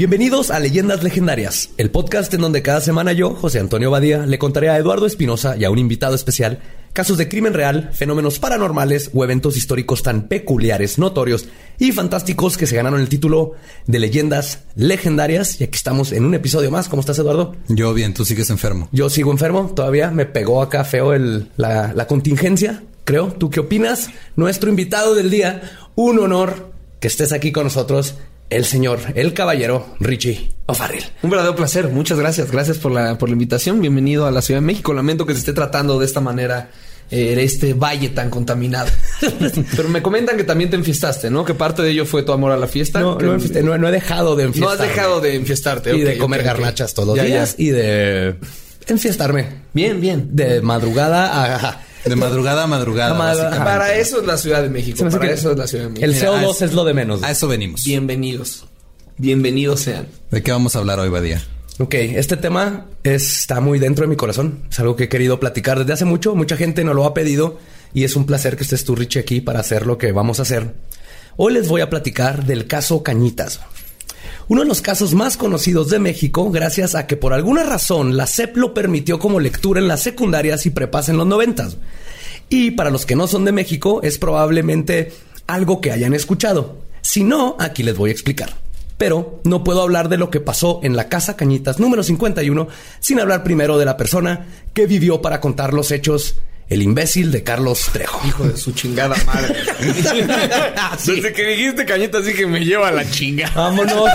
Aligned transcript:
Bienvenidos 0.00 0.50
a 0.50 0.58
Leyendas 0.58 1.02
Legendarias, 1.02 1.72
el 1.76 1.90
podcast 1.90 2.32
en 2.32 2.40
donde 2.40 2.62
cada 2.62 2.80
semana 2.80 3.12
yo, 3.12 3.34
José 3.34 3.60
Antonio 3.60 3.90
Badía, 3.90 4.24
le 4.24 4.38
contaré 4.38 4.70
a 4.70 4.78
Eduardo 4.78 5.04
Espinosa 5.04 5.58
y 5.58 5.64
a 5.64 5.70
un 5.70 5.76
invitado 5.78 6.14
especial 6.14 6.60
casos 6.94 7.18
de 7.18 7.28
crimen 7.28 7.52
real, 7.52 7.90
fenómenos 7.92 8.38
paranormales 8.38 9.10
o 9.12 9.22
eventos 9.24 9.58
históricos 9.58 10.02
tan 10.02 10.26
peculiares, 10.26 10.98
notorios 10.98 11.48
y 11.78 11.92
fantásticos 11.92 12.56
que 12.56 12.66
se 12.66 12.76
ganaron 12.76 12.98
el 12.98 13.10
título 13.10 13.56
de 13.86 13.98
Leyendas 13.98 14.60
Legendarias. 14.74 15.60
Y 15.60 15.64
aquí 15.64 15.76
estamos 15.76 16.12
en 16.12 16.24
un 16.24 16.32
episodio 16.32 16.70
más. 16.70 16.88
¿Cómo 16.88 17.00
estás, 17.00 17.18
Eduardo? 17.18 17.54
Yo 17.68 17.92
bien, 17.92 18.14
tú 18.14 18.24
sigues 18.24 18.48
enfermo. 18.48 18.88
Yo 18.92 19.10
sigo 19.10 19.30
enfermo, 19.30 19.70
todavía 19.76 20.10
me 20.10 20.24
pegó 20.24 20.62
acá 20.62 20.82
feo 20.84 21.12
el, 21.12 21.50
la, 21.58 21.92
la 21.92 22.06
contingencia, 22.06 22.82
creo. 23.04 23.34
¿Tú 23.34 23.50
qué 23.50 23.60
opinas? 23.60 24.08
Nuestro 24.34 24.70
invitado 24.70 25.14
del 25.14 25.28
día, 25.28 25.60
un 25.94 26.20
honor 26.20 26.72
que 27.00 27.08
estés 27.08 27.32
aquí 27.32 27.52
con 27.52 27.64
nosotros 27.64 28.14
el 28.50 28.64
señor, 28.64 28.98
el 29.14 29.32
caballero 29.32 29.86
Richie 30.00 30.50
O'Farrill. 30.66 31.04
Un 31.22 31.30
verdadero 31.30 31.54
placer. 31.56 31.88
Muchas 31.88 32.18
gracias. 32.18 32.50
Gracias 32.50 32.78
por 32.78 32.92
la, 32.92 33.16
por 33.16 33.28
la 33.28 33.34
invitación. 33.34 33.80
Bienvenido 33.80 34.26
a 34.26 34.30
la 34.30 34.42
Ciudad 34.42 34.60
de 34.60 34.66
México. 34.66 34.92
Lamento 34.92 35.24
que 35.26 35.32
se 35.34 35.40
esté 35.40 35.52
tratando 35.52 35.98
de 35.98 36.06
esta 36.06 36.20
manera 36.20 36.70
eh, 37.10 37.36
este 37.38 37.74
valle 37.74 38.08
tan 38.10 38.28
contaminado. 38.30 38.88
Pero 39.76 39.88
me 39.88 40.02
comentan 40.02 40.36
que 40.36 40.44
también 40.44 40.68
te 40.70 40.76
enfiestaste, 40.76 41.30
¿no? 41.30 41.44
Que 41.44 41.54
parte 41.54 41.82
de 41.82 41.90
ello 41.90 42.04
fue 42.06 42.22
tu 42.22 42.32
amor 42.32 42.52
a 42.52 42.56
la 42.56 42.66
fiesta. 42.66 43.00
No, 43.00 43.18
no, 43.18 43.34
enfiesté, 43.34 43.62
no, 43.62 43.76
no 43.78 43.88
he 43.88 43.92
dejado 43.92 44.36
de 44.36 44.44
enfiestarme. 44.44 44.76
No 44.78 44.82
has 44.84 44.88
dejado 44.96 45.20
de 45.20 45.34
enfiestarte. 45.36 45.96
Y 45.96 46.00
de 46.02 46.18
comer 46.18 46.42
garnachas 46.42 46.92
todos 46.94 47.08
los 47.08 47.16
Ya, 47.16 47.24
días 47.24 47.56
ya. 47.56 47.64
y 47.64 47.68
de 47.70 48.34
enfiestarme. 48.88 49.46
Bien, 49.72 50.00
bien. 50.00 50.28
De 50.32 50.60
madrugada 50.60 51.68
a... 51.70 51.89
De 52.04 52.16
madrugada 52.16 52.64
a 52.64 52.66
madrugada. 52.66 53.14
A 53.14 53.18
madrugada. 53.18 53.50
básicamente. 53.50 53.78
Para 53.78 53.94
eso 53.96 54.20
es 54.20 54.26
la 54.26 54.36
Ciudad 54.38 54.62
de 54.62 54.68
México. 54.70 55.08
Para 55.08 55.30
eso 55.30 55.52
es 55.52 55.58
la 55.58 55.66
Ciudad 55.66 55.84
de 55.84 55.90
México. 55.90 56.04
El 56.04 56.14
Mira, 56.14 56.32
CO2 56.32 56.62
a 56.62 56.64
es 56.64 56.72
lo 56.72 56.84
de 56.84 56.94
menos. 56.94 57.22
A 57.22 57.30
eso 57.30 57.48
venimos. 57.48 57.84
Bienvenidos. 57.84 58.66
Bienvenidos 59.18 59.80
sean. 59.80 60.06
¿De 60.30 60.42
qué 60.42 60.50
vamos 60.50 60.76
a 60.76 60.78
hablar 60.78 60.98
hoy, 60.98 61.10
Badía? 61.10 61.42
Ok, 61.78 61.94
este 61.94 62.36
tema 62.36 62.86
está 63.02 63.60
muy 63.60 63.78
dentro 63.78 64.04
de 64.04 64.08
mi 64.08 64.16
corazón. 64.16 64.64
Es 64.70 64.78
algo 64.80 64.96
que 64.96 65.04
he 65.04 65.08
querido 65.08 65.40
platicar 65.40 65.78
desde 65.78 65.92
hace 65.92 66.04
mucho. 66.04 66.34
Mucha 66.34 66.56
gente 66.56 66.84
nos 66.84 66.94
lo 66.94 67.04
ha 67.04 67.14
pedido 67.14 67.58
y 67.94 68.04
es 68.04 68.16
un 68.16 68.26
placer 68.26 68.56
que 68.56 68.64
estés 68.64 68.84
tú, 68.84 68.94
Richie, 68.94 69.20
aquí 69.20 69.40
para 69.40 69.60
hacer 69.60 69.86
lo 69.86 69.98
que 69.98 70.12
vamos 70.12 70.38
a 70.38 70.42
hacer. 70.42 70.74
Hoy 71.36 71.54
les 71.54 71.68
voy 71.68 71.80
a 71.80 71.90
platicar 71.90 72.44
del 72.44 72.66
caso 72.66 73.02
Cañitas. 73.02 73.60
Uno 74.50 74.62
de 74.62 74.66
los 74.66 74.82
casos 74.82 75.14
más 75.14 75.36
conocidos 75.36 75.90
de 75.90 76.00
México, 76.00 76.50
gracias 76.50 76.96
a 76.96 77.06
que 77.06 77.16
por 77.16 77.32
alguna 77.32 77.62
razón 77.62 78.16
la 78.16 78.26
SEP 78.26 78.56
lo 78.56 78.74
permitió 78.74 79.20
como 79.20 79.38
lectura 79.38 79.78
en 79.78 79.86
las 79.86 80.02
secundarias 80.02 80.66
y 80.66 80.70
prepas 80.70 81.08
en 81.08 81.18
los 81.18 81.26
noventas. 81.28 81.76
Y 82.48 82.72
para 82.72 82.90
los 82.90 83.06
que 83.06 83.14
no 83.14 83.28
son 83.28 83.44
de 83.44 83.52
México, 83.52 84.00
es 84.02 84.18
probablemente 84.18 85.12
algo 85.46 85.80
que 85.80 85.92
hayan 85.92 86.14
escuchado. 86.14 86.78
Si 87.00 87.22
no, 87.22 87.54
aquí 87.60 87.84
les 87.84 87.96
voy 87.96 88.10
a 88.10 88.12
explicar. 88.12 88.56
Pero 88.98 89.40
no 89.44 89.62
puedo 89.62 89.82
hablar 89.82 90.08
de 90.08 90.16
lo 90.16 90.30
que 90.30 90.40
pasó 90.40 90.80
en 90.82 90.96
la 90.96 91.08
Casa 91.08 91.36
Cañitas 91.36 91.78
número 91.78 92.02
51 92.02 92.66
sin 92.98 93.20
hablar 93.20 93.44
primero 93.44 93.78
de 93.78 93.84
la 93.84 93.96
persona 93.96 94.48
que 94.74 94.88
vivió 94.88 95.22
para 95.22 95.40
contar 95.40 95.72
los 95.72 95.92
hechos, 95.92 96.40
el 96.70 96.82
imbécil 96.82 97.32
de 97.32 97.42
Carlos 97.42 97.88
Trejo. 97.92 98.26
Hijo 98.26 98.44
de 98.44 98.56
su 98.56 98.72
chingada 98.72 99.16
madre. 99.26 99.56
Desde 101.04 101.32
que 101.32 101.44
dijiste 101.44 101.84
cañeta 101.84 102.18
así 102.18 102.32
que 102.32 102.46
me 102.46 102.64
lleva 102.64 102.88
a 102.88 102.92
la 102.92 103.10
chinga. 103.10 103.50
Vámonos. 103.54 104.08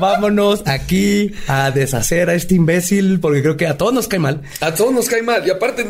Vámonos 0.00 0.62
aquí 0.66 1.32
a 1.46 1.70
deshacer 1.70 2.28
a 2.28 2.34
este 2.34 2.56
imbécil 2.56 3.20
porque 3.20 3.42
creo 3.42 3.56
que 3.56 3.68
a 3.68 3.78
todos 3.78 3.94
nos 3.94 4.08
cae 4.08 4.18
mal. 4.18 4.42
A 4.60 4.74
todos 4.74 4.92
nos 4.92 5.06
cae 5.08 5.22
mal. 5.22 5.46
Y 5.46 5.50
aparte, 5.50 5.86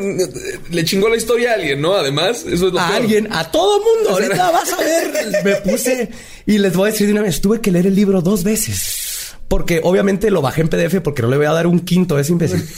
le 0.70 0.84
chingó 0.84 1.08
la 1.08 1.16
historia 1.16 1.52
a 1.52 1.54
alguien, 1.54 1.80
¿no? 1.80 1.94
Además, 1.94 2.44
eso 2.46 2.66
es 2.66 2.72
lo 2.74 2.80
a 2.80 2.88
peor. 2.88 3.00
alguien, 3.00 3.32
a 3.32 3.50
todo 3.50 3.80
mundo. 3.82 4.10
Ahorita 4.10 4.50
vas 4.50 4.70
a 4.72 4.76
ver. 4.76 5.42
Me 5.42 5.54
puse 5.56 6.10
y 6.44 6.58
les 6.58 6.76
voy 6.76 6.90
a 6.90 6.92
decir 6.92 7.06
de 7.06 7.14
una 7.14 7.22
vez, 7.22 7.40
tuve 7.40 7.62
que 7.62 7.70
leer 7.72 7.86
el 7.86 7.94
libro 7.94 8.20
dos 8.20 8.44
veces. 8.44 9.13
Porque 9.54 9.80
obviamente 9.84 10.32
lo 10.32 10.42
bajé 10.42 10.62
en 10.62 10.68
PDF 10.68 11.00
porque 11.00 11.22
no 11.22 11.28
le 11.28 11.36
voy 11.36 11.46
a 11.46 11.52
dar 11.52 11.68
un 11.68 11.78
quinto 11.78 12.16
a 12.16 12.20
ese 12.20 12.32
imbécil. 12.32 12.68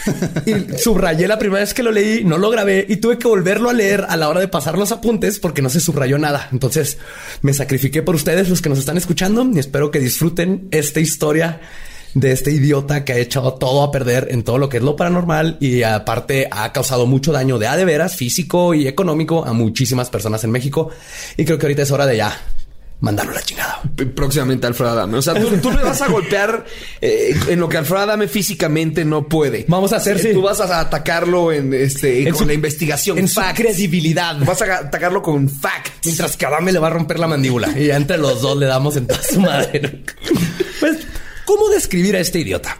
y 0.46 0.78
subrayé 0.78 1.28
la 1.28 1.38
primera 1.38 1.60
vez 1.60 1.72
que 1.74 1.84
lo 1.84 1.92
leí, 1.92 2.24
no 2.24 2.38
lo 2.38 2.50
grabé 2.50 2.84
y 2.88 2.96
tuve 2.96 3.18
que 3.18 3.28
volverlo 3.28 3.70
a 3.70 3.72
leer 3.72 4.04
a 4.08 4.16
la 4.16 4.28
hora 4.28 4.40
de 4.40 4.48
pasar 4.48 4.76
los 4.76 4.90
apuntes 4.90 5.38
porque 5.38 5.62
no 5.62 5.70
se 5.70 5.78
subrayó 5.78 6.18
nada. 6.18 6.48
Entonces 6.50 6.98
me 7.42 7.54
sacrifiqué 7.54 8.02
por 8.02 8.16
ustedes, 8.16 8.48
los 8.48 8.62
que 8.62 8.68
nos 8.68 8.80
están 8.80 8.96
escuchando, 8.96 9.48
y 9.54 9.60
espero 9.60 9.92
que 9.92 10.00
disfruten 10.00 10.66
esta 10.72 10.98
historia 10.98 11.60
de 12.14 12.32
este 12.32 12.50
idiota 12.50 13.04
que 13.04 13.12
ha 13.12 13.18
echado 13.18 13.54
todo 13.54 13.84
a 13.84 13.92
perder 13.92 14.26
en 14.32 14.42
todo 14.42 14.58
lo 14.58 14.68
que 14.68 14.78
es 14.78 14.82
lo 14.82 14.96
paranormal 14.96 15.56
y 15.60 15.84
aparte 15.84 16.48
ha 16.50 16.72
causado 16.72 17.06
mucho 17.06 17.30
daño 17.30 17.60
de 17.60 17.68
a 17.68 17.76
de 17.76 17.84
veras, 17.84 18.16
físico 18.16 18.74
y 18.74 18.88
económico 18.88 19.44
a 19.44 19.52
muchísimas 19.52 20.10
personas 20.10 20.42
en 20.42 20.50
México. 20.50 20.90
Y 21.36 21.44
creo 21.44 21.58
que 21.58 21.66
ahorita 21.66 21.82
es 21.82 21.92
hora 21.92 22.06
de 22.06 22.16
ya 22.16 22.36
mandarlo 23.00 23.32
a 23.32 23.34
la 23.36 23.42
chingada. 23.42 23.82
Próximamente 24.14 24.66
Alfredo 24.66 24.92
Adame. 24.92 25.18
O 25.18 25.22
sea, 25.22 25.34
tú, 25.34 25.48
tú 25.62 25.70
le 25.70 25.82
vas 25.82 26.00
a 26.00 26.08
golpear 26.08 26.64
eh, 27.02 27.34
en 27.48 27.60
lo 27.60 27.68
que 27.68 27.76
Alfredo 27.76 28.02
Adame 28.02 28.28
físicamente 28.28 29.04
no 29.04 29.28
puede. 29.28 29.66
Vamos 29.68 29.92
a 29.92 29.96
hacer, 29.96 30.16
Eh, 30.16 30.20
sí. 30.20 30.32
Tú 30.32 30.40
vas 30.42 30.60
a 30.60 30.80
atacarlo 30.80 31.52
en 31.52 31.74
este 31.74 32.22
En 32.22 32.30
con 32.30 32.38
su- 32.40 32.46
la 32.46 32.54
investigación. 32.54 33.18
en 33.18 33.28
su 33.28 33.40
facts. 33.40 33.60
credibilidad. 33.60 34.38
Vas 34.38 34.62
a 34.62 34.78
atacarlo 34.78 35.20
con 35.22 35.48
facts. 35.50 35.90
Mientras 36.04 36.36
que 36.36 36.46
Adame 36.46 36.72
le 36.72 36.78
va 36.78 36.86
a 36.86 36.90
romper 36.90 37.18
la 37.18 37.26
mandíbula. 37.26 37.78
Y 37.78 37.90
entre 37.90 38.16
los 38.18 38.40
dos 38.40 38.56
le 38.56 38.66
damos 38.66 38.96
en 38.96 39.06
toda 39.06 39.22
su 39.22 39.40
madre. 39.40 40.02
Pues, 40.80 40.98
¿cómo 41.44 41.68
describir 41.68 42.16
a 42.16 42.20
este 42.20 42.40
idiota? 42.40 42.78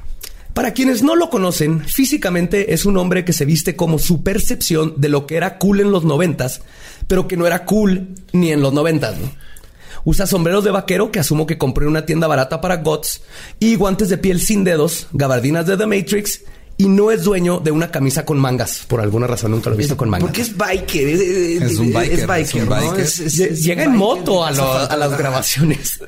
Para 0.55 0.72
quienes 0.72 1.02
no 1.02 1.16
lo 1.16 1.31
conocen, 1.31 1.84
físicamente 1.84 2.72
es 2.75 2.84
un 2.87 2.96
hombre 2.96 3.25
que 3.25 3.32
se 3.32 3.44
viste 3.44 3.75
como 3.76 3.99
su 3.99 4.22
percepción 4.22 4.94
de 4.99 5.08
lo 5.08 5.26
que 5.26 5.37
era 5.37 5.58
cool 5.58 5.81
en 5.81 5.90
los 5.90 6.05
noventas, 6.05 6.62
pero 7.08 7.26
que 7.26 7.37
no 7.37 7.46
era 7.46 7.64
cool 7.64 8.11
ni 8.32 8.52
en 8.52 8.62
los 8.62 8.72
noventas. 8.72 9.19
¿no? 9.19 9.32
Usa 10.04 10.26
sombreros 10.26 10.64
de 10.64 10.70
vaquero 10.70 11.10
que 11.10 11.18
asumo 11.18 11.46
que 11.46 11.58
compró 11.58 11.84
en 11.84 11.90
una 11.90 12.06
tienda 12.06 12.26
barata 12.26 12.60
para 12.60 12.76
GOTS 12.76 13.22
y 13.58 13.76
guantes 13.76 14.08
de 14.08 14.18
piel 14.18 14.40
sin 14.40 14.64
dedos, 14.64 15.06
gabardinas 15.12 15.66
de 15.66 15.76
The 15.76 15.86
Matrix 15.86 16.42
y 16.76 16.88
no 16.88 17.11
es 17.12 17.23
dueño 17.23 17.61
de 17.61 17.71
una 17.71 17.91
camisa 17.91 18.25
con 18.25 18.38
mangas. 18.38 18.85
Por 18.88 19.00
alguna 19.00 19.26
razón 19.29 19.53
nunca 19.53 19.71
lo 19.71 19.76
he 19.76 19.79
visto 19.79 19.97
con 19.97 20.11
mangas. 20.11 20.26
Porque 20.29 20.43
es 20.43 20.56
biker. 20.56 21.09
Es, 21.09 21.21
es- 21.21 21.62
Es 21.62 21.79
un 21.79 21.93
biker, 21.93 22.19
Es 22.21 22.26
biker, 22.26 22.47
es 22.47 22.55
un 22.55 22.69
¿no? 22.69 22.76
biker. 22.76 23.00
Es- 23.00 23.21
es- 23.21 23.38
Lle- 23.38 23.50
es 23.53 23.62
Llega 23.65 23.85
en 23.85 23.91
biker. 23.93 23.99
moto 24.06 24.44
a, 24.44 24.50
lo- 24.50 24.73
a 24.91 24.97
las 24.97 25.17
grabaciones 25.17 26.00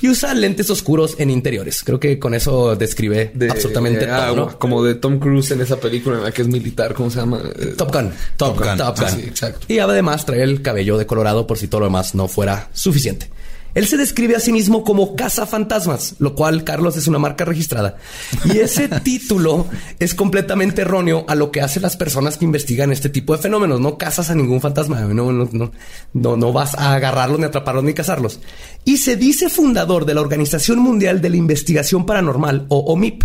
y 0.00 0.08
usa 0.08 0.32
lentes 0.34 0.70
oscuros 0.70 1.16
en 1.18 1.30
interiores. 1.30 1.82
Creo 1.84 1.98
que 1.98 2.18
con 2.18 2.34
eso 2.34 2.76
describe 2.76 3.32
De- 3.34 3.50
absolutamente 3.50 4.08
ah, 4.08 4.26
todo. 4.28 4.36
¿no? 4.36 4.58
Como 4.58 4.84
de 4.84 4.94
Tom 4.94 5.18
Cruise 5.18 5.50
en 5.50 5.60
esa 5.62 5.78
película 5.80 6.18
en 6.18 6.22
la 6.24 6.30
que 6.32 6.42
es 6.42 6.48
militar. 6.48 6.94
¿Cómo 6.94 7.10
se 7.10 7.18
llama? 7.18 7.40
Eh, 7.58 7.74
Top 7.76 7.92
Gun. 7.92 8.12
Top 8.36 8.56
Gun. 8.58 8.76
Top 8.78 8.96
Gun. 8.96 9.06
Ah, 9.06 9.10
sí, 9.10 9.20
exacto. 9.22 9.66
Y 9.68 9.78
además 9.80 10.24
trae 10.24 10.42
el 10.42 10.62
cabello 10.62 10.96
de 10.96 11.06
colorado 11.06 11.46
por 11.46 11.58
si 11.58 11.66
todo 11.68 11.80
lo 11.80 11.86
demás 11.86 12.14
no 12.14 12.28
fuera 12.28 12.68
suficiente. 12.72 13.28
Él 13.74 13.86
se 13.86 13.96
describe 13.96 14.36
a 14.36 14.40
sí 14.40 14.52
mismo 14.52 14.84
como 14.84 15.16
cazafantasmas, 15.16 16.14
lo 16.18 16.34
cual, 16.34 16.64
Carlos, 16.64 16.96
es 16.96 17.08
una 17.08 17.18
marca 17.18 17.44
registrada. 17.44 17.96
Y 18.44 18.58
ese 18.58 18.88
título 19.02 19.66
es 19.98 20.14
completamente 20.14 20.82
erróneo 20.82 21.24
a 21.28 21.34
lo 21.34 21.50
que 21.50 21.60
hacen 21.60 21.82
las 21.82 21.96
personas 21.96 22.36
que 22.36 22.44
investigan 22.44 22.92
este 22.92 23.08
tipo 23.08 23.36
de 23.36 23.42
fenómenos. 23.42 23.80
No 23.80 23.98
cazas 23.98 24.30
a 24.30 24.34
ningún 24.34 24.60
fantasma, 24.60 25.00
no, 25.00 25.32
no, 25.32 25.48
no, 25.52 25.72
no, 26.12 26.36
no 26.36 26.52
vas 26.52 26.74
a 26.74 26.94
agarrarlos, 26.94 27.38
ni 27.38 27.46
atraparlos, 27.46 27.84
ni 27.84 27.94
cazarlos. 27.94 28.40
Y 28.84 28.98
se 28.98 29.16
dice 29.16 29.48
fundador 29.48 30.04
de 30.04 30.14
la 30.14 30.20
Organización 30.20 30.78
Mundial 30.78 31.20
de 31.20 31.30
la 31.30 31.36
Investigación 31.36 32.06
Paranormal, 32.06 32.66
o 32.68 32.78
OMIP, 32.92 33.24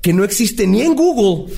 que 0.00 0.12
no 0.12 0.24
existe 0.24 0.66
ni 0.66 0.82
en 0.82 0.94
Google 0.94 1.54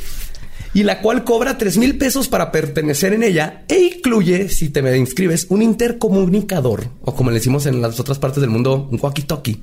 y 0.77 0.83
la 0.83 1.01
cual 1.01 1.25
cobra 1.25 1.57
3 1.57 1.79
mil 1.79 1.97
pesos 1.97 2.29
para 2.29 2.53
pertenecer 2.53 3.15
en 3.15 3.23
ella 3.23 3.65
e 3.67 3.95
incluye, 3.97 4.51
si 4.51 4.69
te 4.69 4.83
me 4.83 4.95
inscribes, 4.99 5.47
un 5.49 5.63
intercomunicador, 5.63 6.89
o 7.01 7.15
como 7.15 7.31
le 7.31 7.39
decimos 7.39 7.65
en 7.65 7.81
las 7.81 7.99
otras 7.99 8.19
partes 8.19 8.43
del 8.43 8.51
mundo, 8.51 8.87
un 8.93 9.01
walkie-talkie, 9.01 9.63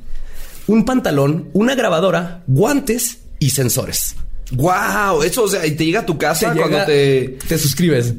un 0.66 0.86
pantalón, 0.86 1.52
una 1.54 1.76
grabadora, 1.76 2.42
guantes 2.48 3.20
y 3.38 3.52
sensores. 3.52 4.16
Wow, 4.52 5.24
eso, 5.24 5.44
o 5.44 5.48
sea, 5.48 5.66
y 5.66 5.72
te 5.72 5.86
llega 5.86 6.02
a 6.02 6.06
tu 6.06 6.18
casa 6.18 6.54
Te 6.54 6.60
cuando 6.60 6.86
te. 6.86 7.38
te 7.48 7.58
suscribes. 7.58 8.14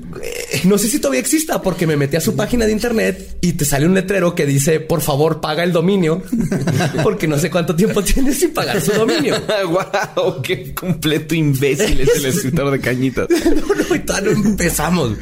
No 0.64 0.78
sé 0.78 0.88
si 0.88 0.98
todavía 0.98 1.20
exista 1.20 1.60
porque 1.60 1.86
me 1.86 1.96
metí 1.96 2.16
a 2.16 2.20
su 2.20 2.34
página 2.34 2.66
de 2.66 2.72
internet 2.72 3.36
y 3.40 3.52
te 3.52 3.64
sale 3.64 3.86
un 3.86 3.94
letrero 3.94 4.34
que 4.34 4.46
dice, 4.46 4.80
por 4.80 5.00
favor, 5.00 5.40
paga 5.40 5.62
el 5.62 5.72
dominio, 5.72 6.22
porque 7.02 7.28
no 7.28 7.38
sé 7.38 7.50
cuánto 7.50 7.76
tiempo 7.76 8.02
tienes 8.02 8.38
sin 8.38 8.52
pagar 8.52 8.80
su 8.80 8.92
dominio. 8.92 9.36
wow, 9.68 10.42
qué 10.42 10.74
completo 10.74 11.34
imbécil 11.34 12.00
es 12.00 12.16
el 12.16 12.26
escritor 12.26 12.70
de 12.70 12.80
cañitas. 12.80 13.28
no, 13.30 13.74
no, 13.74 14.04
todavía 14.04 14.32
no 14.32 14.46
empezamos. 14.46 15.12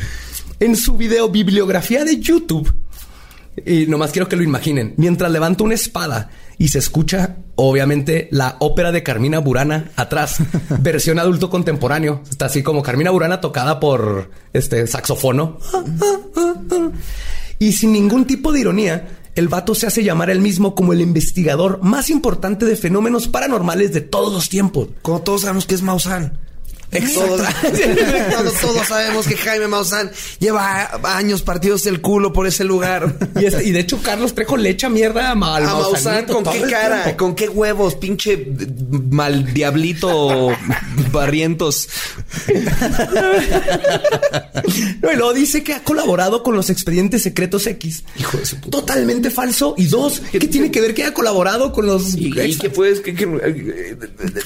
En 0.60 0.76
su 0.76 0.96
video 0.96 1.28
bibliografía 1.28 2.04
de 2.04 2.20
YouTube, 2.20 2.72
y 3.66 3.86
nomás 3.86 4.12
quiero 4.12 4.28
que 4.28 4.36
lo 4.36 4.44
imaginen, 4.44 4.94
mientras 4.96 5.30
levanta 5.30 5.64
una 5.64 5.74
espada 5.74 6.30
y 6.58 6.68
se 6.68 6.78
escucha, 6.78 7.36
obviamente, 7.56 8.28
la 8.30 8.56
ópera 8.60 8.92
de 8.92 9.02
Carmina 9.02 9.38
Burana 9.38 9.90
atrás, 9.96 10.36
versión 10.80 11.18
adulto 11.18 11.50
contemporáneo. 11.50 12.22
Está 12.28 12.46
así 12.46 12.62
como 12.62 12.82
Carmina 12.82 13.10
Burana 13.10 13.40
tocada 13.40 13.80
por 13.80 14.30
este 14.52 14.86
saxofono. 14.86 15.58
Y 17.58 17.72
sin 17.72 17.92
ningún 17.92 18.26
tipo 18.26 18.52
de 18.52 18.60
ironía, 18.60 19.08
el 19.34 19.48
vato 19.48 19.74
se 19.74 19.86
hace 19.86 20.04
llamar 20.04 20.30
él 20.30 20.40
mismo 20.40 20.74
como 20.74 20.92
el 20.92 21.00
investigador 21.00 21.80
más 21.82 22.10
importante 22.10 22.66
de 22.66 22.76
fenómenos 22.76 23.28
paranormales 23.28 23.92
de 23.92 24.00
todos 24.00 24.32
los 24.32 24.48
tiempos. 24.48 24.88
Como 25.00 25.22
todos 25.22 25.42
sabemos 25.42 25.66
que 25.66 25.74
es 25.74 25.82
Maussan. 25.82 26.38
Todos, 27.14 27.40
todos, 28.60 28.86
sabemos 28.86 29.26
que 29.26 29.36
Jaime 29.36 29.66
Maussan 29.66 30.10
lleva 30.38 30.90
años 31.16 31.40
partidos 31.42 31.86
el 31.86 32.00
culo 32.02 32.32
por 32.32 32.46
ese 32.46 32.64
lugar. 32.64 33.14
Y, 33.40 33.46
este- 33.46 33.64
y 33.64 33.72
de 33.72 33.80
hecho, 33.80 34.00
Carlos 34.02 34.34
Trejo 34.34 34.56
le 34.58 34.68
echa 34.70 34.88
mierda 34.90 35.30
a, 35.30 35.34
Ma- 35.34 35.56
al 35.56 35.64
A 35.66 35.74
Maussan, 35.74 36.26
¿con 36.26 36.44
qué 36.44 36.60
cara? 36.62 37.04
tiempo. 37.04 37.24
¿Con 37.24 37.34
qué 37.34 37.48
huevos? 37.48 37.94
Pinche 37.94 38.46
mal 39.10 39.52
diablito 39.54 40.50
barrientos. 41.10 41.88
No, 45.02 45.12
y 45.12 45.16
luego 45.16 45.32
dice 45.34 45.62
que 45.62 45.72
ha 45.74 45.82
colaborado 45.82 46.42
con 46.42 46.54
los 46.54 46.70
expedientes 46.70 47.22
secretos 47.22 47.66
X. 47.66 48.04
Hijo 48.18 48.38
de 48.38 48.46
su 48.46 48.56
puta. 48.56 48.78
Totalmente 48.78 49.30
falso. 49.30 49.74
Y 49.76 49.86
dos, 49.86 50.22
¿qué 50.30 50.38
tiene 50.40 50.70
que 50.70 50.80
ver 50.80 50.94
que 50.94 51.02
haya 51.04 51.14
colaborado 51.14 51.72
con 51.72 51.86
los... 51.86 52.14
¿Y, 52.14 52.38
y 52.40 52.56
qué 52.58 52.70
puedes? 52.70 53.00
¿Qué, 53.00 53.14
qué- 53.14 53.24
eh, 53.24 53.96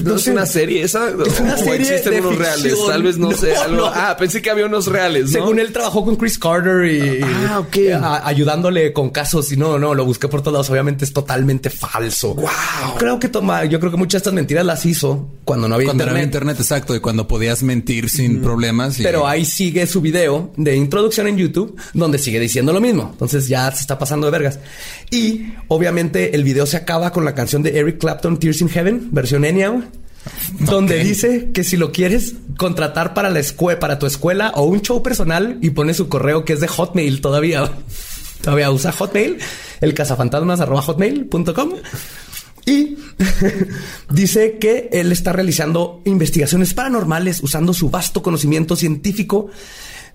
no, 0.01 0.11
No 0.11 0.17
es 0.17 0.23
sé. 0.23 0.31
una 0.33 0.47
serie 0.47 0.83
esa? 0.83 1.09
Es 1.11 1.41
una 1.41 1.55
¿O 1.55 1.59
serie 1.59 1.91
de 1.91 1.99
unos 2.37 2.47
reales? 2.63 2.87
Tal 2.87 3.03
vez 3.03 3.19
no, 3.19 3.31
No, 3.31 3.37
sé. 3.37 3.57
algo- 3.57 3.77
no. 3.77 3.87
Ah, 3.87 4.17
pensé 4.19 4.41
que 4.43 4.51
había 4.51 4.67
unos 4.67 4.87
reales, 4.87 5.25
¿no? 5.27 5.31
Según 5.33 5.59
él 5.59 5.73
trabajó 5.73 6.05
con 6.05 6.17
Chris 6.17 6.39
Carter 6.39 6.85
y, 6.87 7.21
Ah, 7.49 7.59
ok. 7.61 7.77
y 7.77 7.89
a- 7.91 8.27
ayudándole 8.27 8.93
con 8.93 9.11
casos 9.11 9.51
y 9.53 9.57
no, 9.57 9.79
no, 9.79 9.95
lo 9.95 10.05
busqué 10.05 10.29
por 10.29 10.41
todos 10.43 10.53
lados. 10.53 10.71
Obviamente 10.71 11.05
es 11.05 11.13
totalmente 11.13 11.71
falso. 11.71 12.35
Wow. 12.35 12.49
Creo 12.99 13.19
que 13.19 13.29
toma, 13.29 13.65
yo 13.65 13.79
creo 13.81 13.91
que 13.91 13.97
muchas 13.97 14.13
de 14.13 14.19
estas 14.19 14.33
mentiras 14.35 14.65
las 14.65 14.85
hizo 14.87 15.29
cuando 15.45 15.69
no 15.69 15.75
había 15.77 15.87
Cuando 15.87 16.05
no 16.05 16.11
había 16.13 16.23
internet. 16.25 16.43
internet, 16.57 16.61
exacto, 16.61 16.95
y 16.95 17.01
cuando 17.01 17.27
podías 17.29 17.63
mentir 17.63 18.09
sin 18.11 18.41
problemas. 18.43 18.99
y- 19.01 19.03
Pero 19.03 19.27
ahí 19.27 19.45
sigue 19.45 19.87
su 19.87 20.01
video 20.01 20.53
de 20.57 20.77
introducción 20.77 21.27
en 21.29 21.37
YouTube, 21.37 21.77
donde 21.95 22.19
sigue 22.19 22.41
diciendo 22.41 22.73
lo 22.73 22.81
mismo. 22.81 23.09
Entonces 23.13 23.49
ya 23.49 23.71
se 23.73 23.81
está 23.81 23.99
pasando 23.99 24.27
de 24.27 24.33
vergas. 24.33 24.59
Y 25.11 25.53
obviamente 25.69 26.35
el 26.35 26.45
video 26.45 26.67
se 26.67 26.77
acaba 26.77 27.11
con 27.13 27.25
la 27.25 27.35
canción 27.35 27.63
de 27.63 27.79
Eric 27.79 27.99
Clapton, 27.99 28.39
Tears 28.39 28.61
in 28.61 28.69
Heaven, 28.69 29.09
versión 29.13 29.45
Enya, 29.45 29.69
güey, 29.69 29.85
donde 30.61 31.03
dice 31.03 31.51
que 31.53 31.65
si 31.65 31.77
lo 31.77 31.93
quieres 31.93 32.35
contratar 32.57 33.15
para 33.15 33.31
la 33.31 33.41
escuela, 33.41 33.81
para 33.81 33.99
tu 33.99 34.07
escuela 34.07 34.53
o 34.55 34.65
un 34.65 34.83
show 34.83 35.03
personal 35.03 35.59
y 35.61 35.71
pone 35.71 35.95
su 35.95 36.09
correo 36.09 36.45
que 36.45 36.55
es 36.55 36.61
de 36.61 36.69
Hotmail 36.69 37.21
todavía. 37.21 37.71
Todavía 38.43 38.71
usa 38.71 38.93
Hotmail, 38.93 39.39
el 39.81 39.95
cazafantasmas 39.95 40.61
arroba 40.61 40.81
hotmail.com. 40.81 41.71
Y 42.65 42.97
dice 44.11 44.59
que 44.59 44.89
él 44.93 45.11
está 45.11 45.33
realizando 45.33 46.03
investigaciones 46.05 46.73
paranormales 46.75 47.43
usando 47.43 47.73
su 47.73 47.91
vasto 47.91 48.23
conocimiento 48.23 48.77
científico 48.77 49.49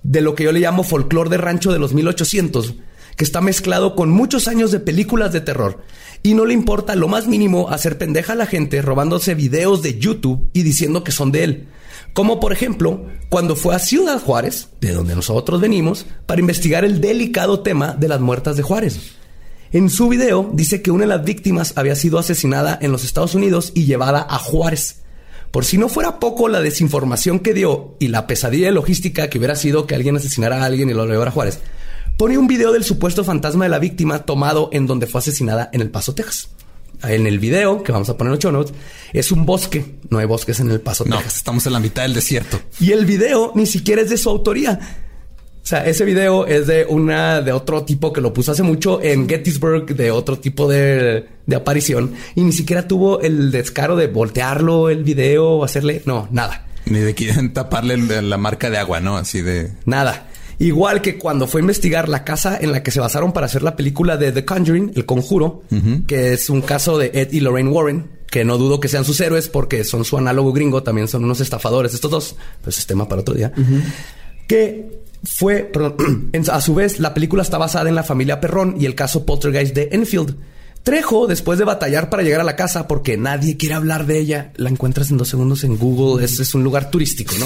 de 0.03 0.21
lo 0.21 0.35
que 0.35 0.43
yo 0.43 0.51
le 0.51 0.59
llamo 0.59 0.83
folclore 0.83 1.29
de 1.29 1.37
rancho 1.37 1.71
de 1.71 1.79
los 1.79 1.93
1800, 1.93 2.75
que 3.15 3.23
está 3.23 3.41
mezclado 3.41 3.95
con 3.95 4.09
muchos 4.09 4.47
años 4.47 4.71
de 4.71 4.79
películas 4.79 5.31
de 5.33 5.41
terror. 5.41 5.83
Y 6.23 6.33
no 6.35 6.45
le 6.45 6.53
importa 6.53 6.95
lo 6.95 7.07
más 7.07 7.27
mínimo 7.27 7.69
hacer 7.69 7.97
pendeja 7.97 8.33
a 8.33 8.35
la 8.35 8.45
gente 8.45 8.81
robándose 8.81 9.33
videos 9.33 9.81
de 9.81 9.97
YouTube 9.97 10.49
y 10.53 10.63
diciendo 10.63 11.03
que 11.03 11.11
son 11.11 11.31
de 11.31 11.43
él. 11.43 11.67
Como 12.13 12.39
por 12.39 12.53
ejemplo, 12.53 13.05
cuando 13.29 13.55
fue 13.55 13.73
a 13.73 13.79
Ciudad 13.79 14.19
Juárez, 14.19 14.67
de 14.81 14.93
donde 14.93 15.15
nosotros 15.15 15.61
venimos, 15.61 16.05
para 16.25 16.41
investigar 16.41 16.85
el 16.85 17.01
delicado 17.01 17.61
tema 17.61 17.93
de 17.93 18.07
las 18.07 18.19
muertas 18.19 18.57
de 18.57 18.63
Juárez. 18.63 19.13
En 19.71 19.89
su 19.89 20.09
video 20.09 20.51
dice 20.53 20.81
que 20.81 20.91
una 20.91 21.03
de 21.03 21.07
las 21.07 21.23
víctimas 21.23 21.73
había 21.77 21.95
sido 21.95 22.19
asesinada 22.19 22.77
en 22.81 22.91
los 22.91 23.05
Estados 23.05 23.35
Unidos 23.35 23.71
y 23.73 23.85
llevada 23.85 24.27
a 24.29 24.37
Juárez. 24.37 24.97
Por 25.51 25.65
si 25.65 25.77
no 25.77 25.89
fuera 25.89 26.19
poco 26.19 26.49
la 26.49 26.61
desinformación 26.61 27.39
que 27.39 27.53
dio 27.53 27.95
y 27.99 28.09
la 28.09 28.27
pesadilla 28.27 28.71
logística 28.71 29.29
que 29.29 29.37
hubiera 29.37 29.55
sido 29.55 29.87
que 29.87 29.95
alguien 29.95 30.17
asesinara 30.17 30.61
a 30.61 30.65
alguien 30.65 30.89
y 30.89 30.93
lo 30.93 31.05
llevara 31.05 31.31
a 31.31 31.33
Juárez, 31.33 31.59
pone 32.21 32.37
un 32.37 32.45
video 32.45 32.71
del 32.71 32.83
supuesto 32.83 33.23
fantasma 33.23 33.63
de 33.65 33.71
la 33.71 33.79
víctima 33.79 34.19
tomado 34.19 34.69
en 34.73 34.85
donde 34.85 35.07
fue 35.07 35.17
asesinada 35.17 35.71
en 35.73 35.81
El 35.81 35.89
Paso, 35.89 36.13
Texas. 36.13 36.49
En 37.01 37.25
el 37.25 37.39
video, 37.39 37.81
que 37.81 37.91
vamos 37.91 38.09
a 38.09 38.15
poner 38.15 38.29
en 38.29 38.35
los 38.35 38.39
show 38.43 38.51
notes, 38.51 38.75
es 39.11 39.31
un 39.31 39.43
bosque. 39.43 39.95
No 40.11 40.19
hay 40.19 40.27
bosques 40.27 40.59
en 40.59 40.69
El 40.69 40.81
Paso, 40.81 41.03
No, 41.03 41.15
Texas. 41.15 41.37
estamos 41.37 41.65
en 41.65 41.73
la 41.73 41.79
mitad 41.79 42.03
del 42.03 42.13
desierto. 42.13 42.61
Y 42.79 42.91
el 42.91 43.07
video 43.07 43.53
ni 43.55 43.65
siquiera 43.65 44.03
es 44.03 44.11
de 44.11 44.17
su 44.17 44.29
autoría. 44.29 44.79
O 45.63 45.65
sea, 45.65 45.83
ese 45.87 46.05
video 46.05 46.45
es 46.45 46.67
de 46.67 46.85
una 46.87 47.41
de 47.41 47.53
otro 47.53 47.85
tipo 47.85 48.13
que 48.13 48.21
lo 48.21 48.31
puso 48.31 48.51
hace 48.51 48.61
mucho 48.61 49.01
en 49.01 49.27
Gettysburg, 49.27 49.87
de 49.87 50.11
otro 50.11 50.37
tipo 50.37 50.69
de, 50.69 51.25
de 51.47 51.55
aparición, 51.55 52.13
y 52.35 52.41
ni 52.41 52.51
siquiera 52.51 52.87
tuvo 52.87 53.21
el 53.21 53.49
descaro 53.49 53.95
de 53.95 54.05
voltearlo 54.05 54.91
el 54.91 55.03
video 55.03 55.53
o 55.53 55.63
hacerle. 55.63 56.03
No, 56.05 56.27
nada. 56.29 56.67
Ni 56.85 56.99
de 56.99 57.15
quieren 57.15 57.51
taparle 57.55 58.21
la 58.21 58.37
marca 58.37 58.69
de 58.69 58.77
agua, 58.77 58.99
¿no? 58.99 59.17
Así 59.17 59.41
de... 59.41 59.71
Nada. 59.85 60.27
Igual 60.61 61.01
que 61.01 61.17
cuando 61.17 61.47
fue 61.47 61.59
a 61.59 61.63
investigar 61.63 62.07
la 62.07 62.23
casa 62.23 62.55
en 62.61 62.71
la 62.71 62.83
que 62.83 62.91
se 62.91 62.99
basaron 62.99 63.33
para 63.33 63.47
hacer 63.47 63.63
la 63.63 63.75
película 63.75 64.15
de 64.15 64.31
The 64.31 64.45
Conjuring, 64.45 64.91
El 64.95 65.07
Conjuro, 65.07 65.63
que 66.05 66.33
es 66.33 66.51
un 66.51 66.61
caso 66.61 66.99
de 66.99 67.09
Ed 67.15 67.31
y 67.31 67.39
Lorraine 67.39 67.71
Warren, 67.71 68.11
que 68.29 68.45
no 68.45 68.59
dudo 68.59 68.79
que 68.79 68.87
sean 68.87 69.03
sus 69.03 69.19
héroes 69.21 69.47
porque 69.49 69.83
son 69.83 70.05
su 70.05 70.19
análogo 70.19 70.53
gringo, 70.53 70.83
también 70.83 71.07
son 71.07 71.23
unos 71.23 71.41
estafadores 71.41 71.95
estos 71.95 72.11
dos, 72.11 72.35
pues 72.61 72.77
es 72.77 72.85
tema 72.85 73.09
para 73.09 73.21
otro 73.21 73.33
día. 73.33 73.51
Que 74.47 75.01
fue, 75.23 75.63
perdón, 75.63 76.29
a 76.51 76.61
su 76.61 76.75
vez, 76.75 76.99
la 76.99 77.15
película 77.15 77.41
está 77.41 77.57
basada 77.57 77.89
en 77.89 77.95
la 77.95 78.03
familia 78.03 78.39
Perrón 78.39 78.75
y 78.79 78.85
el 78.85 78.93
caso 78.93 79.25
Poltergeist 79.25 79.73
de 79.73 79.89
Enfield. 79.91 80.35
Trejo, 80.83 81.27
después 81.27 81.59
de 81.59 81.65
batallar 81.65 82.09
para 82.09 82.23
llegar 82.23 82.41
a 82.41 82.43
la 82.43 82.55
casa 82.55 82.87
porque 82.87 83.15
nadie 83.15 83.55
quiere 83.55 83.75
hablar 83.75 84.07
de 84.07 84.17
ella, 84.17 84.51
la 84.55 84.69
encuentras 84.69 85.11
en 85.11 85.17
dos 85.17 85.29
segundos 85.29 85.63
en 85.63 85.77
Google. 85.77 86.25
Es, 86.25 86.39
es 86.39 86.55
un 86.55 86.63
lugar 86.63 86.89
turístico, 86.89 87.35
¿no? 87.39 87.45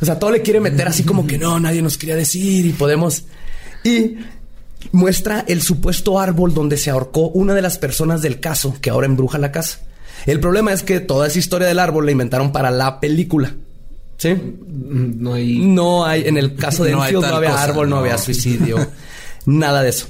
O 0.00 0.04
sea, 0.04 0.18
todo 0.18 0.30
le 0.30 0.42
quiere 0.42 0.60
meter 0.60 0.88
así 0.88 1.02
como 1.02 1.26
que 1.26 1.36
no, 1.36 1.60
nadie 1.60 1.82
nos 1.82 1.98
quería 1.98 2.16
decir 2.16 2.64
y 2.64 2.72
podemos. 2.72 3.24
Y 3.84 4.16
muestra 4.92 5.44
el 5.46 5.62
supuesto 5.62 6.18
árbol 6.18 6.54
donde 6.54 6.76
se 6.76 6.90
ahorcó 6.90 7.28
una 7.28 7.54
de 7.54 7.62
las 7.62 7.78
personas 7.78 8.22
del 8.22 8.40
caso 8.40 8.76
que 8.80 8.90
ahora 8.90 9.06
embruja 9.06 9.38
la 9.38 9.52
casa. 9.52 9.80
El 10.26 10.40
problema 10.40 10.72
es 10.72 10.82
que 10.82 11.00
toda 11.00 11.26
esa 11.26 11.38
historia 11.38 11.66
del 11.68 11.78
árbol 11.78 12.06
la 12.06 12.12
inventaron 12.12 12.50
para 12.50 12.70
la 12.70 12.98
película. 12.98 13.54
¿Sí? 14.16 14.34
No 14.66 15.34
hay. 15.34 15.58
No 15.58 16.04
hay, 16.04 16.26
en 16.26 16.38
el 16.38 16.54
caso 16.54 16.84
de 16.84 16.92
No 16.92 17.04
Enfield 17.04 17.26
no 17.26 17.36
había 17.36 17.50
cosa, 17.50 17.62
árbol, 17.62 17.90
no, 17.90 17.96
no. 17.96 18.00
había 18.00 18.16
suicidio, 18.16 18.86
nada 19.46 19.82
de 19.82 19.90
eso. 19.90 20.08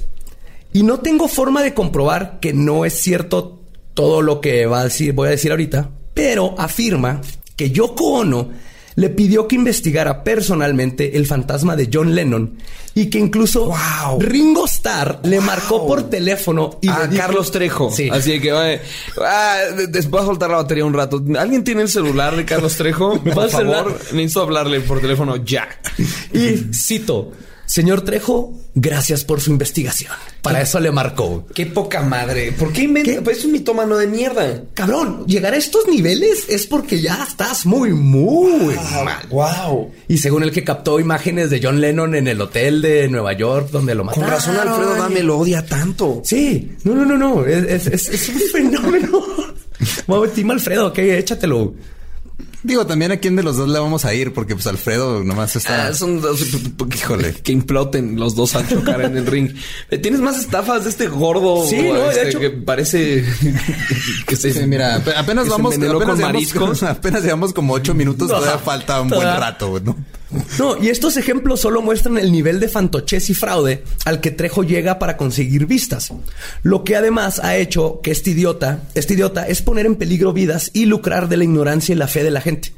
Y 0.75 0.83
no 0.83 0.99
tengo 0.99 1.27
forma 1.29 1.63
de 1.63 1.73
comprobar 1.73 2.39
que 2.41 2.51
no 2.53 2.83
es 2.83 2.93
cierto 3.01 3.61
todo 3.93 4.21
lo 4.21 4.41
que 4.41 4.65
va 4.65 4.81
a 4.81 4.83
decir, 4.83 5.13
voy 5.13 5.29
a 5.29 5.31
decir 5.31 5.51
ahorita, 5.51 5.89
pero 6.13 6.53
afirma 6.57 7.21
que 7.55 7.71
Yoko 7.71 8.05
Ono 8.19 8.49
le 8.97 9.09
pidió 9.09 9.47
que 9.47 9.55
investigara 9.55 10.23
personalmente 10.23 11.17
el 11.17 11.25
fantasma 11.25 11.75
de 11.77 11.89
John 11.91 12.13
Lennon 12.13 12.57
y 12.93 13.05
que 13.09 13.19
incluso 13.19 13.65
Wow. 13.67 14.19
Ringo 14.19 14.65
Starr 14.65 15.19
le 15.23 15.39
marcó 15.41 15.87
por 15.87 16.09
teléfono 16.09 16.77
y 16.81 16.89
a 16.89 17.09
Carlos 17.09 17.51
Trejo. 17.51 17.89
Sí. 17.91 18.09
Así 18.09 18.39
que, 18.41 18.51
ah, 18.51 19.57
de- 19.77 19.87
des- 19.87 20.09
voy 20.09 20.21
a 20.21 20.25
soltar 20.25 20.49
la 20.49 20.57
batería 20.57 20.83
un 20.85 20.93
rato. 20.93 21.21
¿Alguien 21.37 21.63
tiene 21.63 21.81
el 21.83 21.89
celular 21.89 22.35
de 22.35 22.43
Carlos 22.45 22.75
Trejo? 22.75 23.21
Por 23.33 23.49
favor, 23.49 23.97
necesito 24.13 24.41
hablarle 24.41 24.81
por 24.81 24.99
teléfono 25.01 25.37
ya. 25.37 25.67
Y 26.33 26.73
cito, 26.73 27.31
señor 27.65 28.01
Trejo, 28.01 28.53
gracias 28.75 29.23
por 29.23 29.41
su 29.41 29.51
investigación. 29.51 30.11
Para 30.41 30.61
eso 30.61 30.79
le 30.79 30.91
marcó. 30.91 31.45
Qué 31.53 31.65
poca 31.65 32.01
madre. 32.03 32.51
¿Por 32.51 32.71
qué 32.71 32.83
inventa? 32.83 33.21
Pues 33.23 33.39
es 33.39 33.45
un 33.45 33.51
mitómano 33.53 33.97
de 33.97 34.07
mierda. 34.07 34.63
Cabrón, 34.73 35.25
llegar 35.25 35.53
a 35.53 35.57
estos 35.57 35.87
niveles 35.87 36.45
es 36.49 36.67
porque 36.67 37.01
ya 37.01 37.23
estás 37.27 37.65
muy, 37.65 37.91
muy 37.93 38.75
mal. 39.03 39.25
Wow. 39.29 39.91
Y 40.07 40.17
según 40.19 40.43
el 40.43 40.51
que 40.51 40.63
captó 40.63 40.99
imágenes 40.99 41.49
de 41.49 41.59
John 41.63 41.81
Lennon 41.81 42.15
en 42.15 42.27
el 42.27 42.39
hotel 42.41 42.81
de 42.81 43.07
Nueva 43.07 43.33
York 43.33 43.69
donde 43.71 43.95
lo 43.95 44.03
Con 44.05 44.07
mataron. 44.21 44.29
razón 44.29 44.55
Alfredo 44.57 44.95
Dame 44.95 45.23
lo 45.23 45.37
odia 45.39 45.65
tanto. 45.65 46.21
Sí, 46.23 46.73
no, 46.83 46.93
no, 46.93 47.05
no, 47.05 47.17
no. 47.17 47.45
Es, 47.45 47.87
es- 47.87 48.07
es- 48.09 48.09
es 48.09 48.29
un 48.29 48.41
fenómeno. 48.51 49.23
Vamos, 50.07 50.31
Team 50.33 50.51
Alfredo, 50.51 50.87
ok, 50.87 50.97
échatelo. 50.99 51.73
Digo, 52.65 52.87
también 52.87 53.11
a 53.11 53.17
quién 53.17 53.35
de 53.35 53.43
los 53.43 53.57
dos 53.57 53.69
le 53.69 53.77
vamos 53.77 54.05
a 54.05 54.13
ir, 54.15 54.33
porque 54.33 54.55
pues 54.55 54.65
Alfredo 54.65 55.23
nomás 55.23 55.55
está. 55.55 55.87
Ah, 55.87 55.93
son 55.93 56.19
dos. 56.19 56.41
Híjole. 56.95 57.33
Que 57.33 57.51
imploten 57.51 58.19
los 58.19 58.35
dos 58.35 58.55
al 58.55 58.67
chocar 58.67 59.01
en 59.01 59.15
el 59.17 59.27
ring. 59.27 59.51
Eh, 59.91 59.99
¿Tienes 59.99 60.19
más 60.19 60.39
estafas 60.39 60.83
de 60.83 60.89
este 60.89 61.07
gordo? 61.07 61.63
Sí, 61.65 61.75
no, 61.77 61.93
de 61.93 62.09
este, 62.09 62.29
hecho- 62.29 62.39
Que 62.39 62.49
parece 62.49 63.23
que 64.27 64.35
se. 64.35 64.51
Sí, 64.53 64.59
mira, 64.65 64.95
ap- 64.95 65.07
apenas 65.15 65.43
que 65.43 65.49
se 65.51 65.55
vamos, 65.55 65.73
envenenó 65.75 65.97
apenas 66.01 66.53
con 66.53 66.87
apenas 66.89 67.23
llevamos 67.23 67.53
como 67.53 67.73
ocho 67.73 67.93
minutos, 67.93 68.27
No, 68.29 68.35
todavía 68.39 68.57
falta 68.57 68.99
un 69.01 69.09
buen 69.09 69.21
rato, 69.21 69.79
¿no? 69.83 69.95
No, 70.59 70.81
y 70.81 70.89
estos 70.89 71.17
ejemplos 71.17 71.61
solo 71.61 71.81
muestran 71.81 72.17
el 72.17 72.31
nivel 72.31 72.59
de 72.59 72.67
fantochez 72.67 73.29
y 73.29 73.33
fraude 73.33 73.83
al 74.05 74.21
que 74.21 74.31
Trejo 74.31 74.63
llega 74.63 74.99
para 74.99 75.17
conseguir 75.17 75.65
vistas. 75.65 76.11
Lo 76.63 76.83
que 76.83 76.95
además 76.95 77.39
ha 77.39 77.57
hecho 77.57 77.99
que 78.01 78.11
este 78.11 78.31
idiota, 78.31 78.83
este 78.93 79.13
idiota 79.13 79.47
es 79.47 79.61
poner 79.61 79.85
en 79.85 79.95
peligro 79.95 80.33
vidas 80.33 80.71
y 80.73 80.85
lucrar 80.85 81.29
de 81.29 81.37
la 81.37 81.43
ignorancia 81.43 81.93
y 81.93 81.97
la 81.97 82.07
fe 82.07 82.23
de 82.23 82.31
la 82.31 82.41
gente. 82.41 82.73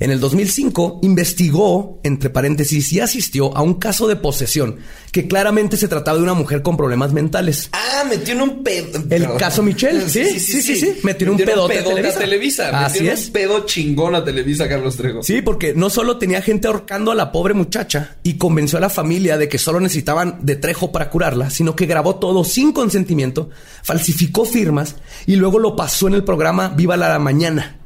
En 0.00 0.10
el 0.10 0.18
2005 0.18 1.00
investigó, 1.02 2.00
entre 2.02 2.30
paréntesis, 2.30 2.90
y 2.90 3.00
asistió 3.00 3.54
a 3.54 3.60
un 3.60 3.74
caso 3.74 4.08
de 4.08 4.16
posesión 4.16 4.78
que 5.12 5.28
claramente 5.28 5.76
se 5.76 5.88
trataba 5.88 6.16
de 6.16 6.22
una 6.22 6.32
mujer 6.32 6.62
con 6.62 6.78
problemas 6.78 7.12
mentales. 7.12 7.68
Ah, 7.72 8.04
metió 8.08 8.32
en 8.32 8.40
un 8.40 8.64
pedo. 8.64 8.98
El 9.10 9.34
caso 9.34 9.62
Michelle, 9.62 10.08
sí, 10.08 10.40
sí, 10.40 10.62
sí, 10.62 10.76
sí. 10.76 10.94
Metió 11.02 11.26
en 11.26 11.32
un 11.34 11.36
pedote 11.36 11.80
a 11.80 11.84
Televisa. 11.84 12.18
Televisa. 12.18 12.84
Así 12.86 13.00
Metió 13.00 13.12
es. 13.12 13.26
un 13.26 13.32
pedo 13.32 13.66
chingón 13.66 14.14
a 14.14 14.24
Televisa, 14.24 14.66
Carlos 14.70 14.96
Trejo. 14.96 15.22
Sí, 15.22 15.42
porque 15.42 15.74
no 15.74 15.90
solo 15.90 16.16
tenía 16.16 16.40
gente 16.40 16.68
ahorcando 16.68 17.10
a 17.10 17.14
la 17.14 17.30
pobre 17.30 17.52
muchacha 17.52 18.16
y 18.22 18.34
convenció 18.38 18.78
a 18.78 18.80
la 18.80 18.88
familia 18.88 19.36
de 19.36 19.50
que 19.50 19.58
solo 19.58 19.80
necesitaban 19.80 20.38
de 20.40 20.56
Trejo 20.56 20.92
para 20.92 21.10
curarla, 21.10 21.50
sino 21.50 21.76
que 21.76 21.84
grabó 21.84 22.16
todo 22.16 22.42
sin 22.44 22.72
consentimiento, 22.72 23.50
falsificó 23.82 24.46
firmas 24.46 24.96
y 25.26 25.36
luego 25.36 25.58
lo 25.58 25.76
pasó 25.76 26.08
en 26.08 26.14
el 26.14 26.24
programa 26.24 26.70
Viva 26.70 26.96
la 26.96 27.18
Mañana. 27.18 27.79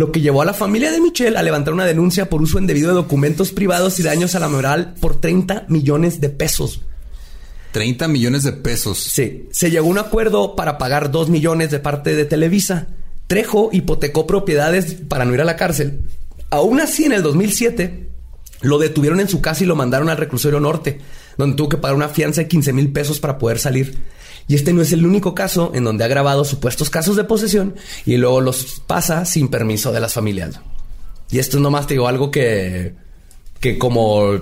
Lo 0.00 0.12
que 0.12 0.22
llevó 0.22 0.40
a 0.40 0.46
la 0.46 0.54
familia 0.54 0.90
de 0.90 0.98
Michelle 0.98 1.36
a 1.36 1.42
levantar 1.42 1.74
una 1.74 1.84
denuncia 1.84 2.30
por 2.30 2.40
uso 2.40 2.58
indebido 2.58 2.88
de 2.88 2.94
documentos 2.94 3.52
privados 3.52 4.00
y 4.00 4.02
daños 4.02 4.34
a 4.34 4.38
la 4.40 4.48
moral 4.48 4.94
por 4.98 5.20
30 5.20 5.66
millones 5.68 6.22
de 6.22 6.30
pesos. 6.30 6.80
30 7.72 8.08
millones 8.08 8.44
de 8.44 8.52
pesos. 8.52 8.96
Sí, 8.96 9.46
se 9.50 9.70
llegó 9.70 9.88
a 9.88 9.90
un 9.90 9.98
acuerdo 9.98 10.56
para 10.56 10.78
pagar 10.78 11.10
2 11.10 11.28
millones 11.28 11.70
de 11.70 11.80
parte 11.80 12.16
de 12.16 12.24
Televisa. 12.24 12.86
Trejo 13.26 13.68
hipotecó 13.74 14.26
propiedades 14.26 14.94
para 15.06 15.26
no 15.26 15.34
ir 15.34 15.42
a 15.42 15.44
la 15.44 15.56
cárcel. 15.56 16.00
Aún 16.48 16.80
así, 16.80 17.04
en 17.04 17.12
el 17.12 17.22
2007, 17.22 18.08
lo 18.62 18.78
detuvieron 18.78 19.20
en 19.20 19.28
su 19.28 19.42
casa 19.42 19.64
y 19.64 19.66
lo 19.66 19.76
mandaron 19.76 20.08
al 20.08 20.16
reclusorio 20.16 20.60
norte, 20.60 20.98
donde 21.36 21.56
tuvo 21.56 21.68
que 21.68 21.76
pagar 21.76 21.94
una 21.94 22.08
fianza 22.08 22.40
de 22.40 22.48
15 22.48 22.72
mil 22.72 22.90
pesos 22.90 23.20
para 23.20 23.36
poder 23.36 23.58
salir. 23.58 23.98
Y 24.50 24.56
este 24.56 24.72
no 24.72 24.82
es 24.82 24.90
el 24.92 25.06
único 25.06 25.32
caso 25.32 25.70
en 25.76 25.84
donde 25.84 26.02
ha 26.02 26.08
grabado 26.08 26.44
supuestos 26.44 26.90
casos 26.90 27.14
de 27.14 27.22
posesión 27.22 27.76
y 28.04 28.16
luego 28.16 28.40
los 28.40 28.82
pasa 28.84 29.24
sin 29.24 29.46
permiso 29.46 29.92
de 29.92 30.00
las 30.00 30.14
familias. 30.14 30.58
Y 31.30 31.38
esto 31.38 31.58
es 31.58 31.62
nomás, 31.62 31.86
te 31.86 31.94
digo, 31.94 32.08
algo 32.08 32.32
que, 32.32 32.96
que 33.60 33.78
como 33.78 34.40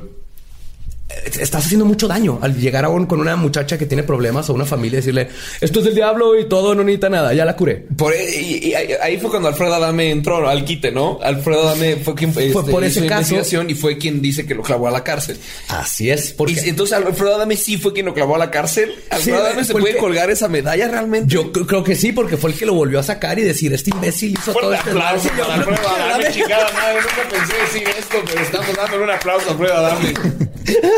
estás 1.40 1.64
haciendo 1.64 1.86
mucho 1.86 2.06
daño 2.06 2.38
al 2.42 2.54
llegar 2.54 2.84
a 2.84 2.90
un- 2.90 3.06
con 3.06 3.18
una 3.20 3.34
muchacha 3.34 3.78
que 3.78 3.86
tiene 3.86 4.02
problemas 4.02 4.50
o 4.50 4.52
una 4.54 4.66
familia 4.66 4.98
y 4.98 5.00
decirle 5.00 5.28
esto 5.60 5.78
es 5.78 5.86
del 5.86 5.94
diablo 5.94 6.38
y 6.38 6.46
todo 6.48 6.74
no 6.74 6.84
necesita 6.84 7.08
nada, 7.08 7.32
ya 7.32 7.44
la 7.46 7.56
curé. 7.56 7.76
Por, 7.96 8.12
y, 8.14 8.68
y 8.68 8.74
ahí 8.74 9.16
fue 9.18 9.30
cuando 9.30 9.48
Alfredo 9.48 9.74
Adame 9.74 10.10
entró 10.10 10.46
al 10.46 10.64
quite, 10.66 10.90
¿no? 10.92 11.18
Alfredo 11.22 11.68
Adame 11.68 11.96
fue 11.96 12.14
quien 12.14 12.30
este, 12.30 12.50
por 12.52 12.84
ese 12.84 13.00
hizo 13.00 13.08
caso. 13.08 13.20
investigación 13.34 13.70
y 13.70 13.74
fue 13.74 13.96
quien 13.96 14.20
dice 14.20 14.44
que 14.46 14.54
lo 14.54 14.62
clavó 14.62 14.86
a 14.88 14.90
la 14.90 15.02
cárcel. 15.02 15.38
Así 15.68 16.10
es, 16.10 16.32
porque 16.32 16.52
Y 16.64 16.68
entonces 16.68 16.96
Alfredo 16.98 17.36
Adame 17.36 17.56
sí 17.56 17.78
fue 17.78 17.94
quien 17.94 18.04
lo 18.06 18.12
clavó 18.12 18.34
a 18.36 18.38
la 18.38 18.50
cárcel. 18.50 18.94
Alfredo 19.10 19.38
Adame 19.38 19.64
se 19.64 19.72
fue 19.72 19.80
puede 19.80 19.96
colgar 19.96 20.30
esa 20.30 20.48
medalla 20.48 20.88
realmente. 20.88 21.32
yo 21.32 21.50
cre- 21.52 21.66
creo 21.66 21.82
que 21.84 21.94
sí, 21.96 22.12
porque 22.12 22.36
fue 22.36 22.50
el 22.50 22.56
que 22.58 22.66
lo 22.66 22.74
volvió 22.74 22.98
a 23.00 23.02
sacar 23.02 23.38
y 23.38 23.42
decir 23.44 23.72
este 23.72 23.90
imbécil 23.90 24.32
hizo 24.38 24.52
todo 24.52 24.74
este 24.74 24.90
aplauso 24.90 25.28
desmadre". 25.30 25.42
para 25.42 25.54
Alfredo 25.54 25.88
Adame, 26.04 26.30
chingada 26.32 26.70
madre. 26.74 26.98
Nunca 27.00 27.28
pensé 27.30 27.54
decir 27.78 27.88
esto, 27.98 28.16
pero 28.26 28.40
estamos 28.42 28.76
dándole 28.76 29.04
un 29.04 29.10
aplauso 29.10 29.48
a 29.48 29.52
Alfredo 29.52 29.74
Adame. 29.74 30.14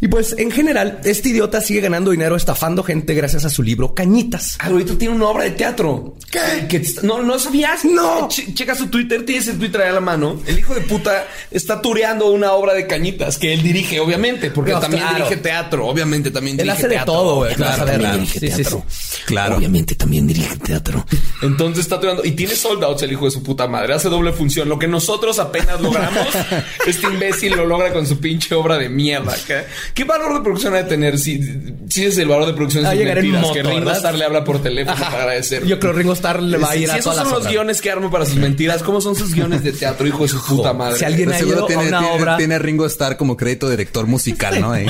Y 0.00 0.08
pues 0.08 0.34
en 0.38 0.50
general, 0.50 1.00
este 1.04 1.30
idiota 1.30 1.60
sigue 1.60 1.80
ganando 1.80 2.10
dinero 2.10 2.36
estafando 2.36 2.82
gente 2.82 3.14
gracias 3.14 3.44
a 3.44 3.50
su 3.50 3.62
libro 3.62 3.94
Cañitas. 3.94 4.56
Ah, 4.60 4.66
ahorita 4.66 4.96
tiene 4.98 5.14
una 5.14 5.26
obra 5.28 5.44
de 5.44 5.50
teatro. 5.52 6.14
¿Qué? 6.30 6.82
No, 7.02 7.22
no 7.22 7.38
sabías. 7.38 7.84
No. 7.84 8.28
Che- 8.28 8.52
checa 8.54 8.74
su 8.74 8.88
Twitter, 8.88 9.24
tienes 9.24 9.48
el 9.48 9.58
Twitter 9.58 9.80
ahí 9.82 9.88
a 9.88 9.92
la 9.92 10.00
mano. 10.00 10.40
El 10.46 10.58
hijo 10.58 10.74
de 10.74 10.82
puta 10.82 11.26
está 11.50 11.80
tureando 11.80 12.30
una 12.30 12.52
obra 12.52 12.74
de 12.74 12.86
cañitas 12.86 13.38
que 13.38 13.54
él 13.54 13.62
dirige, 13.62 14.00
obviamente, 14.00 14.50
porque 14.50 14.72
No, 14.72 14.80
también 14.80 15.02
claro. 15.02 15.16
dirige 15.24 15.36
teatro. 15.42 15.86
Obviamente 15.86 16.30
también 16.30 16.56
Él 16.60 16.64
dirige 16.66 16.78
hace 16.78 16.88
de 16.88 16.94
teatro. 16.96 17.12
todo, 17.14 17.36
güey. 17.36 17.54
Claro, 17.54 17.84
también 17.86 18.12
dirige 18.12 18.40
teatro. 18.40 18.84
Claro. 19.26 19.56
Obviamente 19.56 19.94
también 19.94 20.26
dirige 20.26 20.56
teatro. 20.58 21.06
Entonces 21.42 21.84
está 21.84 21.98
tureando. 21.98 22.24
Y 22.24 22.32
tiene 22.32 22.54
sold-outs 22.54 23.02
el 23.02 23.12
hijo 23.12 23.24
de 23.24 23.30
su 23.30 23.42
puta 23.42 23.66
madre. 23.66 23.94
Hace 23.94 24.08
doble 24.08 24.32
función. 24.32 24.68
Lo 24.68 24.78
que 24.78 24.88
nosotros 24.88 25.38
apenas 25.38 25.80
logramos, 25.80 26.26
este 26.86 27.06
imbécil 27.06 27.52
lo 27.56 27.64
logra 27.66 27.92
con 27.92 28.06
su 28.06 28.18
pinche 28.18 28.54
obra 28.54 28.76
de 28.78 28.88
mierda. 28.88 29.34
¿Qué, 29.46 29.64
qué 29.94 30.04
valor 30.04 30.34
de 30.34 30.40
producción 30.40 30.74
ha 30.74 30.78
de 30.78 30.84
tener 30.84 31.18
si, 31.18 31.40
si 31.88 32.04
es 32.04 32.18
el 32.18 32.28
valor 32.28 32.46
de 32.46 32.52
producción 32.54 32.82
de 32.84 32.88
Va 32.88 32.90
a 32.90 32.94
sus 32.94 33.00
llegar 33.00 33.18
en 33.18 33.24
mentiras? 33.24 33.42
moto, 33.42 33.54
que 33.54 33.62
Ringo 33.62 33.76
¿verdad? 33.78 33.96
Starr 33.96 34.14
le 34.16 34.24
habla 34.24 34.44
por 34.44 34.62
teléfono 34.62 34.96
para 35.00 35.18
agradecer. 35.22 35.64
Yo 35.66 35.78
creo 35.78 35.92
que 35.92 35.98
Ringo 35.98 36.12
Starr 36.12 36.42
le 36.42 36.58
va 36.58 36.68
a 36.68 36.72
Si- 36.72 36.78
ir 36.80 36.88
si 36.88 36.94
a 36.94 36.98
esos 36.98 37.04
todas 37.12 37.16
son 37.18 37.24
las 37.24 37.32
los 37.32 37.40
obras. 37.42 37.52
guiones 37.52 37.80
que 37.80 37.90
arma 37.90 38.10
para 38.10 38.26
sus 38.26 38.36
mentiras, 38.36 38.82
¿cómo 38.82 39.00
son 39.00 39.16
sus 39.16 39.34
guiones 39.34 39.62
de 39.64 39.72
teatro, 39.72 40.06
hijo 40.06 40.22
de 40.22 40.28
su 40.28 40.44
puta 40.44 40.72
madre? 40.72 40.98
Si 40.98 41.04
alguien 41.04 41.32
ha 41.32 41.38
ido 41.40 41.66
tiene, 41.66 41.84
a 41.84 41.88
una 41.88 41.98
tiene- 42.00 42.14
obra. 42.22 42.36
tiene 42.36 42.54
a 42.54 42.58
Ringo 42.58 42.86
Starr 42.86 43.16
como 43.16 43.36
crédito 43.36 43.68
director 43.70 44.06
musical, 44.06 44.60
¿no? 44.60 44.72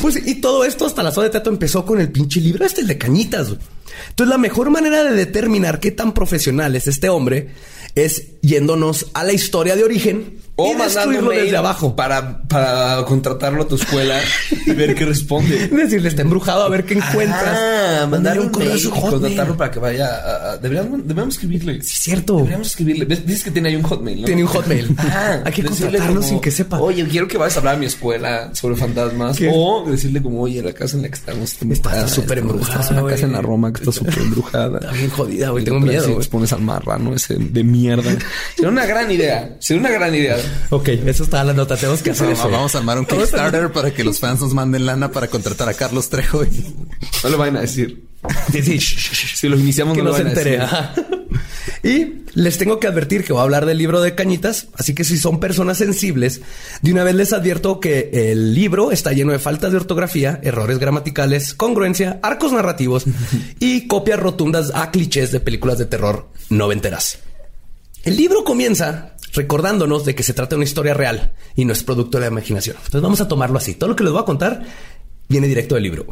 Pues 0.00 0.16
y 0.26 0.36
todo 0.36 0.64
esto 0.64 0.86
hasta 0.86 1.02
la 1.02 1.10
zona 1.10 1.24
de 1.24 1.30
teatro 1.30 1.52
empezó 1.52 1.84
con 1.84 2.00
el 2.00 2.10
pinche 2.10 2.40
libro 2.40 2.64
este, 2.64 2.82
el 2.82 2.86
de 2.86 2.98
cañitas. 2.98 3.48
Entonces 4.10 4.28
la 4.30 4.38
mejor 4.38 4.70
manera 4.70 5.02
de 5.02 5.12
determinar 5.12 5.80
qué 5.80 5.90
tan 5.90 6.14
profesional 6.14 6.76
es 6.76 6.86
este 6.86 7.08
hombre 7.08 7.48
es 7.96 8.40
yéndonos 8.42 9.06
a 9.14 9.24
la 9.24 9.32
historia 9.32 9.74
de 9.74 9.82
origen 9.84 10.38
O 10.60 10.72
y 10.72 10.74
mail 11.22 11.44
desde 11.44 11.56
abajo. 11.56 11.94
para, 11.94 12.42
para 12.42 13.04
contratarlo 13.04 13.62
a 13.62 13.68
tu 13.68 13.76
escuela 13.76 14.18
y 14.66 14.72
ver 14.72 14.96
qué 14.96 15.04
responde. 15.04 15.68
Decirle, 15.72 16.08
está 16.08 16.22
embrujado 16.22 16.64
a 16.64 16.68
ver 16.68 16.84
qué 16.84 16.94
encuentras. 16.94 17.56
Ah, 17.56 18.06
mandarle 18.10 18.42
un 18.42 18.48
correo 18.48 18.74
a 18.74 18.78
su 18.78 18.90
Hotmail. 18.90 19.12
contratarlo 19.12 19.56
para 19.56 19.70
que 19.70 19.78
vaya 19.78 20.08
a... 20.08 20.52
a- 20.52 20.56
deberíamos, 20.58 20.98
deberíamos 21.02 21.34
escribirle. 21.36 21.80
Sí, 21.82 21.94
cierto. 22.00 22.38
Deberíamos 22.38 22.66
escribirle. 22.66 23.04
Dices 23.06 23.44
que 23.44 23.52
tiene 23.52 23.68
ahí 23.68 23.76
un 23.76 23.84
hotmail, 23.84 24.20
¿no? 24.22 24.26
Tiene 24.26 24.42
un 24.42 24.48
hotmail. 24.48 24.96
Ah, 25.10 25.42
Hay 25.44 25.52
que 25.52 25.62
contratarlo 25.64 26.16
como, 26.16 26.22
sin 26.28 26.40
que 26.40 26.50
sepa. 26.50 26.80
Oye, 26.80 27.06
quiero 27.06 27.28
que 27.28 27.38
vayas 27.38 27.56
a 27.56 27.60
hablar 27.60 27.74
a 27.76 27.78
mi 27.78 27.86
escuela 27.86 28.50
sobre 28.52 28.74
fantasmas. 28.74 29.36
¿Qué? 29.38 29.50
O 29.52 29.84
decirle 29.88 30.20
como, 30.20 30.42
oye, 30.42 30.60
la 30.62 30.72
casa 30.72 30.96
en 30.96 31.02
la 31.02 31.08
que 31.08 31.14
estamos 31.14 31.56
está 31.62 32.08
súper 32.08 32.38
embrujada, 32.38 32.84
Es 32.84 32.90
una 32.90 33.06
casa 33.06 33.26
en 33.26 33.32
la 33.32 33.40
Roma 33.42 33.72
que 33.72 33.78
está 33.80 33.92
súper 33.92 34.18
embrujada. 34.18 34.78
Está 34.80 34.92
bien 34.92 35.10
jodida, 35.10 35.50
güey. 35.50 35.62
Y 35.62 35.64
Tengo 35.66 35.80
miedo, 35.80 36.10
y 36.18 36.22
te 36.22 36.28
pones 36.28 36.52
al 36.52 36.60
marrano 36.62 37.14
ese 37.14 37.36
de 37.36 37.62
mierda. 37.64 38.10
Sería 38.56 38.70
una 38.70 38.86
gran 38.86 39.10
idea. 39.10 39.56
Sería 39.60 39.80
una 39.80 39.90
gran 39.90 40.14
idea. 40.14 40.36
Ok, 40.70 40.88
eso 40.88 41.24
está 41.24 41.40
en 41.40 41.48
la 41.48 41.52
nota. 41.54 41.76
Tenemos 41.76 42.02
que 42.02 42.10
hacer 42.10 42.26
No, 42.26 42.32
eso. 42.32 42.50
vamos 42.50 42.74
a 42.74 42.78
armar 42.78 42.98
un 42.98 43.06
Kickstarter 43.06 43.70
para 43.72 43.92
que 43.92 44.04
los 44.04 44.18
fans 44.18 44.40
nos 44.40 44.54
manden 44.54 44.86
lana 44.86 45.10
para 45.10 45.28
contratar 45.28 45.68
a 45.68 45.74
Carlos 45.74 46.08
Trejo. 46.10 46.44
y- 46.44 46.74
No 47.24 47.30
le 47.30 47.36
vayan 47.36 47.56
a 47.56 47.60
decir. 47.62 48.04
Sí, 48.52 48.62
sí. 48.62 48.78
Si 49.38 49.48
lo 49.48 49.56
iniciamos, 49.56 49.96
que 49.96 50.02
no 50.02 50.12
se 50.12 50.22
a 50.22 50.28
entere. 50.28 50.50
decir. 50.58 50.68
Y 51.84 52.24
les 52.34 52.58
tengo 52.58 52.80
que 52.80 52.88
advertir 52.88 53.22
que 53.24 53.32
voy 53.32 53.40
a 53.40 53.44
hablar 53.44 53.64
del 53.66 53.78
libro 53.78 54.00
de 54.00 54.14
Cañitas, 54.16 54.66
así 54.74 54.94
que 54.94 55.04
si 55.04 55.16
son 55.16 55.38
personas 55.38 55.78
sensibles, 55.78 56.40
de 56.82 56.90
una 56.92 57.04
vez 57.04 57.14
les 57.14 57.32
advierto 57.32 57.78
que 57.78 58.10
el 58.32 58.52
libro 58.54 58.90
está 58.90 59.12
lleno 59.12 59.30
de 59.32 59.38
faltas 59.38 59.70
de 59.70 59.76
ortografía, 59.76 60.40
errores 60.42 60.78
gramaticales, 60.80 61.54
congruencia, 61.54 62.18
arcos 62.22 62.52
narrativos 62.52 63.04
y 63.60 63.86
copias 63.86 64.18
rotundas 64.18 64.72
a 64.74 64.90
clichés 64.90 65.30
de 65.30 65.38
películas 65.40 65.78
de 65.78 65.86
terror 65.86 66.28
noventeras. 66.50 67.20
El 68.02 68.16
libro 68.16 68.42
comienza 68.42 69.14
recordándonos 69.32 70.04
de 70.04 70.14
que 70.14 70.22
se 70.22 70.34
trata 70.34 70.50
de 70.50 70.56
una 70.56 70.64
historia 70.64 70.94
real 70.94 71.32
y 71.54 71.64
no 71.64 71.72
es 71.72 71.82
producto 71.82 72.18
de 72.18 72.22
la 72.22 72.30
imaginación. 72.30 72.76
Entonces 72.76 73.02
vamos 73.02 73.20
a 73.20 73.28
tomarlo 73.28 73.58
así. 73.58 73.74
Todo 73.74 73.90
lo 73.90 73.96
que 73.96 74.04
les 74.04 74.12
voy 74.12 74.22
a 74.22 74.26
contar 74.26 74.62
viene 75.28 75.46
directo 75.46 75.74
del 75.74 75.84
libro. 75.84 76.06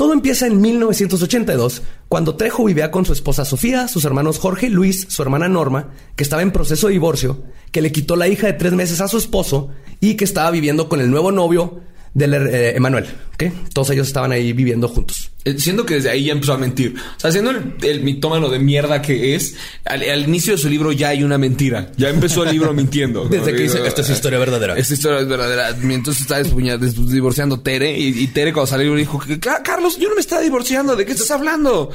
Todo 0.00 0.14
empieza 0.14 0.46
en 0.46 0.62
1982, 0.62 1.82
cuando 2.08 2.34
Trejo 2.34 2.64
vivía 2.64 2.90
con 2.90 3.04
su 3.04 3.12
esposa 3.12 3.44
Sofía, 3.44 3.86
sus 3.86 4.06
hermanos 4.06 4.38
Jorge 4.38 4.70
Luis, 4.70 5.06
su 5.10 5.20
hermana 5.20 5.46
Norma, 5.46 5.90
que 6.16 6.22
estaba 6.22 6.40
en 6.40 6.52
proceso 6.52 6.86
de 6.86 6.94
divorcio, 6.94 7.42
que 7.70 7.82
le 7.82 7.92
quitó 7.92 8.16
la 8.16 8.26
hija 8.26 8.46
de 8.46 8.54
tres 8.54 8.72
meses 8.72 9.02
a 9.02 9.08
su 9.08 9.18
esposo 9.18 9.68
y 10.00 10.14
que 10.14 10.24
estaba 10.24 10.50
viviendo 10.50 10.88
con 10.88 11.02
el 11.02 11.10
nuevo 11.10 11.32
novio 11.32 11.80
del 12.14 12.34
eh, 12.34 12.76
Emanuel. 12.76 13.04
¿ok? 13.34 13.44
Todos 13.72 13.90
ellos 13.90 14.06
estaban 14.08 14.32
ahí 14.32 14.52
viviendo 14.52 14.88
juntos. 14.88 15.30
Eh, 15.44 15.56
Siendo 15.58 15.86
que 15.86 15.94
desde 15.94 16.10
ahí 16.10 16.24
ya 16.24 16.32
empezó 16.32 16.52
a 16.52 16.58
mentir. 16.58 16.94
O 17.16 17.20
sea, 17.20 17.32
siendo 17.32 17.50
el, 17.50 17.74
el 17.82 18.00
mitómano 18.02 18.48
de 18.50 18.58
mierda 18.58 19.00
que 19.00 19.34
es, 19.34 19.54
al, 19.84 20.02
al 20.02 20.24
inicio 20.24 20.52
de 20.52 20.58
su 20.58 20.68
libro 20.68 20.92
ya 20.92 21.08
hay 21.10 21.22
una 21.22 21.38
mentira. 21.38 21.90
Ya 21.96 22.10
empezó 22.10 22.44
el 22.44 22.50
libro 22.52 22.74
mintiendo. 22.74 23.24
¿no? 23.24 23.30
Desde 23.30 23.52
que 23.54 23.62
dice, 23.62 23.86
"Esta 23.86 24.02
es 24.02 24.10
historia 24.10 24.38
verdadera". 24.38 24.76
Esta 24.76 24.94
historia 24.94 25.20
es 25.20 25.28
verdadera. 25.28 25.70
Entonces 25.70 26.22
está 26.22 26.42
divorciando 26.42 27.60
Tere. 27.60 27.98
Y, 27.98 28.08
y 28.18 28.26
Tere 28.28 28.52
cuando 28.52 28.66
salió 28.66 28.94
dijo, 28.94 29.22
"Ca- 29.40 29.62
Carlos, 29.62 29.96
yo 29.98 30.08
no 30.08 30.14
me 30.16 30.20
estaba 30.20 30.42
divorciando. 30.42 30.96
¿De 30.96 31.06
qué 31.06 31.12
estás 31.12 31.30
hablando? 31.30 31.90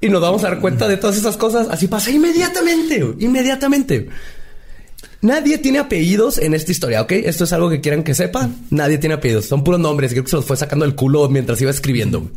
Y 0.00 0.08
nos 0.08 0.20
vamos 0.22 0.42
a 0.44 0.48
dar 0.50 0.60
cuenta 0.60 0.88
de 0.88 0.96
todas 0.96 1.16
esas 1.16 1.36
cosas. 1.36 1.68
Así 1.70 1.86
pasa 1.88 2.10
inmediatamente, 2.10 3.04
inmediatamente. 3.18 4.08
Nadie 5.20 5.58
tiene 5.58 5.80
apellidos 5.80 6.38
en 6.38 6.54
esta 6.54 6.70
historia, 6.70 7.02
¿ok? 7.02 7.10
Esto 7.10 7.42
es 7.42 7.52
algo 7.52 7.68
que 7.68 7.80
quieran 7.80 8.04
que 8.04 8.14
sepan. 8.14 8.54
Nadie 8.70 8.98
tiene 8.98 9.16
apellidos. 9.16 9.46
Son 9.46 9.64
puros 9.64 9.80
nombres. 9.80 10.12
Creo 10.12 10.22
que 10.22 10.30
se 10.30 10.36
los 10.36 10.44
fue 10.44 10.56
sacando 10.56 10.84
el 10.84 10.94
culo 10.94 11.28
mientras 11.28 11.60
iba 11.60 11.72
escribiendo. 11.72 12.30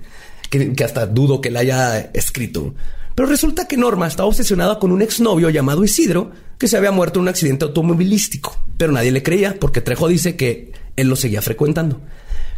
Que, 0.50 0.74
hasta 0.84 1.06
dudo 1.06 1.42
que 1.42 1.52
la 1.52 1.60
haya 1.60 2.10
escrito. 2.14 2.74
Pero 3.14 3.28
resulta 3.28 3.68
que 3.68 3.78
Norma 3.78 4.08
estaba 4.08 4.28
obsesionada 4.28 4.80
con 4.80 4.92
un 4.92 5.04
exnovio 5.04 5.52
llamado 5.52 5.84
Isidro 5.84 6.32
que 6.58 6.68
se 6.68 6.76
había 6.76 6.92
muerto 6.92 7.20
en 7.20 7.24
un 7.24 7.30
accidente 7.30 7.66
automovilístico. 7.66 8.58
Pero 8.78 8.92
nadie 8.92 9.12
le 9.12 9.22
creía 9.22 9.58
porque 9.60 9.82
Trejo 9.82 10.08
dice 10.08 10.36
que 10.36 10.72
él 10.96 11.08
lo 11.08 11.16
seguía 11.16 11.44
frecuentando. 11.44 12.02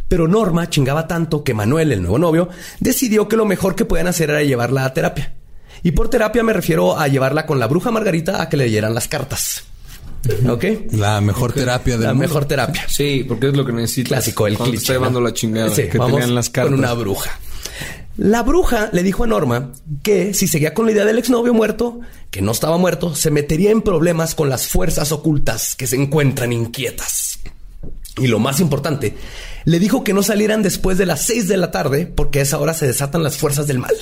Pero 0.08 0.26
Norma 0.26 0.70
chingaba 0.70 1.06
tanto 1.06 1.44
que 1.44 1.52
Manuel, 1.52 1.92
el 1.92 2.00
nuevo 2.00 2.18
novio, 2.18 2.48
decidió 2.80 3.28
que 3.28 3.36
lo 3.36 3.44
mejor 3.44 3.74
que 3.74 3.84
podían 3.84 4.06
hacer 4.06 4.30
era 4.30 4.42
llevarla 4.42 4.86
a 4.86 4.94
terapia. 4.94 5.34
Y 5.82 5.90
por 5.90 6.08
terapia 6.08 6.42
me 6.42 6.54
refiero 6.54 6.98
a 6.98 7.08
llevarla 7.08 7.44
con 7.44 7.58
la 7.58 7.66
bruja 7.66 7.90
Margarita 7.90 8.40
a 8.40 8.48
que 8.48 8.56
le 8.56 8.64
leyeran 8.64 8.94
las 8.94 9.06
cartas. 9.06 9.64
¿Ok? 10.48 10.64
La 10.92 11.20
mejor 11.20 11.52
terapia 11.52 11.94
del 11.94 12.04
La 12.04 12.14
mundo. 12.14 12.26
mejor 12.28 12.44
terapia. 12.46 12.84
Sí, 12.88 13.24
porque 13.26 13.48
es 13.48 13.56
lo 13.56 13.64
que 13.64 13.72
necesitas. 13.72 14.08
Clásico, 14.08 14.46
el 14.46 14.56
cliché. 14.56 14.76
está 14.78 14.92
llevando 14.94 15.20
¿no? 15.20 15.26
la 15.26 15.32
chingada. 15.34 15.70
Sí, 15.74 15.88
que 15.88 15.98
vamos 15.98 16.14
tenían 16.14 16.34
las 16.34 16.50
cartas. 16.50 16.70
con 16.72 16.78
una 16.80 16.94
bruja. 16.94 17.38
La 18.16 18.42
bruja 18.42 18.90
le 18.92 19.02
dijo 19.02 19.24
a 19.24 19.26
Norma 19.26 19.72
que 20.02 20.34
si 20.34 20.46
seguía 20.46 20.72
con 20.72 20.86
la 20.86 20.92
idea 20.92 21.04
del 21.04 21.18
exnovio 21.18 21.52
muerto, 21.52 22.00
que 22.30 22.42
no 22.42 22.52
estaba 22.52 22.78
muerto, 22.78 23.14
se 23.16 23.30
metería 23.32 23.70
en 23.72 23.82
problemas 23.82 24.34
con 24.36 24.48
las 24.48 24.68
fuerzas 24.68 25.10
ocultas 25.10 25.74
que 25.74 25.86
se 25.88 25.96
encuentran 25.96 26.52
inquietas. 26.52 27.40
Y 28.16 28.28
lo 28.28 28.38
más 28.38 28.60
importante, 28.60 29.16
le 29.64 29.80
dijo 29.80 30.04
que 30.04 30.12
no 30.14 30.22
salieran 30.22 30.62
después 30.62 30.96
de 30.96 31.06
las 31.06 31.22
6 31.22 31.48
de 31.48 31.56
la 31.56 31.72
tarde 31.72 32.06
porque 32.06 32.38
a 32.38 32.42
esa 32.42 32.58
hora 32.58 32.72
se 32.72 32.86
desatan 32.86 33.24
las 33.24 33.36
fuerzas 33.36 33.66
del 33.66 33.80
mal. 33.80 33.96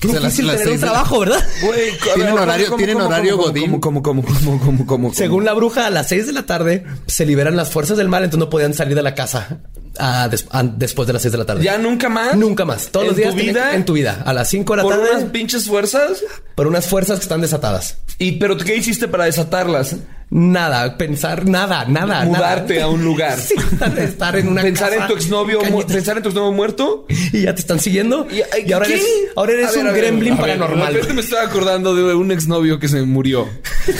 Qué 0.00 0.08
O 0.08 0.10
sea, 0.12 0.20
las- 0.20 0.32
difícil 0.32 0.46
las 0.46 0.56
tener 0.56 0.72
un 0.74 0.80
trabajo, 0.80 1.20
¿verdad? 1.20 1.46
Güey, 1.62 1.90
Tienen 2.14 2.34
ver, 2.34 2.42
horario- 2.42 2.66
¿cómo, 2.66 2.76
tienen 2.78 2.94
cómo, 2.96 3.06
horario 3.08 3.36
cómo, 3.36 3.48
godín. 3.48 3.80
cómo, 3.80 4.02
cómo, 4.02 4.22
cómo, 4.64 4.86
cómo? 4.86 5.12
Según 5.14 5.44
la 5.44 5.52
bruja, 5.52 5.86
a 5.86 5.90
las 5.90 6.08
6 6.08 6.26
de 6.26 6.32
la 6.32 6.46
tarde 6.46 6.84
se 7.06 7.26
liberan 7.26 7.56
las 7.56 7.70
fuerzas 7.70 7.98
del 7.98 8.08
mal, 8.08 8.24
entonces 8.24 8.46
no 8.46 8.50
podían 8.50 8.72
salir 8.74 8.94
de 8.94 9.02
la 9.02 9.14
casa 9.14 9.58
ah, 9.98 10.28
des- 10.30 10.46
ah, 10.50 10.62
después 10.64 11.06
de 11.06 11.12
las 11.12 11.22
6 11.22 11.32
de 11.32 11.38
la 11.38 11.44
tarde. 11.46 11.62
¿Ya 11.64 11.78
nunca 11.78 12.08
más? 12.08 12.36
Nunca 12.36 12.64
más. 12.64 12.88
Todos 12.90 13.04
¿En 13.04 13.08
los 13.08 13.16
días 13.16 13.34
tu 13.34 13.40
vida? 13.40 13.74
en 13.74 13.84
tu 13.84 13.92
vida. 13.94 14.22
A 14.24 14.32
las 14.32 14.48
5 14.48 14.72
de 14.72 14.76
la 14.78 14.82
¿Por 14.82 14.94
tarde. 14.94 15.10
unas 15.10 15.24
pinches 15.30 15.66
fuerzas? 15.66 16.22
por 16.54 16.66
unas 16.66 16.86
fuerzas 16.86 17.18
que 17.18 17.22
están 17.22 17.40
desatadas. 17.40 17.96
¿Y 18.18 18.32
pero 18.32 18.56
qué 18.58 18.76
hiciste 18.76 19.08
para 19.08 19.24
desatarlas? 19.24 19.96
Nada, 20.32 20.96
pensar 20.96 21.48
nada, 21.48 21.86
nada. 21.86 22.24
Mudarte 22.24 22.74
nada. 22.74 22.84
a 22.86 22.88
un 22.88 23.02
lugar. 23.02 23.36
Sí, 23.40 23.54
estar 23.98 24.36
en 24.36 24.46
una 24.46 24.62
Pensar 24.62 24.90
casa, 24.90 25.02
en 25.02 25.08
tu 25.08 25.14
exnovio, 25.14 25.58
pensar 25.88 26.18
en 26.18 26.22
tu 26.22 26.28
exnovio 26.28 26.52
muerto. 26.52 27.06
y 27.32 27.42
ya 27.42 27.54
te 27.54 27.62
están 27.62 27.80
siguiendo. 27.80 28.28
Y, 28.30 28.72
ahora 28.72 28.86
¿qué? 28.86 28.92
eres, 28.94 29.06
ahora 29.34 29.52
eres 29.54 29.70
ver, 29.70 29.78
un 29.78 29.84
ver, 29.86 29.96
gremlin 29.96 30.36
paranormal. 30.36 30.94
De 30.94 31.14
me 31.14 31.20
estoy 31.22 31.38
acordando 31.38 31.96
de 31.96 32.14
un 32.14 32.30
exnovio 32.30 32.78
que 32.78 32.88
se 32.88 33.02
murió. 33.02 33.48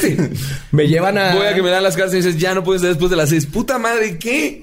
Me 0.71 0.87
llevan 0.87 1.19
a. 1.19 1.35
Voy 1.35 1.47
a 1.47 1.55
que 1.55 1.63
me 1.63 1.71
dan 1.71 1.83
las 1.83 1.97
cartas 1.97 2.15
y 2.15 2.19
dices, 2.19 2.37
ya 2.39 2.55
no 2.55 2.63
puedes 2.63 2.83
después 2.83 3.11
de 3.11 3.17
las 3.17 3.31
seis. 3.31 3.47
Puta 3.47 3.79
madre, 3.79 4.19
¿qué? 4.19 4.63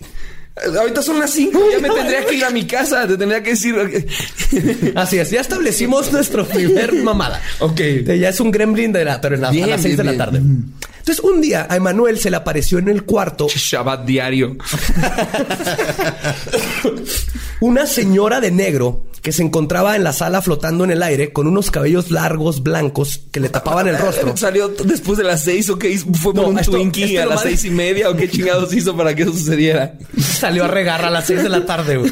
Ahorita 0.80 1.02
son 1.02 1.20
las 1.20 1.32
cinco, 1.32 1.60
ya 1.72 1.80
me 1.80 1.90
tendría 1.90 2.26
que 2.26 2.36
ir 2.36 2.44
a 2.46 2.50
mi 2.50 2.66
casa, 2.66 3.08
te 3.08 3.16
tendría 3.18 3.44
que 3.44 3.52
decir. 3.52 3.76
Así 4.96 5.18
es, 5.20 5.30
ya 5.30 5.42
establecimos 5.42 6.12
nuestro 6.12 6.46
primer 6.48 6.94
mamada. 6.94 7.42
Ok. 7.60 7.80
Ya 8.20 8.30
es 8.30 8.40
un 8.40 8.52
gremlin 8.52 8.92
de 8.92 9.06
la, 9.06 9.22
pero 9.22 9.36
en 9.36 9.42
la- 9.42 9.52
Bien, 9.52 9.66
a 9.66 9.68
las 9.68 9.82
6 9.82 9.98
de 9.98 10.04
la 10.04 10.12
bien. 10.28 10.74
Entonces, 11.08 11.24
un 11.24 11.40
día 11.40 11.66
a 11.70 11.78
Emanuel 11.78 12.20
se 12.20 12.30
le 12.30 12.36
apareció 12.36 12.80
en 12.80 12.90
el 12.90 13.04
cuarto 13.06 13.48
Shabbat 13.56 14.04
diario. 14.06 14.58
una 17.62 17.86
señora 17.88 18.42
de 18.42 18.52
negro 18.52 19.06
que 19.22 19.32
se 19.32 19.42
encontraba 19.42 19.96
en 19.96 20.04
la 20.04 20.12
sala 20.12 20.42
flotando 20.42 20.84
en 20.84 20.92
el 20.92 21.02
aire 21.04 21.32
con 21.32 21.48
unos 21.48 21.72
cabellos 21.72 22.12
largos 22.12 22.62
blancos 22.62 23.22
que 23.32 23.40
le 23.40 23.48
tapaban 23.48 23.88
el 23.88 23.98
rostro. 23.98 24.32
¿Salió 24.38 24.68
después 24.68 25.18
de 25.18 25.24
las 25.24 25.44
seis 25.44 25.70
o 25.70 25.80
qué 25.80 25.92
hizo? 25.92 26.08
¿Fue 26.14 26.34
por 26.34 26.44
No, 26.44 26.50
un 26.50 26.60
esto- 26.60 26.72
Twinkie 26.74 27.16
esto 27.16 27.24
a 27.24 27.36
las 27.36 27.42
seis 27.42 27.64
y 27.64 27.70
media 27.70 28.10
o 28.10 28.16
qué 28.18 28.30
chingados 28.30 28.74
hizo 28.74 28.96
para 28.98 29.16
que 29.16 29.22
eso 29.24 29.32
sucediera? 29.32 29.94
Salió 30.20 30.66
a 30.66 30.68
regar 30.68 31.06
a 31.06 31.10
las 31.10 31.26
6 31.26 31.42
de 31.44 31.50
la 31.50 31.66
tarde. 31.66 31.98
güey. 31.98 32.12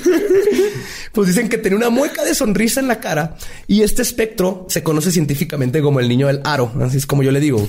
Pues 1.12 1.27
dicen 1.27 1.49
que 1.49 1.58
tenía 1.58 1.77
una 1.77 1.89
mueca 1.89 2.23
de 2.23 2.34
sonrisa 2.34 2.79
en 2.79 2.88
la 2.88 2.99
cara 3.01 3.36
y 3.67 3.81
este 3.84 4.01
espectro 4.01 4.65
se 4.69 4.84
conoce 4.84 5.12
científicamente 5.12 5.81
como 5.81 5.99
el 5.99 6.08
niño 6.10 6.27
del 6.27 6.39
aro, 6.45 6.71
así 6.81 6.97
es 6.97 7.05
como 7.05 7.23
yo 7.23 7.31
le 7.31 7.39
digo. 7.41 7.67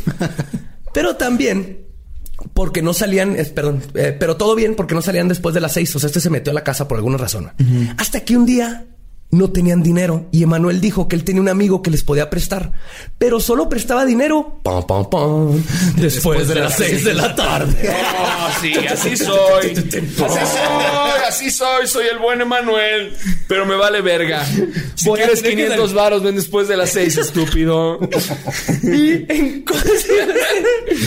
Pero 0.96 1.14
también 1.16 1.84
porque 2.54 2.80
no 2.80 2.94
salían, 2.94 3.38
eh, 3.38 3.44
perdón, 3.44 3.82
eh, 3.92 4.16
pero 4.18 4.38
todo 4.38 4.54
bien 4.54 4.74
porque 4.74 4.94
no 4.94 5.02
salían 5.02 5.28
después 5.28 5.54
de 5.54 5.60
las 5.60 5.74
6, 5.74 5.94
o 5.96 5.98
sea, 5.98 6.06
este 6.06 6.22
se 6.22 6.30
metió 6.30 6.52
a 6.52 6.54
la 6.54 6.64
casa 6.64 6.88
por 6.88 6.96
alguna 6.96 7.18
razón. 7.18 7.52
Hasta 7.98 8.20
que 8.20 8.34
un 8.34 8.46
día 8.46 8.86
no 9.30 9.50
tenían 9.50 9.82
dinero 9.82 10.26
y 10.32 10.42
Emanuel 10.42 10.80
dijo 10.80 11.08
que 11.08 11.16
él 11.16 11.24
tenía 11.24 11.42
un 11.42 11.48
amigo 11.48 11.82
que 11.82 11.90
les 11.90 12.02
podía 12.02 12.30
prestar, 12.30 12.72
pero 13.18 13.40
solo 13.40 13.68
prestaba 13.68 14.04
dinero 14.04 14.60
pam, 14.62 14.86
pam, 14.86 15.10
pam, 15.10 15.62
después, 15.96 16.48
de, 16.48 16.54
las 16.56 16.76
6 16.76 17.04
de 17.04 17.14
la 17.14 17.34
tarde. 17.34 17.92
Oh, 18.38 18.48
sí, 18.60 18.74
así 18.74 19.16
soy. 19.16 19.72
Así 19.72 20.16
soy, 20.16 21.20
así 21.28 21.50
soy. 21.50 21.86
Soy 21.86 22.06
el 22.06 22.18
buen 22.18 22.40
Emanuel. 22.40 23.14
Pero 23.48 23.66
me 23.66 23.74
vale 23.74 24.00
verga. 24.00 24.44
Si 24.94 25.08
Voy 25.08 25.18
quieres 25.18 25.42
tener 25.42 25.56
que 25.56 25.64
500 25.64 25.94
varos, 25.94 26.22
ven 26.22 26.36
después 26.36 26.68
de 26.68 26.76
las 26.76 26.90
6, 26.90 27.16
estúpido. 27.18 27.98
Y 28.82 29.12
en 29.32 29.64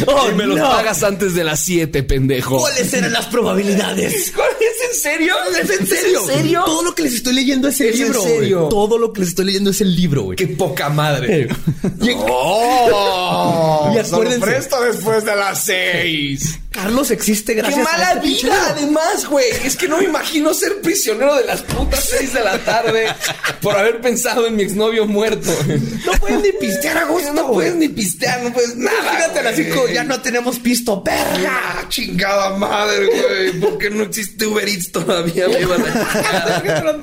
Oh, 0.08 0.30
y 0.32 0.36
me 0.36 0.46
los 0.46 0.60
pagas 0.60 1.04
antes 1.04 1.34
de 1.34 1.44
las 1.44 1.60
7, 1.62 2.04
pendejo. 2.04 2.60
¿Cuáles 2.60 2.94
eran 2.94 3.14
las 3.14 3.28
probabilidades? 3.28 4.32
¿Cuál 4.36 4.50
es 4.60 4.90
en 4.90 5.02
serio? 5.02 5.36
¿Es 5.52 5.70
en 5.70 5.88
serio? 5.88 6.22
¿En 6.22 6.28
serio? 6.28 6.64
Todo 6.66 6.84
lo 6.84 6.96
que 6.96 7.04
les 7.04 7.14
estoy 7.16 7.34
leyendo 7.34 7.68
es 7.68 7.80
el 7.82 8.09
¿Es 8.12 8.16
en 8.18 8.22
serio? 8.24 8.68
Todo 8.70 8.98
lo 8.98 9.14
que 9.14 9.22
les 9.22 9.30
estoy 9.30 9.46
leyendo 9.46 9.70
es 9.72 9.82
el 9.82 9.96
libro, 9.96 10.24
güey. 10.24 10.36
Qué 10.36 10.48
poca 10.48 10.90
madre. 10.90 11.48
Y- 12.02 12.12
¡Oh! 12.16 13.92
Y 13.94 13.98
acuérdense. 14.00 14.50
después 14.50 15.26
de 15.26 15.36
las 15.36 15.64
6. 15.64 16.60
Carlos 16.72 17.10
existe 17.12 17.56
¡Qué 17.56 17.62
gracias 17.62 17.86
a 17.88 17.92
mala 17.92 18.10
este 18.12 18.22
pinche 18.22 18.46
vida! 18.48 18.68
Además, 18.70 19.26
güey. 19.26 19.46
Es 19.66 19.76
que 19.76 19.88
no 19.88 19.98
me 19.98 20.04
imagino 20.06 20.54
ser 20.54 20.82
prisionero 20.82 21.36
de 21.36 21.46
las 21.46 21.62
putas 21.64 22.06
6 22.10 22.34
de 22.34 22.44
la 22.44 22.58
tarde 22.60 23.08
por 23.62 23.76
haber 23.76 24.00
pensado 24.02 24.46
en 24.48 24.56
mi 24.56 24.64
exnovio 24.64 25.06
muerto. 25.08 25.52
No 26.06 26.12
puedes 26.20 26.42
ni 26.42 26.52
pistear 26.54 26.98
a 27.00 27.06
gusto. 27.06 27.34
No 27.34 27.48
puedes 27.52 27.76
ni 27.76 27.90
pistear, 27.90 28.44
no 28.44 28.54
puedes 28.54 28.76
nada. 28.78 28.98
Fíjate, 29.12 29.44
las 29.44 29.56
cinco 29.56 29.88
ya 29.92 30.04
no 30.04 30.22
tenemos 30.22 30.60
pisto, 30.60 31.02
verga. 31.04 31.86
Chingada 31.90 32.56
madre, 32.56 33.08
güey. 33.08 33.60
¿Por 33.60 33.78
qué 33.78 33.90
no 33.90 34.04
existe 34.04 34.46
Uber 34.46 34.68
Eats 34.68 34.92
todavía? 34.92 35.48
Me 35.48 35.62
iban 35.62 35.82
a 35.82 35.86
chingar. 36.64 37.00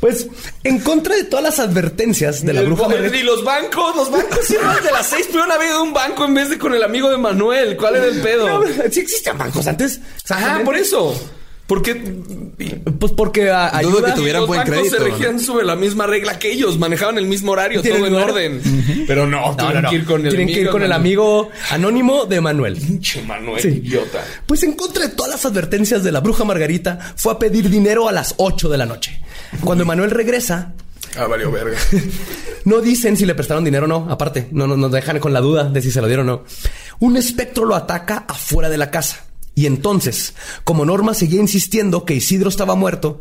Eran 0.00 0.14
90. 0.14 0.28
Pues, 0.28 0.28
en 0.64 0.78
contra 0.80 1.14
de 1.16 1.24
todas 1.24 1.42
las 1.44 1.58
advertencias 1.58 2.44
de 2.44 2.52
la 2.52 2.62
bruja 2.62 2.88
Margarita- 2.88 3.16
Y 3.16 3.22
los 3.22 3.42
bancos, 3.44 3.96
los 3.96 4.10
bancos 4.10 4.46
cierran 4.46 4.82
de 4.82 4.92
las 4.92 5.06
seis. 5.06 5.26
Pudieron 5.26 5.50
haber 5.52 5.68
ido 5.68 5.78
a 5.78 5.82
un 5.82 5.92
banco 5.92 6.24
en 6.24 6.34
vez 6.34 6.50
de 6.50 6.58
con 6.58 6.72
el 6.74 6.82
amigo 6.82 7.10
de 7.10 7.18
Manuel. 7.18 7.76
¿Cuál 7.76 7.96
era 7.96 8.06
el 8.06 8.20
pedo? 8.20 8.48
No, 8.60 8.64
sí 8.90 9.00
existían 9.00 9.36
bancos 9.38 9.66
antes. 9.66 10.00
Ajá, 10.28 10.60
por 10.64 10.76
eso. 10.76 11.14
Porque 11.66 11.94
Pues 12.98 13.12
porque 13.12 13.42
Dudo 13.44 13.54
ayuda. 13.72 14.06
que 14.06 14.12
tuvieran 14.12 14.40
los 14.42 14.48
buen 14.48 14.60
bancos 14.60 14.74
crédito. 14.74 14.96
se 14.96 15.02
¿no? 15.02 15.14
regían 15.16 15.38
sobre 15.38 15.66
la 15.66 15.76
misma 15.76 16.06
regla 16.06 16.38
que 16.38 16.50
ellos, 16.50 16.78
manejaban 16.78 17.18
el 17.18 17.26
mismo 17.26 17.52
horario, 17.52 17.82
todo 17.82 18.06
en 18.06 18.14
orden. 18.14 19.04
Pero 19.06 19.26
no, 19.26 19.50
No, 19.50 19.56
tienen 19.56 19.74
no, 19.74 19.82
no. 19.82 19.90
que 19.90 19.96
ir 19.96 20.04
con 20.06 20.22
el 20.24 20.28
Tienen 20.30 20.48
que 20.54 20.60
ir 20.62 20.70
con 20.70 20.82
el 20.82 20.92
amigo 20.92 21.50
anónimo 21.70 22.24
de 22.24 22.40
Manuel. 22.40 22.74
Pinche 22.76 23.20
Manuel, 23.22 23.60
Sí. 23.60 23.68
idiota. 23.68 24.24
Pues 24.46 24.62
en 24.62 24.72
contra 24.72 25.02
de 25.06 25.10
todas 25.14 25.30
las 25.30 25.44
advertencias 25.44 26.02
de 26.02 26.10
la 26.10 26.20
bruja 26.20 26.42
Margarita, 26.44 26.98
fue 27.16 27.34
a 27.34 27.38
pedir 27.38 27.68
dinero 27.68 28.08
a 28.08 28.12
las 28.12 28.34
8 28.38 28.70
de 28.70 28.78
la 28.78 28.86
noche. 28.86 29.20
Cuando 29.64 29.84
Manuel 29.84 30.10
regresa, 30.10 30.72
Ah, 31.16 31.26
valió 31.26 31.50
verga. 31.50 31.76
no 32.64 32.80
dicen 32.80 33.16
si 33.16 33.24
le 33.26 33.34
prestaron 33.34 33.64
dinero 33.64 33.86
o 33.86 33.88
no. 33.88 34.06
Aparte, 34.10 34.48
no 34.52 34.66
no- 34.66 34.76
nos 34.76 34.92
dejan 34.92 35.18
con 35.20 35.32
la 35.32 35.40
duda 35.40 35.64
de 35.64 35.80
si 35.82 35.90
se 35.90 36.00
lo 36.00 36.06
dieron 36.06 36.28
o 36.28 36.32
no. 36.32 36.44
Un 37.00 37.16
espectro 37.16 37.64
lo 37.64 37.74
ataca 37.74 38.24
afuera 38.28 38.68
de 38.68 38.76
la 38.78 38.90
casa. 38.90 39.24
Y 39.54 39.66
entonces, 39.66 40.34
como 40.64 40.84
Norma 40.84 41.14
seguía 41.14 41.40
insistiendo 41.40 42.04
que 42.04 42.14
Isidro 42.14 42.48
estaba 42.48 42.74
muerto, 42.76 43.20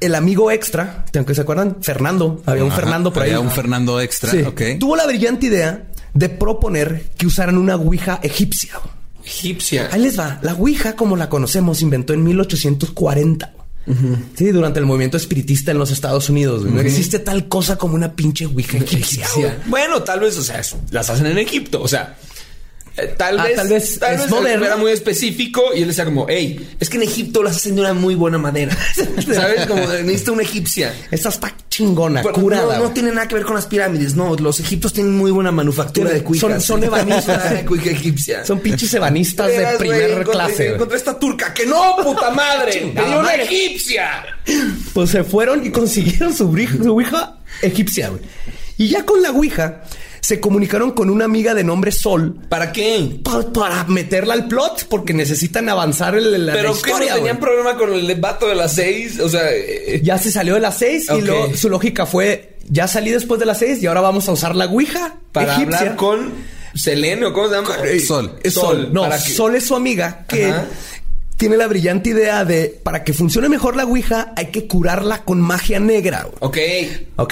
el 0.00 0.14
amigo 0.14 0.50
extra, 0.50 1.04
aunque 1.14 1.34
se 1.34 1.42
acuerdan, 1.42 1.76
Fernando, 1.82 2.42
había 2.46 2.64
un 2.64 2.70
Ajá, 2.72 2.80
Fernando 2.80 3.12
por 3.12 3.22
ahí. 3.22 3.30
había 3.30 3.40
un 3.40 3.50
Fernando 3.50 4.00
extra, 4.00 4.30
Sí. 4.30 4.44
Tuvo 4.78 4.96
la 4.96 5.06
brillante 5.06 5.46
idea 5.46 5.86
de 6.12 6.28
proponer 6.28 7.10
que 7.16 7.26
usaran 7.26 7.56
una 7.58 7.76
ouija 7.76 8.18
egipcia. 8.22 8.72
Egipcia. 9.24 9.88
Ahí 9.92 10.00
les 10.02 10.18
va. 10.18 10.38
La 10.42 10.54
ouija, 10.54 10.96
como 10.96 11.16
la 11.16 11.28
conocemos, 11.28 11.78
se 11.78 11.84
inventó 11.84 12.12
en 12.12 12.24
1840. 12.24 13.52
Sí, 14.36 14.50
durante 14.50 14.78
el 14.78 14.86
movimiento 14.86 15.16
espiritista 15.16 15.70
en 15.70 15.78
los 15.78 15.90
Estados 15.90 16.28
Unidos. 16.28 16.64
No 16.64 16.80
existe 16.80 17.18
tal 17.18 17.48
cosa 17.48 17.76
como 17.76 17.94
una 17.94 18.12
pinche 18.14 18.46
Ouija 18.46 18.78
egipcia. 18.78 19.26
Bueno, 19.66 20.02
tal 20.02 20.20
vez, 20.20 20.36
o 20.38 20.42
sea, 20.42 20.60
las 20.90 21.10
hacen 21.10 21.26
en 21.26 21.38
Egipto, 21.38 21.82
o 21.82 21.88
sea. 21.88 22.16
Eh, 22.96 23.14
Tal 23.16 23.38
Ah, 23.38 23.44
vez, 23.44 23.56
tal 23.56 23.68
vez 23.68 23.98
es 24.24 24.30
moderno. 24.30 24.66
era 24.66 24.76
muy 24.76 24.92
específico 24.92 25.62
y 25.74 25.82
él 25.82 25.88
decía 25.88 26.04
como, 26.04 26.26
hey, 26.28 26.76
es 26.80 26.88
que 26.90 26.96
en 26.96 27.04
Egipto 27.04 27.42
las 27.42 27.56
hacen 27.56 27.74
de 27.76 27.80
una 27.82 27.94
muy 27.94 28.14
buena 28.14 28.38
madera. 28.38 28.76
¿Sabes? 29.34 29.66
Como 29.66 29.80
necesita 29.86 30.32
una 30.32 30.42
egipcia. 30.42 30.94
Esta 31.10 31.28
está 31.28 31.54
chingona, 31.68 32.22
Pero 32.22 32.34
curada. 32.34 32.78
no, 32.78 32.90
tiene 32.90 33.12
nada 33.12 33.28
que 33.28 33.34
ver 33.36 33.44
con 33.44 33.54
las 33.54 33.66
pirámides, 33.66 34.14
no. 34.14 34.34
Los 34.36 34.60
egipcios 34.60 34.92
tienen 34.92 35.14
muy 35.16 35.30
buena 35.30 35.50
manufactura 35.52 36.10
de 36.10 36.22
cuijas. 36.22 36.50
Son- 36.50 36.60
son 36.60 36.84
ebanistas. 36.84 37.62
Cuija 37.66 37.90
egipcia. 37.90 38.44
Son 38.44 38.58
pinches 38.60 38.92
ebanistas 38.94 39.46
de 39.48 39.66
primer 39.78 40.10
encontré- 40.10 40.30
clase. 40.30 40.68
Encontré 40.74 40.96
esta 40.98 41.18
turca 41.18 41.54
que 41.54 41.66
no, 41.66 41.96
puta 42.02 42.30
madre. 42.30 42.72
Tenía 42.94 43.18
una 43.18 43.34
egipcia. 43.34 44.22
Pues 44.92 45.10
se 45.10 45.24
fueron 45.24 45.64
y 45.64 45.70
consiguieron 45.70 46.34
su, 46.34 46.46
su 46.82 47.02
egipcia, 47.62 48.08
güey. 48.08 48.22
Y 48.78 48.88
ya 48.88 49.04
con 49.04 49.22
la 49.22 49.30
Ouija 49.30 49.82
se 50.20 50.38
comunicaron 50.40 50.92
con 50.92 51.10
una 51.10 51.24
amiga 51.24 51.54
de 51.54 51.64
nombre 51.64 51.92
Sol 51.92 52.38
¿Para 52.48 52.72
qué? 52.72 53.20
pa- 53.24 53.52
para 53.52 53.84
meterla 53.84 54.34
al 54.34 54.48
plot 54.48 54.86
porque 54.88 55.12
necesitan 55.12 55.68
avanzar 55.68 56.14
el, 56.14 56.30
la, 56.32 56.38
la 56.38 56.52
Pero 56.52 56.72
que 56.72 56.78
historia, 56.90 57.10
no 57.10 57.16
tenían 57.16 57.40
problema 57.40 57.76
con 57.76 57.92
el 57.92 58.14
vato 58.20 58.46
de 58.48 58.54
las 58.54 58.74
seis. 58.74 59.18
O 59.20 59.28
sea, 59.28 59.50
eh, 59.52 60.00
Ya 60.02 60.18
se 60.18 60.30
salió 60.30 60.54
de 60.54 60.60
las 60.60 60.78
seis 60.78 61.08
Ok. 61.10 61.18
y 61.18 61.22
luego 61.22 61.56
su 61.56 61.68
lógica 61.68 62.06
fue 62.06 62.56
ya 62.68 62.86
salí 62.86 63.10
después 63.10 63.40
de 63.40 63.46
las 63.46 63.58
seis 63.58 63.82
y 63.82 63.86
ahora 63.86 64.00
vamos 64.00 64.28
a 64.28 64.32
usar 64.32 64.54
la 64.54 64.66
Ouija 64.66 65.16
para 65.32 65.54
egipcia. 65.54 65.78
hablar 65.80 65.96
con 65.96 66.32
Selene 66.74 67.26
o 67.26 67.32
cómo 67.32 67.48
se 67.48 67.54
llama. 67.56 67.76
Eh, 67.84 67.98
Sol. 68.00 68.38
Es 68.44 68.54
Sol. 68.54 68.90
No, 68.92 69.08
que- 69.10 69.18
Sol 69.18 69.54
es 69.56 69.64
su 69.66 69.74
amiga 69.74 70.24
que 70.28 70.46
Ajá. 70.46 70.66
tiene 71.36 71.56
la 71.56 71.66
brillante 71.66 72.10
idea 72.10 72.44
de 72.44 72.78
para 72.84 73.02
que 73.02 73.12
funcione 73.12 73.48
mejor 73.48 73.74
la 73.74 73.84
Ouija 73.86 74.32
hay 74.36 74.46
que 74.52 74.68
curarla 74.68 75.24
con 75.24 75.40
magia 75.40 75.80
negra. 75.80 76.28
güey. 76.40 76.90
Ok. 77.16 77.28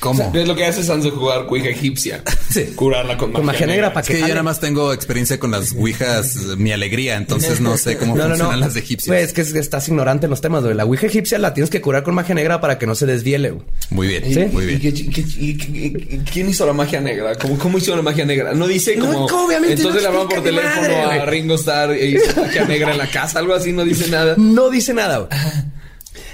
¿Cómo? 0.00 0.32
Es 0.34 0.48
lo 0.48 0.54
que 0.56 0.64
hace 0.64 0.82
Sans 0.82 1.04
de 1.04 1.10
jugar 1.10 1.46
cuija 1.46 1.68
egipcia. 1.68 2.22
Sí. 2.52 2.64
Curarla 2.76 3.16
con, 3.16 3.32
Con 3.32 3.46
magia 3.46 3.66
negra 3.66 3.94
para 3.94 4.02
Es 4.02 4.08
que 4.08 4.12
que 4.16 4.20
yo 4.20 4.28
nada 4.28 4.42
más 4.42 4.60
tengo 4.60 4.92
experiencia 4.92 5.40
con 5.40 5.52
las 5.52 5.72
ouijas, 5.72 6.36
mi 6.58 6.70
alegría, 6.70 7.16
entonces 7.16 7.62
no 7.62 7.78
sé 7.78 7.96
cómo 7.96 8.14
No, 8.14 8.24
no, 8.24 8.28
funcionan 8.28 8.60
no. 8.60 8.66
las 8.66 8.76
egipcias. 8.76 9.08
Güey, 9.08 9.22
es 9.24 9.32
que 9.32 9.40
es- 9.40 9.54
estás 9.54 9.88
ignorante 9.88 10.26
en 10.26 10.30
los 10.30 10.42
temas, 10.42 10.62
güey. 10.62 10.74
La 10.74 10.84
Ouija 10.84 11.06
egipcia 11.06 11.38
la 11.38 11.54
tienes 11.54 11.70
que 11.70 11.80
curar 11.80 12.02
con 12.02 12.14
magia 12.14 12.34
negra 12.34 12.60
para 12.60 12.76
que 12.78 12.86
no 12.86 12.94
se 12.94 13.06
desviele, 13.06 13.52
güey. 13.52 13.64
Muy 13.88 14.06
bien, 14.06 14.22
¿Sí? 14.24 14.44
muy 14.52 14.64
¿Y, 14.64 14.76
bien. 14.76 14.94
y- 14.94 15.00
y- 15.00 16.14
y- 16.14 16.18
quién 16.30 16.50
hizo 16.50 16.66
la 16.66 16.74
magia 16.74 17.00
negra? 17.00 17.34
¿Cómo, 17.36 17.56
cómo 17.58 17.78
hizo 17.78 17.96
la 17.96 18.02
magia 18.02 18.26
negra? 18.26 18.52
No 18.52 18.66
dice 18.66 18.96
No, 18.96 19.06
como. 19.06 19.24
obviamente 19.46 19.76
entonces 19.76 20.02
no 20.02 20.10
le 20.10 20.14
hablan 20.14 20.28
por 20.28 20.42
teléfono 20.44 20.82
madre, 20.82 21.20
a. 21.20 21.24
Ringo 21.24 21.54
Starr 21.54 21.92
e 21.92 22.06
hizo 22.06 22.38
magia 22.38 22.66
negra 22.66 22.92
en 22.92 22.98
la 22.98 23.10
casa. 23.10 23.38
Algo 23.38 23.54
así, 23.54 23.72
no 23.72 23.82
dice 23.82 24.10
nada. 24.10 24.34
No 24.36 24.68
dice 24.68 24.92
nada, 24.92 25.16
güey. 25.20 25.28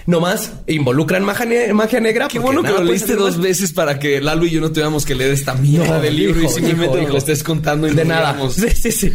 Nomás 0.08 0.52
involucran 0.66 1.22
magia, 1.22 1.44
ne- 1.44 1.72
magia 1.74 2.00
negra. 2.00 2.28
Qué 2.28 2.38
bueno 2.38 2.62
que 2.62 2.70
lo 2.70 2.82
leíste 2.82 3.14
dos 3.14 3.32
mal. 3.36 3.42
veces 3.46 3.74
para 3.74 3.98
que 3.98 4.22
Lalo 4.22 4.46
y 4.46 4.50
yo 4.52 4.58
no 4.62 4.70
tuviéramos 4.70 5.04
que 5.04 5.14
leer 5.14 5.32
esta 5.32 5.52
mierda 5.52 5.96
No, 5.96 6.00
del 6.00 6.16
libro 6.16 6.42
y 6.42 6.48
simplemente 6.48 7.02
hijo, 7.02 7.12
lo 7.12 7.18
estés 7.18 7.42
contando 7.42 7.86
y 7.86 7.94
De 7.94 8.06
nada. 8.06 8.34
Sí, 8.50 8.70
sí, 8.70 8.90
sí. 8.90 9.12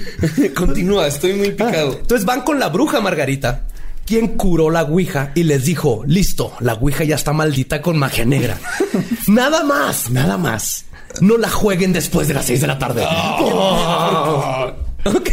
Continúa, 0.56 1.08
estoy 1.08 1.34
muy 1.34 1.50
picado. 1.50 1.94
Entonces 2.00 2.26
van 2.26 2.42
con 2.42 2.60
la 2.60 2.70
bruja 2.70 3.02
Margarita, 3.02 3.64
quien 4.06 4.38
curó 4.38 4.70
la 4.70 4.84
Ouija 4.84 5.32
y 5.34 5.42
les 5.46 5.66
dijo, 5.66 6.04
listo, 6.06 6.54
la 6.60 6.74
Ouija 6.76 7.04
ya 7.06 7.16
está 7.16 7.34
maldita 7.34 7.82
con 7.82 7.98
magia 7.98 8.26
negra. 8.26 8.60
nada 9.28 9.64
más, 9.64 10.12
nada 10.12 10.38
más. 10.38 10.86
No 11.22 11.38
la 11.40 11.50
jueguen 11.50 11.92
después 11.92 12.28
de 12.28 12.36
las 12.36 12.46
seis 12.46 12.62
de 12.62 12.68
la 12.68 12.78
tarde. 12.78 13.04
Ah. 13.04 14.74
ok. 15.06 15.30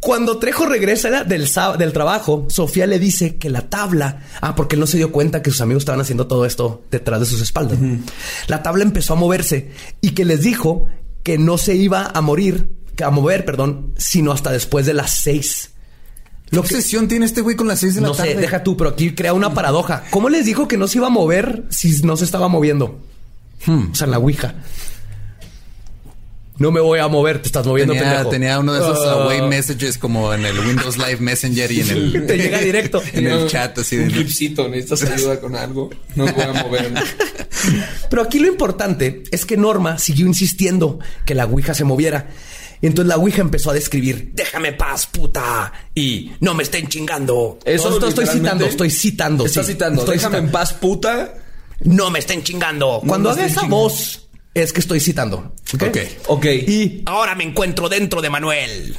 Cuando 0.00 0.38
Trejo 0.38 0.64
regresa 0.64 1.24
del, 1.24 1.46
del 1.78 1.92
trabajo, 1.92 2.46
Sofía 2.48 2.86
le 2.86 2.98
dice 2.98 3.36
que 3.36 3.50
la 3.50 3.68
tabla, 3.68 4.22
ah, 4.40 4.54
porque 4.54 4.76
él 4.76 4.80
no 4.80 4.86
se 4.86 4.96
dio 4.96 5.12
cuenta 5.12 5.42
que 5.42 5.50
sus 5.50 5.60
amigos 5.60 5.82
estaban 5.82 6.00
haciendo 6.00 6.26
todo 6.26 6.46
esto 6.46 6.82
detrás 6.90 7.20
de 7.20 7.26
sus 7.26 7.42
espaldas. 7.42 7.78
La 8.48 8.62
tabla 8.62 8.82
empezó 8.82 9.12
a 9.12 9.16
moverse 9.16 9.72
y 10.00 10.12
que 10.12 10.24
les 10.24 10.40
dijo 10.40 10.86
que 11.22 11.36
no 11.36 11.58
se 11.58 11.74
iba 11.74 12.06
a 12.14 12.20
morir, 12.22 12.72
que 12.96 13.04
a 13.04 13.10
mover, 13.10 13.44
perdón, 13.44 13.92
sino 13.98 14.32
hasta 14.32 14.50
después 14.50 14.86
de 14.86 14.94
las 14.94 15.10
seis. 15.10 15.72
¿Qué 16.48 16.56
Lo 16.56 16.62
que 16.62 16.74
obsesión 16.74 17.06
tiene 17.06 17.26
este 17.26 17.42
güey 17.42 17.54
con 17.54 17.68
las 17.68 17.80
seis 17.80 17.94
de 17.94 18.00
la 18.00 18.08
no 18.08 18.14
tarde? 18.14 18.32
sé, 18.32 18.40
deja 18.40 18.62
tú, 18.62 18.78
pero 18.78 18.90
aquí 18.90 19.14
crea 19.14 19.34
una 19.34 19.52
paradoja. 19.52 20.04
¿Cómo 20.10 20.30
les 20.30 20.46
dijo 20.46 20.66
que 20.66 20.78
no 20.78 20.88
se 20.88 20.96
iba 20.96 21.08
a 21.08 21.10
mover 21.10 21.64
si 21.68 22.00
no 22.02 22.16
se 22.16 22.24
estaba 22.24 22.48
moviendo? 22.48 22.98
Hmm. 23.66 23.90
O 23.92 23.94
sea, 23.94 24.06
la 24.06 24.18
Ouija. 24.18 24.54
No 26.60 26.70
me 26.70 26.80
voy 26.80 26.98
a 27.00 27.08
mover, 27.08 27.40
te 27.40 27.46
estás 27.48 27.66
moviendo, 27.66 27.94
Tenía, 27.94 28.08
pendejo. 28.10 28.30
tenía 28.30 28.58
uno 28.58 28.74
de 28.74 28.80
esos 28.80 28.98
Ah. 29.06 29.12
away 29.24 29.40
messages 29.48 29.96
como 29.96 30.32
en 30.34 30.44
el 30.44 30.58
Windows 30.60 30.98
Live 30.98 31.16
Messenger 31.18 31.72
y 31.72 31.80
en 31.80 31.88
el... 31.90 32.26
Te 32.26 32.36
llega 32.36 32.58
directo. 32.58 33.02
en 33.14 33.26
el 33.26 33.46
chat 33.48 33.78
así 33.78 33.96
Un 33.96 34.08
de... 34.08 34.12
clipcito, 34.14 34.68
necesitas 34.68 35.10
ayuda 35.18 35.40
con 35.40 35.56
algo. 35.56 35.88
No 36.16 36.26
voy 36.26 36.44
a 36.44 36.52
mover. 36.62 36.92
Pero 38.10 38.22
aquí 38.22 38.38
lo 38.38 38.46
importante 38.48 39.22
es 39.30 39.46
que 39.46 39.56
Norma 39.56 39.98
siguió 39.98 40.26
insistiendo 40.26 40.98
que 41.24 41.34
la 41.34 41.46
Ouija 41.46 41.72
se 41.74 41.84
moviera. 41.84 42.28
Y 42.82 42.86
entonces 42.86 43.08
la 43.08 43.16
Ouija 43.16 43.40
empezó 43.40 43.70
a 43.70 43.74
describir, 43.74 44.32
déjame 44.34 44.72
paz, 44.74 45.06
puta. 45.06 45.72
Y 45.94 46.32
no 46.40 46.52
me 46.54 46.62
estén 46.62 46.88
chingando. 46.88 47.58
Eso 47.64 47.90
Esto 47.94 48.08
estoy 48.08 48.26
citando, 48.26 48.66
estoy 48.66 48.90
citando. 48.90 49.46
Estás 49.46 49.66
sí. 49.66 49.72
citando. 49.72 50.00
Estoy 50.02 50.16
Déjame 50.18 50.36
en 50.38 50.44
citando. 50.46 50.58
paz, 50.58 50.72
puta. 50.74 51.34
No 51.80 52.10
me 52.10 52.18
estén 52.18 52.42
chingando. 52.42 53.00
Cuando 53.06 53.30
me 53.30 53.34
haga 53.36 53.46
esa 53.46 53.60
chingando. 53.62 53.76
voz, 53.76 54.28
es 54.54 54.72
que 54.72 54.80
estoy 54.80 55.00
citando. 55.00 55.54
¿ok? 55.74 55.82
Ok. 55.82 55.98
Ok. 56.26 56.44
Y 56.46 57.02
ahora 57.06 57.34
me 57.34 57.44
encuentro 57.44 57.88
dentro 57.88 58.20
de 58.20 58.30
Manuel. 58.30 58.96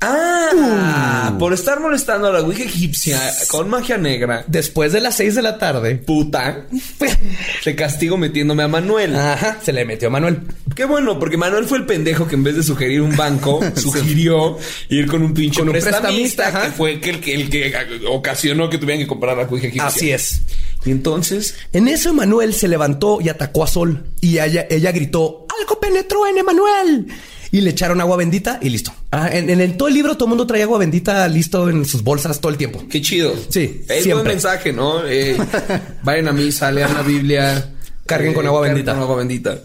Ah, 0.00 1.34
por 1.38 1.52
estar 1.52 1.80
molestando 1.80 2.28
a 2.28 2.32
la 2.32 2.40
Ouija 2.40 2.64
egipcia 2.64 3.20
con 3.48 3.68
magia 3.68 3.96
negra. 3.96 4.44
Después 4.46 4.92
de 4.92 5.00
las 5.00 5.16
seis 5.16 5.34
de 5.34 5.42
la 5.42 5.58
tarde. 5.58 5.96
Puta. 5.96 6.66
Te 7.64 7.74
castigo 7.74 8.16
metiéndome 8.16 8.62
a 8.62 8.68
Manuel. 8.68 9.16
Ajá, 9.16 9.58
se 9.62 9.72
le 9.72 9.84
metió 9.84 10.08
a 10.08 10.10
Manuel. 10.10 10.42
Qué 10.74 10.84
bueno, 10.84 11.18
porque 11.18 11.36
Manuel 11.36 11.64
fue 11.64 11.78
el 11.78 11.86
pendejo 11.86 12.26
que 12.28 12.34
en 12.34 12.44
vez 12.44 12.56
de 12.56 12.62
sugerir 12.62 13.00
un 13.00 13.16
banco, 13.16 13.60
sugirió 13.76 14.58
ir 14.90 15.06
con 15.06 15.22
un 15.22 15.32
pinche 15.32 15.60
Con 15.60 15.68
un 15.68 15.72
prestamista, 15.72 16.44
prestamista, 16.44 16.66
que 16.66 16.72
fue 16.72 17.00
que 17.00 17.10
el, 17.10 17.20
que 17.20 17.34
el 17.34 17.50
que 17.50 17.74
ocasionó 18.08 18.68
que 18.68 18.78
tuvieran 18.78 19.00
que 19.00 19.06
comprar 19.06 19.36
la 19.36 19.44
Ouija 19.44 19.68
egipcia. 19.68 19.86
Así 19.86 20.10
es. 20.10 20.42
Y 20.84 20.90
entonces, 20.90 21.56
En 21.72 21.88
eso 21.88 22.10
Emanuel 22.10 22.52
se 22.52 22.68
levantó 22.68 23.18
y 23.20 23.30
atacó 23.30 23.64
a 23.64 23.66
Sol. 23.66 24.04
Y 24.20 24.38
ella, 24.38 24.66
ella 24.68 24.92
gritó, 24.92 25.46
algo 25.58 25.80
penetró 25.80 26.26
en 26.26 26.38
Emanuel. 26.38 27.06
Y 27.54 27.60
le 27.60 27.70
echaron 27.70 28.00
agua 28.00 28.16
bendita 28.16 28.58
y 28.60 28.68
listo. 28.68 28.92
Ah, 29.12 29.28
en, 29.32 29.76
todo 29.76 29.86
el 29.86 29.94
libro 29.94 30.16
todo 30.16 30.24
el 30.24 30.30
mundo 30.30 30.44
trae 30.44 30.62
agua 30.64 30.78
bendita 30.78 31.28
listo 31.28 31.70
en 31.70 31.84
sus 31.84 32.02
bolsas 32.02 32.40
todo 32.40 32.50
el 32.50 32.58
tiempo. 32.58 32.82
qué 32.90 33.00
chido. 33.00 33.32
Sí, 33.48 33.82
Es 33.82 33.86
buen 33.86 34.02
siempre. 34.02 34.32
mensaje, 34.32 34.72
¿no? 34.72 35.06
Eh, 35.06 35.36
vayan 36.02 36.26
a 36.26 36.32
misa, 36.32 36.72
lean 36.72 36.92
la 36.92 37.02
Biblia. 37.02 37.58
eh, 37.58 37.64
Carguen 38.06 38.34
con 38.34 38.44
agua 38.44 38.62
carguen 38.62 38.74
bendita. 38.74 38.92
con 38.94 39.02
agua 39.02 39.16
bendita. 39.18 39.58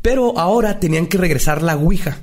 Pero 0.00 0.38
ahora 0.38 0.80
tenían 0.80 1.06
que 1.06 1.18
regresar 1.18 1.60
la 1.62 1.76
Ouija. 1.76 2.16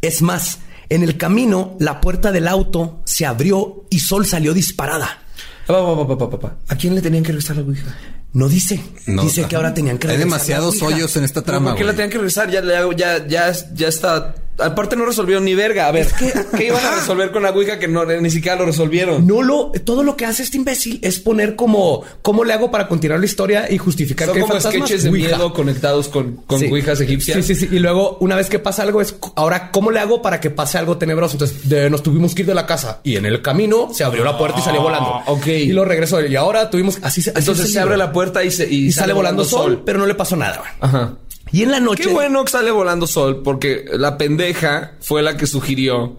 Es 0.00 0.22
más, 0.22 0.60
en 0.88 1.02
el 1.02 1.18
camino 1.18 1.76
la 1.78 2.00
puerta 2.00 2.32
del 2.32 2.48
auto 2.48 3.02
se 3.04 3.26
abrió 3.26 3.84
y 3.90 4.00
Sol 4.00 4.24
salió 4.24 4.54
disparada. 4.54 5.18
Pa, 5.66 5.74
pa, 5.84 5.96
pa, 5.96 6.06
pa, 6.08 6.16
pa, 6.18 6.30
pa, 6.30 6.40
pa. 6.40 6.56
¿A 6.68 6.76
quién 6.76 6.94
le 6.94 7.02
tenían 7.02 7.22
que 7.22 7.32
regresar 7.32 7.56
la 7.56 7.62
Ouija? 7.62 7.94
No 8.32 8.48
dice. 8.48 8.80
No, 9.06 9.22
dice 9.22 9.46
que 9.46 9.56
ahora 9.56 9.74
tenían 9.74 9.98
que 9.98 10.06
Hay 10.06 10.16
regresar 10.16 10.30
la 10.30 10.36
demasiados 10.36 10.82
hoyos 10.82 11.16
en 11.16 11.24
esta 11.24 11.42
trama, 11.42 11.70
¿Por 11.70 11.78
qué 11.78 11.84
la 11.84 11.92
tenían 11.92 12.10
que 12.10 12.18
regresar? 12.18 12.50
Ya, 12.50 12.62
ya, 12.62 12.88
ya, 12.96 13.26
ya, 13.26 13.52
ya 13.74 13.88
está. 13.88 14.34
Aparte 14.62 14.96
no 14.96 15.04
resolvieron 15.04 15.44
ni 15.44 15.54
verga. 15.54 15.86
A 15.88 15.92
ver, 15.92 16.08
¿qué, 16.18 16.32
qué 16.56 16.66
iban 16.66 16.84
a 16.84 16.96
resolver 16.96 17.30
con 17.32 17.42
la 17.42 17.50
Ouija 17.50 17.78
que 17.78 17.88
no, 17.88 18.04
ni 18.04 18.30
siquiera 18.30 18.56
lo 18.56 18.66
resolvieron? 18.66 19.26
No 19.26 19.42
lo, 19.42 19.72
todo 19.84 20.02
lo 20.02 20.16
que 20.16 20.26
hace 20.26 20.42
este 20.42 20.56
imbécil 20.56 20.98
es 21.02 21.18
poner 21.20 21.56
como 21.56 22.02
cómo 22.22 22.44
le 22.44 22.52
hago 22.52 22.70
para 22.70 22.88
continuar 22.88 23.20
la 23.20 23.26
historia 23.26 23.70
y 23.70 23.78
justificar 23.78 24.26
Son 24.26 24.34
que 24.34 24.40
hay 24.40 24.42
como 24.48 24.54
fantasmas. 24.60 24.88
sketches 24.88 25.04
de 25.04 25.10
Ouija. 25.10 25.28
miedo 25.36 25.52
conectados 25.52 26.08
con, 26.08 26.36
con 26.46 26.58
Sí. 26.60 26.66
Ouijas 26.66 27.00
egipcias. 27.00 27.44
Sí, 27.44 27.54
sí, 27.54 27.66
sí. 27.66 27.74
Y 27.74 27.78
luego, 27.78 28.16
una 28.20 28.36
vez 28.36 28.48
que 28.48 28.58
pasa 28.58 28.82
algo, 28.82 29.00
es 29.00 29.14
ahora, 29.36 29.70
¿cómo 29.70 29.90
le 29.90 30.00
hago 30.00 30.22
para 30.22 30.40
que 30.40 30.50
pase 30.50 30.78
algo 30.78 30.98
tenebroso? 30.98 31.34
Entonces, 31.34 31.68
de- 31.68 31.90
nos 31.90 32.02
tuvimos 32.02 32.34
que 32.34 32.42
ir 32.42 32.46
de 32.48 32.54
la 32.54 32.66
casa 32.66 33.00
y 33.02 33.16
en 33.16 33.26
el 33.26 33.42
camino 33.42 33.90
se 33.92 34.04
abrió 34.04 34.24
la 34.24 34.36
puerta 34.38 34.58
y 34.60 34.62
salió 34.62 34.82
volando. 34.82 35.10
Ah, 35.14 35.24
ok. 35.26 35.46
Y 35.46 35.68
lo 35.72 35.84
regresó. 35.84 36.20
Y 36.24 36.36
ahora 36.36 36.70
tuvimos, 36.70 36.98
así 37.02 37.22
se, 37.22 37.30
así 37.30 37.38
Entonces 37.40 37.64
es 37.64 37.70
el 37.70 37.72
se 37.74 37.80
abre 37.80 37.94
libro. 37.96 38.06
la 38.06 38.12
puerta 38.12 38.44
y, 38.44 38.50
se, 38.50 38.68
y, 38.68 38.86
y, 38.86 38.92
sale, 38.92 39.12
volando 39.12 39.44
sol, 39.44 39.82
pero 39.84 39.98
no 39.98 40.06
le 40.06 40.14
pasó 40.14 40.36
nada. 40.36 40.58
güey. 40.58 40.70
Ajá. 40.80 41.14
Y 41.52 41.62
en 41.62 41.70
la 41.70 41.80
noche. 41.80 42.04
Qué 42.04 42.08
bueno 42.10 42.44
que 42.44 42.50
sale 42.52 42.70
volando 42.70 43.06
sol 43.06 43.42
porque 43.42 43.84
la 43.92 44.16
pendeja 44.18 44.92
fue 45.00 45.22
la 45.22 45.36
que 45.36 45.46
sugirió 45.46 46.18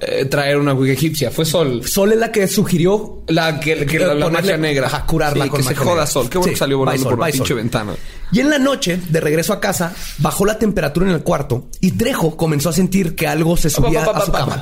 eh, 0.00 0.24
traer 0.24 0.56
una 0.56 0.72
Ouija 0.72 0.92
egipcia. 0.94 1.30
Fue 1.30 1.44
Sol. 1.44 1.84
Sol 1.86 2.12
es 2.12 2.18
la 2.18 2.32
que 2.32 2.48
sugirió 2.48 3.22
La 3.28 3.60
que, 3.60 3.84
que 3.84 3.98
la, 3.98 4.14
la 4.14 4.30
magia 4.30 4.56
negra. 4.56 4.86
ajá, 4.86 5.04
curarla 5.06 5.44
Sí, 5.44 5.50
con 5.50 5.60
que 5.60 5.66
se 5.68 5.74
joda 5.74 5.90
negra. 5.90 6.06
Sol. 6.06 6.28
Qué 6.30 6.38
bueno 6.38 6.44
Sí, 6.48 6.50
que 6.54 6.56
salió 6.58 6.78
volando 6.78 7.02
Sol, 7.02 7.10
por 7.12 7.18
la 7.20 7.26
pinche 7.32 7.48
Sol. 7.48 7.56
ventana. 7.58 7.92
Y 8.32 8.40
en 8.40 8.48
la 8.48 8.58
noche, 8.58 8.98
de 9.10 9.20
regreso 9.20 9.52
a 9.52 9.60
casa, 9.60 9.94
bajó 10.18 10.46
la 10.46 10.58
temperatura 10.58 11.06
en 11.06 11.12
el 11.14 11.22
cuarto 11.22 11.68
y 11.80 11.92
Trejo 11.92 12.36
comenzó 12.38 12.70
a 12.70 12.72
sentir 12.72 13.14
que 13.14 13.26
algo 13.26 13.58
se 13.58 13.68
subía 13.68 14.02
a 14.04 14.24
su 14.24 14.32
cama. 14.32 14.58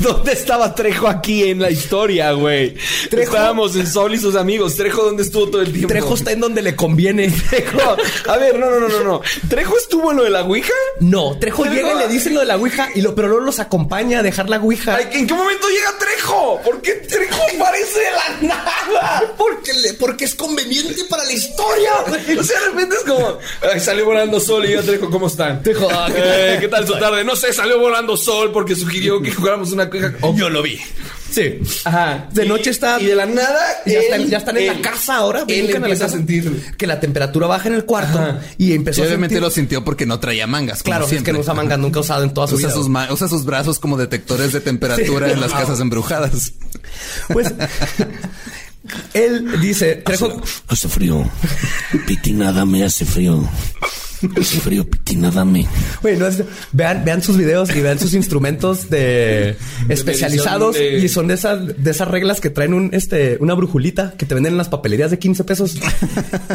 ¿Dónde 0.00 0.32
estaba 0.32 0.74
Trejo 0.74 1.08
aquí 1.08 1.44
en 1.44 1.60
la 1.60 1.70
historia, 1.70 2.32
güey? 2.32 2.74
Trejo- 3.10 3.22
Estábamos 3.34 3.76
en 3.76 3.86
Sol 3.86 4.14
y 4.14 4.18
sus 4.18 4.34
amigos. 4.34 4.76
Trejo, 4.76 5.02
¿dónde 5.04 5.22
estuvo 5.22 5.48
todo 5.48 5.62
el 5.62 5.70
tiempo? 5.72 5.88
Trejo 5.88 6.14
está 6.14 6.32
en 6.32 6.40
donde 6.40 6.62
le 6.62 6.74
conviene. 6.74 7.30
Trejo. 7.50 7.96
A 8.28 8.36
ver, 8.38 8.58
no, 8.58 8.70
no, 8.70 8.80
no, 8.80 8.88
no, 8.88 9.04
no. 9.04 9.20
¿Trejo 9.48 9.76
estuvo 9.76 10.10
en 10.10 10.16
lo 10.18 10.24
de 10.24 10.30
la 10.30 10.42
Ouija? 10.42 10.72
No, 11.00 11.36
Trejo 11.38 11.64
Trejo- 11.64 11.74
llega 11.74 11.94
y 11.94 11.98
le 11.98 12.08
dicen 12.08 12.34
lo 12.34 12.40
de 12.40 12.46
la 12.46 12.56
Ouija, 12.56 12.88
y 12.94 13.02
lo, 13.02 13.14
pero 13.14 13.28
luego 13.28 13.44
los 13.44 13.58
acompaña 13.58 14.20
a 14.20 14.22
dejar 14.22 14.48
la 14.48 14.58
Ouija. 14.58 14.96
Ay, 14.96 15.06
¿En 15.12 15.26
qué 15.26 15.34
momento 15.34 15.68
llega 15.68 15.92
Trejo? 15.98 16.60
¿Por 16.64 16.80
qué 16.80 16.92
Trejo 16.92 17.42
aparece 17.56 17.98
de 18.00 18.10
la 18.10 18.54
nada? 18.54 19.34
porque, 19.36 19.72
le- 19.74 19.94
porque 19.94 20.24
es 20.24 20.34
conveniente 20.34 21.04
para 21.08 21.24
la 21.24 21.32
historia. 21.32 21.90
O 22.40 22.42
sea, 22.42 22.58
de 22.60 22.66
repente 22.68 22.96
es 22.96 23.04
como... 23.04 23.38
Ay, 23.72 23.80
salió 23.80 24.04
volando 24.06 24.40
Sol 24.40 24.64
y 24.64 24.72
yo, 24.72 24.82
Trejo, 24.82 25.10
¿cómo 25.10 25.26
están? 25.26 25.62
Trejo, 25.62 25.88
ah, 25.92 26.08
¿qué 26.12 26.18
Eh, 26.18 26.22
tal? 26.52 26.60
¿Qué 26.60 26.68
tal 26.68 26.86
su 26.86 26.98
tarde? 26.98 27.24
No 27.24 27.36
sé, 27.36 27.52
salió 27.52 27.78
volando 27.78 28.16
Sol 28.16 28.50
porque 28.52 28.74
sugirió 28.74 29.20
que 29.20 29.30
jugáramos 29.32 29.72
una 29.72 29.89
Ouija. 29.92 30.12
Yo 30.38 30.48
lo 30.50 30.62
vi. 30.62 30.78
Sí. 31.30 31.60
Ajá. 31.84 32.28
De 32.32 32.44
Y- 32.44 32.48
noche 32.48 32.70
está. 32.70 33.00
Y 33.00 33.06
de 33.06 33.14
la 33.14 33.24
nada... 33.26 33.60
Ya, 33.86 33.92
él- 33.98 34.04
están, 34.04 34.26
ya 34.28 34.38
están 34.38 34.56
en 34.56 34.62
él- 34.70 34.76
la 34.82 34.90
casa 34.90 35.16
ahora. 35.16 35.44
Él 35.46 35.70
a 35.72 35.76
empieza 35.76 36.06
a 36.06 36.08
sentir... 36.08 36.72
que 36.76 36.86
la 36.88 36.98
temperatura 36.98 37.46
baja 37.46 37.68
en 37.68 37.74
el 37.74 37.84
cuarto 37.84 38.18
Ajá. 38.18 38.40
y 38.58 38.70
Y 38.70 38.72
empezó 38.74 39.02
a 39.02 39.06
obviamente 39.06 39.36
sentir- 39.36 39.40
lo 39.42 39.50
sintió 39.50 39.84
porque 39.84 40.06
no 40.06 40.18
traía 40.18 40.46
mangas. 40.48 40.78
como 40.82 40.90
Claro, 40.90 41.04
es 41.04 41.10
siempre. 41.10 41.30
que 41.30 41.34
no 41.34 41.40
usa 41.40 41.54
mangas, 41.54 41.78
nunca 41.78 42.00
usado 42.00 42.24
en 42.24 42.34
toda 42.34 42.48
su 42.48 42.56
Usa 42.56 42.68
vida. 42.68 42.74
sus, 42.76 42.88
ma- 42.88 43.12
usa 43.12 43.28
sus 43.28 43.44
brazos 43.44 43.78
como 43.78 43.96
detectores 43.96 44.52
de 44.52 44.60
temperatura 44.60 45.26
Sí. 45.28 45.32
en 45.34 45.40
las 45.40 45.52
casas 45.52 45.78
embrujadas. 45.80 46.52
Pues 47.28 47.52
él 49.14 49.60
dice, 49.60 49.96
Trejo, 49.96 50.40
Hace 50.68 50.88
frío. 50.88 51.28
Piti, 52.06 52.32
nada 52.32 52.64
me 52.64 52.84
hace 52.84 53.04
frío. 53.04 53.42
Hace 54.38 54.60
frío, 54.60 54.88
Piti, 54.88 55.16
nada 55.16 55.46
me. 55.46 55.66
Güey, 56.02 56.18
no 56.18 56.26
es- 56.26 56.42
vean, 56.72 57.04
vean 57.06 57.22
sus 57.22 57.38
videos 57.38 57.74
y 57.74 57.80
vean 57.80 57.98
sus 57.98 58.12
instrumentos 58.12 58.90
de 58.90 59.56
especializados 59.88 60.74
de- 60.76 60.98
y 60.98 61.08
son 61.08 61.26
de 61.28 61.34
esas, 61.34 61.82
de 61.82 61.90
esas 61.90 62.06
reglas 62.08 62.38
que 62.40 62.50
traen 62.50 62.74
un, 62.74 62.90
este, 62.92 63.38
una 63.40 63.54
brujulita 63.54 64.12
que 64.18 64.26
te 64.26 64.34
venden 64.34 64.52
en 64.52 64.58
las 64.58 64.68
papelerías 64.68 65.10
de 65.10 65.18
15 65.18 65.44
pesos 65.44 65.76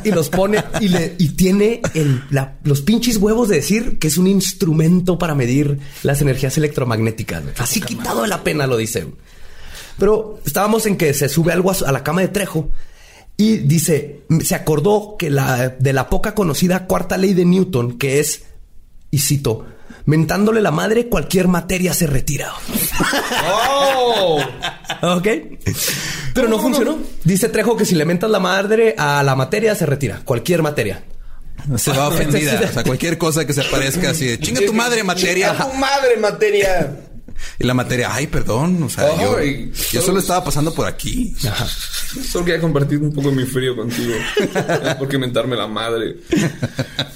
y 0.04 0.12
los 0.12 0.30
pone 0.30 0.64
y 0.80 0.90
le, 0.90 1.16
y 1.18 1.30
tiene 1.30 1.82
el, 1.96 2.22
la- 2.30 2.56
los 2.64 2.82
pinches 2.82 3.18
huevos 3.18 3.50
de 3.50 3.56
decir 3.56 3.98
que 3.98 4.08
es 4.10 4.18
un 4.18 4.28
instrumento 4.28 5.18
para 5.18 5.34
medir 5.34 5.80
las 6.04 6.22
energías 6.22 6.58
electromagnéticas. 6.58 7.44
Así 7.58 7.82
quitado 7.82 8.22
de 8.22 8.28
la 8.28 8.44
pena 8.44 8.68
lo 8.68 8.78
dice. 8.78 9.08
Pero 9.98 10.40
estábamos 10.46 10.86
en 10.86 10.98
que 10.98 11.14
se 11.14 11.30
sube 11.30 11.54
algo 11.54 11.72
a 11.72 11.92
la 11.92 12.04
cama 12.04 12.22
de 12.22 12.28
Trejo 12.28 12.70
y 13.38 13.58
dice, 13.58 14.22
se 14.44 14.56
acordó 14.56 15.16
que 15.18 15.30
la, 15.30 15.70
de 15.70 15.94
la 15.94 16.10
poca 16.10 16.34
conocida 16.36 16.86
cuarta 16.86 17.18
ley 17.18 17.34
de 17.34 17.46
Newton, 17.46 17.98
que 17.98 18.20
es, 18.20 18.44
y 19.12 19.20
cito, 19.20 19.66
mentándole 20.06 20.62
la 20.62 20.72
madre, 20.72 21.08
cualquier 21.08 21.48
materia 21.48 21.94
se 21.94 22.08
retira. 22.08 22.54
¡Oh! 23.48 24.40
¿Ok? 25.02 25.28
Pero 26.34 26.48
no 26.48 26.60
funcionó. 26.60 26.98
Dice 27.24 27.50
Trejo 27.50 27.76
que 27.76 27.86
si 27.86 27.96
le 27.96 28.06
mentas 28.06 28.30
la 28.30 28.40
madre 28.40 28.96
a 28.98 29.24
la 29.24 29.36
materia, 29.36 29.76
se 29.76 29.86
retira. 29.86 30.22
Cualquier 30.24 30.62
materia. 30.62 31.04
Se 31.78 31.92
va 31.92 32.08
ofendida. 32.10 32.62
O 32.70 32.74
sea, 32.74 32.84
cualquier 32.84 33.18
cosa 33.18 33.46
que 33.46 33.54
se 33.54 33.64
parezca 33.64 34.12
así 34.12 34.26
de 34.28 34.40
chinga 34.40 34.62
tu 34.66 34.74
madre, 34.74 35.04
materia. 35.04 35.52
¡Chinga 35.52 35.72
tu 35.72 35.78
madre, 35.78 36.18
materia! 36.18 36.96
Y 37.60 37.64
la 37.66 37.74
materia, 37.74 38.10
ay, 38.14 38.28
perdón. 38.28 38.84
O 38.84 38.90
sea, 38.90 39.08
yo, 39.22 39.38
Ay, 39.38 39.72
yo 39.92 40.02
solo 40.02 40.20
estaba 40.20 40.44
pasando 40.44 40.74
por 40.74 40.88
aquí. 40.88 41.36
Solo 42.30 42.46
quería 42.46 42.62
compartir 42.62 43.00
un 43.00 43.14
poco 43.14 43.30
de 43.30 43.36
mi 43.36 43.46
frío 43.46 43.76
contigo. 43.76 44.14
¿Por 45.00 45.08
qué 45.08 45.18
mentarme 45.18 45.56
la 45.56 45.68
madre? 45.68 46.18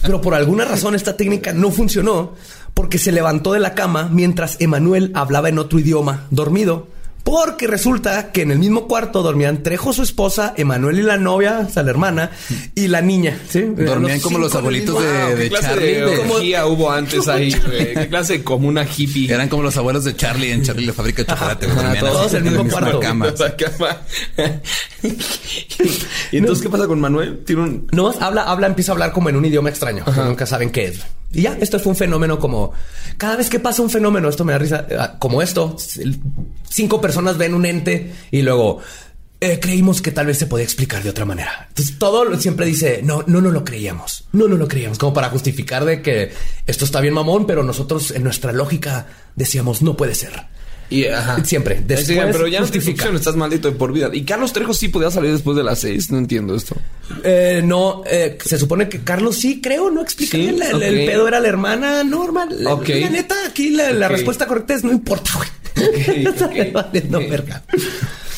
Pero 0.02 0.22
por 0.22 0.34
alguna 0.34 0.66
razón 0.66 0.96
esta 0.96 1.16
técnica 1.18 1.54
no 1.54 1.72
funcionó 1.72 2.36
porque 2.74 2.98
se 2.98 3.12
levantó 3.12 3.54
de 3.54 3.60
la 3.60 3.74
cama 3.74 4.10
mientras 4.12 4.58
Emanuel 4.60 5.12
hablaba 5.14 5.50
en 5.50 5.60
otro 5.60 5.80
idioma, 5.80 6.28
dormido. 6.30 6.88
Porque 7.24 7.68
resulta 7.68 8.32
que 8.32 8.42
en 8.42 8.52
el 8.52 8.58
mismo 8.60 8.88
cuarto 8.88 9.22
dormían 9.22 9.62
Trejo, 9.62 9.94
su 9.94 10.02
esposa, 10.02 10.54
Emanuel 10.58 11.00
y 11.00 11.04
la 11.04 11.18
novia, 11.18 11.66
o 11.68 11.70
sea, 11.72 11.84
la 11.84 11.92
hermana, 11.92 12.32
y 12.74 12.88
la 12.88 13.02
niña. 13.02 13.38
¿sí? 13.50 13.62
Dormían 13.62 14.20
como 14.20 14.40
los 14.40 14.56
abuelitos 14.56 14.96
mismo- 14.96 15.12
de, 15.12 15.28
¿Qué 15.28 15.36
de 15.36 15.50
clase 15.50 15.68
Charlie. 15.68 15.86
de 15.94 16.06
de- 16.06 16.18
orgía 16.32 16.66
hubo 16.66 16.92
antes 16.92 17.28
ahí, 17.28 17.54
güey? 17.66 17.94
¿Qué 17.94 18.08
clase 18.10 18.34
de 18.40 18.44
comuna 18.44 18.84
hippie? 18.98 19.32
Eran 19.32 19.48
como 19.48 19.62
los 19.64 19.78
abuelos 19.78 20.06
de 20.06 20.16
Charlie 20.16 20.52
en 20.52 20.64
Charlie 20.64 20.88
la 20.88 20.94
fábrica 20.94 21.24
de 21.24 21.28
chocolate. 21.28 21.68
todos 22.00 22.26
así 22.28 22.38
en 22.38 22.48
el 22.48 22.56
la 22.56 22.64
mismo 22.64 22.80
cuarto. 22.80 23.00
cama. 23.00 23.34
¿Y 26.32 26.38
entonces 26.38 26.64
qué 26.64 26.70
pasa 26.70 26.88
con 26.88 27.00
Manuel? 27.00 27.44
Tiene 27.46 27.62
un... 27.62 27.88
No, 27.92 28.14
habla, 28.20 28.44
habla, 28.44 28.68
empieza 28.68 28.92
a 28.92 28.94
hablar 28.94 29.12
como 29.12 29.30
en 29.30 29.36
un 29.36 29.46
idioma 29.46 29.70
extraño, 29.70 30.04
que 30.06 30.12
nunca 30.22 30.46
saben 30.46 30.70
qué 30.72 30.86
es. 30.86 31.00
Y 31.32 31.44
ya, 31.44 31.58
esto 31.60 31.80
fue 31.80 31.92
un 31.92 31.96
fenómeno 31.96 32.40
como 32.40 32.74
cada 33.18 33.36
vez 33.36 33.50
que 33.50 33.60
pasa 33.60 33.82
un 33.82 33.90
fenómeno, 33.90 34.30
esto 34.30 34.46
me 34.46 34.54
da 34.54 34.60
risa, 34.60 34.88
eh, 34.90 34.98
como 35.20 35.42
esto, 35.42 35.76
cinco 36.70 37.00
personas 37.00 37.38
ven 37.38 37.54
un 37.54 37.66
ente 37.66 38.12
y 38.32 38.42
luego 38.42 38.80
eh, 39.42 39.60
creímos 39.60 40.02
que 40.02 40.12
tal 40.12 40.26
vez 40.26 40.38
se 40.38 40.48
podía 40.48 40.66
explicar 40.66 41.04
de 41.04 41.10
otra 41.10 41.26
manera. 41.26 41.68
Entonces 41.70 42.00
todo 42.00 42.36
siempre 42.40 42.66
dice 42.66 43.02
no, 43.04 43.24
no, 43.28 43.42
no 43.42 43.52
lo 43.52 43.64
creíamos, 43.64 44.26
no, 44.34 44.48
no 44.48 44.58
lo 44.58 44.68
creíamos, 44.68 44.98
como 44.98 45.14
para 45.14 45.30
justificar 45.30 45.86
de 45.86 46.02
que 46.02 46.32
esto 46.66 46.86
está 46.86 47.00
bien 47.00 47.14
mamón, 47.14 47.46
pero 47.46 47.64
nosotros 47.64 48.12
en 48.12 48.24
nuestra 48.24 48.52
lógica 48.52 49.08
decíamos 49.36 49.82
no 49.82 49.96
puede 49.96 50.16
ser. 50.16 50.48
Y, 50.90 51.06
ajá. 51.06 51.44
Siempre. 51.46 51.78
Sí, 51.78 51.84
Después 51.86 52.18
pero 52.32 52.48
ya 52.48 52.60
no 52.60 52.66
justifica. 52.66 53.04
funciona, 53.04 53.18
estás 53.20 53.36
maldito 53.36 53.70
de 53.70 53.78
por 53.78 53.94
vida. 53.94 54.10
Y 54.12 54.24
Carlos 54.24 54.54
Trejo 54.54 54.74
sí 54.74 54.88
podía 54.88 55.12
salir 55.12 55.32
después 55.32 55.56
de 55.56 55.64
las 55.64 55.80
seis. 55.80 56.10
No 56.12 56.18
entiendo 56.18 56.56
esto. 56.56 56.76
Eh, 57.24 57.62
no, 57.64 58.04
eh, 58.10 58.38
se 58.44 58.58
supone 58.58 58.90
que 58.90 59.00
Carlos 59.02 59.38
sí, 59.38 59.62
creo, 59.62 59.92
no 59.92 60.02
explica 60.02 60.32
Sí, 60.38 60.48
el- 60.48 60.62
El 60.62 60.76
ok. 61.02 61.06
pedo 61.12 61.28
era 61.28 61.40
la 61.40 61.48
hermana 61.48 62.04
Norma. 62.04 62.48
La, 62.50 62.74
Ok. 62.74 62.90
la 62.90 63.10
neta, 63.10 63.36
aquí 63.48 63.70
la, 63.72 64.08
respuesta 64.08 64.48
correcta 64.48 64.74
es 64.74 64.84
no 64.84 64.92
importa, 64.92 65.32
güey. 65.36 66.28
Ok. 66.28 66.74
verga. 67.30 67.64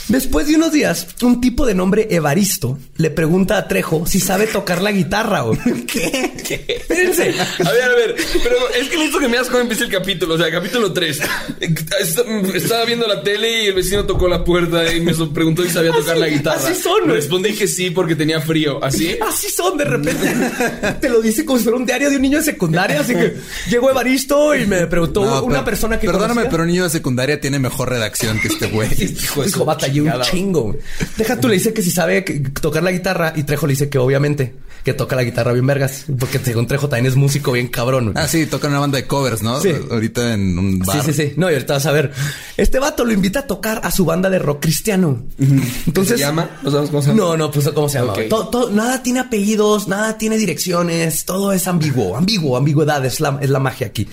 Después 0.07 0.47
de 0.47 0.55
unos 0.55 0.71
días, 0.71 1.07
un 1.21 1.39
tipo 1.39 1.65
de 1.65 1.73
nombre 1.75 2.07
Evaristo 2.11 2.77
le 2.97 3.09
pregunta 3.11 3.57
a 3.57 3.67
Trejo 3.67 4.05
si 4.05 4.19
sabe 4.19 4.47
tocar 4.47 4.81
la 4.81 4.91
guitarra. 4.91 5.41
güey. 5.41 5.57
¿Qué? 5.87 6.33
Espérense. 6.67 7.33
A 7.63 7.71
ver, 7.71 7.83
a 7.83 7.95
ver, 7.95 8.15
pero 8.43 8.55
es 8.77 8.87
que 8.89 8.95
necesito 8.97 9.19
que 9.19 9.27
me 9.27 9.37
hagas 9.37 9.47
cómo 9.49 9.61
empieza 9.61 9.83
el 9.85 9.91
capítulo, 9.91 10.33
o 10.35 10.37
sea, 10.37 10.51
capítulo 10.51 10.91
3. 10.91 11.19
Estaba 12.55 12.85
viendo 12.85 13.07
la 13.07 13.23
tele 13.23 13.63
y 13.63 13.67
el 13.67 13.73
vecino 13.73 14.05
tocó 14.05 14.27
la 14.27 14.43
puerta 14.43 14.91
y 14.93 15.01
me 15.01 15.13
preguntó 15.33 15.63
si 15.63 15.69
sabía 15.69 15.91
tocar 15.91 16.13
Así- 16.13 16.19
la 16.21 16.27
guitarra. 16.27 16.57
así 16.69 16.81
son, 16.81 17.01
güey. 17.05 17.15
Respondí 17.15 17.53
que 17.53 17.67
sí 17.67 17.89
porque 17.89 18.15
tenía 18.15 18.41
frío. 18.41 18.83
¿Así? 18.83 19.15
Así 19.27 19.49
son 19.49 19.77
de 19.77 19.85
repente. 19.85 20.33
Te 20.99 21.09
lo 21.09 21.21
dice 21.21 21.45
como 21.45 21.57
si 21.57 21.63
fuera 21.63 21.77
un 21.77 21.85
diario 21.85 22.09
de 22.09 22.15
un 22.17 22.21
niño 22.21 22.37
de 22.39 22.43
secundaria. 22.43 22.99
Así 23.01 23.13
que 23.13 23.35
llegó 23.69 23.89
Evaristo 23.89 24.55
y 24.55 24.65
me 24.65 24.87
preguntó 24.87 25.23
No, 25.23 25.43
una 25.43 25.57
per- 25.59 25.71
persona 25.71 25.99
que 25.99 26.07
Perdóname, 26.07 26.33
conocía. 26.33 26.49
pero 26.51 26.63
un 26.63 26.69
niño 26.69 26.83
de 26.83 26.89
secundaria 26.89 27.39
tiene 27.39 27.59
mejor 27.59 27.89
redacción 27.89 28.39
que 28.39 28.47
este 28.49 28.67
güey. 28.67 28.89
Hijo, 29.01 29.43
Dijo, 29.43 29.65
un 30.01 30.21
chingo. 30.21 30.75
Deja 31.17 31.39
tú, 31.39 31.47
le 31.47 31.55
dice 31.55 31.73
que 31.73 31.81
si 31.81 31.91
sabe 31.91 32.21
tocar 32.61 32.83
la 32.83 32.91
guitarra 32.91 33.33
y 33.35 33.43
Trejo 33.43 33.67
le 33.67 33.73
dice 33.73 33.89
que 33.89 33.97
obviamente 33.97 34.55
que 34.83 34.93
toca 34.95 35.15
la 35.15 35.23
guitarra 35.23 35.53
bien 35.53 35.67
vergas. 35.67 36.05
Porque 36.19 36.39
según 36.39 36.65
Trejo 36.65 36.89
también 36.89 37.05
es 37.05 37.15
músico 37.15 37.51
bien 37.51 37.67
cabrón. 37.67 38.13
Ah, 38.15 38.27
sí, 38.27 38.47
toca 38.47 38.67
una 38.67 38.79
banda 38.79 38.97
de 38.97 39.05
covers, 39.05 39.43
¿no? 39.43 39.59
Sí. 39.61 39.71
Ahorita 39.91 40.33
en 40.33 40.57
un 40.57 40.79
bar. 40.79 41.03
Sí, 41.03 41.13
sí, 41.13 41.21
sí. 41.21 41.33
No, 41.37 41.51
y 41.51 41.53
ahorita 41.53 41.73
vas 41.73 41.85
a 41.85 41.91
ver. 41.91 42.11
Este 42.57 42.79
vato 42.79 43.05
lo 43.05 43.11
invita 43.13 43.41
a 43.41 43.47
tocar 43.47 43.81
a 43.83 43.91
su 43.91 44.05
banda 44.05 44.27
de 44.31 44.39
rock 44.39 44.61
cristiano. 44.63 45.23
Entonces. 45.85 46.17
¿Se 46.19 46.25
llama? 46.25 46.49
¿No 46.63 46.71
sabemos 46.71 46.89
cómo 46.89 47.01
se 47.03 47.09
llama? 47.09 47.21
No, 47.21 47.37
no, 47.37 47.51
pues 47.51 47.69
cómo 47.69 47.89
se 47.89 47.99
llama. 47.99 48.13
Todo- 48.27 48.47
todo- 48.47 48.69
nada 48.71 49.03
tiene 49.03 49.19
apellidos, 49.19 49.87
nada 49.87 50.17
tiene 50.17 50.37
direcciones, 50.37 51.25
todo 51.25 51.51
es 51.53 51.67
ambiguo, 51.67 52.17
ambiguo, 52.17 52.57
ambigüedad 52.57 53.05
es 53.05 53.19
la, 53.19 53.37
es 53.39 53.49
la 53.51 53.59
magia 53.59 53.85
aquí. 53.87 54.07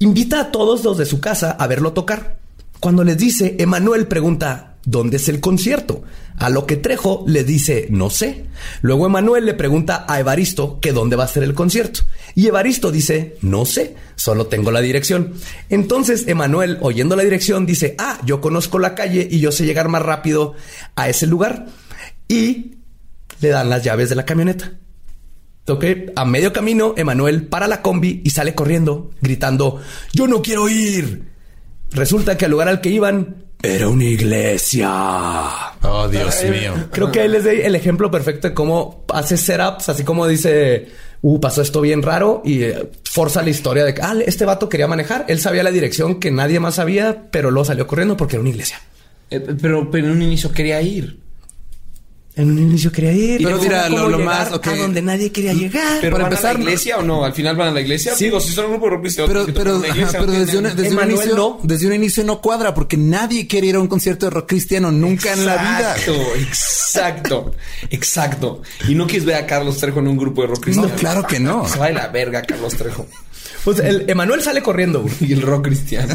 Invita 0.00 0.40
a 0.40 0.50
todos 0.50 0.82
los 0.82 0.98
de 0.98 1.06
su 1.06 1.20
casa 1.20 1.52
a 1.52 1.66
verlo 1.68 1.92
tocar. 1.92 2.38
Cuando 2.80 3.04
les 3.04 3.18
dice, 3.18 3.56
Emanuel 3.58 4.06
pregunta, 4.08 4.69
¿dónde 4.84 5.18
es 5.18 5.28
el 5.28 5.40
concierto? 5.40 6.02
A 6.38 6.48
lo 6.48 6.66
que 6.66 6.76
Trejo 6.76 7.24
le 7.26 7.44
dice, 7.44 7.86
no 7.90 8.08
sé. 8.10 8.46
Luego 8.80 9.06
Emanuel 9.06 9.46
le 9.46 9.54
pregunta 9.54 10.06
a 10.08 10.20
Evaristo 10.20 10.80
que 10.80 10.92
dónde 10.92 11.16
va 11.16 11.24
a 11.24 11.28
ser 11.28 11.42
el 11.42 11.54
concierto. 11.54 12.00
Y 12.34 12.46
Evaristo 12.46 12.90
dice, 12.90 13.36
no 13.42 13.64
sé, 13.66 13.96
solo 14.16 14.46
tengo 14.46 14.70
la 14.70 14.80
dirección. 14.80 15.34
Entonces 15.68 16.26
Emanuel, 16.28 16.78
oyendo 16.80 17.16
la 17.16 17.24
dirección, 17.24 17.66
dice, 17.66 17.94
ah, 17.98 18.18
yo 18.24 18.40
conozco 18.40 18.78
la 18.78 18.94
calle 18.94 19.28
y 19.30 19.40
yo 19.40 19.52
sé 19.52 19.66
llegar 19.66 19.88
más 19.88 20.02
rápido 20.02 20.54
a 20.96 21.08
ese 21.08 21.26
lugar. 21.26 21.66
Y 22.28 22.76
le 23.40 23.48
dan 23.48 23.68
las 23.68 23.84
llaves 23.84 24.08
de 24.08 24.16
la 24.16 24.24
camioneta. 24.24 24.72
A 26.16 26.24
medio 26.24 26.52
camino, 26.52 26.94
Emanuel 26.96 27.46
para 27.46 27.68
la 27.68 27.80
combi 27.80 28.22
y 28.24 28.30
sale 28.30 28.56
corriendo, 28.56 29.12
gritando, 29.20 29.80
yo 30.12 30.26
no 30.26 30.42
quiero 30.42 30.68
ir. 30.68 31.30
Resulta 31.92 32.36
que 32.36 32.46
al 32.46 32.50
lugar 32.50 32.68
al 32.68 32.80
que 32.80 32.88
iban 32.88 33.44
era 33.62 33.88
una 33.88 34.04
iglesia. 34.04 34.90
Oh, 35.82 36.08
Dios 36.08 36.44
mío. 36.44 36.74
Creo 36.90 37.12
que 37.12 37.20
ahí 37.20 37.28
les 37.28 37.44
doy 37.44 37.60
el 37.60 37.74
ejemplo 37.74 38.10
perfecto 38.10 38.48
de 38.48 38.54
cómo 38.54 39.04
hace 39.12 39.36
setups, 39.36 39.88
así 39.88 40.04
como 40.04 40.26
dice, 40.26 40.88
uh, 41.22 41.40
pasó 41.40 41.62
esto 41.62 41.80
bien 41.80 42.02
raro 42.02 42.42
y 42.44 42.62
eh, 42.62 42.90
forza 43.04 43.42
la 43.42 43.50
historia 43.50 43.84
de 43.84 43.94
que, 43.94 44.02
ah, 44.02 44.14
este 44.24 44.44
vato 44.44 44.68
quería 44.68 44.86
manejar. 44.86 45.26
Él 45.28 45.40
sabía 45.40 45.62
la 45.62 45.70
dirección 45.70 46.20
que 46.20 46.30
nadie 46.30 46.60
más 46.60 46.76
sabía, 46.76 47.26
pero 47.30 47.50
luego 47.50 47.64
salió 47.64 47.86
corriendo 47.86 48.16
porque 48.16 48.36
era 48.36 48.40
una 48.40 48.50
iglesia. 48.50 48.80
Eh, 49.30 49.40
pero, 49.60 49.90
pero 49.90 50.06
en 50.06 50.12
un 50.12 50.22
inicio 50.22 50.52
quería 50.52 50.80
ir. 50.80 51.18
En 52.40 52.50
un 52.50 52.58
inicio 52.58 52.90
quería 52.90 53.12
ir. 53.12 53.36
Pero 53.38 53.50
luego 53.50 53.62
mira, 53.64 53.82
cómo 53.84 53.96
lo- 53.98 54.08
lo 54.08 54.18
llegar 54.18 54.50
más. 54.50 54.60
A 54.66 54.76
donde 54.76 55.02
nadie 55.02 55.30
quería 55.32 55.52
llegar. 55.52 55.98
Pero 56.00 56.12
Para 56.16 56.24
van 56.24 56.32
empezar, 56.32 56.50
a 56.50 56.58
la 56.58 56.60
iglesia 56.64 56.98
o 56.98 57.02
no? 57.02 57.24
Al 57.24 57.32
final 57.34 57.56
van 57.56 57.68
a 57.68 57.70
la 57.72 57.80
iglesia. 57.80 58.14
Sí. 58.16 58.24
Digo, 58.24 58.40
si 58.40 58.52
son 58.52 58.66
un 58.66 58.70
grupo 58.72 58.86
de 58.86 58.90
rock 58.92 59.00
cristiano, 59.02 59.28
Pero, 59.32 59.46
pero, 59.54 59.76
iglesia, 59.86 60.18
pero 60.20 60.32
desde, 60.32 60.44
tienen- 60.52 60.58
una- 60.66 60.74
desde 60.74 60.96
un 60.96 61.10
inicio, 61.10 61.36
no. 61.36 61.60
desde 61.62 61.86
un 61.86 61.92
inicio 61.94 62.24
no 62.24 62.40
cuadra 62.40 62.74
porque 62.74 62.96
nadie 62.96 63.46
quiere 63.46 63.66
ir 63.68 63.74
a 63.76 63.80
un 63.80 63.88
concierto 63.88 64.26
de 64.26 64.30
rock 64.30 64.48
cristiano 64.48 64.90
nunca 64.90 65.32
en 65.32 65.46
la 65.46 65.56
vida. 65.56 65.96
Exacto, 65.96 66.34
exacto, 66.38 67.54
exacto. 67.90 68.62
Y 68.88 68.94
no 68.94 69.06
quieres 69.06 69.24
ver 69.24 69.36
a 69.36 69.46
Carlos 69.46 69.78
Trejo 69.78 70.00
en 70.00 70.08
un 70.08 70.16
grupo 70.16 70.42
de 70.42 70.48
rock 70.48 70.60
cristiano. 70.64 70.88
No, 70.88 70.94
claro 70.96 71.26
que 71.26 71.38
no. 71.40 71.68
Se 71.68 71.78
va 71.78 71.86
de 71.88 71.94
la 71.94 72.08
verga 72.08 72.42
Carlos 72.42 72.74
Trejo. 72.76 73.06
Pues 73.64 73.78
el 73.80 74.08
Emanuel 74.08 74.42
sale 74.42 74.62
corriendo. 74.62 75.02
güey. 75.02 75.14
Y 75.20 75.32
el 75.32 75.42
rock 75.42 75.66
cristiano. 75.66 76.14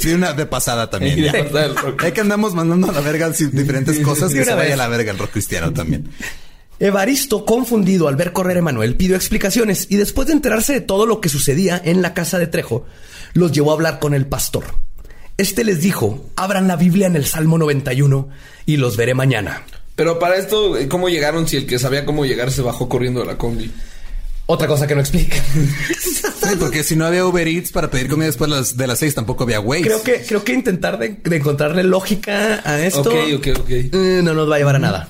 Sí, 0.00 0.12
una 0.12 0.32
de 0.32 0.46
pasada 0.46 0.88
también. 0.90 1.18
Y 1.18 1.22
de 1.22 1.32
ya. 1.32 1.64
el 1.64 1.76
rock. 1.76 2.04
Hay 2.04 2.12
que 2.12 2.20
andamos 2.20 2.54
mandando 2.54 2.88
a 2.88 2.92
la 2.92 3.00
verga 3.00 3.30
diferentes 3.30 3.98
cosas 4.00 4.30
que 4.32 4.38
una 4.38 4.44
se 4.46 4.50
vaya 4.54 4.64
vez. 4.64 4.72
a 4.74 4.76
la 4.76 4.88
verga 4.88 5.10
el 5.12 5.18
rock 5.18 5.32
cristiano 5.32 5.72
también. 5.72 6.08
Evaristo, 6.80 7.44
confundido 7.44 8.08
al 8.08 8.16
ver 8.16 8.32
correr 8.32 8.56
a 8.56 8.60
Emanuel, 8.60 8.96
pidió 8.96 9.14
explicaciones 9.16 9.86
y 9.90 9.96
después 9.96 10.26
de 10.26 10.34
enterarse 10.34 10.72
de 10.72 10.80
todo 10.80 11.06
lo 11.06 11.20
que 11.20 11.28
sucedía 11.28 11.80
en 11.82 12.02
la 12.02 12.14
casa 12.14 12.38
de 12.38 12.48
Trejo, 12.48 12.84
los 13.32 13.52
llevó 13.52 13.70
a 13.70 13.74
hablar 13.74 14.00
con 14.00 14.12
el 14.12 14.26
pastor. 14.26 14.64
Este 15.36 15.64
les 15.64 15.80
dijo, 15.80 16.24
abran 16.36 16.66
la 16.68 16.76
Biblia 16.76 17.06
en 17.06 17.16
el 17.16 17.26
Salmo 17.26 17.58
91 17.58 18.28
y 18.66 18.76
los 18.76 18.96
veré 18.96 19.14
mañana. 19.14 19.62
Pero 19.94 20.18
para 20.18 20.36
esto, 20.36 20.76
¿cómo 20.88 21.08
llegaron 21.08 21.46
si 21.46 21.56
el 21.56 21.66
que 21.66 21.78
sabía 21.78 22.04
cómo 22.04 22.24
llegar 22.24 22.50
se 22.50 22.62
bajó 22.62 22.88
corriendo 22.88 23.20
de 23.20 23.26
la 23.26 23.38
combi? 23.38 23.70
Otra 24.46 24.66
cosa 24.68 24.86
que 24.86 24.94
no 24.94 25.00
explica. 25.00 25.36
Sí, 26.44 26.56
porque 26.60 26.84
si 26.84 26.94
no 26.94 27.06
había 27.06 27.24
Uber 27.24 27.48
Eats 27.48 27.72
para 27.72 27.90
pedir 27.90 28.06
comida 28.06 28.26
después 28.26 28.50
de 28.50 28.56
las, 28.56 28.76
de 28.76 28.86
las 28.86 28.98
seis, 28.98 29.14
tampoco 29.14 29.44
había 29.44 29.60
Waze. 29.60 29.82
creo 29.84 30.02
que, 30.02 30.20
creo 30.28 30.44
que 30.44 30.52
intentar 30.52 30.98
de, 30.98 31.08
de 31.24 31.36
encontrarle 31.36 31.82
lógica 31.84 32.60
a 32.66 32.84
esto 32.84 33.00
Ok, 33.00 33.14
ok, 33.36 33.46
ok. 33.60 33.70
eh, 33.70 34.20
no 34.22 34.34
nos 34.34 34.50
va 34.50 34.56
a 34.56 34.58
llevar 34.58 34.76
a 34.76 34.78
nada. 34.78 35.08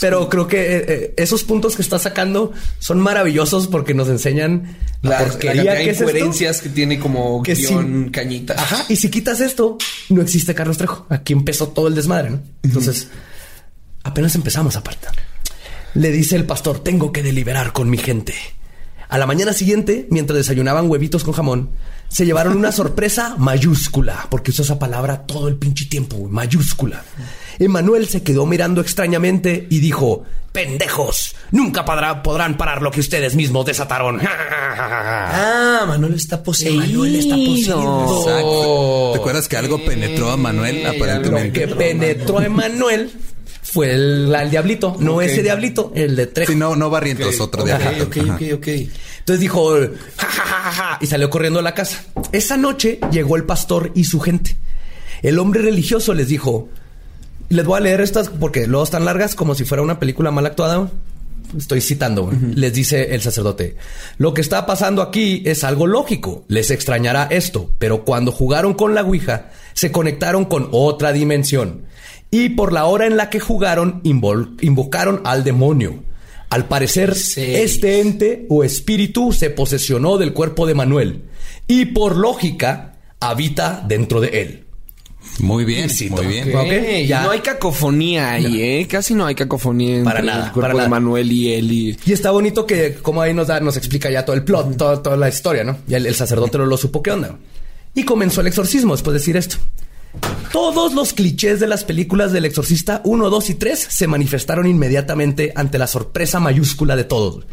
Pero 0.00 0.30
creo 0.30 0.48
que 0.48 0.56
eh, 0.76 0.84
eh, 0.88 1.14
esos 1.18 1.44
puntos 1.44 1.76
que 1.76 1.82
está 1.82 1.98
sacando 1.98 2.52
son 2.78 3.00
maravillosos 3.00 3.66
porque 3.66 3.92
nos 3.92 4.08
enseñan 4.08 4.74
la, 5.02 5.10
La, 5.10 5.20
la 5.20 5.26
porquería 5.28 5.54
cantidad 5.64 5.74
que 5.84 5.90
esto. 5.90 6.04
incoherencias 6.04 6.62
que 6.62 6.68
tiene 6.70 6.98
como 6.98 7.42
Que 7.42 7.54
guion 7.54 8.04
sí. 8.06 8.10
cañitas. 8.10 8.56
Ajá, 8.58 8.86
y 8.88 8.96
si 8.96 9.10
quitas 9.10 9.42
esto, 9.42 9.76
no 10.08 10.22
existe 10.22 10.54
Carlos 10.54 10.78
Trejo. 10.78 11.04
Aquí 11.10 11.34
empezó 11.34 11.68
todo 11.68 11.86
el 11.88 11.94
desmadre, 11.94 12.30
¿no? 12.30 12.40
Entonces, 12.62 13.08
apenas 14.04 14.34
empezamos 14.36 14.76
aparte. 14.76 15.08
Le 15.92 16.10
dice 16.10 16.34
el 16.36 16.46
pastor, 16.46 16.82
tengo 16.82 17.12
que 17.12 17.22
deliberar 17.22 17.74
con 17.74 17.90
mi 17.90 17.98
gente. 17.98 18.32
A 19.12 19.18
la 19.18 19.26
mañana 19.26 19.52
siguiente, 19.52 20.06
mientras 20.10 20.38
desayunaban 20.38 20.88
huevitos 20.90 21.22
con 21.22 21.34
jamón, 21.34 21.68
se 22.08 22.24
llevaron 22.24 22.56
una 22.56 22.72
sorpresa 22.72 23.34
mayúscula, 23.38 24.26
porque 24.30 24.50
usó 24.52 24.62
esa 24.62 24.78
palabra 24.78 25.26
todo 25.26 25.48
el 25.48 25.56
pinche 25.56 25.84
tiempo, 25.86 26.16
mayúscula. 26.30 27.04
Emanuel 27.58 28.08
se 28.08 28.22
quedó 28.22 28.46
mirando 28.46 28.80
extrañamente 28.80 29.66
y 29.68 29.80
dijo, 29.80 30.24
pendejos, 30.52 31.34
nunca 31.50 31.84
podrá- 31.84 32.22
podrán 32.22 32.56
parar 32.56 32.80
lo 32.80 32.90
que 32.90 33.00
ustedes 33.00 33.34
mismos 33.36 33.66
desataron. 33.66 34.20
Ah, 34.74 35.84
Manuel 35.86 36.14
está 36.14 36.42
poseído. 36.42 36.82
Emanuel 36.82 37.16
está 37.16 37.34
poseído. 37.36 38.20
Exacto. 38.20 39.10
¿Te 39.12 39.18
acuerdas 39.18 39.48
que 39.48 39.56
algo 39.56 39.84
penetró 39.84 40.30
a 40.30 40.36
Manuel? 40.36 40.82
Lo 40.82 40.90
Aparentemente. 40.90 41.60
que 41.60 41.68
penetró 41.68 42.38
a 42.38 42.46
Emanuel 42.46 43.10
fue 43.72 43.94
el, 43.94 44.34
el 44.34 44.50
diablito, 44.50 44.96
no 44.98 45.22
ese 45.22 45.42
diablito, 45.42 45.92
el 45.94 46.14
de 46.14 46.26
Trejo. 46.26 46.52
Sí, 46.52 46.58
no, 46.58 46.76
no 46.76 46.90
Barrientos, 46.90 47.40
otro 47.40 47.64
día. 47.64 47.80
Ok, 48.02 48.18
ok, 48.18 48.30
ok, 48.32 48.42
ok. 48.56 48.68
Entonces 48.68 49.40
dijo, 49.40 49.78
ja, 50.18 50.26
ja, 50.26 50.42
ja, 50.42 50.56
ja, 50.60 50.72
ja, 50.72 50.98
y 51.00 51.06
salió 51.06 51.30
corriendo 51.30 51.58
a 51.58 51.62
la 51.62 51.72
casa. 51.72 52.04
Esa 52.32 52.58
noche 52.58 53.00
llegó 53.10 53.34
el 53.36 53.44
pastor 53.44 53.90
y 53.94 54.04
su 54.04 54.20
gente. 54.20 54.56
El 55.22 55.38
hombre 55.38 55.62
religioso 55.62 56.12
les 56.12 56.28
dijo, 56.28 56.68
les 57.48 57.64
voy 57.64 57.78
a 57.78 57.80
leer 57.80 58.02
estas 58.02 58.28
porque 58.28 58.66
luego 58.66 58.84
están 58.84 59.06
largas 59.06 59.34
como 59.34 59.54
si 59.54 59.64
fuera 59.64 59.82
una 59.82 59.98
película 59.98 60.30
mal 60.30 60.44
actuada. 60.44 60.90
Estoy 61.56 61.80
citando, 61.80 62.30
les 62.54 62.74
dice 62.74 63.14
el 63.14 63.22
sacerdote. 63.22 63.76
Lo 64.18 64.34
que 64.34 64.42
está 64.42 64.66
pasando 64.66 65.00
aquí 65.00 65.42
es 65.46 65.64
algo 65.64 65.86
lógico. 65.86 66.44
Les 66.48 66.70
extrañará 66.70 67.28
esto, 67.30 67.70
pero 67.78 68.04
cuando 68.04 68.32
jugaron 68.32 68.74
con 68.74 68.94
la 68.94 69.02
Ouija, 69.02 69.50
se 69.72 69.90
conectaron 69.90 70.44
con 70.44 70.68
otra 70.72 71.12
dimensión. 71.12 71.90
Y 72.32 72.48
por 72.48 72.72
la 72.72 72.86
hora 72.86 73.06
en 73.06 73.16
la 73.16 73.30
que 73.30 73.38
jugaron, 73.38 74.00
invocaron 74.02 75.20
al 75.24 75.44
demonio. 75.44 76.02
Al 76.50 76.66
parecer, 76.66 77.14
Sí. 77.14 77.42
este 77.42 78.00
ente 78.00 78.46
o 78.48 78.64
espíritu 78.64 79.32
se 79.32 79.50
posesionó 79.50 80.18
del 80.18 80.32
cuerpo 80.32 80.66
de 80.66 80.74
Manuel 80.74 81.22
y 81.68 81.84
por 81.86 82.16
lógica 82.16 82.94
habita 83.20 83.84
dentro 83.86 84.20
de 84.20 84.28
él. 84.42 84.64
Muy 85.38 85.64
bien, 85.64 85.88
Cito. 85.88 86.16
muy 86.16 86.26
bien. 86.26 86.48
Ok, 86.54 86.62
Ok, 86.66 87.06
ya. 87.06 87.22
No 87.22 87.30
hay 87.30 87.40
cacofonía 87.40 88.32
ahí, 88.32 88.60
¿eh? 88.60 88.86
Casi 88.90 89.14
no 89.14 89.24
hay 89.24 89.34
cacofonía 89.34 89.98
entre 89.98 90.04
Para 90.12 90.22
nada, 90.22 90.46
el 90.46 90.52
cuerpo 90.52 90.72
para 90.72 90.82
de. 90.84 90.88
Manuel 90.90 91.30
y 91.32 91.54
él. 91.54 91.70
Y... 91.72 91.98
Y 92.04 92.12
está 92.12 92.30
bonito 92.32 92.66
que 92.66 92.94
como 92.94 93.22
ahí 93.22 93.32
nos 93.32 93.46
da, 93.46 93.60
nos 93.60 93.76
explica 93.76 94.10
ya 94.10 94.24
todo 94.24 94.34
el 94.36 94.42
plot, 94.44 94.76
todo- 94.76 95.00
toda 95.00 95.16
la 95.16 95.28
historia, 95.28 95.64
¿no? 95.64 95.78
Y 95.88 95.94
el, 95.94 96.06
el 96.06 96.14
sacerdote 96.14 96.58
no 96.58 96.66
lo 96.66 96.76
supo 96.76 97.02
qué 97.02 97.12
onda. 97.12 97.38
Y 97.94 98.02
comenzó 98.04 98.40
el 98.40 98.48
exorcismo 98.48 98.94
después 98.94 99.12
de 99.14 99.18
decir 99.20 99.36
esto. 99.36 99.56
Todos 100.52 100.92
los 100.92 101.14
clichés 101.14 101.60
de 101.60 101.66
las 101.66 101.84
películas 101.84 102.32
del 102.32 102.44
exorcista 102.44 103.00
1, 103.04 103.30
2 103.30 103.50
y 103.50 103.54
3 103.54 103.78
se 103.88 104.06
manifestaron 104.06 104.66
inmediatamente 104.66 105.52
ante 105.56 105.78
la 105.78 105.86
sorpresa 105.86 106.40
mayúscula 106.40 106.96
de 106.96 107.04
todos. 107.04 107.46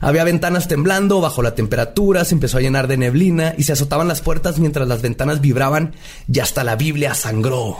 Había 0.00 0.24
ventanas 0.24 0.68
temblando 0.68 1.20
bajo 1.20 1.42
la 1.42 1.54
temperatura, 1.54 2.24
se 2.24 2.34
empezó 2.34 2.58
a 2.58 2.60
llenar 2.60 2.86
de 2.86 2.96
neblina 2.96 3.54
y 3.58 3.64
se 3.64 3.72
azotaban 3.72 4.08
las 4.08 4.20
puertas 4.20 4.58
mientras 4.58 4.86
las 4.86 5.02
ventanas 5.02 5.40
vibraban 5.40 5.94
y 6.32 6.38
hasta 6.38 6.64
la 6.64 6.76
Biblia 6.76 7.14
sangró. 7.14 7.78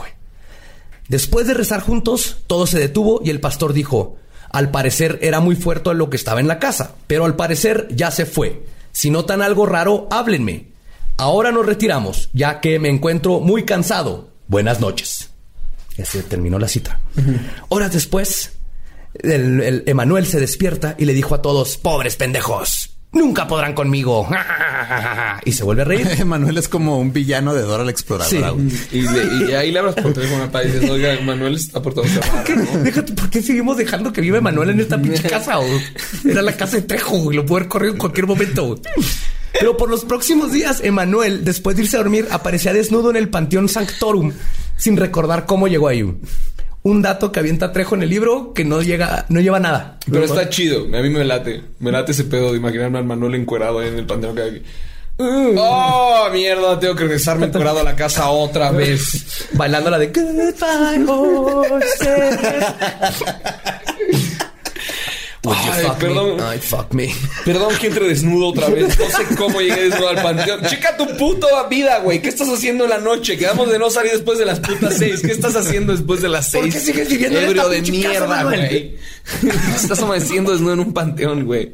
Después 1.07 1.47
de 1.47 1.53
rezar 1.53 1.79
juntos, 1.79 2.39
todo 2.47 2.67
se 2.67 2.79
detuvo 2.79 3.21
y 3.23 3.29
el 3.29 3.39
pastor 3.39 3.71
dijo, 3.71 4.17
al 4.49 4.71
parecer 4.71 5.19
era 5.21 5.39
muy 5.39 5.55
fuerte 5.55 5.93
lo 5.93 6.09
que 6.09 6.17
estaba 6.17 6.39
en 6.39 6.47
la 6.47 6.59
casa, 6.59 6.95
pero 7.07 7.25
al 7.25 7.35
parecer 7.35 7.87
ya 7.91 8.11
se 8.11 8.25
fue. 8.25 8.65
Si 8.91 9.09
notan 9.09 9.41
algo 9.41 9.65
raro, 9.65 10.07
háblenme. 10.11 10.76
Ahora 11.17 11.51
nos 11.51 11.65
retiramos, 11.65 12.29
ya 12.33 12.59
que 12.61 12.79
me 12.79 12.89
encuentro 12.89 13.39
muy 13.39 13.63
cansado. 13.65 14.29
Buenas 14.47 14.79
noches. 14.79 15.31
Y 15.97 16.03
así 16.03 16.19
terminó 16.21 16.59
la 16.59 16.67
cita. 16.67 16.99
Horas 17.69 17.91
después, 17.93 18.53
el, 19.15 19.61
el 19.61 19.83
Emanuel 19.87 20.27
se 20.27 20.39
despierta 20.39 20.95
y 20.97 21.05
le 21.05 21.13
dijo 21.13 21.33
a 21.33 21.41
todos, 21.41 21.77
pobres 21.77 22.15
pendejos, 22.17 22.91
nunca 23.11 23.47
podrán 23.47 23.73
conmigo. 23.73 24.29
y 25.43 25.51
se 25.53 25.63
vuelve 25.63 25.81
a 25.81 25.85
reír. 25.85 26.07
Manuel 26.25 26.59
es 26.59 26.67
como 26.69 26.99
un 26.99 27.11
villano 27.11 27.55
de 27.55 27.63
Dora 27.63 27.83
la 27.83 27.89
Exploradora. 27.89 28.53
Sí. 28.69 28.99
Y, 28.99 29.01
le- 29.01 29.49
y 29.49 29.53
ahí 29.55 29.71
le 29.71 29.79
hablas 29.79 29.95
por 29.95 30.13
teléfono 30.13 30.43
al 30.43 30.51
padre 30.51 30.69
y 30.69 30.71
dices, 30.73 30.89
oiga, 30.91 31.19
Manuel 31.21 31.55
está 31.55 31.81
por 31.81 31.95
todo 31.95 32.05
cerrado, 32.05 32.43
¿Qué? 32.45 32.55
¿no? 32.55 32.83
Déjate, 32.83 33.13
¿por 33.13 33.31
qué 33.31 33.41
seguimos 33.41 33.75
dejando 33.77 34.13
que 34.13 34.21
vive 34.21 34.39
Manuel 34.39 34.69
en 34.69 34.81
esta 34.81 35.01
pinche 35.01 35.23
casa? 35.27 35.55
Era 36.23 36.43
la 36.43 36.55
casa 36.55 36.75
de 36.77 36.83
Trejo, 36.83 37.17
güey. 37.17 37.35
Lo 37.37 37.43
pudo 37.43 37.57
haber 37.57 37.69
corrido 37.69 37.93
en 37.93 37.97
cualquier 37.99 38.27
momento. 38.27 38.79
Pero 39.53 39.75
por 39.77 39.89
los 39.89 40.05
próximos 40.05 40.51
días, 40.51 40.81
Emanuel, 40.83 41.43
después 41.43 41.75
de 41.75 41.83
irse 41.83 41.95
a 41.97 41.99
dormir, 41.99 42.27
aparecía 42.31 42.73
desnudo 42.73 43.09
en 43.09 43.15
el 43.15 43.29
Panteón 43.29 43.69
Sanctorum, 43.69 44.31
sin 44.77 44.97
recordar 44.97 45.45
cómo 45.45 45.67
llegó 45.67 45.87
ahí. 45.87 46.03
Un 46.83 47.01
dato 47.01 47.31
que 47.31 47.39
avienta 47.39 47.71
Trejo 47.73 47.95
en 47.95 48.03
el 48.03 48.09
libro 48.09 48.53
que 48.53 48.63
no 48.63 48.81
llega, 48.81 49.25
no 49.29 49.41
lleva 49.41 49.59
nada. 49.59 49.97
Pero 50.09 50.23
está 50.25 50.47
chido. 50.49 50.83
A 50.83 51.01
mí 51.01 51.09
me 51.09 51.25
late. 51.25 51.61
Me 51.79 51.91
late 51.91 52.11
ese 52.13 52.23
pedo 52.25 52.51
de 52.51 52.57
imaginarme 52.57 52.99
al 52.99 53.05
Manuel 53.05 53.35
encuerado 53.35 53.79
ahí 53.79 53.89
en 53.89 53.97
el 53.97 54.05
panteón 54.05 54.35
que 54.35 54.41
hay 54.41 54.49
aquí. 54.51 54.61
¡Oh, 55.19 56.27
mierda! 56.31 56.79
Tengo 56.79 56.95
que 56.95 57.03
regresarme 57.05 57.47
encuerado 57.47 57.79
a 57.79 57.83
la 57.83 57.95
casa 57.95 58.29
otra 58.29 58.69
vez. 58.71 59.47
bailando 59.53 59.89
la 59.89 59.97
de 59.97 60.07
Goodbye 60.07 61.11
horses. 61.11 61.99
Would 65.47 65.57
you 65.65 65.71
Ay, 65.71 65.83
fuck 65.85 65.97
perdón. 65.97 66.35
me? 66.37 66.43
Ay, 66.43 66.59
fuck 66.59 66.93
me. 66.93 67.15
Perdón 67.45 67.73
que 67.79 67.87
entre 67.87 68.07
desnudo 68.07 68.47
otra 68.49 68.67
vez. 68.67 68.99
No 68.99 69.05
sé 69.05 69.35
cómo 69.37 69.61
llegué 69.61 69.89
desnudo 69.89 70.09
al 70.09 70.21
panteón. 70.21 70.61
Checa 70.65 70.97
tu 70.97 71.07
puta 71.17 71.47
vida, 71.69 71.99
güey. 71.99 72.21
¿Qué 72.21 72.29
estás 72.29 72.49
haciendo 72.49 72.83
en 72.83 72.89
la 72.89 72.97
noche? 72.97 73.37
Quedamos 73.37 73.71
de 73.71 73.79
no 73.79 73.89
salir 73.89 74.11
después 74.11 74.37
de 74.39 74.45
las 74.45 74.59
putas 74.59 74.95
seis. 74.97 75.21
¿Qué 75.21 75.31
estás 75.31 75.55
haciendo 75.55 75.93
después 75.93 76.21
de 76.21 76.29
las 76.29 76.49
¿Por 76.51 76.63
seis? 76.63 76.73
qué 76.73 76.79
sigues 76.81 77.09
viviendo 77.09 77.39
en 77.39 77.45
Ebrio 77.45 77.61
esta 77.71 77.73
de 77.73 77.91
mierda, 77.91 78.43
güey. 78.43 78.95
Estás 79.75 79.99
amaneciendo 80.01 80.51
desnudo 80.51 80.73
en 80.73 80.79
un 80.81 80.93
panteón, 80.93 81.45
güey. 81.45 81.71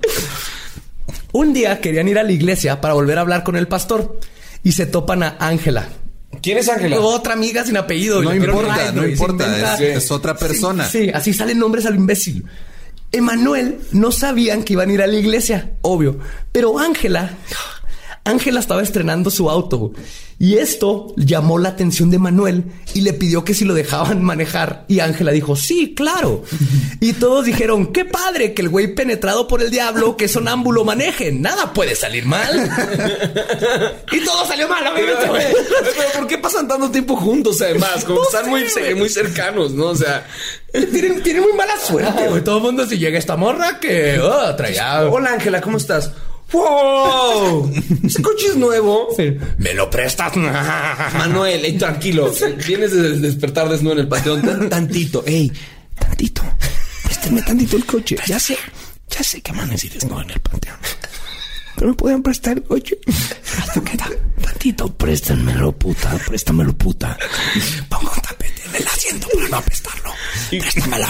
Un 1.32 1.54
día 1.54 1.82
querían 1.82 2.08
ir 2.08 2.20
a 2.20 2.24
la 2.24 2.32
iglesia 2.32 2.80
para 2.80 2.94
volver 2.94 3.18
a 3.18 3.22
hablar 3.22 3.44
con 3.44 3.56
el 3.56 3.68
pastor 3.68 4.20
y 4.64 4.74
se 4.74 4.86
topan 4.86 5.24
a 5.24 5.36
Ángela. 5.40 5.90
¿Quién 6.42 6.58
es 6.58 6.70
Ángela? 6.70 7.00
Otra 7.00 7.34
amiga 7.34 7.66
sin 7.66 7.78
apellido. 7.78 8.22
No 8.22 8.34
importa, 8.36 8.92
no 8.92 9.08
importa. 9.08 9.78
es 9.84 10.12
otra 10.12 10.36
persona. 10.36 10.88
Sí, 10.88 11.10
así 11.14 11.34
salen 11.34 11.60
nombres 11.60 11.86
al 11.86 11.96
imbécil. 11.96 12.46
Emanuel 13.14 13.80
no 13.92 14.12
sabían 14.12 14.64
que 14.64 14.74
iban 14.74 14.90
a 14.90 14.94
ir 14.94 15.02
a 15.04 15.08
la 15.08 15.16
iglesia, 15.16 15.72
obvio. 15.82 16.18
Pero 16.52 16.80
Ángela, 16.80 17.38
Ángela 18.26 18.62
estaba 18.62 18.82
estrenando 18.82 19.30
su 19.30 19.50
auto 19.50 19.92
y 20.40 20.58
esto 20.58 21.14
llamó 21.18 21.60
la 21.60 21.70
atención 21.70 22.10
de 22.10 22.20
Manuel 22.20 22.64
y 22.94 23.02
le 23.02 23.14
pidió 23.14 23.44
que 23.44 23.54
si 23.54 23.66
lo 23.66 23.74
dejaban 23.74 24.24
manejar 24.24 24.86
y 24.88 25.02
Ángela 25.02 25.32
dijo, 25.32 25.56
sí, 25.56 25.94
claro. 25.94 26.44
Y 27.00 27.14
todos 27.14 27.46
dijeron, 27.46 27.92
qué 27.92 28.06
padre 28.06 28.54
que 28.54 28.62
el 28.62 28.70
güey 28.70 28.96
penetrado 28.96 29.48
por 29.48 29.62
el 29.62 29.72
diablo, 29.72 30.16
que 30.16 30.28
sonámbulo 30.28 30.86
maneje, 30.86 31.32
nada 31.32 31.74
puede 31.74 31.96
salir 31.96 32.26
mal. 32.26 32.72
y 34.12 34.20
todo 34.24 34.46
salió 34.46 34.70
mal, 34.70 34.88
obviamente, 34.88 35.28
güey. 35.28 35.44
Pero 35.98 36.10
¿por 36.14 36.28
qué 36.28 36.38
pasan 36.38 36.68
tanto 36.68 36.90
tiempo 36.92 37.16
juntos 37.18 37.62
además? 37.62 38.06
Como 38.06 38.22
No 38.22 38.26
están 38.26 38.46
sé, 38.46 38.50
muy, 38.50 38.96
muy 38.96 39.10
cercanos, 39.10 39.74
¿no? 39.74 39.88
O 39.88 39.96
sea, 39.96 40.26
Tienen, 40.72 41.22
tienen 41.22 41.44
muy 41.44 41.54
mala 41.54 41.78
suerte, 41.78 42.28
güey. 42.30 42.44
Todo 42.44 42.58
el 42.58 42.64
mundo 42.64 42.88
si 42.88 42.98
llega 42.98 43.20
esta 43.20 43.36
morra 43.36 43.80
que 43.80 44.20
oh, 44.20 44.56
traía... 44.56 45.10
hola 45.10 45.34
Ángela, 45.34 45.62
¿cómo 45.62 45.78
estás? 45.78 46.12
¡Wow! 46.54 47.72
¿Ese 48.06 48.22
coche 48.22 48.48
es 48.50 48.56
nuevo? 48.56 49.10
¿Me 49.58 49.74
lo 49.74 49.90
prestas? 49.90 50.36
Manuel, 51.18 51.66
ey, 51.66 51.78
tranquilo. 51.78 52.32
Vienes 52.66 52.92
de 52.94 53.20
despertar 53.20 53.68
desnudo 53.70 53.94
en 53.94 54.00
el 54.00 54.08
panteón. 54.08 54.42
Tan- 54.42 54.70
tantito, 54.70 55.24
ey, 55.26 55.52
tantito. 56.00 56.44
Préstame 57.04 57.42
tantito 57.42 57.76
el 57.76 57.86
coche. 57.86 58.16
Ya 58.28 58.40
sé, 58.40 58.58
ya 59.10 59.24
sé 59.24 59.42
que 59.42 59.52
amanecí 59.52 59.90
desnudo 59.90 60.22
en 60.22 60.30
el 60.32 60.40
panteón. 60.40 60.78
Pero 61.76 61.88
me 61.88 61.94
pueden 61.96 62.22
prestar 62.22 62.56
el 62.58 62.64
coche. 62.64 62.98
Tantito, 64.42 64.94
préstamelo, 64.96 65.72
puta. 65.74 66.12
Préstamelo, 66.28 66.74
puta. 66.74 67.18
Pongo 67.90 68.12
un 68.16 68.22
tapete 68.22 68.62
en 68.70 68.76
el 68.76 68.88
asiento 68.88 69.28
para 69.34 69.50
no 69.50 69.58
apestarlo. 69.58 70.12
Préstamelo. 70.50 71.08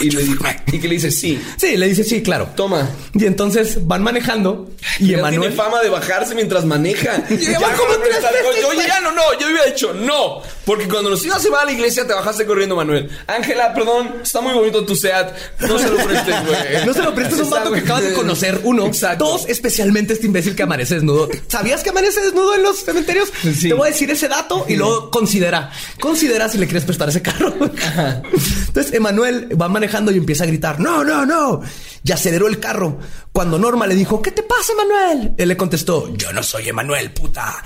Y, 0.00 0.10
le, 0.10 0.22
y 0.72 0.80
que 0.80 0.88
le 0.88 0.94
dice, 0.94 1.10
sí, 1.10 1.40
Sí, 1.56 1.76
le 1.76 1.88
dice 1.88 2.02
sí, 2.02 2.20
claro. 2.22 2.48
toma. 2.56 2.90
Y 3.14 3.26
entonces 3.26 3.86
van 3.86 4.02
manejando 4.02 4.70
y 4.98 5.08
ya 5.08 5.18
Emanuel... 5.18 5.40
tiene 5.40 5.56
fama 5.56 5.80
de 5.82 5.88
bajarse 5.88 6.34
mientras 6.34 6.64
maneja. 6.64 7.22
Ya 7.30 7.52
ya 7.52 7.60
va 7.60 7.72
como 7.74 7.94
tres 7.98 8.16
veces, 8.16 8.64
güey. 8.74 8.86
ya 8.88 9.00
no, 9.00 9.12
no. 9.12 9.22
Yo 9.38 9.46
había 9.46 9.64
dicho 9.66 9.92
no. 9.94 10.42
Porque 10.64 10.88
cuando 10.88 11.10
los 11.10 11.24
hijos 11.24 11.40
se 11.42 11.48
van 11.50 11.62
a 11.62 11.64
la 11.66 11.72
iglesia, 11.72 12.06
te 12.06 12.12
bajaste 12.14 12.44
corriendo, 12.46 12.74
Manuel. 12.74 13.08
Ángela, 13.26 13.72
perdón, 13.74 14.16
está 14.22 14.40
muy 14.40 14.52
bonito 14.54 14.84
tu 14.84 14.96
SEAT. 14.96 15.32
No 15.60 15.78
se 15.78 15.88
lo 15.90 15.96
prestes, 15.98 16.34
güey. 16.46 16.86
No 16.86 16.92
se 16.92 17.02
lo 17.02 17.14
prestes 17.14 17.38
a 17.40 17.44
un 17.44 17.50
vato 17.50 17.72
que 17.72 17.80
acabas 17.80 18.02
de 18.04 18.12
conocer, 18.14 18.60
uno. 18.64 18.86
Exacto. 18.86 19.24
Dos, 19.24 19.44
especialmente 19.48 20.14
este 20.14 20.26
imbécil 20.26 20.54
que 20.56 20.62
amanece 20.64 20.94
desnudo. 20.94 21.28
¿Sabías 21.48 21.82
que 21.82 21.90
amanece 21.90 22.20
desnudo 22.20 22.54
en 22.54 22.62
los 22.62 22.78
cementerios? 22.84 23.32
Sí. 23.42 23.68
Te 23.68 23.74
voy 23.74 23.88
a 23.88 23.90
decir 23.92 24.10
ese 24.10 24.28
dato 24.28 24.64
y 24.68 24.76
luego 24.76 25.10
considera. 25.10 25.70
Considera 26.00 26.48
si 26.48 26.58
le 26.58 26.66
quieres 26.66 26.84
prestar 26.84 27.08
ese 27.10 27.22
carro. 27.22 27.54
Entonces, 27.60 28.92
Emanuel 28.92 29.48
va 29.60 29.68
manejando 29.68 29.83
y 30.12 30.16
empieza 30.16 30.44
a 30.44 30.46
gritar, 30.46 30.80
no, 30.80 31.04
no, 31.04 31.24
no. 31.26 31.60
Y 32.02 32.12
aceleró 32.12 32.48
el 32.48 32.60
carro. 32.60 32.98
Cuando 33.32 33.58
Norma 33.58 33.86
le 33.86 33.94
dijo, 33.94 34.20
¿qué 34.22 34.30
te 34.30 34.42
pasa, 34.42 34.72
Emanuel? 34.72 35.34
Él 35.36 35.48
le 35.48 35.56
contestó, 35.56 36.14
yo 36.16 36.32
no 36.32 36.42
soy 36.42 36.68
Emanuel, 36.68 37.12
puta. 37.12 37.62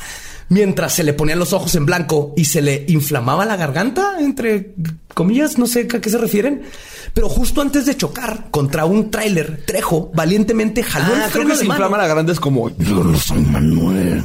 Mientras 0.51 0.95
se 0.95 1.05
le 1.05 1.13
ponían 1.13 1.39
los 1.39 1.53
ojos 1.53 1.75
en 1.75 1.85
blanco 1.85 2.33
y 2.37 2.47
se 2.47 2.63
le 2.63 2.85
inflamaba 2.89 3.45
la 3.45 3.57
garganta, 3.57 4.17
entre 4.19 4.75
comillas, 5.19 5.59
no 5.59 5.67
sé 5.67 5.89
a 5.93 6.01
qué 6.01 6.09
se 6.11 6.17
refieren. 6.19 6.63
Pero 7.15 7.29
justo 7.29 7.61
antes 7.63 7.87
de 7.87 7.97
chocar 7.97 8.47
contra 8.51 8.85
un 8.85 9.11
tráiler, 9.11 9.63
Trejo 9.67 10.13
valientemente 10.15 10.83
jaló 10.85 11.07
Ah, 11.07 11.25
el 11.25 11.31
creo 11.31 11.31
freno 11.31 11.47
que 11.49 11.53
de 11.55 11.59
se 11.59 11.65
mano. 11.65 11.79
inflama 11.81 11.97
la 11.99 12.07
garganta 12.07 12.33
es 12.33 12.39
como... 12.39 12.69
Yo 12.77 13.03
no 13.03 13.19
soy 13.19 13.39
Manuel. 13.41 14.23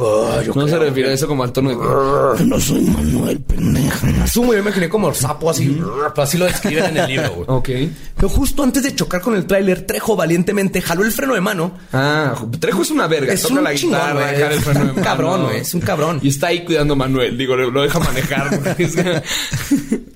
No 0.54 0.68
se 0.68 0.78
refiere 0.78 1.10
a 1.10 1.14
eso 1.14 1.28
como 1.28 1.44
al 1.44 1.52
tono 1.52 1.70
de... 1.70 1.76
Yo 1.76 2.46
no 2.46 2.60
soy 2.60 2.82
Manuel, 2.82 3.40
pendeja. 3.40 4.08
Asumo, 4.24 4.48
yo 4.54 4.60
me 4.60 4.66
imaginé 4.70 4.90
como 4.90 5.12
sapo 5.14 5.50
así, 5.50 5.82
así 6.18 6.38
lo 6.38 6.46
describen 6.46 6.86
en 6.86 6.98
el 6.98 7.08
libro. 7.08 7.32
güey. 7.34 7.46
Ok. 7.48 7.70
Pero 8.16 8.30
justo 8.30 8.62
antes 8.64 8.84
de 8.84 8.94
chocar 8.94 9.22
con 9.22 9.34
el 9.36 9.46
tráiler, 9.48 9.82
Trejo 9.88 10.16
valientemente 10.16 10.82
jaló 10.82 11.04
el 11.04 11.12
freno 11.12 11.34
de 11.34 11.42
mano 11.42 11.74
Ah, 11.94 12.36
Trejo 12.60 12.82
es 12.84 12.92
una 12.92 13.08
verga. 13.08 13.34
Es 13.34 13.42
Toca 13.42 13.56
un 13.56 13.64
la 13.64 13.74
chingón, 13.74 13.98
guitarra, 14.00 14.14
güey. 14.22 14.36
dejar 14.36 14.52
el 14.54 14.60
freno 14.62 14.86
de 14.86 14.92
Un 14.92 15.02
cabrón, 15.04 15.44
güey, 15.46 15.58
es 15.62 15.74
un 15.74 15.82
cabrón. 15.82 16.20
Y 16.22 16.28
está 16.30 16.48
ahí 16.48 16.64
cuidando 16.64 16.94
a 16.94 16.98
Manuel. 16.98 17.38
Digo, 17.38 17.56
lo, 17.56 17.72
lo 17.72 17.82
deja 17.82 18.00
manejar. 18.00 18.60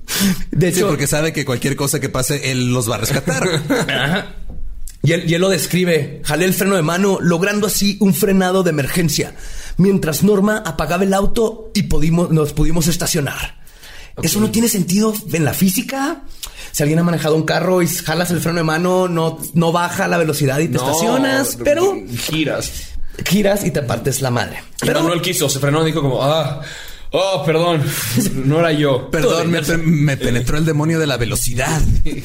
De 0.51 0.71
Sí, 0.71 0.79
hecho, 0.79 0.87
porque 0.87 1.07
sabe 1.07 1.33
que 1.33 1.45
cualquier 1.45 1.75
cosa 1.75 1.99
que 1.99 2.09
pase, 2.09 2.51
él 2.51 2.71
los 2.73 2.89
va 2.89 2.95
a 2.95 2.99
rescatar. 2.99 3.43
Y 5.03 5.13
él, 5.13 5.23
y 5.29 5.35
él 5.35 5.41
lo 5.41 5.47
describe. 5.49 6.21
Jalé 6.25 6.43
el 6.45 6.53
freno 6.53 6.75
de 6.75 6.81
mano, 6.81 7.19
logrando 7.21 7.67
así 7.67 7.95
un 8.01 8.13
frenado 8.13 8.63
de 8.63 8.71
emergencia. 8.71 9.35
Mientras 9.77 10.23
Norma 10.23 10.61
apagaba 10.65 11.03
el 11.03 11.13
auto 11.13 11.71
y 11.73 11.83
pudimos, 11.83 12.29
nos 12.31 12.51
pudimos 12.51 12.87
estacionar. 12.87 13.57
Eso 14.21 14.41
no 14.41 14.49
tiene 14.51 14.67
sentido 14.67 15.13
en 15.31 15.45
la 15.45 15.53
física. 15.53 16.23
Si 16.73 16.83
alguien 16.83 16.99
ha 16.99 17.03
manejado 17.03 17.35
un 17.35 17.43
carro 17.43 17.81
y 17.83 17.87
jalas 17.87 18.31
el 18.31 18.41
freno 18.41 18.57
de 18.57 18.63
mano, 18.63 19.07
no, 19.07 19.39
no 19.53 19.71
baja 19.71 20.07
la 20.09 20.17
velocidad 20.17 20.59
y 20.59 20.67
te 20.67 20.73
No, 20.77 20.85
estacionas, 20.85 21.57
pero 21.63 21.95
Giras. 22.29 22.71
giras 23.23 23.63
y 23.65 23.71
te 23.71 23.83
partes 23.83 24.21
la 24.21 24.31
madre. 24.31 24.57
Pero 24.79 24.87
Pero 24.93 24.99
Manuel 25.03 25.21
quiso, 25.21 25.47
se 25.47 25.59
frenó 25.59 25.83
y 25.83 25.85
dijo 25.85 26.01
como... 26.01 26.21
Ah, 26.21 26.61
oh, 27.11 27.43
perdón. 27.45 27.83
No 28.45 28.59
era 28.59 28.71
yo. 28.71 29.09
Perdón, 29.11 29.51
me, 29.51 29.61
pe- 29.61 29.77
me 29.77 30.17
penetró 30.17 30.57
el 30.57 30.65
demonio 30.65 30.99
de 30.99 31.07
la 31.07 31.17
velocidad. 31.17 31.81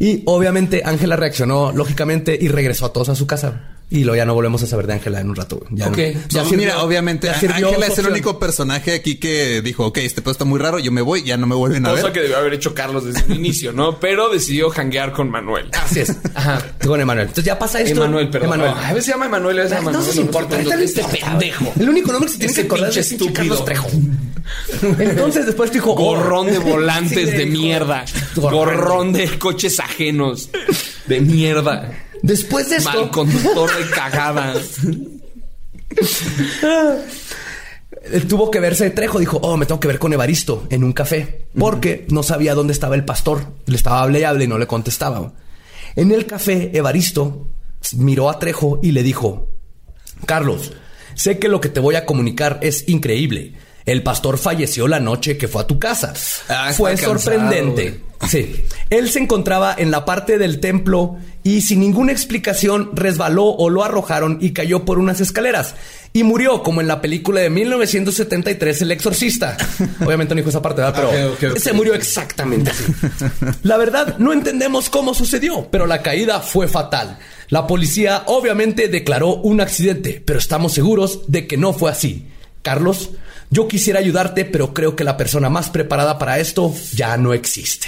Y 0.00 0.22
obviamente 0.26 0.82
Ángela 0.84 1.14
reaccionó 1.14 1.70
lógicamente 1.70 2.36
y 2.40 2.48
regresó 2.48 2.86
a 2.86 2.92
todos 2.92 3.10
a 3.10 3.14
su 3.14 3.28
casa. 3.28 3.73
Y 3.90 4.02
luego 4.02 4.16
ya 4.16 4.24
no 4.24 4.34
volvemos 4.34 4.60
a 4.62 4.66
saber 4.66 4.86
de 4.88 4.94
Ángela 4.94 5.20
en 5.20 5.28
un 5.28 5.36
rato. 5.36 5.56
güey. 5.58 5.68
Ya, 5.78 5.88
Ok. 5.88 5.96
ya 6.28 6.42
No, 6.42 6.48
sirvió- 6.48 6.56
mira, 6.56 6.82
obviamente, 6.82 7.28
Ángela 7.28 7.86
es 7.86 7.98
el 7.98 8.06
único 8.08 8.38
personaje 8.40 8.92
aquí 8.94 9.16
que 9.16 9.60
dijo, 9.62 9.86
ok, 9.86 9.98
este 9.98 10.20
pedo 10.22 10.32
está 10.32 10.44
muy 10.44 10.58
raro, 10.58 10.78
yo 10.80 10.90
me 10.90 11.00
voy, 11.02 11.22
ya 11.22 11.36
no 11.36 11.46
me 11.46 11.54
vuelven 11.54 11.86
a 11.86 11.90
Cosa 11.90 12.04
ver. 12.04 12.12
que 12.12 12.20
debió 12.22 12.38
haber 12.38 12.54
hecho 12.54 12.74
Carlos 12.74 13.04
desde 13.04 13.20
el 13.32 13.34
inicio, 13.38 13.72
¿no? 13.72 14.00
Pero 14.00 14.30
decidió 14.30 14.70
hanguear 14.70 15.12
con 15.12 15.30
Manuel. 15.30 15.68
Así 15.74 16.00
es. 16.00 16.12
Ajá. 16.34 16.60
Con 16.84 17.00
Emanuel. 17.00 17.28
Entonces 17.28 17.44
ya 17.44 17.58
pasa 17.58 17.80
esto. 17.80 17.96
Emanuel, 18.02 18.30
perdón. 18.30 18.48
Emanuel. 18.54 18.70
No, 18.72 18.76
a 18.78 18.88
veces 18.88 19.04
se 19.04 19.10
llama 19.12 19.26
Emanuel, 19.26 19.58
a 19.58 19.62
veces 19.62 19.70
se 19.70 19.84
llama 19.84 19.92
No 19.92 19.98
Manuel. 19.98 20.12
sé 20.12 20.18
si 20.20 20.26
importa. 20.26 20.60
Este 20.60 21.04
pendejo. 21.04 21.72
El 21.78 21.88
único 21.88 22.10
nombre 22.10 22.26
que 22.28 22.32
se 22.32 22.38
tiene 22.38 22.52
Ese 22.52 22.62
que 22.62 22.66
acordar 22.66 22.98
es 22.98 23.08
pinche 23.08 23.32
Carlos. 23.32 23.64
Trejo. 23.64 23.88
Entonces 24.98 25.46
después 25.46 25.72
dijo... 25.72 25.92
oh, 25.92 25.94
Gorrón 25.96 26.46
de 26.46 26.58
volantes 26.58 27.30
Sí, 27.30 27.36
de 27.36 27.46
mierda. 27.46 28.04
Gorrón 28.36 29.12
de 29.12 29.38
coches 29.38 29.78
ajenos. 29.80 30.50
De 31.06 31.20
mierda. 31.20 31.92
Después 32.24 32.70
de 32.70 32.76
esto... 32.76 32.90
Mal 32.90 33.10
conductor 33.10 33.70
de 33.76 33.90
cagada. 33.90 34.54
Tuvo 38.28 38.50
que 38.50 38.60
verse 38.60 38.84
de 38.84 38.90
Trejo. 38.90 39.18
Dijo, 39.18 39.36
oh, 39.42 39.58
me 39.58 39.66
tengo 39.66 39.78
que 39.78 39.88
ver 39.88 39.98
con 39.98 40.10
Evaristo 40.14 40.66
en 40.70 40.84
un 40.84 40.94
café. 40.94 41.48
Porque 41.58 42.06
no 42.08 42.22
sabía 42.22 42.54
dónde 42.54 42.72
estaba 42.72 42.94
el 42.94 43.04
pastor. 43.04 43.52
Le 43.66 43.76
estaba 43.76 44.00
hable 44.00 44.20
y 44.20 44.24
hable 44.24 44.44
y 44.44 44.48
no 44.48 44.56
le 44.56 44.66
contestaba. 44.66 45.34
En 45.96 46.12
el 46.12 46.24
café, 46.24 46.70
Evaristo 46.72 47.46
miró 47.94 48.30
a 48.30 48.38
Trejo 48.38 48.80
y 48.82 48.92
le 48.92 49.02
dijo, 49.02 49.50
Carlos, 50.24 50.72
sé 51.14 51.38
que 51.38 51.48
lo 51.48 51.60
que 51.60 51.68
te 51.68 51.80
voy 51.80 51.96
a 51.96 52.06
comunicar 52.06 52.58
es 52.62 52.88
increíble. 52.88 53.52
El 53.86 54.02
pastor 54.02 54.38
falleció 54.38 54.88
la 54.88 54.98
noche 55.00 55.36
que 55.36 55.46
fue 55.48 55.62
a 55.62 55.66
tu 55.66 55.78
casa. 55.78 56.14
Ah, 56.48 56.72
fue 56.74 56.92
cansado, 56.92 57.18
sorprendente. 57.18 58.00
Sí. 58.28 58.64
Él 58.88 59.10
se 59.10 59.18
encontraba 59.18 59.74
en 59.76 59.90
la 59.90 60.06
parte 60.06 60.38
del 60.38 60.58
templo 60.60 61.18
y 61.42 61.60
sin 61.60 61.80
ninguna 61.80 62.10
explicación 62.12 62.90
resbaló 62.94 63.44
o 63.44 63.68
lo 63.68 63.84
arrojaron 63.84 64.38
y 64.40 64.52
cayó 64.54 64.86
por 64.86 64.98
unas 64.98 65.20
escaleras. 65.20 65.74
Y 66.14 66.22
murió 66.22 66.62
como 66.62 66.80
en 66.80 66.86
la 66.86 67.02
película 67.02 67.40
de 67.42 67.50
1973 67.50 68.80
El 68.82 68.92
Exorcista. 68.92 69.56
Obviamente 70.00 70.34
no 70.34 70.38
dijo 70.38 70.48
esa 70.48 70.62
parte, 70.62 70.80
¿verdad? 70.80 70.94
Pero 71.12 71.28
Ok, 71.32 71.34
ok, 71.34 71.50
ok. 71.52 71.58
se 71.58 71.72
murió 71.74 71.92
exactamente 71.94 72.70
así. 72.70 72.84
La 73.64 73.76
verdad, 73.76 74.16
no 74.18 74.32
entendemos 74.32 74.88
cómo 74.88 75.12
sucedió, 75.12 75.68
pero 75.70 75.86
la 75.86 76.00
caída 76.00 76.40
fue 76.40 76.68
fatal. 76.68 77.18
La 77.50 77.66
policía 77.66 78.22
obviamente 78.26 78.88
declaró 78.88 79.34
un 79.34 79.60
accidente, 79.60 80.22
pero 80.24 80.38
estamos 80.38 80.72
seguros 80.72 81.22
de 81.30 81.46
que 81.46 81.58
no 81.58 81.74
fue 81.74 81.90
así. 81.90 82.28
Carlos, 82.62 83.10
yo 83.54 83.68
quisiera 83.68 84.00
ayudarte, 84.00 84.44
pero 84.44 84.74
creo 84.74 84.96
que 84.96 85.04
la 85.04 85.16
persona 85.16 85.48
más 85.48 85.70
preparada 85.70 86.18
para 86.18 86.40
esto 86.40 86.74
ya 86.92 87.16
no 87.16 87.32
existe. 87.32 87.86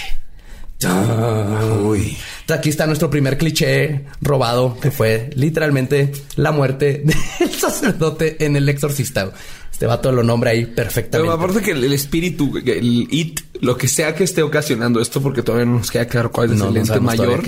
Uy. 1.82 2.16
Aquí 2.48 2.68
está 2.68 2.86
nuestro 2.86 3.10
primer 3.10 3.36
cliché 3.36 4.04
robado, 4.20 4.78
que 4.80 4.92
fue 4.92 5.30
literalmente 5.34 6.12
la 6.36 6.52
muerte 6.52 7.02
del 7.40 7.50
sacerdote 7.50 8.44
en 8.44 8.54
el 8.54 8.68
exorcista. 8.68 9.32
Este 9.72 9.86
vato 9.86 10.12
lo 10.12 10.22
nombra 10.22 10.52
ahí 10.52 10.66
perfectamente. 10.66 11.28
Pero 11.28 11.32
aparte 11.32 11.60
que 11.62 11.72
el, 11.72 11.82
el 11.82 11.92
espíritu, 11.92 12.58
el 12.64 13.08
it, 13.10 13.40
lo 13.60 13.76
que 13.76 13.88
sea 13.88 14.14
que 14.14 14.22
esté 14.22 14.42
ocasionando 14.42 15.00
esto, 15.00 15.20
porque 15.20 15.42
todavía 15.42 15.66
no 15.66 15.78
nos 15.78 15.90
queda 15.90 16.06
claro 16.06 16.30
cuál 16.30 16.52
es 16.52 16.58
No, 16.58 16.68
el 16.68 16.76
ente 16.76 17.00
mayor, 17.00 17.42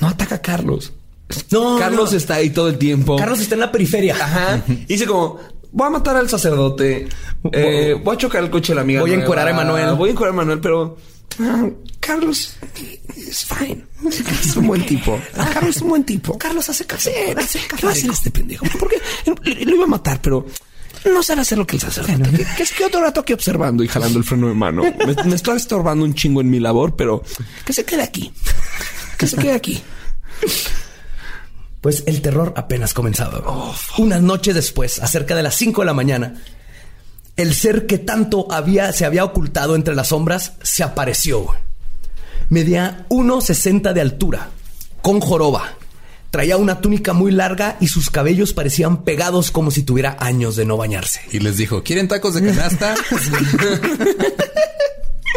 no 0.00 0.08
ataca 0.08 0.36
a 0.36 0.42
Carlos. 0.42 0.94
No, 1.50 1.78
Carlos 1.78 2.12
no. 2.12 2.16
está 2.16 2.36
ahí 2.36 2.48
todo 2.48 2.68
el 2.68 2.78
tiempo. 2.78 3.16
Carlos 3.16 3.40
está 3.40 3.54
en 3.54 3.60
la 3.60 3.70
periferia. 3.70 4.14
Ajá. 4.16 4.62
Dice 4.88 5.04
como, 5.04 5.38
voy 5.78 5.86
a 5.86 5.90
matar 5.90 6.16
al 6.16 6.28
sacerdote. 6.28 7.08
eh, 7.52 7.96
voy 8.02 8.14
a 8.14 8.18
chocar 8.18 8.42
el 8.42 8.50
coche 8.50 8.72
de 8.72 8.74
la 8.76 8.80
amiga. 8.82 9.00
Voy 9.00 9.10
a 9.10 9.14
nueva, 9.14 9.24
encuerar 9.24 9.46
a 9.46 9.50
Emanuel. 9.52 9.94
Voy 9.94 10.08
a 10.08 10.12
encuerar 10.12 10.32
a 10.32 10.34
Emanuel, 10.34 10.60
pero... 10.60 10.96
ah, 11.40 11.68
Carlos 12.00 12.54
es 13.16 13.44
fine. 13.46 13.86
Es 14.42 14.56
un 14.56 14.66
buen 14.66 14.84
tipo. 14.84 15.20
Ah, 15.36 15.50
Carlos 15.54 15.76
es 15.76 15.82
un 15.82 15.90
buen 15.90 16.04
tipo. 16.04 16.36
Carlos 16.36 16.68
hace 16.68 16.84
café. 16.84 17.12
¿Qué 17.76 17.86
va 17.86 17.90
a 17.90 17.92
hacer 17.92 18.10
este 18.10 18.30
pendejo? 18.30 18.66
Porque 18.78 18.96
lo 19.64 19.74
iba 19.76 19.84
a 19.84 19.88
matar, 19.88 20.20
pero 20.20 20.46
no 21.04 21.22
sabe 21.22 21.42
hacer 21.42 21.58
lo 21.58 21.66
que 21.66 21.76
el 21.76 21.82
sacerdote. 21.82 22.36
¿Qué, 22.38 22.46
qué 22.56 22.62
es 22.64 22.72
que 22.72 22.84
otro 22.84 23.00
rato 23.00 23.20
aquí 23.20 23.32
observando 23.32 23.84
y 23.84 23.88
jalando 23.88 24.18
el 24.18 24.24
freno 24.24 24.48
de 24.48 24.54
mano? 24.54 24.82
Me, 24.82 25.14
me 25.24 25.36
está 25.36 25.54
estorbando 25.54 26.04
un 26.04 26.12
chingo 26.14 26.40
en 26.40 26.50
mi 26.50 26.58
labor, 26.58 26.96
pero 26.96 27.22
Que 27.64 27.72
se 27.72 27.84
quede 27.84 28.02
aquí. 28.02 28.32
Que 29.16 29.28
se 29.28 29.36
quede 29.36 29.52
aquí. 29.52 29.80
Pues 31.80 32.02
el 32.06 32.20
terror 32.22 32.54
apenas 32.56 32.94
comenzaba. 32.94 33.42
Unas 33.98 34.22
noches 34.22 34.54
después, 34.54 35.00
acerca 35.00 35.34
de 35.34 35.42
las 35.42 35.54
5 35.54 35.82
de 35.82 35.86
la 35.86 35.94
mañana, 35.94 36.42
el 37.36 37.54
ser 37.54 37.86
que 37.86 37.98
tanto 37.98 38.50
había, 38.50 38.92
se 38.92 39.04
había 39.04 39.24
ocultado 39.24 39.76
entre 39.76 39.94
las 39.94 40.08
sombras 40.08 40.54
se 40.62 40.82
apareció. 40.82 41.46
Medía 42.48 43.06
1,60 43.10 43.92
de 43.92 44.00
altura, 44.00 44.48
con 45.02 45.20
joroba. 45.20 45.74
Traía 46.30 46.56
una 46.56 46.80
túnica 46.80 47.12
muy 47.12 47.30
larga 47.30 47.76
y 47.80 47.88
sus 47.88 48.10
cabellos 48.10 48.52
parecían 48.52 49.04
pegados 49.04 49.50
como 49.50 49.70
si 49.70 49.82
tuviera 49.82 50.16
años 50.20 50.56
de 50.56 50.64
no 50.64 50.76
bañarse. 50.76 51.20
Y 51.32 51.38
les 51.38 51.56
dijo, 51.56 51.82
¿quieren 51.82 52.08
tacos 52.08 52.34
de 52.34 52.44
canasta? 52.44 52.94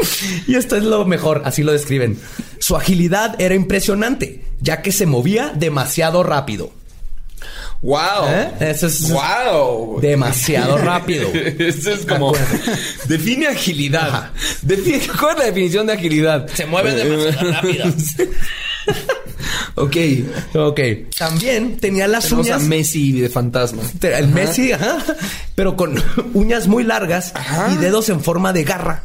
Y 0.48 0.56
esto 0.56 0.76
es 0.76 0.84
lo 0.84 1.06
mejor, 1.06 1.44
así 1.46 1.64
lo 1.64 1.72
describen. 1.72 2.20
Su 2.60 2.76
agilidad 2.76 3.40
era 3.40 3.56
impresionante, 3.56 4.44
ya 4.62 4.82
que 4.82 4.92
se 4.92 5.06
movía 5.06 5.52
demasiado 5.56 6.24
rápido. 6.24 6.72
Wow. 7.82 8.28
¿Eh? 8.30 8.52
Eso 8.60 8.86
es 8.88 9.10
Wow. 9.12 10.00
demasiado 10.02 10.78
rápido. 10.78 11.30
Eso 11.34 11.92
es 11.92 12.06
como 12.06 12.32
define 13.08 13.48
agilidad. 13.48 14.32
Define, 14.62 15.02
¿Cuál 15.20 15.34
es 15.34 15.40
la 15.40 15.46
definición 15.46 15.88
de 15.88 15.94
agilidad? 15.94 16.48
Se 16.54 16.68
mueve 16.68 16.94
demasiado 16.94 17.52
rápido. 17.52 17.86
ok. 19.76 19.96
Ok. 20.56 20.80
También 21.18 21.78
tenía 21.78 22.08
las 22.08 22.26
Tenemos 22.26 22.50
a 22.52 22.58
uñas. 22.58 22.68
Messi 22.68 23.20
de 23.20 23.30
fantasma. 23.30 23.82
El 24.02 24.28
Messi, 24.28 24.72
ajá, 24.74 24.98
pero 25.56 25.76
con 25.76 25.96
uñas 26.36 26.68
muy 26.68 26.84
largas 26.84 27.34
y 27.74 27.78
dedos 27.78 28.10
en 28.10 28.22
forma 28.22 28.54
de 28.54 28.64
garra. 28.64 29.04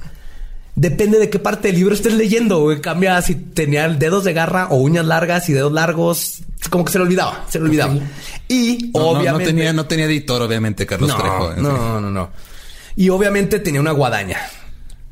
Depende 0.77 1.19
de 1.19 1.31
qué 1.31 1.39
parte 1.39 1.69
del 1.69 1.77
libro 1.79 1.95
estés 1.95 2.13
leyendo. 2.15 2.61
güey. 2.61 2.81
Cambia 2.83 3.21
si 3.23 3.35
tenía 3.35 3.89
dedos 3.89 4.25
de 4.25 4.35
garra 4.35 4.69
o 4.71 4.77
uñas 4.77 5.07
largas 5.07 5.49
y 5.49 5.53
dedos 5.55 5.73
largos. 5.73 6.43
Como 6.71 6.85
que 6.85 6.93
se 6.93 6.99
le 6.99 7.05
olvidaba, 7.05 7.47
se 7.49 7.59
le 7.59 7.65
olvidaba. 7.65 7.95
Y 8.49 8.91
No, 8.95 9.01
no, 9.01 9.13
no 9.15 9.19
obviamente. 9.21 9.47
tenía, 9.47 9.73
no 9.73 9.87
tenía 9.87 10.05
editor, 10.05 10.43
obviamente, 10.43 10.85
Carlos 10.87 11.09
no, 11.11 11.17
Trejo. 11.17 11.53
¿eh? 11.53 11.57
no, 11.59 12.01
no, 12.01 12.11
no. 12.11 12.31
Y 12.95 13.09
obviamente 13.09 13.59
tenía 13.61 13.81
una 13.81 13.93
guadaña. 13.93 14.39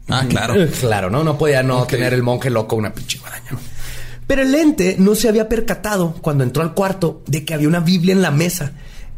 Ah, 0.09 0.25
claro. 0.29 0.55
Claro, 0.81 1.09
¿no? 1.11 1.25
No 1.25 1.39
podía 1.39 1.63
no 1.63 1.87
tener 1.87 2.13
el 2.13 2.23
monje 2.23 2.51
loco 2.51 2.77
una 2.77 2.93
pinche 2.93 3.19
guadaña. 3.19 3.51
Pero 4.27 4.43
el 4.43 4.55
ente 4.55 4.97
no 4.99 5.15
se 5.15 5.29
había 5.29 5.49
percatado 5.49 6.15
cuando 6.21 6.45
entró 6.45 6.63
al 6.63 6.75
cuarto 6.75 7.23
de 7.27 7.45
que 7.45 7.55
había 7.55 7.69
una 7.69 7.81
Biblia 7.81 8.13
en 8.13 8.21
la 8.23 8.31
mesa. 8.31 8.73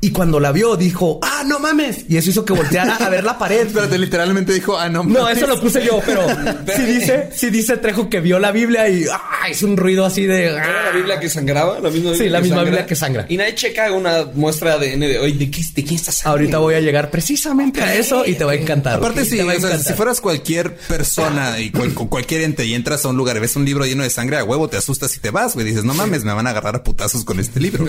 Y 0.07 0.11
cuando 0.13 0.39
la 0.39 0.53
vio, 0.53 0.77
dijo, 0.77 1.19
¡ah, 1.21 1.43
no 1.45 1.59
mames! 1.59 2.05
Y 2.09 2.17
eso 2.17 2.31
hizo 2.31 2.45
que 2.45 2.53
volteara 2.53 2.95
a 2.95 3.09
ver 3.09 3.25
la 3.25 3.37
pared. 3.41 3.67
Espérate, 3.67 3.99
literalmente 3.99 4.53
dijo, 4.53 4.79
ah, 4.79 4.89
no. 4.89 5.03
No, 5.03 5.23
mames. 5.23 5.39
eso 5.39 5.49
lo 5.49 5.61
puse 5.61 5.85
yo, 5.85 6.01
pero 6.07 6.25
sí 6.77 6.83
dice, 6.83 7.29
sí 7.35 7.51
dice 7.51 7.77
Trejo 7.79 8.09
que 8.09 8.21
vio 8.21 8.39
la 8.39 8.53
Biblia 8.53 8.89
y 8.89 9.05
¡ah! 9.13 9.51
hizo 9.51 9.67
un 9.67 9.77
ruido 9.77 10.05
así 10.07 10.25
de. 10.25 10.45
¿Era 10.51 10.85
la 10.85 10.91
¡ah! 10.91 10.93
Biblia 10.95 11.19
que 11.19 11.29
sangraba? 11.29 11.81
¿La 11.81 11.91
misma 11.91 12.15
Sí, 12.15 12.29
la 12.29 12.41
misma 12.41 12.63
Biblia 12.63 12.87
que 12.87 12.95
sangra. 12.95 13.27
Y 13.29 13.37
nadie 13.37 13.57
checa 13.57 13.91
una 13.91 14.27
muestra 14.33 14.79
de 14.79 14.93
ADN 14.93 15.01
de 15.01 15.19
hoy. 15.19 15.33
¿De, 15.33 15.51
qué, 15.51 15.61
¿De 15.75 15.83
quién 15.83 15.97
está 15.97 16.13
sangre? 16.13 16.31
Ahorita 16.43 16.59
voy 16.59 16.75
a 16.75 16.81
llegar 16.81 17.11
precisamente 17.11 17.83
a 17.83 17.93
eso 17.97 18.25
y 18.25 18.35
te 18.35 18.45
va 18.45 18.53
a 18.53 18.55
encantar. 18.55 18.99
Aparte, 18.99 19.25
Te 19.25 19.43
o 19.43 19.61
sea, 19.61 19.79
si 19.81 19.93
fueras 19.95 20.21
cualquier 20.21 20.77
persona 20.77 21.59
y 21.59 21.71
cual- 21.71 21.95
con 21.95 22.07
cualquier 22.07 22.43
ente 22.43 22.65
y 22.65 22.75
entras 22.75 23.05
a 23.05 23.09
un 23.09 23.17
lugar 23.17 23.37
y 23.39 23.41
ves 23.41 23.57
un 23.57 23.65
libro 23.65 23.85
lleno 23.85 24.05
de 24.05 24.11
sangre 24.11 24.37
a 24.39 24.45
huevo, 24.45 24.69
te 24.69 24.77
asustas 24.77 25.17
y 25.17 25.19
te 25.19 25.31
vas, 25.31 25.55
güey. 25.55 25.67
Dices, 25.67 25.83
no 25.83 25.95
mames, 25.95 26.23
me 26.23 26.33
van 26.33 26.47
a 26.47 26.51
agarrar 26.51 26.77
a 26.77 26.85
putazos 26.85 27.25
con 27.25 27.41
este 27.41 27.59
libro. 27.59 27.85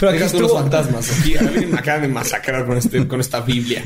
Pero 0.00 0.10
aquí 0.10 0.18
tú 0.18 0.24
los 0.24 0.32
estuvo, 0.32 0.58
fantasmas. 0.58 1.06
Aquí 1.20 1.36
alguien 1.36 1.70
me 1.70 1.78
acaba 1.78 2.00
de 2.00 2.08
masacrar 2.08 2.66
con, 2.66 2.76
este, 2.78 3.06
con 3.06 3.20
esta 3.20 3.40
Biblia. 3.40 3.82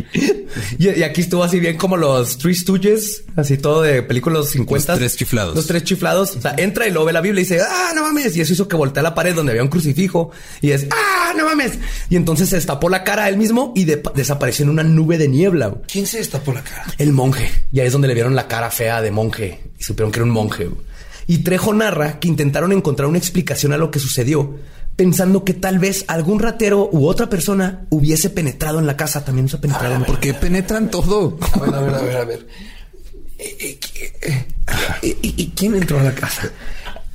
Y, 0.78 0.88
y 0.90 1.02
aquí 1.02 1.20
estuvo 1.22 1.42
así 1.42 1.58
bien 1.60 1.76
como 1.76 1.96
los 1.96 2.38
Three 2.38 2.54
Stooges, 2.54 3.24
así 3.36 3.58
todo 3.58 3.82
de 3.82 4.02
películas 4.02 4.48
50. 4.50 4.92
Los 4.92 4.98
tres 5.00 5.16
chiflados. 5.16 5.54
Los 5.56 5.66
tres 5.66 5.84
chiflados. 5.84 6.36
O 6.36 6.40
sea, 6.40 6.54
entra 6.56 6.86
y 6.86 6.90
luego 6.90 7.06
ve 7.06 7.12
la 7.12 7.20
Biblia 7.20 7.40
y 7.40 7.44
dice, 7.44 7.60
ah, 7.60 7.92
no 7.94 8.02
mames. 8.02 8.36
Y 8.36 8.40
eso 8.40 8.52
hizo 8.52 8.68
que 8.68 8.76
voltea 8.76 9.00
a 9.00 9.04
la 9.04 9.14
pared 9.14 9.34
donde 9.34 9.52
había 9.52 9.62
un 9.62 9.68
crucifijo. 9.68 10.30
Y 10.60 10.70
es, 10.70 10.86
ah, 10.90 11.32
no 11.36 11.44
mames. 11.44 11.72
Y 12.08 12.16
entonces 12.16 12.48
se 12.48 12.56
destapó 12.56 12.88
la 12.88 13.02
cara 13.04 13.24
a 13.24 13.28
él 13.28 13.36
mismo 13.36 13.72
y 13.74 13.84
de- 13.84 14.02
desapareció 14.14 14.64
en 14.64 14.70
una 14.70 14.82
nube 14.84 15.18
de 15.18 15.28
niebla. 15.28 15.74
¿Quién 15.90 16.06
se 16.06 16.18
destapó 16.18 16.52
la 16.52 16.62
cara? 16.62 16.84
El 16.98 17.12
monje. 17.12 17.50
Y 17.72 17.80
ahí 17.80 17.86
es 17.88 17.92
donde 17.92 18.08
le 18.08 18.14
vieron 18.14 18.34
la 18.36 18.46
cara 18.48 18.70
fea 18.70 19.02
de 19.02 19.10
monje. 19.10 19.60
Y 19.78 19.82
supieron 19.82 20.12
que 20.12 20.18
era 20.20 20.24
un 20.24 20.30
monje. 20.30 20.68
Y 21.26 21.38
Trejo 21.38 21.72
narra 21.72 22.20
que 22.20 22.28
intentaron 22.28 22.70
encontrar 22.72 23.08
una 23.08 23.18
explicación 23.18 23.72
a 23.72 23.78
lo 23.78 23.90
que 23.90 23.98
sucedió, 23.98 24.56
pensando 24.96 25.44
que 25.44 25.54
tal 25.54 25.78
vez 25.78 26.04
algún 26.08 26.38
ratero 26.38 26.88
u 26.92 27.06
otra 27.06 27.28
persona 27.28 27.86
hubiese 27.90 28.30
penetrado 28.30 28.78
en 28.78 28.86
la 28.86 28.96
casa. 28.96 29.24
También 29.24 29.48
se 29.48 29.56
ha 29.56 29.60
penetrado 29.60 29.94
en 29.94 30.00
la 30.02 30.06
Porque 30.06 30.34
penetran 30.34 30.90
todo. 30.90 31.38
A 31.52 31.58
ver, 31.60 31.74
a 31.74 31.80
ver, 31.80 31.94
a 31.94 32.02
ver, 32.02 32.16
a 32.16 32.24
ver. 32.24 32.46
Eh, 33.38 33.56
eh, 33.60 33.78
eh, 34.22 34.46
eh, 35.02 35.16
¿Y, 35.22 35.42
y 35.42 35.52
quién 35.56 35.74
entró 35.74 35.98
a 35.98 36.04
la 36.04 36.14
casa? 36.14 36.50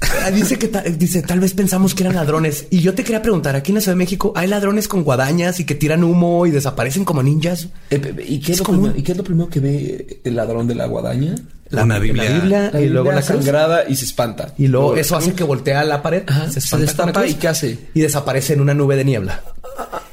Ah, 0.02 0.32
Dice 0.32 0.58
que 0.58 0.68
ta- 0.70 0.82
dice, 0.84 1.22
tal 1.22 1.39
vez 1.39 1.54
pensamos 1.54 1.93
que 1.93 2.04
eran 2.04 2.16
ladrones. 2.16 2.68
Y 2.70 2.80
yo 2.80 2.93
te 2.93 3.04
quería 3.04 3.22
preguntar, 3.22 3.56
aquí 3.56 3.72
en 3.72 3.76
la 3.76 3.82
Ciudad 3.82 3.93
de 3.95 3.97
México 4.00 4.32
hay 4.36 4.47
ladrones 4.47 4.88
con 4.88 5.04
guadañas 5.04 5.60
y 5.60 5.66
que 5.66 5.76
tiran 5.76 6.04
humo 6.04 6.45
y 6.45 6.52
desaparecen 6.52 7.04
como 7.06 7.22
ninjas. 7.22 7.66
Eh, 7.89 8.02
eh, 8.02 8.26
¿y, 8.28 8.39
qué 8.39 8.54
es 8.54 8.58
Es 8.58 8.60
lo 8.60 8.66
común. 8.66 8.82
primero, 8.84 9.00
¿Y 9.00 9.04
qué 9.04 9.12
es 9.12 9.18
lo 9.18 9.24
primero 9.24 9.50
que 9.50 9.60
ve 9.60 10.22
el 10.24 10.36
ladrón 10.36 10.68
de 10.68 10.76
la 10.76 10.86
guadaña? 10.86 11.36
Una 11.72 12.00
Biblia. 12.00 12.24
La 12.24 12.34
Biblia 12.39 12.70
La 12.74 12.82
y 12.82 12.89
luego 12.89 13.12
la 13.12 13.22
sangrada 13.22 13.88
y 13.88 13.95
se 13.95 14.06
espanta. 14.06 14.54
Y 14.58 14.68
luego 14.68 14.95
eso 14.95 15.16
hace 15.18 15.34
que 15.34 15.43
voltea 15.43 15.82
a 15.82 15.84
la 15.84 16.02
pared, 16.02 16.24
Ajá, 16.28 16.50
se 16.50 16.60
espanta 16.60 16.86
destapa 16.86 17.20
la 17.22 17.28
y 17.28 17.34
¿qué 17.36 17.47
hace? 17.47 17.78
Y 17.93 18.00
desaparece 18.02 18.54
en 18.54 18.62
una 18.62 18.74
nube 18.74 18.95
de 18.95 19.06
niebla. 19.06 19.43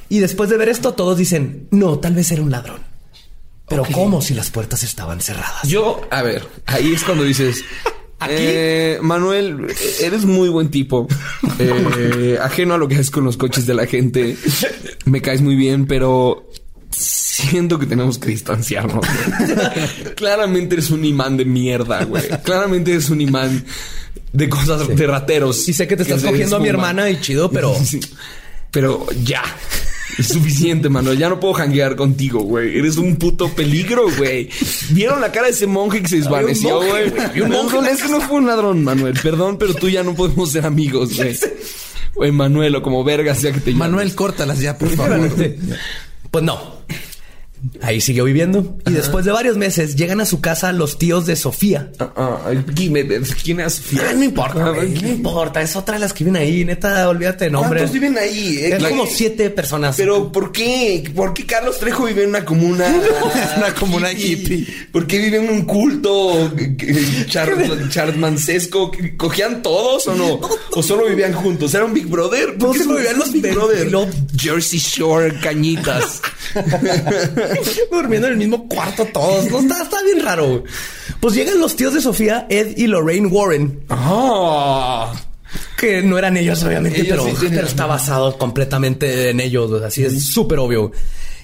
Y 0.09 0.19
después 0.19 0.49
de 0.49 0.57
ver 0.57 0.69
esto, 0.69 0.93
todos 0.93 1.17
dicen, 1.17 1.67
no, 1.71 1.97
tal 1.99 2.13
vez 2.13 2.31
era 2.31 2.41
un 2.41 2.51
ladrón. 2.51 2.81
Pero. 3.67 3.83
¿cómo 3.91 4.21
si 4.21 4.33
las 4.33 4.49
puertas 4.51 4.83
estaban 4.83 5.19
cerradas? 5.19 5.63
Yo, 5.63 6.01
a 6.11 6.21
ver, 6.21 6.45
ahí 6.67 6.93
es 6.93 7.03
cuando 7.03 7.23
dices. 7.23 7.63
¿Aquí? 8.19 8.33
eh, 8.35 8.99
Manuel, 9.01 9.67
eres 10.01 10.25
muy 10.25 10.49
buen 10.49 10.69
tipo. 10.69 11.07
Eh, 11.59 12.37
ajeno 12.39 12.75
a 12.75 12.77
lo 12.77 12.87
que 12.87 12.93
haces 12.93 13.09
con 13.09 13.23
los 13.23 13.35
coches 13.35 13.65
de 13.65 13.73
la 13.73 13.87
gente. 13.87 14.37
Me 15.05 15.21
caes 15.23 15.41
muy 15.41 15.55
bien, 15.55 15.87
pero 15.87 16.47
siento 16.91 17.79
que 17.79 17.87
tenemos 17.87 18.19
que 18.19 18.29
distanciarnos. 18.29 19.03
güey. 19.05 20.13
Claramente 20.15 20.75
eres 20.75 20.91
un 20.91 21.03
imán 21.03 21.35
de 21.37 21.45
mierda, 21.45 22.03
güey. 22.03 22.27
Claramente 22.43 22.91
eres 22.91 23.09
un 23.09 23.21
imán 23.21 23.65
de 24.33 24.49
cosas 24.49 24.87
de 24.87 25.07
rateros. 25.07 25.67
Y 25.67 25.73
sé 25.73 25.87
que 25.87 25.95
te 25.97 26.03
estás 26.03 26.23
cogiendo 26.23 26.57
a 26.57 26.59
mi 26.59 26.67
hermana 26.67 27.09
y 27.09 27.19
chido, 27.21 27.49
pero... 27.49 27.75
Sí. 27.83 27.99
Pero 28.69 29.07
ya. 29.23 29.43
Es 30.17 30.27
suficiente, 30.29 30.89
mano. 30.89 31.13
Ya 31.13 31.29
no 31.29 31.39
puedo 31.39 31.53
janguear 31.53 31.95
contigo, 31.95 32.39
güey. 32.41 32.77
Eres 32.77 32.97
un 32.97 33.15
puto 33.17 33.49
peligro, 33.49 34.05
güey. 34.17 34.49
¿Vieron 34.89 35.21
la 35.21 35.31
cara 35.31 35.47
de 35.47 35.53
ese 35.53 35.67
monje 35.67 36.01
que 36.01 36.07
se 36.07 36.17
desvaneció, 36.17 36.77
güey? 36.77 37.13
Había 37.19 37.43
un 37.43 37.49
No, 37.49 37.63
monje 37.63 37.91
ese 37.91 38.09
no 38.09 38.21
fue 38.21 38.37
un 38.37 38.47
ladrón, 38.47 38.83
Manuel. 38.83 39.17
Perdón, 39.21 39.57
pero 39.57 39.73
tú 39.75 39.89
ya 39.89 40.03
no 40.03 40.15
podemos 40.15 40.51
ser 40.51 40.65
amigos, 40.65 41.15
güey. 41.15 41.37
Güey, 42.15 42.31
Manuel, 42.31 42.75
o 42.75 42.81
como 42.81 43.03
verga 43.03 43.35
sea 43.35 43.51
que 43.51 43.59
te 43.59 43.71
llames. 43.71 43.79
Manuel, 43.89 44.15
córtalas 44.15 44.59
ya, 44.59 44.77
por 44.77 44.89
favor. 44.89 45.29
Pues 46.31 46.43
no. 46.43 46.77
Ahí 47.81 48.01
siguió 48.01 48.23
viviendo. 48.23 48.77
Y 48.85 48.91
después 48.91 49.25
de 49.25 49.31
varios 49.31 49.57
meses 49.57 49.95
llegan 49.95 50.21
a 50.21 50.25
su 50.25 50.41
casa 50.41 50.71
los 50.71 50.97
tíos 50.97 51.25
de 51.25 51.35
Sofía. 51.35 51.91
Ah, 51.99 52.39
ay, 52.47 52.63
¿quién, 52.75 52.93
me- 52.93 53.05
¿Quién 53.43 53.59
es 53.59 53.73
Sofía? 53.73 54.01
Ah, 54.09 54.13
no 54.13 54.23
importa, 54.23 54.65
Ah, 54.67 54.69
güey, 54.71 54.89
no 55.01 55.07
importa. 55.09 55.61
Es 55.61 55.75
otra 55.75 55.95
de 55.95 56.01
las 56.01 56.13
que 56.13 56.23
viven 56.23 56.41
ahí. 56.41 56.63
Neta, 56.65 57.07
olvídate 57.09 57.45
de 57.45 57.51
nombre. 57.51 57.79
¿Cuántos 57.79 57.93
viven 57.93 58.17
ahí? 58.17 58.57
eh? 58.59 58.75
Es 58.77 58.83
como 58.83 59.05
siete 59.07 59.49
personas. 59.49 59.95
Pero 59.97 60.31
¿por 60.31 60.51
qué? 60.51 61.09
¿Por 61.15 61.33
qué 61.33 61.45
Carlos 61.45 61.79
Trejo 61.79 62.05
vive 62.05 62.23
en 62.23 62.29
una 62.29 62.45
comuna? 62.45 62.85
Una 63.57 63.73
comuna 63.73 64.11
hippie. 64.11 64.67
¿Por 64.91 65.07
qué 65.07 65.17
vive 65.19 65.37
en 65.37 65.49
un 65.49 65.61
culto 65.65 66.51
char- 67.27 67.89
charmancesco? 67.89 68.91
¿Cogían 69.17 69.61
todos 69.61 70.07
o 70.07 70.15
no? 70.15 70.39
¿O 70.71 70.83
solo 70.83 71.07
vivían 71.07 71.33
juntos? 71.33 71.73
¿Era 71.73 71.85
un 71.85 71.93
Big 71.93 72.07
Brother? 72.07 72.57
¿Por 72.57 72.73
qué 72.73 72.83
solo 72.83 72.97
vivían 72.97 73.17
los 73.17 73.31
Big 73.31 73.51
Brother? 73.53 73.89
Jersey 74.37 74.79
Shore, 74.79 75.33
cañitas. 75.41 76.21
durmiendo 77.91 78.27
en 78.27 78.33
el 78.33 78.39
mismo 78.39 78.67
cuarto 78.67 79.05
todos. 79.05 79.49
No, 79.49 79.59
está, 79.59 79.83
está 79.83 80.01
bien 80.03 80.23
raro. 80.23 80.63
Pues 81.19 81.33
llegan 81.35 81.59
los 81.59 81.75
tíos 81.75 81.93
de 81.93 82.01
Sofía, 82.01 82.45
Ed 82.49 82.77
y 82.77 82.87
Lorraine 82.87 83.27
Warren, 83.27 83.83
Ah. 83.89 85.13
Que 85.77 86.01
no 86.01 86.17
eran 86.17 86.37
ellos, 86.37 86.61
obviamente, 86.63 87.01
Ellos 87.01 87.17
pero, 87.23 87.39
sí 87.39 87.47
pero 87.49 87.67
está 87.67 87.85
basado 87.85 88.37
completamente 88.37 89.29
en 89.29 89.39
ellos. 89.39 89.71
o 89.71 89.79
sea, 89.79 89.87
Así 89.87 90.03
es 90.03 90.25
súper 90.25 90.59
obvio. 90.59 90.91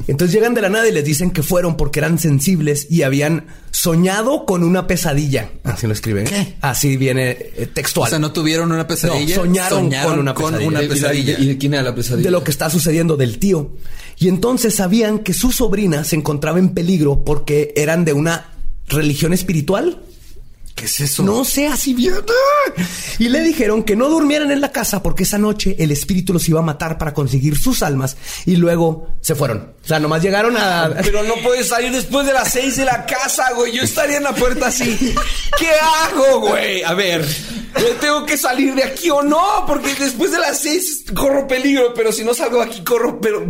Entonces 0.07 0.34
llegan 0.34 0.53
de 0.55 0.61
la 0.61 0.70
nada 0.70 0.88
y 0.88 0.91
les 0.91 1.05
dicen 1.05 1.30
que 1.32 1.43
fueron 1.43 1.78
porque 1.78 1.99
eran 1.99 2.18
sensibles 2.18 2.88
y 2.89 3.03
habían 3.03 3.45
soñado 3.72 4.45
con 4.45 4.64
una 4.64 4.88
pesadilla. 4.88 5.51
Así 5.64 5.86
lo 5.88 5.93
escriben. 5.93 6.26
¿Qué? 6.26 6.55
Así 6.61 6.97
viene 6.97 7.30
eh, 7.32 7.70
textual. 7.72 8.07
O 8.07 8.09
sea, 8.09 8.20
no 8.20 8.32
tuvieron 8.34 8.72
una 8.72 8.88
pesadilla. 8.88 9.36
No, 9.36 9.41
soñaron 9.43 9.89
con 9.91 10.20
una 10.20 10.34
pesadilla. 10.34 10.82
¿Y 10.82 10.88
de- 10.88 10.89
pesadilla. 10.89 11.39
¿Y 11.39 11.45
de 11.47 11.57
quién 11.57 11.74
era 11.76 11.84
la 11.84 11.95
pesadilla? 11.95 12.26
de 12.28 12.32
lo 12.32 12.43
que 12.43 12.51
está 12.51 12.70
sucediendo 12.70 13.18
del 13.18 13.38
tío. 13.38 13.76
Y 14.18 14.30
entonces 14.30 14.76
sabían 14.76 15.20
que 15.20 15.34
su 15.34 15.51
sobrina 15.51 16.03
se 16.03 16.16
encontraba 16.16 16.59
en 16.59 16.70
peligro 16.70 17.24
porque 17.24 17.72
eran 17.76 18.03
de 18.03 18.14
una 18.14 18.47
religión 18.88 19.32
espiritual. 19.32 20.01
¿Qué 20.76 20.86
es 20.86 20.99
eso? 21.01 21.21
No 21.21 21.45
seas 21.45 21.88
idiota. 21.88 22.34
Y 23.19 23.30
le 23.30 23.41
dijeron 23.41 23.84
que 23.84 23.95
no 23.95 24.09
durmieran 24.09 24.49
en 24.51 24.59
la 24.59 24.71
casa 24.71 25.03
porque 25.03 25.24
esa 25.24 25.38
noche 25.38 25.76
el 25.78 25.91
espíritu 25.91 26.34
los 26.34 26.49
iba 26.49 26.59
a 26.59 26.63
matar 26.63 26.97
para 26.97 27.13
conseguir 27.13 27.57
sus 27.57 27.84
almas 27.84 28.17
y 28.45 28.55
luego 28.55 29.09
se 29.21 29.36
fueron. 29.36 29.74
O 29.84 29.88
sea, 29.88 29.99
nomás 29.99 30.24
llegaron 30.24 30.57
a... 30.57 30.91
Pero 31.03 31.24
no 31.24 31.36
puedes 31.43 31.67
salir 31.67 31.91
después 31.91 32.26
de 32.26 32.34
las 32.34 32.51
seis 32.51 32.78
de 32.78 32.86
la 32.86 33.05
casa, 33.05 33.51
güey. 33.55 33.71
Yo 33.74 33.84
estaría 33.84 34.17
en 34.17 34.24
la 34.24 34.34
puerta 34.34 34.67
así. 34.67 35.13
¿Qué 35.59 35.69
hago, 35.69 36.39
güey? 36.39 36.82
A 36.84 36.93
ver, 36.93 37.24
¿yo 37.80 37.89
tengo 37.99 38.26
que 38.26 38.38
salir 38.38 38.74
de 38.74 38.84
aquí 38.84 39.11
o 39.11 39.21
no? 39.21 39.65
Porque 39.67 39.93
después 39.93 40.32
de 40.32 40.39
las 40.39 40.59
seis 40.59 41.03
corro 41.13 41.47
peligro, 41.47 41.93
pero 41.93 42.11
si 42.11 42.24
no 42.24 42.34
salgo 42.34 42.57
de 42.57 42.65
aquí 42.65 42.84
corro, 42.84 43.21
pero... 43.21 43.47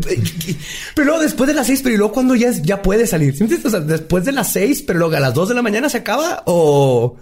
Pero 0.95 1.05
luego 1.05 1.21
después 1.21 1.47
de 1.47 1.53
las 1.53 1.67
seis, 1.67 1.79
pero 1.81 1.95
y 1.95 1.97
luego 1.97 2.13
cuando 2.13 2.35
ya, 2.35 2.51
ya 2.51 2.81
puede 2.81 3.07
salir. 3.07 3.35
O 3.63 3.69
sea, 3.69 3.79
después 3.79 4.25
de 4.25 4.33
las 4.33 4.51
seis, 4.51 4.83
pero 4.85 4.99
luego 4.99 5.15
a 5.15 5.19
las 5.19 5.33
dos 5.33 5.47
de 5.49 5.55
la 5.55 5.61
mañana 5.61 5.87
se 5.87 5.97
acaba 5.97 6.43
o... 6.47 7.12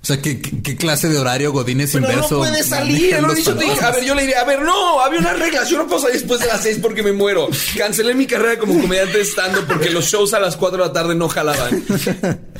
O 0.00 0.06
sea, 0.06 0.22
¿qué, 0.22 0.40
qué, 0.40 0.76
clase 0.76 1.08
de 1.08 1.18
horario 1.18 1.52
Godínez 1.52 1.90
Pero 1.92 2.06
inverso? 2.08 2.34
no 2.36 2.40
puedes 2.40 2.66
salir, 2.66 3.20
los 3.20 3.34
dicho, 3.34 3.56
te 3.56 3.64
dije, 3.64 3.84
a 3.84 3.90
ver, 3.90 4.04
yo 4.04 4.14
le 4.14 4.22
diría, 4.22 4.40
a 4.40 4.44
ver, 4.44 4.62
no, 4.62 5.00
había 5.00 5.18
unas 5.18 5.38
reglas, 5.38 5.68
yo 5.68 5.76
no 5.76 5.86
puedo 5.88 6.00
salir 6.02 6.16
después 6.18 6.40
de 6.40 6.46
las 6.46 6.62
seis 6.62 6.78
porque 6.80 7.02
me 7.02 7.12
muero. 7.12 7.48
Cancelé 7.76 8.14
mi 8.14 8.26
carrera 8.26 8.58
como 8.58 8.80
comediante 8.80 9.20
estando 9.20 9.66
porque 9.66 9.90
los 9.90 10.04
shows 10.06 10.34
a 10.34 10.40
las 10.40 10.56
cuatro 10.56 10.78
de 10.82 10.86
la 10.86 10.92
tarde 10.92 11.14
no 11.14 11.28
jalaban. 11.28 11.82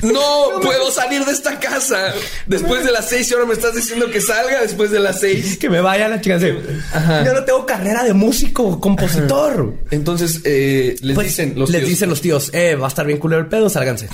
No 0.01 0.59
puedo 0.61 0.91
salir 0.91 1.25
de 1.25 1.31
esta 1.31 1.59
casa 1.59 2.13
después 2.45 2.83
de 2.85 2.91
las 2.91 3.09
seis 3.09 3.29
y 3.29 3.33
ahora 3.33 3.45
me 3.45 3.53
estás 3.53 3.75
diciendo 3.75 4.09
que 4.11 4.21
salga 4.21 4.61
después 4.61 4.91
de 4.91 4.99
las 4.99 5.19
seis. 5.19 5.57
Que 5.57 5.69
me 5.69 5.81
vaya 5.81 6.07
la 6.07 6.21
chica. 6.21 6.35
así, 6.35 6.47
Yo 6.47 7.33
no 7.33 7.43
tengo 7.43 7.65
carrera 7.65 8.03
de 8.03 8.13
músico, 8.13 8.79
compositor. 8.79 9.73
Entonces, 9.91 10.41
eh, 10.43 10.95
les 11.01 11.15
Pues, 11.15 11.27
dicen 11.27 11.53
los 11.57 11.69
les 11.69 11.79
tíos, 11.79 11.89
dicen 11.89 12.09
los 12.09 12.21
tíos, 12.21 12.49
eh, 12.53 12.75
va 12.75 12.85
a 12.85 12.89
estar 12.89 13.05
bien 13.05 13.17
culero 13.17 13.41
el 13.41 13.47
pedo, 13.47 13.69
sálganse. 13.69 14.09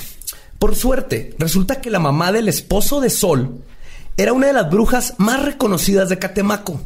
Por 0.66 0.74
suerte, 0.74 1.32
resulta 1.38 1.80
que 1.80 1.90
la 1.90 2.00
mamá 2.00 2.32
del 2.32 2.48
esposo 2.48 3.00
de 3.00 3.08
Sol 3.08 3.60
era 4.16 4.32
una 4.32 4.48
de 4.48 4.52
las 4.52 4.68
brujas 4.68 5.14
más 5.18 5.40
reconocidas 5.44 6.08
de 6.08 6.18
Catemaco. 6.18 6.80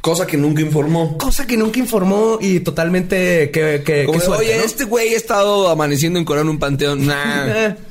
Cosa 0.00 0.26
que 0.26 0.38
nunca 0.38 0.62
informó. 0.62 1.18
Cosa 1.18 1.46
que 1.46 1.54
nunca 1.58 1.78
informó 1.78 2.38
y 2.40 2.60
totalmente 2.60 3.50
que, 3.50 3.82
que, 3.84 4.06
Como 4.06 4.12
que 4.14 4.18
de, 4.20 4.24
suerte, 4.24 4.44
Oye, 4.46 4.56
¿no? 4.56 4.64
este 4.64 4.84
güey 4.84 5.12
ha 5.12 5.16
estado 5.18 5.68
amaneciendo 5.68 6.18
en 6.18 6.24
Corán 6.24 6.44
en 6.46 6.48
un 6.52 6.58
panteón. 6.58 7.06
Nah. 7.06 7.46
Eh. 7.48 7.76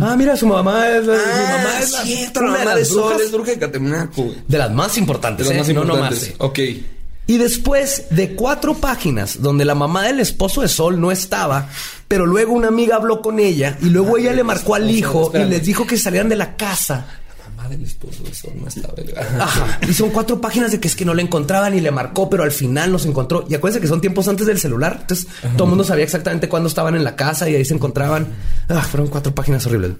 Ah, 0.00 0.14
mira, 0.16 0.36
su 0.36 0.46
mamá 0.46 0.88
es, 0.88 1.04
su 1.04 1.10
Ah, 1.12 1.56
mamá 1.58 1.78
es 1.80 1.90
la- 1.92 2.02
cierto, 2.02 2.40
una 2.40 2.48
la 2.50 2.58
de 2.58 2.64
mamá 2.64 2.70
las 2.76 2.78
de 2.78 2.84
Sol 2.94 3.02
brujas 3.04 3.20
es 3.22 3.32
bruja 3.32 3.50
de 3.52 3.58
Catemaco. 3.58 4.34
de 4.46 4.58
las 4.58 4.70
más 4.72 4.98
importantes, 4.98 5.48
De 5.48 5.54
los 5.54 5.68
¿eh? 5.68 5.74
más 5.74 5.74
No 5.74 5.82
importantes. 5.94 6.36
nomás, 6.38 6.52
eh. 6.60 6.76
Ok. 6.78 6.84
Y 7.26 7.38
después 7.38 8.06
de 8.10 8.34
cuatro 8.34 8.74
páginas 8.74 9.40
donde 9.40 9.64
la 9.64 9.76
mamá 9.76 10.04
del 10.04 10.18
esposo 10.18 10.62
de 10.62 10.68
Sol 10.68 11.00
no 11.00 11.12
estaba, 11.12 11.68
pero 12.08 12.26
luego 12.26 12.52
una 12.52 12.68
amiga 12.68 12.96
habló 12.96 13.22
con 13.22 13.38
ella 13.38 13.78
y 13.80 13.86
luego 13.86 14.18
ella 14.18 14.32
le 14.32 14.42
marcó 14.42 14.74
al 14.74 14.90
hijo 14.90 15.30
y 15.34 15.44
les 15.44 15.64
dijo 15.64 15.86
que 15.86 15.96
salieran 15.96 16.28
de 16.28 16.34
la 16.34 16.56
casa. 16.56 17.06
Mamá 17.56 17.68
del 17.68 17.84
esposo 17.84 18.24
de 18.24 18.34
Sol 18.34 18.52
no 18.60 18.66
estaba. 18.66 18.94
Ajá. 19.38 19.78
Y 19.88 19.94
son 19.94 20.10
cuatro 20.10 20.40
páginas 20.40 20.72
de 20.72 20.80
que 20.80 20.88
es 20.88 20.96
que 20.96 21.04
no 21.04 21.14
le 21.14 21.22
encontraban 21.22 21.72
y 21.76 21.80
le 21.80 21.92
marcó, 21.92 22.28
pero 22.28 22.42
al 22.42 22.50
final 22.50 22.90
nos 22.90 23.06
encontró. 23.06 23.46
Y 23.48 23.54
acuérdense 23.54 23.80
que 23.80 23.86
son 23.86 24.00
tiempos 24.00 24.26
antes 24.26 24.46
del 24.48 24.58
celular. 24.58 24.98
Entonces 25.02 25.28
todo 25.56 25.64
el 25.64 25.68
mundo 25.68 25.84
sabía 25.84 26.04
exactamente 26.04 26.48
cuándo 26.48 26.68
estaban 26.68 26.96
en 26.96 27.04
la 27.04 27.14
casa 27.14 27.48
y 27.48 27.54
ahí 27.54 27.64
se 27.64 27.74
encontraban. 27.74 28.26
Ah, 28.68 28.82
fueron 28.82 29.06
cuatro 29.06 29.32
páginas 29.34 29.64
horribles. 29.66 29.92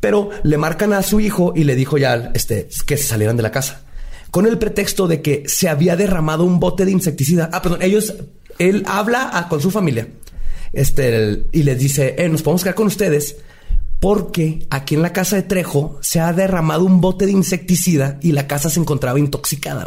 Pero 0.00 0.30
le 0.42 0.58
marcan 0.58 0.92
a 0.92 1.02
su 1.02 1.20
hijo 1.20 1.52
y 1.54 1.62
le 1.62 1.76
dijo 1.76 1.96
ya 1.96 2.32
este, 2.34 2.68
que 2.86 2.96
se 2.96 3.04
salieran 3.04 3.36
de 3.36 3.44
la 3.44 3.52
casa. 3.52 3.82
Con 4.36 4.46
el 4.46 4.58
pretexto 4.58 5.08
de 5.08 5.22
que 5.22 5.44
se 5.46 5.66
había 5.70 5.96
derramado 5.96 6.44
un 6.44 6.60
bote 6.60 6.84
de 6.84 6.90
insecticida. 6.90 7.48
Ah, 7.54 7.62
perdón, 7.62 7.80
ellos, 7.80 8.12
él 8.58 8.82
habla 8.86 9.30
a- 9.32 9.48
con 9.48 9.62
su 9.62 9.70
familia. 9.70 10.08
Este, 10.74 11.08
el- 11.16 11.46
y 11.52 11.62
les 11.62 11.78
dice, 11.78 12.16
eh, 12.18 12.28
nos 12.28 12.42
podemos 12.42 12.62
quedar 12.62 12.74
con 12.74 12.86
ustedes 12.86 13.36
porque 13.98 14.66
aquí 14.68 14.94
en 14.94 15.00
la 15.00 15.14
casa 15.14 15.36
de 15.36 15.42
Trejo 15.42 15.98
se 16.02 16.20
ha 16.20 16.34
derramado 16.34 16.84
un 16.84 17.00
bote 17.00 17.24
de 17.24 17.32
insecticida 17.32 18.18
y 18.20 18.32
la 18.32 18.46
casa 18.46 18.68
se 18.68 18.78
encontraba 18.78 19.18
intoxicada. 19.18 19.86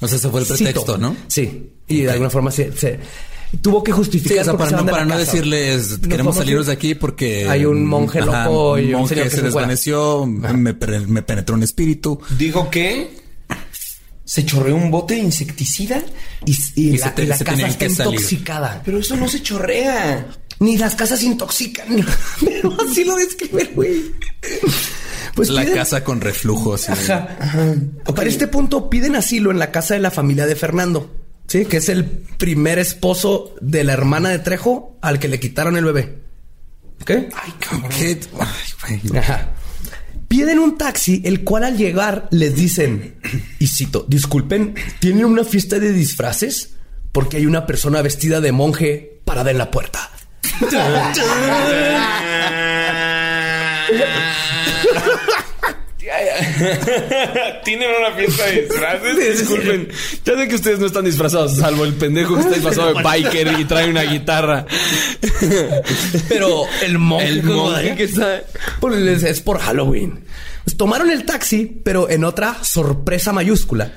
O 0.00 0.06
sea, 0.06 0.16
ese 0.16 0.28
fue 0.28 0.42
el 0.42 0.46
pretexto, 0.46 0.80
Cito. 0.82 0.98
¿no? 0.98 1.16
Sí. 1.26 1.70
Y 1.88 2.02
de 2.02 2.10
alguna 2.12 2.30
forma 2.30 2.52
se, 2.52 2.70
se- 2.76 3.00
tuvo 3.60 3.82
que 3.82 3.90
Sí, 3.90 3.96
justificar. 3.98 4.42
o 4.42 4.44
sea, 4.44 4.56
para 4.56 4.70
no, 4.80 4.86
para 4.86 5.04
no 5.04 5.18
decirles 5.18 5.98
queremos 6.08 6.36
salirnos 6.36 6.66
ir. 6.66 6.68
de 6.68 6.72
aquí 6.72 6.94
porque 6.94 7.48
Hay 7.48 7.64
un 7.64 7.84
monje 7.84 8.20
loco 8.20 8.78
y 8.78 8.90
un 8.90 8.94
un 8.94 9.00
monje 9.00 9.16
señor 9.16 9.28
que 9.28 9.36
se 9.36 9.42
desvaneció, 9.42 10.24
me, 10.24 10.72
me 10.72 11.22
penetró 11.22 11.56
un 11.56 11.64
espíritu. 11.64 12.20
Dijo 12.38 12.70
que 12.70 13.18
se 14.32 14.44
chorreó 14.46 14.76
un 14.76 14.92
bote 14.92 15.14
de 15.14 15.20
insecticida. 15.22 16.00
Y, 16.46 16.52
y 16.76 16.90
Y 16.94 16.98
la, 16.98 17.12
te- 17.12 17.26
casa 17.26 17.42
está 17.66 17.88
salir. 17.90 17.90
intoxicada. 18.14 18.80
Pero 18.84 18.98
eso 19.00 19.16
no 19.16 19.28
se 19.28 19.42
chorrea. 19.42 20.24
Ni 20.60 20.76
las 20.76 20.94
casas 20.94 21.20
intoxican. 21.24 21.88
Pero 22.44 22.76
así 22.88 23.02
lo 23.02 23.16
describe 23.16 23.72
güey. 23.74 24.12
Pues 25.34 25.48
la 25.48 25.64
piden- 25.64 25.74
casa 25.74 26.04
con 26.04 26.20
reflujo. 26.20 26.74
así 26.74 26.92
de- 26.92 27.12
Ajá. 27.12 27.74
Para 28.14 28.28
este 28.28 28.46
punto 28.46 28.88
piden 28.88 29.16
asilo 29.16 29.50
en 29.50 29.58
la 29.58 29.72
casa 29.72 29.94
de 29.94 30.00
la 30.00 30.12
familia 30.12 30.46
de 30.46 30.54
Fernando. 30.54 31.12
Sí, 31.48 31.64
que 31.64 31.78
es 31.78 31.88
el 31.88 32.04
primer 32.04 32.78
esposo 32.78 33.56
de 33.60 33.82
la 33.82 33.94
hermana 33.94 34.28
de 34.28 34.38
Trejo 34.38 34.96
al 35.02 35.18
que 35.18 35.26
le 35.26 35.40
quitaron 35.40 35.76
el 35.76 35.84
bebé. 35.86 36.18
¿Ok? 37.00 37.10
Ay, 37.10 37.52
cabrón. 37.58 37.90
¿Qué? 37.98 38.20
Ay, 38.38 39.00
güey. 39.02 39.18
Ajá. 39.18 39.48
Piden 40.30 40.60
un 40.60 40.78
taxi, 40.78 41.22
el 41.24 41.42
cual 41.42 41.64
al 41.64 41.76
llegar 41.76 42.28
les 42.30 42.54
dicen, 42.54 43.16
y 43.58 43.66
cito, 43.66 44.04
disculpen, 44.06 44.76
¿tienen 45.00 45.24
una 45.24 45.42
fiesta 45.42 45.80
de 45.80 45.92
disfraces? 45.92 46.76
Porque 47.10 47.38
hay 47.38 47.46
una 47.46 47.66
persona 47.66 48.00
vestida 48.00 48.40
de 48.40 48.52
monje 48.52 49.22
parada 49.24 49.50
en 49.50 49.58
la 49.58 49.72
puerta. 49.72 50.08
Tienen 57.64 57.88
una 57.98 58.16
fiesta 58.16 58.46
de 58.46 58.62
disfraces. 58.62 59.38
Disculpen. 59.38 59.88
Ya 60.24 60.36
sé 60.36 60.48
que 60.48 60.54
ustedes 60.54 60.78
no 60.78 60.86
están 60.86 61.04
disfrazados, 61.04 61.56
salvo 61.56 61.84
el 61.84 61.94
pendejo 61.94 62.34
que 62.34 62.40
está 62.42 62.54
disfrazado 62.54 62.94
de 62.94 63.02
biker 63.02 63.58
y 63.58 63.64
trae 63.64 63.88
una 63.90 64.02
guitarra. 64.02 64.66
Pero 66.28 66.64
el 66.82 66.98
monje, 66.98 67.28
El 67.28 67.42
como 67.42 67.64
monje 67.70 67.82
de- 67.90 67.96
que 67.96 68.04
está. 68.04 68.42
Pues 68.80 68.96
les- 68.96 69.22
es 69.22 69.40
por 69.40 69.58
Halloween. 69.58 70.24
Pues 70.64 70.76
tomaron 70.76 71.10
el 71.10 71.24
taxi, 71.24 71.80
pero 71.84 72.08
en 72.10 72.24
otra 72.24 72.62
sorpresa 72.62 73.32
mayúscula. 73.32 73.92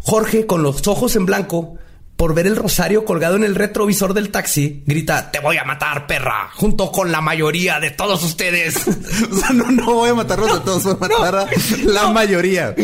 Jorge, 0.00 0.46
con 0.46 0.62
los 0.62 0.86
ojos 0.88 1.16
en 1.16 1.26
blanco, 1.26 1.78
por 2.18 2.34
ver 2.34 2.48
el 2.48 2.56
rosario 2.56 3.04
colgado 3.04 3.36
en 3.36 3.44
el 3.44 3.54
retrovisor 3.54 4.12
del 4.12 4.30
taxi, 4.30 4.82
grita, 4.84 5.30
te 5.30 5.38
voy 5.38 5.56
a 5.56 5.62
matar, 5.62 6.08
perra, 6.08 6.50
junto 6.52 6.90
con 6.90 7.12
la 7.12 7.20
mayoría 7.20 7.78
de 7.78 7.92
todos 7.92 8.24
ustedes. 8.24 8.74
O 9.30 9.36
sea, 9.36 9.50
no, 9.50 9.70
no 9.70 9.94
voy 9.94 10.10
a 10.10 10.14
matarlos 10.14 10.50
a 10.50 10.62
todos, 10.62 10.82
voy 10.84 10.94
a 10.94 10.96
matar 10.96 11.36
a 11.36 11.48
la 11.84 12.08
mayoría. 12.08 12.74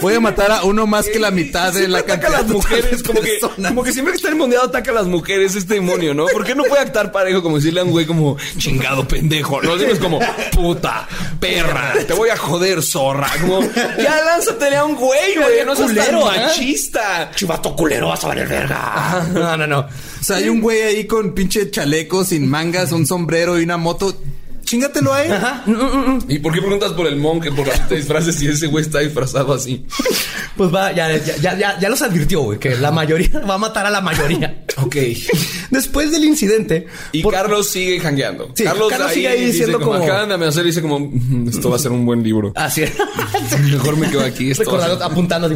Voy 0.00 0.14
a 0.14 0.20
matar 0.20 0.50
a 0.52 0.64
uno 0.64 0.86
más 0.86 1.06
que 1.08 1.18
la 1.18 1.30
mitad 1.30 1.72
de 1.72 1.88
la 1.88 2.02
cantidad 2.02 2.34
a 2.34 2.42
las 2.42 2.48
mujeres, 2.48 3.02
como 3.02 3.20
que, 3.20 3.38
como 3.40 3.82
que 3.82 3.92
siempre 3.92 4.12
que 4.12 4.16
está 4.16 4.28
endemoniado 4.28 4.66
ataca 4.66 4.90
a 4.90 4.94
las 4.94 5.06
mujeres 5.06 5.56
este 5.56 5.74
demonio, 5.74 6.12
¿no? 6.12 6.26
¿Por 6.26 6.44
qué 6.44 6.54
no 6.54 6.64
puede 6.64 6.82
actuar 6.82 7.12
parejo 7.12 7.42
como 7.42 7.56
decirle 7.56 7.80
a 7.80 7.84
un 7.84 7.90
güey 7.90 8.06
como 8.06 8.36
chingado 8.58 9.06
pendejo? 9.08 9.60
No 9.62 9.74
es 9.74 9.98
como 9.98 10.20
puta, 10.52 11.08
perra, 11.40 11.94
te 12.06 12.12
voy 12.12 12.28
a 12.28 12.36
joder, 12.36 12.82
zorra. 12.82 13.30
Como 13.40 13.62
ya 13.98 14.20
lánzatele 14.24 14.76
a 14.76 14.84
un 14.84 14.96
güey, 14.96 15.36
güey, 15.36 15.64
no 15.64 15.74
seas 15.74 15.94
tan 15.94 16.14
¿eh? 16.16 16.24
machista. 16.24 17.30
Chivato 17.34 17.74
culero, 17.74 18.08
vas 18.08 18.24
a 18.24 18.28
valer 18.28 18.59
verga. 18.60 19.26
No, 19.32 19.56
no, 19.56 19.66
no. 19.66 19.78
O 19.80 20.24
sea, 20.24 20.36
hay 20.36 20.48
un 20.48 20.60
güey 20.60 20.80
ahí 20.82 21.06
con 21.06 21.32
pinche 21.34 21.70
chaleco, 21.70 22.24
sin 22.24 22.48
mangas, 22.48 22.92
un 22.92 23.06
sombrero 23.06 23.58
y 23.60 23.64
una 23.64 23.76
moto. 23.76 24.14
Chingatelo 24.62 25.12
a 25.12 25.24
él. 25.24 25.32
¿Y 26.28 26.38
por 26.38 26.52
qué 26.52 26.60
preguntas 26.60 26.92
por 26.92 27.04
el 27.08 27.16
monje, 27.16 27.50
por 27.50 27.66
la 27.66 27.72
fiesta 27.72 27.88
de 27.88 27.96
disfraces 27.96 28.36
si 28.36 28.46
ese 28.46 28.68
güey 28.68 28.84
está 28.84 29.00
disfrazado 29.00 29.52
así? 29.52 29.84
Pues 30.56 30.72
va, 30.72 30.92
ya, 30.92 31.10
ya, 31.16 31.56
ya, 31.58 31.76
ya, 31.80 31.88
los 31.88 32.00
advirtió, 32.02 32.42
güey, 32.42 32.60
que 32.60 32.76
la 32.76 32.92
mayoría 32.92 33.40
va 33.50 33.54
a 33.54 33.58
matar 33.58 33.86
a 33.86 33.90
la 33.90 34.00
mayoría. 34.00 34.62
Ok. 34.76 34.94
Después 35.70 36.12
del 36.12 36.22
incidente. 36.24 36.86
Y 37.10 37.20
por- 37.22 37.34
Carlos 37.34 37.68
sigue 37.68 37.98
jangueando. 37.98 38.52
Sí, 38.54 38.62
Carlos 38.62 38.92
sigue 39.12 39.26
ahí 39.26 39.40
dice 39.46 39.52
diciendo 39.64 39.80
como- 39.80 39.94
Acaban 40.04 40.28
de 40.28 40.34
amenazar 40.34 40.62
y 40.62 40.66
dice 40.68 40.82
como... 40.82 41.00
"Mm, 41.00 41.48
Esto 41.48 41.68
va 41.70 41.74
a 41.76 41.78
ser 41.80 41.90
un 41.90 42.06
buen 42.06 42.22
libro. 42.22 42.52
Así 42.54 42.82
es. 42.82 42.92
Mejor 43.72 43.96
me 43.96 44.08
quedo 44.08 44.20
aquí. 44.24 44.52
Esto 44.52 44.62
Recordando, 44.62 45.04
apuntando. 45.04 45.50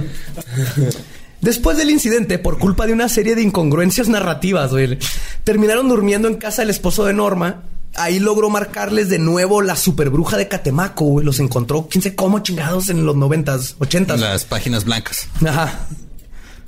Después 1.45 1.76
del 1.76 1.90
incidente, 1.90 2.38
por 2.38 2.59
culpa 2.59 2.86
de 2.86 2.95
una 2.95 3.07
serie 3.11 3.34
de 3.34 3.42
incongruencias 3.42 4.09
narrativas, 4.09 4.70
güey, 4.70 4.99
terminaron 5.45 5.90
durmiendo 5.90 6.26
en 6.26 6.36
casa 6.36 6.62
del 6.62 6.70
esposo 6.70 7.05
de 7.05 7.12
Norma. 7.12 7.64
Ahí 7.97 8.18
logró 8.18 8.49
marcarles 8.49 9.11
de 9.11 9.18
nuevo 9.18 9.61
la 9.61 9.76
superbruja 9.76 10.38
de 10.38 10.49
Catemaco, 10.49 11.05
güey. 11.05 11.26
Los 11.26 11.40
encontró, 11.40 11.86
quién 11.90 12.01
sé 12.01 12.14
cómo 12.14 12.38
chingados 12.38 12.88
en 12.88 13.05
los 13.05 13.14
noventas, 13.14 13.76
ochentas. 13.78 14.20
Las 14.20 14.47
páginas 14.47 14.86
blancas. 14.86 15.28
Ajá. 15.47 15.86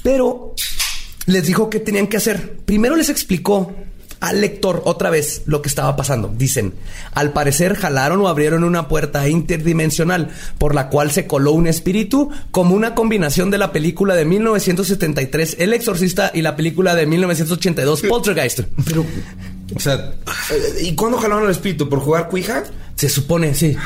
Pero 0.02 0.54
les 1.24 1.46
dijo 1.46 1.70
qué 1.70 1.80
tenían 1.80 2.06
que 2.06 2.18
hacer. 2.18 2.58
Primero 2.66 2.96
les 2.96 3.08
explicó 3.08 3.74
al 4.20 4.40
lector 4.40 4.82
otra 4.84 5.10
vez 5.10 5.42
lo 5.46 5.62
que 5.62 5.68
estaba 5.68 5.96
pasando. 5.96 6.32
Dicen, 6.36 6.74
al 7.12 7.32
parecer 7.32 7.74
jalaron 7.74 8.20
o 8.20 8.28
abrieron 8.28 8.64
una 8.64 8.88
puerta 8.88 9.28
interdimensional 9.28 10.30
por 10.58 10.74
la 10.74 10.88
cual 10.88 11.10
se 11.10 11.26
coló 11.26 11.52
un 11.52 11.66
espíritu 11.66 12.30
como 12.50 12.74
una 12.74 12.94
combinación 12.94 13.50
de 13.50 13.58
la 13.58 13.72
película 13.72 14.14
de 14.14 14.24
1973 14.24 15.56
El 15.58 15.72
Exorcista 15.74 16.30
y 16.34 16.42
la 16.42 16.56
película 16.56 16.94
de 16.94 17.06
1982 17.06 18.02
Poltergeist. 18.02 18.60
O 19.74 19.80
sea, 19.80 20.14
¿y 20.80 20.94
cuándo 20.94 21.18
jalaron 21.18 21.44
al 21.44 21.50
espíritu? 21.50 21.88
¿Por 21.88 22.00
jugar 22.00 22.28
cuija? 22.28 22.64
Se 22.94 23.08
supone, 23.08 23.54
sí. 23.54 23.76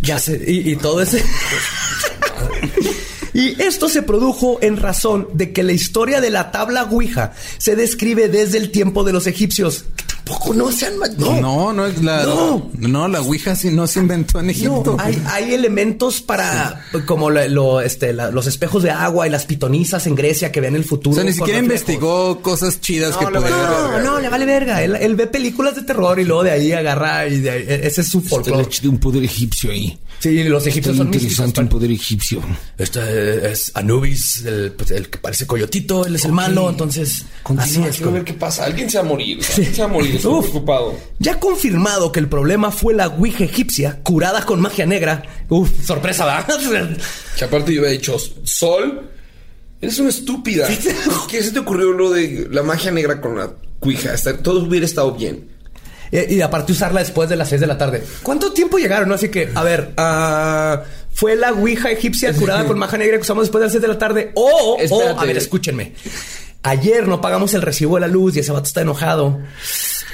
Ya 0.00 0.18
sé. 0.18 0.42
Y, 0.46 0.72
y 0.72 0.76
todo 0.76 1.02
ese. 1.02 1.22
Y 3.34 3.60
esto 3.62 3.88
se 3.88 4.02
produjo 4.02 4.58
en 4.60 4.76
razón 4.76 5.28
de 5.32 5.52
que 5.52 5.62
la 5.62 5.72
historia 5.72 6.20
de 6.20 6.30
la 6.30 6.50
tabla 6.50 6.84
Ouija 6.84 7.32
se 7.58 7.76
describe 7.76 8.28
desde 8.28 8.58
el 8.58 8.70
tiempo 8.70 9.04
de 9.04 9.12
los 9.12 9.26
egipcios. 9.26 9.86
Tampoco 10.24 10.54
no 10.54 10.70
sean 10.70 10.94
no. 11.18 11.40
No, 11.40 11.72
no 11.72 11.86
es 11.86 12.02
la. 12.02 12.22
No. 12.24 12.70
No, 12.78 13.08
la 13.08 13.20
Ouija 13.20 13.56
sí 13.56 13.70
no 13.70 13.86
se 13.86 13.98
inventó 14.00 14.38
en 14.40 14.50
Egipto. 14.50 14.94
No, 14.96 15.02
hay, 15.02 15.20
hay 15.26 15.52
elementos 15.54 16.20
para 16.20 16.84
como 17.06 17.28
lo, 17.30 17.46
lo, 17.48 17.80
este, 17.80 18.12
la- 18.12 18.30
los 18.30 18.46
espejos 18.46 18.82
de 18.82 18.90
agua 18.90 19.26
y 19.26 19.30
las 19.30 19.44
pitonizas 19.46 20.06
en 20.06 20.14
Grecia 20.14 20.52
que 20.52 20.60
ven 20.60 20.76
el 20.76 20.84
futuro. 20.84 21.12
o 21.12 21.14
sea, 21.16 21.24
ni 21.24 21.32
siquiera 21.32 21.58
reflejos. 21.60 21.82
investigó 21.88 22.40
cosas 22.40 22.80
chidas 22.80 23.16
que 23.16 23.24
le 23.24 23.30
vale 23.32 23.46
pudieran. 23.50 24.04
No, 24.04 24.12
no, 24.12 24.20
le 24.20 24.28
vale 24.28 24.46
verga. 24.46 24.82
Él, 24.82 24.96
él 24.96 25.14
ve 25.16 25.26
películas 25.26 25.74
de 25.74 25.82
terror 25.82 26.18
y 26.20 26.24
luego 26.24 26.44
de 26.44 26.50
ahí 26.52 26.72
agarra 26.72 27.26
y 27.26 27.40
de 27.40 27.50
ahí- 27.50 27.64
ese 27.82 28.02
es 28.02 28.08
su 28.08 28.20
folclore. 28.22 28.66
de 28.80 28.88
un 28.88 28.98
poder 28.98 29.24
egipcio 29.24 29.70
ahí. 29.70 29.98
Sí, 30.20 30.44
los 30.44 30.64
egipcios 30.68 30.96
son 30.96 31.10
místicos. 31.10 31.32
interesante 31.32 31.60
un 31.62 31.68
poder 31.68 31.90
egipcio. 31.90 32.40
Este 32.78 33.50
es 33.50 33.72
Anubis, 33.74 34.44
el, 34.44 34.70
pues, 34.72 34.92
el 34.92 35.08
que 35.10 35.18
parece 35.18 35.46
coyotito, 35.48 36.06
él 36.06 36.14
es 36.14 36.24
el 36.24 36.32
malo, 36.32 36.70
entonces 36.70 37.10
así 37.22 37.24
Continúa, 37.42 37.88
es. 37.88 37.96
quiero 37.96 38.04
como- 38.04 38.14
ver 38.14 38.24
qué 38.24 38.34
pasa. 38.34 38.64
Alguien 38.64 38.88
se 38.88 38.98
va 38.98 39.04
a 39.04 39.06
morir. 39.08 39.40
Alguien 39.56 39.74
se 39.74 39.80
va 39.82 39.88
a 39.88 39.90
morir. 39.92 40.11
Estoy 40.16 40.32
Uf. 40.34 40.40
preocupado. 40.50 40.94
Ya 41.18 41.38
confirmado 41.40 42.12
que 42.12 42.20
el 42.20 42.28
problema 42.28 42.70
fue 42.70 42.94
la 42.94 43.08
Ouija 43.08 43.44
egipcia 43.44 44.00
curada 44.02 44.44
con 44.44 44.60
magia 44.60 44.86
negra. 44.86 45.22
Uf, 45.48 45.70
sorpresa, 45.84 46.24
¿verdad? 46.26 46.96
Que 47.38 47.44
aparte 47.44 47.72
yo 47.74 47.80
había 47.82 47.92
dicho, 47.92 48.16
Sol, 48.44 49.08
eres 49.80 49.98
una 49.98 50.10
estúpida. 50.10 50.66
¿Por 50.66 51.26
qué 51.30 51.42
se 51.42 51.50
te 51.52 51.58
ocurrió 51.58 51.92
lo 51.92 52.10
de 52.10 52.48
la 52.50 52.62
magia 52.62 52.90
negra 52.90 53.20
con 53.20 53.36
la? 53.38 53.52
Está- 54.14 54.36
todo 54.38 54.62
hubiera 54.64 54.86
estado 54.86 55.12
bien. 55.12 55.48
Y, 56.12 56.34
y 56.34 56.40
aparte 56.42 56.72
usarla 56.72 57.00
después 57.00 57.28
de 57.30 57.36
las 57.36 57.48
6 57.48 57.60
de 57.62 57.66
la 57.66 57.78
tarde. 57.78 58.04
¿Cuánto 58.22 58.52
tiempo 58.52 58.76
llegaron? 58.78 59.10
Así 59.12 59.28
que, 59.30 59.48
a 59.54 59.62
ver, 59.64 59.92
ah, 59.96 60.82
fue 61.10 61.34
la 61.36 61.52
Ouija 61.52 61.90
egipcia 61.90 62.32
curada 62.34 62.64
con 62.66 62.78
magia 62.78 62.98
negra 62.98 63.16
que 63.16 63.22
usamos 63.22 63.44
después 63.44 63.60
de 63.60 63.66
las 63.66 63.72
6 63.72 63.82
de 63.82 63.88
la 63.88 63.98
tarde. 63.98 64.30
O, 64.34 64.76
o, 64.76 64.78
Espérate. 64.78 65.18
a 65.20 65.24
ver, 65.24 65.38
escúchenme. 65.38 65.94
Ayer 66.64 67.08
no 67.08 67.20
pagamos 67.20 67.54
el 67.54 67.62
recibo 67.62 67.96
de 67.96 68.02
la 68.02 68.08
luz 68.08 68.36
y 68.36 68.40
ese 68.40 68.52
vato 68.52 68.66
está 68.66 68.82
enojado. 68.82 69.40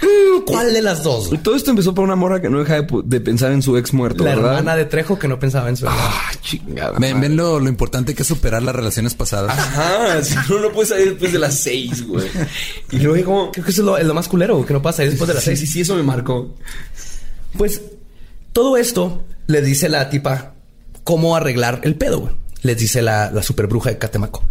Mm, 0.01 0.45
¿Cuál 0.47 0.73
de 0.73 0.81
las 0.81 1.03
dos? 1.03 1.31
Todo 1.43 1.57
esto 1.57 1.71
empezó 1.71 1.95
por 1.95 2.05
una 2.05 2.17
morra 2.17 2.41
que 2.41 2.49
no 2.49 2.61
deja 2.61 2.83
de, 2.83 3.21
pensar 3.21 3.53
en 3.53 3.61
su 3.63 3.77
ex 3.77 3.93
muerto, 3.93 4.25
La 4.25 4.35
¿verdad? 4.37 4.51
hermana 4.53 4.77
de 4.77 4.85
Trejo 4.87 5.19
que 5.19 5.29
no 5.29 5.39
pensaba 5.39 5.69
en 5.69 5.77
su 5.77 5.85
hermano. 5.87 6.03
Ah, 6.07 6.31
chingada. 6.41 6.99
Ven, 6.99 7.21
ven 7.21 7.37
lo, 7.37 7.59
lo 7.61 7.69
importante 7.69 8.15
que 8.15 8.23
es 8.23 8.29
superar 8.29 8.63
las 8.63 8.75
relaciones 8.75 9.15
pasadas. 9.15 9.51
Ajá, 9.59 10.23
si 10.23 10.37
no, 10.49 10.61
no 10.61 10.71
puedes 10.73 10.89
salir 10.91 11.11
después 11.11 11.33
de 11.33 11.39
las 11.39 11.59
seis, 11.59 12.07
güey. 12.07 12.27
Y 12.93 13.01
luego... 13.01 13.51
Creo 13.53 13.65
que 13.65 13.71
eso 13.73 13.83
es 13.83 13.87
lo, 13.87 13.99
es 13.99 14.07
lo 14.07 14.15
más 14.15 14.29
culero, 14.29 14.55
güey, 14.55 14.67
que 14.67 14.73
no 14.73 14.81
pasa 14.81 15.03
después 15.03 15.29
de 15.29 15.35
las 15.35 15.43
Sí, 15.45 15.51
6. 15.51 15.61
sí, 15.61 15.67
sí, 15.67 15.81
eso 15.83 15.97
me 15.97 16.03
marcó. 16.03 16.55
Pues 17.59 17.83
todo 18.53 18.77
esto 18.77 19.25
le 19.49 19.61
dice 19.63 19.89
la 19.89 20.09
tipa 20.11 20.55
cómo 21.05 21.37
arreglar 21.37 21.81
el 21.85 21.97
pedo, 21.97 22.21
güey. 22.21 22.35
Les 22.63 22.79
dice 22.79 23.03
la, 23.03 23.31
la 23.33 23.43
super 23.43 23.67
bruja 23.67 23.91
de 23.91 23.99
Catemaco. 23.99 24.45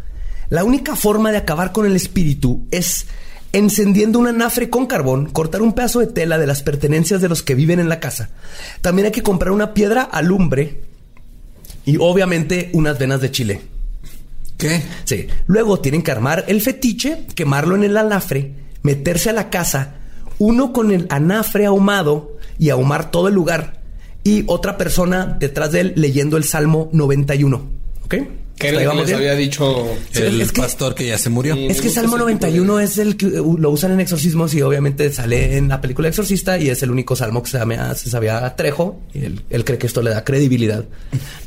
La 0.50 0.64
única 0.64 0.95
forma 0.95 1.32
de 1.32 1.38
acabar 1.38 1.72
con 1.72 1.86
el 1.86 1.95
espíritu 1.95 2.66
es 2.72 3.08
encendiendo 3.54 4.20
un 4.20 4.28
anafre 4.28 4.70
con 4.70 4.86
carbón, 4.86 5.28
cortar 5.28 5.62
un 5.62 5.74
pedazo 5.74 6.00
de 6.00 6.08
tela 6.08 6.38
de 6.38 6.48
las 6.48 6.64
pertenencias 6.64 7.22
de 7.22 7.30
los 7.30 7.43
que 7.43 7.56
viven 7.56 7.80
en 7.80 7.89
la 7.89 8.00
casa. 8.00 8.30
También 8.82 9.08
hay 9.08 9.12
que 9.12 9.24
comprar 9.24 9.52
una 9.52 9.74
piedra 9.74 10.04
alumbre 10.04 10.82
y 11.86 11.98
obviamente 11.98 12.70
unas 12.74 13.00
venas 13.00 13.22
de 13.22 13.32
chile. 13.32 13.62
¿Qué? 14.58 14.82
Sí. 15.06 15.28
Luego 15.45 15.80
tienen 15.80 16.02
que 16.02 16.12
armar 16.12 16.45
el 16.48 16.62
fetiche, 16.62 17.26
quemarlo 17.36 17.76
en 17.76 17.84
el 17.84 17.98
anafre, 17.98 18.54
meterse 18.82 19.30
a 19.30 19.34
la 19.34 19.50
casa, 19.50 19.95
uno 20.39 20.74
con 20.74 20.91
el 20.91 21.08
anafre 21.10 21.66
ahumado 21.66 22.38
y 22.58 22.70
ahumar 22.70 23.12
todo 23.12 23.28
el 23.28 23.36
lugar, 23.36 23.82
y 24.24 24.43
otra 24.48 24.78
persona 24.78 25.26
detrás 25.39 25.72
de 25.72 25.82
él 25.82 25.93
leyendo 25.95 26.38
el 26.38 26.43
Salmo 26.43 26.89
91. 26.91 27.70
¿Ok? 28.06 28.16
Que 28.58 28.70
era 28.70 28.84
lo 28.84 28.91
que 28.91 28.97
les 29.05 29.14
había 29.14 29.36
dicho... 29.36 29.86
El 30.14 30.41
es 30.41 30.51
que- 30.51 30.62
pastor 30.62 30.95
que 30.95 31.05
ya 31.08 31.18
se 31.18 31.30
murió. 31.30 31.55
Es 31.55 31.80
que 31.80 31.89
Salmo 31.89 32.16
ese 32.16 32.24
91 32.24 32.80
es 32.80 32.97
el 32.97 33.16
que 33.16 33.28
uh, 33.39 33.58
lo 33.58 33.70
usan 33.70 33.91
en 33.91 33.99
exorcismos 33.99 34.53
y 34.55 34.62
obviamente 34.64 35.12
sale 35.14 35.58
en 35.58 35.68
la 35.70 35.80
película 35.80 36.08
Exorcista 36.08 36.58
y 36.58 36.70
es 36.70 36.82
el 36.82 36.89
único 36.91 37.16
salmo 37.16 37.43
que 37.43 37.51
se, 37.51 37.60
llama- 37.60 37.93
se 37.95 38.10
sabía 38.10 38.43
a 38.45 38.55
Trejo 38.55 38.99
y 39.14 39.26
él, 39.26 39.41
él 39.51 39.64
cree 39.64 39.78
que 39.78 39.86
esto 39.88 40.01
le 40.01 40.10
da 40.10 40.24
credibilidad 40.24 40.86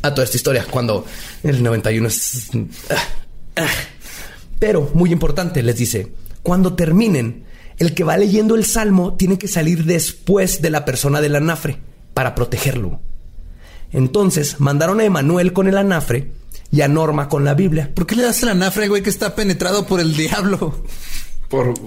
a 0.02 0.14
toda 0.14 0.24
esta 0.24 0.36
historia 0.36 0.64
cuando 0.70 1.04
el 1.42 1.62
91 1.62 2.06
es... 2.08 2.50
ah, 2.90 2.94
ah. 3.56 3.66
Pero, 4.60 4.90
muy 4.94 5.10
importante, 5.10 5.62
les 5.62 5.76
dice, 5.76 6.12
cuando 6.42 6.74
terminen, 6.74 7.44
el 7.78 7.94
que 7.94 8.04
va 8.04 8.16
leyendo 8.18 8.54
el 8.54 8.64
salmo 8.66 9.14
tiene 9.14 9.36
que 9.38 9.48
salir 9.48 9.84
después 9.84 10.62
de 10.62 10.70
la 10.70 10.84
persona 10.84 11.20
del 11.20 11.34
anafre 11.34 11.78
para 12.14 12.34
protegerlo. 12.34 13.00
Entonces 13.92 14.60
mandaron 14.60 15.00
a 15.00 15.04
Emanuel 15.04 15.52
con 15.52 15.66
el 15.66 15.76
anafre 15.78 16.30
y 16.72 16.80
a 16.82 16.88
Norma 16.88 17.28
con 17.28 17.44
la 17.44 17.54
Biblia. 17.54 17.90
¿Por 17.94 18.06
qué 18.06 18.14
le 18.16 18.22
das 18.22 18.42
el 18.42 18.48
anafre, 18.50 18.88
güey, 18.88 19.02
que 19.02 19.10
está 19.10 19.34
penetrado 19.34 19.86
por 19.86 20.00
el 20.00 20.16
diablo? 20.16 20.82
Por... 21.48 21.74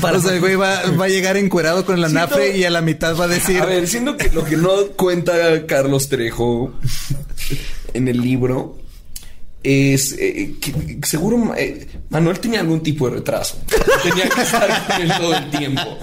Para- 0.00 0.18
O 0.18 0.20
sea, 0.20 0.34
el 0.34 0.40
güey 0.40 0.56
va, 0.56 0.82
va 0.98 1.04
a 1.04 1.08
llegar 1.08 1.36
encuerado 1.36 1.84
con 1.84 1.96
el 1.96 2.04
anafre 2.04 2.56
y 2.56 2.64
a 2.64 2.70
la 2.70 2.80
mitad 2.80 3.16
va 3.16 3.24
a 3.24 3.28
decir... 3.28 3.60
A 3.60 3.66
ver, 3.66 3.86
siendo 3.86 4.16
que 4.16 4.30
lo 4.30 4.44
que 4.44 4.56
no 4.56 4.70
cuenta 4.96 5.66
Carlos 5.66 6.08
Trejo 6.08 6.72
en 7.94 8.08
el 8.08 8.20
libro 8.20 8.78
es 9.62 10.16
eh, 10.18 10.54
que 10.60 10.72
seguro 11.06 11.54
eh, 11.56 11.86
Manuel 12.08 12.40
tenía 12.40 12.60
algún 12.60 12.82
tipo 12.82 13.08
de 13.08 13.16
retraso. 13.16 13.58
Tenía 14.02 14.28
que 14.28 14.40
estar 14.40 14.86
con 14.86 15.02
él 15.02 15.12
todo 15.18 15.36
el 15.36 15.50
tiempo. 15.50 15.98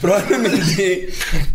Probablemente 0.00 1.10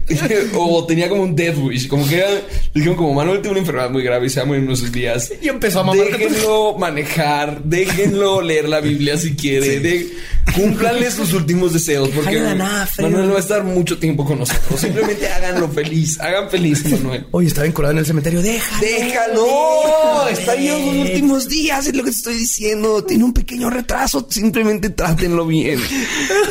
o 0.55 0.85
tenía 0.85 1.09
como 1.09 1.23
un 1.23 1.35
death 1.35 1.57
wish, 1.57 1.87
como 1.87 2.07
que 2.07 2.17
era, 2.17 2.29
dijeron 2.73 2.95
como 2.95 3.13
Manuel 3.13 3.41
tiene 3.41 3.51
una 3.51 3.59
enfermedad 3.59 3.89
muy 3.89 4.03
grave 4.03 4.27
y 4.27 4.29
se 4.29 4.39
va 4.39 4.43
a 4.43 4.45
morir 4.45 4.61
en 4.61 4.67
unos 4.67 4.91
días. 4.91 5.33
Y 5.41 5.49
empezó 5.49 5.81
a 5.81 5.83
mamar. 5.83 6.05
Déjenlo 6.07 6.77
manejar, 6.77 7.63
déjenlo 7.63 8.41
leer 8.41 8.69
la 8.69 8.79
Biblia 8.79 9.17
si 9.17 9.35
quiere, 9.35 9.79
de, 9.79 10.11
cúmplanle 10.55 11.09
sus 11.11 11.33
últimos 11.33 11.73
deseos 11.73 12.09
porque. 12.09 12.39
Manuel 12.39 13.27
no 13.27 13.31
va 13.31 13.37
a 13.37 13.41
estar 13.41 13.63
mucho 13.63 13.97
tiempo 13.97 14.23
con 14.23 14.39
nosotros. 14.39 14.79
Simplemente 14.79 15.27
háganlo 15.27 15.67
feliz, 15.69 16.19
hagan 16.19 16.49
feliz 16.49 16.85
Manuel. 16.89 17.25
Oye, 17.31 17.47
estaba 17.47 17.67
enculado 17.67 17.93
en 17.93 17.99
el 17.99 18.05
cementerio. 18.05 18.41
Deja. 18.41 18.79
Déjalo, 18.79 20.27
está 20.29 20.51
ahí 20.53 20.67
los 20.69 21.07
últimos 21.07 21.46
días, 21.47 21.87
es 21.87 21.95
lo 21.95 22.03
que 22.03 22.11
te 22.11 22.17
estoy 22.17 22.35
diciendo. 22.35 23.03
Tiene 23.03 23.23
un 23.23 23.33
pequeño 23.33 23.69
retraso, 23.69 24.25
simplemente 24.29 24.89
trátenlo 24.89 25.45
bien. 25.45 25.79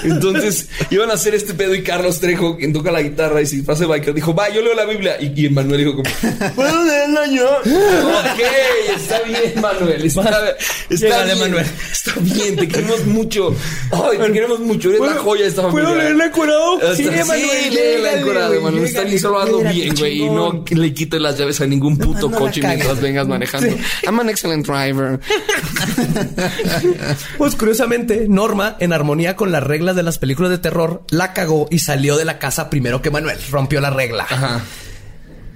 Entonces, 0.05 0.69
iban 0.91 1.11
a 1.11 1.15
hacer 1.15 1.35
este 1.35 1.55
pedo 1.55 1.75
y 1.75 1.83
Carlos 1.83 2.21
Trejo, 2.21 2.57
quien 2.57 2.73
toca 2.73 2.91
la 2.91 3.03
guitarra 3.03 3.41
y 3.43 3.47
se 3.47 3.63
pase 3.63 3.87
biker, 3.87 4.15
dijo, 4.15 4.35
va, 4.35 4.49
yo 4.51 4.63
leo 4.63 4.75
la 4.75 4.85
Biblia. 4.85 5.17
Y, 5.21 5.47
y 5.47 5.49
Manuel 5.51 5.79
dijo 5.85 5.97
como, 5.97 6.55
¿puedo 6.55 6.85
leerla 6.85 7.27
yo? 7.27 7.49
ok, 7.59 8.41
está 8.97 9.21
bien, 9.23 9.61
Manuel. 9.61 10.05
Está, 10.05 10.55
está 10.91 11.25
bien, 11.25 11.39
Manuel. 11.39 11.67
Está 11.93 12.13
bien, 12.21 12.57
te 12.57 12.69
queremos 12.69 13.05
mucho. 13.07 13.55
Ay, 13.91 14.19
te 14.19 14.33
queremos 14.33 14.61
mucho, 14.61 14.89
eres 14.91 15.01
la 15.01 15.15
joya 15.17 15.43
de 15.43 15.49
esta 15.49 15.63
familia. 15.63 15.85
¿Puedo 15.89 15.97
leerla? 16.01 16.25
Hasta- 16.27 16.97
Sí, 16.97 17.03
Sí, 17.05 17.11
Manuel, 17.11 17.75
léela 17.75 18.01
llégale, 18.11 18.19
encuerado, 18.21 18.49
güey, 18.51 18.63
Manuel. 18.63 18.85
Está 18.85 19.01
llégale, 19.01 19.19
solo 19.19 19.41
hazlo 19.41 19.57
espérate, 19.59 19.81
bien, 19.81 19.95
güey. 19.97 20.23
Y 20.23 20.29
no 20.31 20.65
le 20.71 20.95
quites 20.95 21.21
las 21.21 21.39
llaves 21.39 21.61
a 21.61 21.67
ningún 21.67 21.97
puto 21.97 22.29
no 22.29 22.39
coche 22.39 22.61
mientras 22.63 23.01
vengas 23.01 23.27
manejando. 23.27 23.69
I'm 24.05 24.21
an 24.21 24.29
excellent 24.29 24.67
driver. 24.67 24.86
Pues 27.39 27.57
curiosamente, 27.57 28.27
Norma, 28.29 28.77
en 28.81 28.93
armonía 28.93 29.37
con 29.37 29.53
las 29.53 29.63
reglas 29.63 29.97
de 29.97 30.03
las 30.03 30.19
películas 30.19 30.51
de 30.51 30.59
terror, 30.59 31.03
la 31.11 31.33
cagó 31.33 31.69
y 31.71 31.81
salió 31.81 32.17
de 32.17 32.25
la 32.25 32.39
casa 32.39 32.71
primero 32.71 33.03
que 33.03 33.11
Manuel. 33.11 33.39
Rompió 33.51 33.81
la 33.81 33.91
regla. 33.91 34.27
Ajá. 34.29 34.63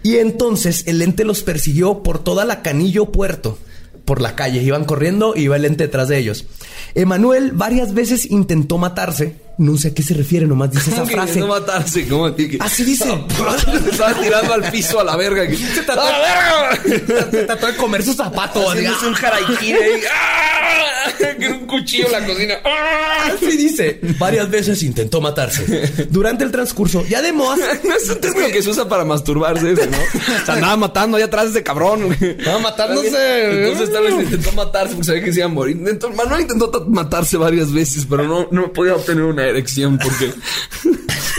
Y 0.03 0.17
entonces 0.17 0.85
el 0.87 1.03
ente 1.03 1.25
los 1.25 1.43
persiguió 1.43 2.03
por 2.03 2.23
toda 2.23 2.45
la 2.45 2.63
Canillo 2.63 3.13
Puerto. 3.13 3.59
Por 4.05 4.21
la 4.21 4.35
calle. 4.35 4.63
Iban 4.63 4.85
corriendo 4.85 5.35
y 5.37 5.43
iba 5.43 5.57
el 5.57 5.65
ente 5.65 5.85
detrás 5.85 6.09
de 6.09 6.19
ellos. 6.19 6.47
Emanuel 6.95 7.53
varias 7.53 7.95
veces 7.95 8.31
intentó 8.31 8.79
matarse. 8.79 9.37
No 9.61 9.77
sé 9.77 9.89
a 9.89 9.95
qué 9.95 10.03
se 10.03 10.15
refiere, 10.15 10.47
nomás 10.47 10.71
dice 10.71 10.89
esa 10.91 11.01
¿Cómo 11.01 11.09
que 11.09 11.15
frase. 11.17 11.39
no 11.41 11.47
matarse? 11.49 12.09
¿Cómo 12.09 12.35
que- 12.35 12.57
Así 12.61 12.83
dice. 12.83 13.05
Estaba 13.91 14.15
tirando 14.15 14.55
al 14.55 14.71
piso 14.71 14.99
a 15.01 15.05
la 15.05 15.17
verga. 15.17 15.47
que- 15.47 15.57
¡A 15.57 15.97
la 15.97 16.19
verga! 16.19 17.29
Se 17.31 17.43
trató 17.45 17.67
de 17.67 17.77
comer 17.77 18.03
sus 18.03 18.17
zapatos. 18.17 18.65
Haciéndose 18.73 19.07
un 19.07 19.15
harakiri 19.17 19.73
ahí. 19.75 20.01
¡Ah! 20.11 21.11
Que 21.39 21.49
un 21.49 21.67
cuchillo 21.67 22.07
en 22.07 22.13
la 22.13 22.27
cocina. 22.27 22.55
¡Ah! 22.65 23.33
Así 23.35 23.57
dice. 23.57 24.01
Varias 24.19 24.49
veces 24.51 24.83
intentó 24.83 25.21
matarse. 25.21 26.07
Durante 26.11 26.45
el 26.45 26.51
transcurso, 26.51 27.05
y 27.09 27.15
además, 27.15 27.59
No 27.85 27.95
es 27.95 28.09
un 28.09 28.19
término 28.21 28.49
que 28.49 28.63
se 28.63 28.71
usa 28.71 28.89
para 28.89 29.05
masturbarse, 29.05 29.73
ese, 29.73 29.87
¿no? 29.89 29.99
O 29.99 30.45
sea, 30.47 30.55
andaba 30.55 30.77
matando 30.77 31.17
allá 31.17 31.27
atrás 31.27 31.47
ese 31.51 31.63
cabrón. 31.63 32.17
Estaba 32.21 32.59
matándose. 32.61 33.67
Entonces 33.67 33.93
tal 33.93 34.05
vez 34.05 34.15
intentó 34.25 34.53
matarse 34.53 34.95
porque 34.95 35.07
sabía 35.07 35.25
que 35.25 35.33
se 35.33 35.41
iba 35.41 35.47
a 35.47 35.51
morir. 35.51 35.77
Manuel 36.17 36.41
intentó 36.43 36.71
ta- 36.71 36.85
matarse 36.89 37.37
varias 37.37 37.73
veces, 37.73 38.07
pero 38.09 38.25
no, 38.25 38.49
no 38.51 38.73
podía 38.73 38.95
obtener 38.95 39.25
una 39.25 39.50
erección 39.51 39.99
porque 39.99 40.33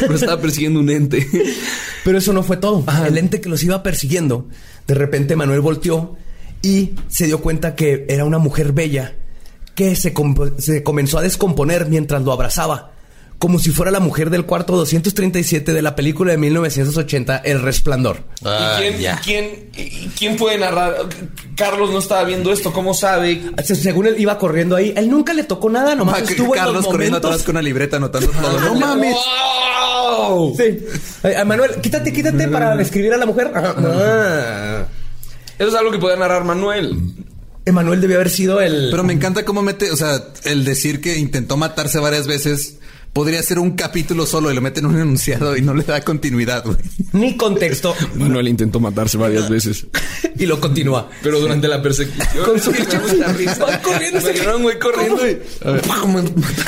lo 0.08 0.16
estaba 0.16 0.42
persiguiendo 0.42 0.80
un 0.80 0.90
ente. 0.90 1.28
Pero 2.04 2.18
eso 2.18 2.34
no 2.34 2.44
fue 2.44 2.58
todo. 2.58 2.84
El 3.06 3.18
ente 3.18 3.42
que 3.42 3.50
los 3.50 3.64
iba 3.64 3.84
persiguiendo, 3.84 4.48
de 4.88 4.94
repente 4.94 5.36
Manuel 5.36 5.62
volteó 5.62 6.18
y 6.62 6.92
se 7.08 7.26
dio 7.26 7.42
cuenta 7.42 7.76
que 7.76 8.06
era 8.10 8.26
una 8.26 8.38
mujer 8.38 8.72
bella 8.72 9.16
que 9.76 9.96
se, 9.96 10.14
se 10.58 10.84
comenzó 10.84 11.18
a 11.18 11.22
descomponer 11.22 11.88
mientras 11.88 12.22
lo 12.24 12.32
abrazaba. 12.32 12.92
Como 13.42 13.58
si 13.58 13.72
fuera 13.72 13.90
la 13.92 14.00
mujer 14.00 14.30
del 14.30 14.46
cuarto 14.46 14.76
237 14.76 15.74
de 15.74 15.82
la 15.82 15.96
película 15.96 16.32
de 16.32 16.38
1980, 16.38 17.38
El 17.38 17.60
Resplandor. 17.62 18.24
Ah, 18.46 18.78
¿Y, 18.80 18.82
quién, 18.94 19.02
y 19.02 19.16
quién, 19.24 19.70
y 19.76 20.08
quién 20.10 20.38
puede 20.38 20.60
narrar? 20.60 20.96
Carlos 21.56 21.90
no 21.92 21.98
estaba 21.98 22.24
viendo 22.24 22.54
esto, 22.54 22.72
¿cómo 22.72 22.94
sabe? 22.94 23.42
Se- 23.64 23.76
Según 23.76 24.06
él 24.06 24.16
iba 24.20 24.38
corriendo 24.38 24.76
ahí, 24.76 24.94
él 24.96 25.10
nunca 25.10 25.34
le 25.34 25.44
tocó 25.44 25.72
nada, 25.72 25.96
nomás 25.96 26.20
Ah, 26.20 26.24
estuvo 26.30 26.54
en 26.54 26.60
Carlos 26.62 26.76
los 26.76 26.86
corriendo 26.86 27.16
momentos. 27.18 27.32
atrás 27.32 27.44
con 27.44 27.56
una 27.56 27.64
libreta 27.64 27.98
anotando 27.98 28.30
todo. 28.30 28.60
No 28.62 28.76
mames. 28.80 29.16
¡Wow! 29.16 30.56
Sí. 30.56 30.78
Ay, 31.24 31.44
Manuel, 31.44 31.72
quítate, 31.82 32.14
quítate 32.14 32.48
para 32.48 32.76
describir 32.76 33.12
a 33.14 33.18
la 33.18 33.26
mujer. 33.26 33.52
Ah. 33.56 34.86
Eso 35.58 35.68
es 35.70 35.76
algo 35.76 35.92
que 35.92 35.98
puede 36.00 36.16
narrar 36.18 36.44
Manuel. 36.44 36.96
Emanuel 37.66 38.02
debió 38.02 38.18
haber 38.18 38.30
sido 38.30 38.62
el. 38.62 38.90
Pero 38.92 39.04
me 39.04 39.14
encanta 39.14 39.46
cómo 39.46 39.62
mete, 39.62 39.92
o 39.92 39.96
sea, 39.96 40.24
el 40.46 40.64
decir 40.66 41.02
que 41.02 41.18
intentó 41.18 41.58
matarse 41.58 42.00
varias 42.00 42.26
veces 42.28 42.78
podría 43.14 43.42
ser 43.44 43.60
un 43.60 43.72
capítulo 43.72 44.26
solo 44.26 44.52
y 44.52 44.56
lo 44.56 44.62
mete 44.62 44.80
en 44.80 44.86
un 44.88 44.96
enunciado 45.00 45.58
y 45.58 45.62
no 45.62 45.74
le 45.74 45.84
da 45.84 46.02
continuidad, 46.02 46.64
güey. 46.66 46.78
ni 47.14 47.36
contexto. 47.38 47.96
Manuel 48.16 48.48
intentó 48.48 48.80
matarse 48.80 49.18
varias 49.18 49.50
veces. 49.50 49.86
y 50.38 50.46
lo 50.46 50.60
continúa. 50.60 51.10
Pero 51.22 51.40
durante 51.40 51.68
la 51.68 51.82
persecución. 51.82 52.46
Con 52.46 52.60
su 52.60 52.72
risa. 53.38 53.66
Va 53.66 53.82
corriendo, 53.82 54.20
Me 54.22 54.56
un 54.56 54.64
güey 54.64 54.80
corriendo 54.80 55.28
y. 55.28 55.38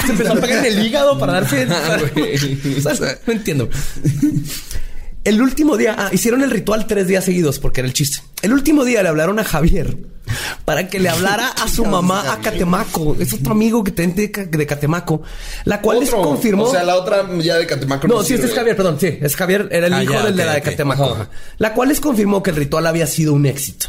Se 0.06 0.12
empezó 0.12 0.34
a 0.34 0.36
pegar 0.36 0.66
en 0.66 0.78
el 0.78 0.86
hígado 0.86 1.18
para 1.18 1.34
darse. 1.34 1.68
Ah. 1.70 1.98
O 2.78 2.96
sea, 2.96 3.20
no 3.26 3.34
entiendo. 3.34 3.70
El 5.24 5.42
último 5.42 5.78
día, 5.78 5.96
ah, 5.98 6.10
hicieron 6.12 6.42
el 6.44 6.52
ritual 6.52 6.86
tres 6.86 7.08
días 7.08 7.24
seguidos 7.24 7.58
porque 7.60 7.80
era 7.82 7.88
el 7.88 7.94
chiste. 7.94 8.20
El 8.42 8.52
último 8.52 8.84
día 8.84 9.02
le 9.04 9.08
hablaron 9.10 9.40
a 9.40 9.46
Javier 9.46 9.98
para 10.66 10.88
que 10.90 11.00
le 11.00 11.08
hablara 11.08 11.48
a 11.48 11.68
su 11.70 11.86
mamá 11.86 12.34
a 12.34 12.40
Catemaco. 12.42 13.16
Es 13.18 13.32
otro 13.34 13.54
amigo 13.54 13.84
que 13.86 13.92
tiene 13.92 14.14
de, 14.14 14.32
Ca- 14.32 14.44
de 14.46 14.66
Catemaco, 14.66 15.22
la 15.64 15.80
cual 15.80 16.02
les 16.02 16.10
confirmó. 16.12 16.64
O 16.66 16.72
sea, 16.72 16.84
la 16.84 16.98
otra 16.98 17.26
ya 17.40 17.56
de 17.58 17.66
Catemaco. 17.66 18.06
No, 18.08 18.22
sí, 18.22 18.34
este 18.34 18.48
es 18.48 18.54
Javier, 18.54 18.76
perdón, 18.76 18.98
sí, 19.00 19.18
es 19.22 19.36
Javier, 19.38 19.70
era 19.72 19.88
el 19.88 19.94
Ah, 19.94 20.04
hijo 20.04 20.14
ya, 20.14 20.26
del 20.26 20.36
de 20.36 20.46
la 20.46 20.54
de. 20.56 20.62
Catemaco. 20.62 21.06
Ajá. 21.06 21.30
La 21.58 21.74
cual 21.74 21.88
les 21.90 22.02
confirmó 22.02 22.44
que 22.44 22.50
el 22.50 22.58
ritual 22.58 22.86
había 22.86 23.08
sido 23.08 23.34
un 23.34 23.46
éxito. 23.46 23.88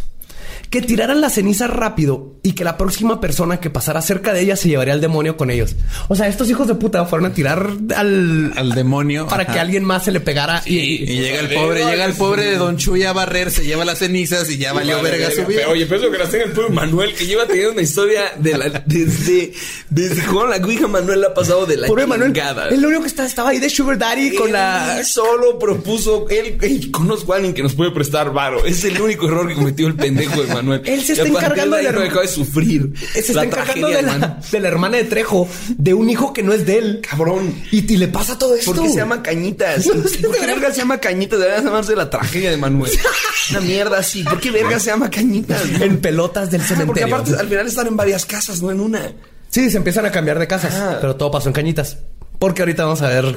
Que 0.75 0.83
tiraran 0.83 1.21
las 1.21 1.35
cenizas 1.35 1.71
rápido 1.71 2.35
y 2.43 2.53
que 2.55 2.65
la 2.65 2.77
próxima 2.77 3.21
persona 3.21 3.61
que 3.61 3.71
pasara 3.71 4.03
cerca 4.03 4.33
de 4.33 4.41
ella 4.41 4.57
se 4.57 4.69
llevaría 4.69 4.93
al 4.93 5.01
demonio 5.01 5.37
con 5.37 5.49
ellos. 5.53 5.77
O 6.09 6.17
sea, 6.17 6.27
estos 6.27 6.51
hijos 6.51 6.67
de 6.67 6.75
puta 6.75 7.05
fueron 7.07 7.31
a 7.31 7.33
tirar 7.33 7.71
al, 7.95 8.53
Al 8.57 8.71
demonio. 8.73 9.29
para 9.29 9.45
ajá. 9.45 9.53
que 9.53 9.61
alguien 9.61 9.85
más 9.85 10.03
se 10.05 10.11
le 10.11 10.19
pegara 10.19 10.63
y, 10.67 10.77
Y 11.05 11.07
llega 11.07 11.39
el 11.39 11.55
pobre, 11.55 11.85
llega 11.87 12.05
el 12.05 12.15
pobre 12.15 12.43
de 12.47 12.57
Don 12.57 12.77
Chuy 12.77 13.05
a 13.05 13.13
barrer, 13.13 13.53
se 13.53 13.65
lleva 13.65 13.85
las 13.85 13.99
cenizas 14.01 14.51
y 14.51 14.59
ya 14.59 14.73
valió 14.73 14.97
Vale, 14.97 15.11
verga 15.13 15.31
su 15.31 15.37
verga. 15.37 15.49
vida. 15.49 15.61
Pero, 15.61 15.73
Oye, 15.73 15.87
pero 15.87 16.01
eso 16.03 16.11
que 16.11 16.19
las 16.19 16.31
tenga 16.33 16.45
el 16.47 16.51
pobre 16.53 16.71
Manuel, 16.71 17.15
que 17.15 17.25
lleva 17.27 17.47
teniendo 17.47 17.71
una 17.73 17.83
historia 17.83 18.23
de 18.41 18.59
la, 18.59 18.83
desde, 18.85 19.53
desde 19.91 20.25
con 20.27 20.51
la 20.51 20.61
cuija 20.61 20.89
Manuel 20.89 21.21
la 21.21 21.29
ha 21.29 21.35
pasado 21.35 21.67
de 21.67 21.77
la 21.77 21.87
Pobre 21.87 22.05
Manuel, 22.07 22.33
chingada. 22.33 22.69
el 22.69 22.85
único 22.85 23.03
que 23.03 23.07
está- 23.09 23.25
estaba 23.27 23.51
ahí 23.51 23.61
de 23.61 23.71
Sugar 23.71 23.97
Daddy 23.97 24.35
con 24.35 24.51
la... 24.51 25.03
Solo 25.05 25.57
propuso, 25.57 26.27
él, 26.31 26.59
él 26.61 26.91
conozco 26.91 27.33
a 27.33 27.37
alguien 27.37 27.55
que 27.55 27.63
nos 27.63 27.75
puede 27.75 27.93
prestar 27.93 28.33
varo. 28.33 28.65
Es 28.67 28.85
el 28.85 29.01
único 29.01 29.29
error 29.29 29.47
que 29.47 29.55
cometió 29.55 29.87
el 29.87 29.95
pendejo 29.95 30.43
de 30.43 30.49
Manuel. 30.49 30.64
Él 30.73 31.03
se 31.03 31.13
está 31.13 31.27
encargando 31.27 31.77
de 31.77 31.83
la- 31.83 31.93
dejó 31.93 32.21
de 32.21 32.29
sufrir. 32.29 32.93
Se 33.13 33.19
está 33.21 33.33
la 33.35 33.45
encargando 33.45 33.89
de 33.89 34.03
la, 34.03 34.41
de 34.51 34.61
la 34.61 34.69
hermana 34.69 34.97
de 34.97 35.05
Trejo, 35.05 35.47
de 35.77 35.93
un 35.95 36.09
hijo 36.09 36.33
que 36.33 36.43
no 36.43 36.53
es 36.53 36.65
de 36.65 36.79
él. 36.79 37.01
Cabrón. 37.09 37.55
Y, 37.71 37.93
y 37.93 37.97
le 37.97 38.09
pasa 38.09 38.39
todo 38.39 38.55
esto. 38.57 38.73
¿Por 38.73 38.83
qué 38.85 38.89
se 38.91 38.97
llama 38.97 39.23
Cañitas? 39.23 39.87
¿Por 40.23 40.35
qué 40.39 40.47
verga 40.47 40.71
se 40.73 40.79
llama 40.79 40.99
Cañitas? 40.99 41.39
Debería 41.39 41.63
llamarse 41.63 41.95
la 41.95 42.09
tragedia 42.09 42.51
de 42.51 42.57
Manuel. 42.57 42.91
Una 43.51 43.61
mierda 43.61 43.99
así. 43.99 44.23
¿Por 44.25 44.41
qué 44.41 44.51
verga 44.51 44.79
se 44.79 44.87
llama 44.91 45.11
Cañitas? 45.11 45.63
En 45.81 45.99
pelotas 46.01 46.51
del 46.51 46.61
Ah, 46.63 46.65
porque 46.87 47.01
cementerio. 47.01 47.15
aparte 47.17 47.35
al 47.41 47.49
final 47.49 47.67
están 47.67 47.87
en 47.89 47.97
varias 47.97 48.25
casas, 48.25 48.63
no 48.63 48.71
en 48.71 48.81
una. 48.81 49.13
Sí, 49.51 49.71
se 49.71 49.77
empiezan 49.77 50.05
a 50.07 50.11
cambiar 50.11 50.39
de 50.39 50.49
casas, 50.49 50.75
Ah. 50.75 50.99
pero 51.01 51.15
todo 51.15 51.31
pasó 51.31 51.49
en 51.49 51.53
cañitas. 51.53 51.99
Porque 52.39 52.63
ahorita 52.63 52.85
vamos 52.85 53.01
a 53.01 53.09
ver, 53.09 53.35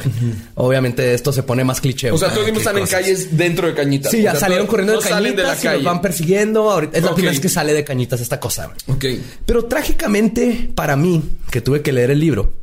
obviamente 0.55 1.13
esto 1.13 1.31
se 1.31 1.43
pone 1.43 1.63
más 1.63 1.79
cliché. 1.79 2.11
O 2.11 2.17
sea, 2.17 2.29
todos 2.29 2.45
mismos 2.45 2.61
están 2.63 2.77
en 2.77 2.87
calles 2.87 3.37
dentro 3.37 3.67
de 3.67 3.73
Cañitas. 3.73 4.11
Sí, 4.11 4.21
ya 4.23 4.31
O 4.31 4.33
sea, 4.33 4.41
salieron 4.41 4.67
corriendo 4.67 4.93
no 4.93 4.99
de 4.99 5.03
cañitas 5.09 5.17
salen 5.17 5.35
de 5.35 5.43
la 5.43 5.73
y 5.73 5.77
los 5.77 5.83
van 5.85 6.01
persiguiendo. 6.01 6.69
Ahorita 6.71 6.97
es 6.97 7.03
la 7.03 7.09
Ok. 7.11 7.15
primera 7.15 7.31
vez 7.31 7.39
que 7.39 7.49
sale 7.49 7.73
de 7.73 7.83
cañitas 7.83 8.19
esta 8.21 8.39
cosa. 8.39 8.71
Ok. 8.87 9.05
Pero 9.45 9.65
trágicamente 9.65 10.69
para 10.75 10.95
mí, 10.95 11.23
que 11.51 11.61
tuve 11.61 11.81
que 11.81 11.93
leer 11.93 12.11
el 12.11 12.19
libro, 12.19 12.53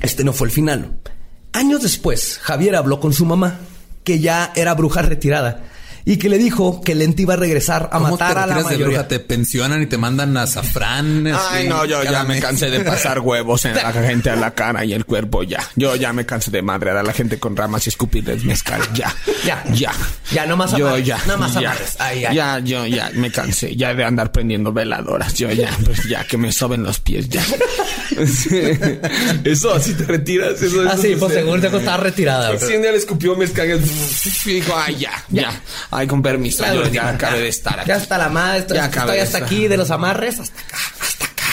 este 0.00 0.24
no 0.24 0.32
fue 0.32 0.46
el 0.48 0.52
final. 0.52 0.98
Años 1.52 1.82
después, 1.82 2.38
Javier 2.42 2.76
habló 2.76 3.00
con 3.00 3.12
su 3.12 3.24
mamá, 3.24 3.58
que 4.04 4.20
ya 4.20 4.52
era 4.54 4.74
bruja 4.74 5.02
retirada, 5.02 5.64
y 6.04 6.16
que 6.16 6.28
le 6.28 6.38
dijo 6.38 6.80
que 6.82 6.94
Lente 6.94 7.22
iba 7.22 7.34
a 7.34 7.36
regresar 7.36 7.88
a 7.92 7.98
¿Cómo 7.98 8.10
matar 8.12 8.34
te 8.34 8.40
a 8.40 8.46
la 8.46 8.56
de 8.56 8.62
mayoría. 8.64 8.86
bruja? 8.86 9.08
Te 9.08 9.18
pensionan 9.20 9.82
y 9.82 9.86
te 9.86 9.98
mandan 9.98 10.36
azafrán. 10.36 11.26
Ay, 11.26 11.32
así, 11.32 11.68
no, 11.68 11.84
yo 11.84 12.02
ya 12.02 12.24
me 12.24 12.40
cansé 12.40 12.70
de 12.70 12.80
pasar 12.80 13.20
huevos 13.20 13.64
en 13.64 13.74
la 13.76 13.92
gente 13.92 14.30
a 14.30 14.36
la 14.36 14.52
cara 14.52 14.84
y 14.84 14.92
el 14.92 15.04
cuerpo, 15.04 15.42
ya. 15.42 15.60
Yo 15.76 15.96
ya 15.96 16.12
me 16.12 16.26
cansé 16.26 16.50
de 16.50 16.62
madrear 16.62 16.96
a 16.96 17.02
la 17.02 17.12
gente 17.12 17.38
con 17.38 17.56
ramas 17.56 17.86
y 17.86 17.90
escupirles 17.90 18.44
mezcal, 18.44 18.80
ya. 18.94 19.14
Ya. 19.44 19.62
ya. 19.72 19.92
Ya, 20.32 20.46
no 20.46 20.56
más 20.56 20.72
Yo 20.76 20.86
amarres, 20.88 21.06
ya. 21.06 21.18
no 21.26 21.36
más 21.38 21.54
ya. 21.54 21.76
Ay, 21.98 22.24
ay. 22.24 22.34
Ya, 22.36 22.58
yo 22.60 22.86
ya 22.86 23.10
me 23.14 23.30
cansé, 23.30 23.76
ya 23.76 23.94
de 23.94 24.04
andar 24.04 24.32
prendiendo 24.32 24.72
veladoras. 24.72 25.34
Yo 25.34 25.50
ya, 25.52 25.70
pues 25.84 26.04
ya 26.08 26.24
que 26.24 26.36
me 26.38 26.50
soben 26.52 26.82
los 26.82 27.00
pies, 27.00 27.28
ya. 27.28 27.44
eso 29.44 29.74
así 29.74 29.94
te 29.94 30.04
retiras, 30.04 30.60
eso 30.62 30.82
Ah, 30.88 30.92
eso 30.94 31.02
sí, 31.02 31.16
pues 31.18 31.32
según 31.34 31.60
te 31.60 31.66
estaba 31.68 31.96
retirada. 31.98 32.58
Sí, 32.58 32.74
un 32.74 32.82
día 32.82 32.92
le 32.92 32.98
escupió 32.98 33.36
mezcal 33.36 33.68
y 34.46 34.50
dijo, 34.50 34.72
ay, 34.76 34.96
ya, 34.98 35.12
ya. 35.30 35.50
Ay, 35.92 36.06
con 36.06 36.22
permiso, 36.22 36.64
yo 36.72 36.88
ya 36.88 37.10
acabé 37.10 37.40
de 37.40 37.48
estar 37.48 37.78
aquí. 37.78 37.88
Ya 37.88 37.96
hasta 37.96 38.16
la 38.16 38.28
madre, 38.30 38.60
estoy, 38.60 38.76
Ya 38.78 38.86
estoy 38.86 39.18
hasta 39.18 39.38
aquí 39.38 39.68
de 39.68 39.76
los 39.76 39.90
amarres, 39.90 40.40
hasta 40.40 40.60
acá, 40.60 40.78
hasta 41.00 41.24
acá. 41.26 41.44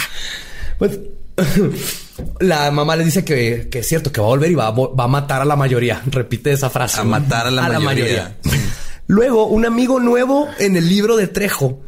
Pues 0.78 1.00
la 2.40 2.72
mamá 2.72 2.96
le 2.96 3.04
dice 3.04 3.26
que, 3.26 3.68
que 3.70 3.80
es 3.80 3.88
cierto, 3.88 4.12
que 4.12 4.22
va 4.22 4.28
a 4.28 4.30
volver 4.30 4.50
y 4.50 4.56
va 4.56 4.68
a, 4.68 4.72
va 4.72 5.04
a 5.04 5.08
matar 5.08 5.42
a 5.42 5.46
la 5.46 5.56
mayoría. 5.56 6.02
Repite 6.06 6.54
esa 6.54 6.70
frase. 6.70 7.02
A 7.02 7.04
matar 7.04 7.48
a 7.48 7.52
la 7.52 7.80
mayoría. 7.80 8.38
Luego, 9.08 9.48
un 9.48 9.66
amigo 9.66 10.00
nuevo 10.00 10.48
en 10.58 10.78
el 10.78 10.88
libro 10.88 11.18
de 11.18 11.28
Trejo 11.28 11.82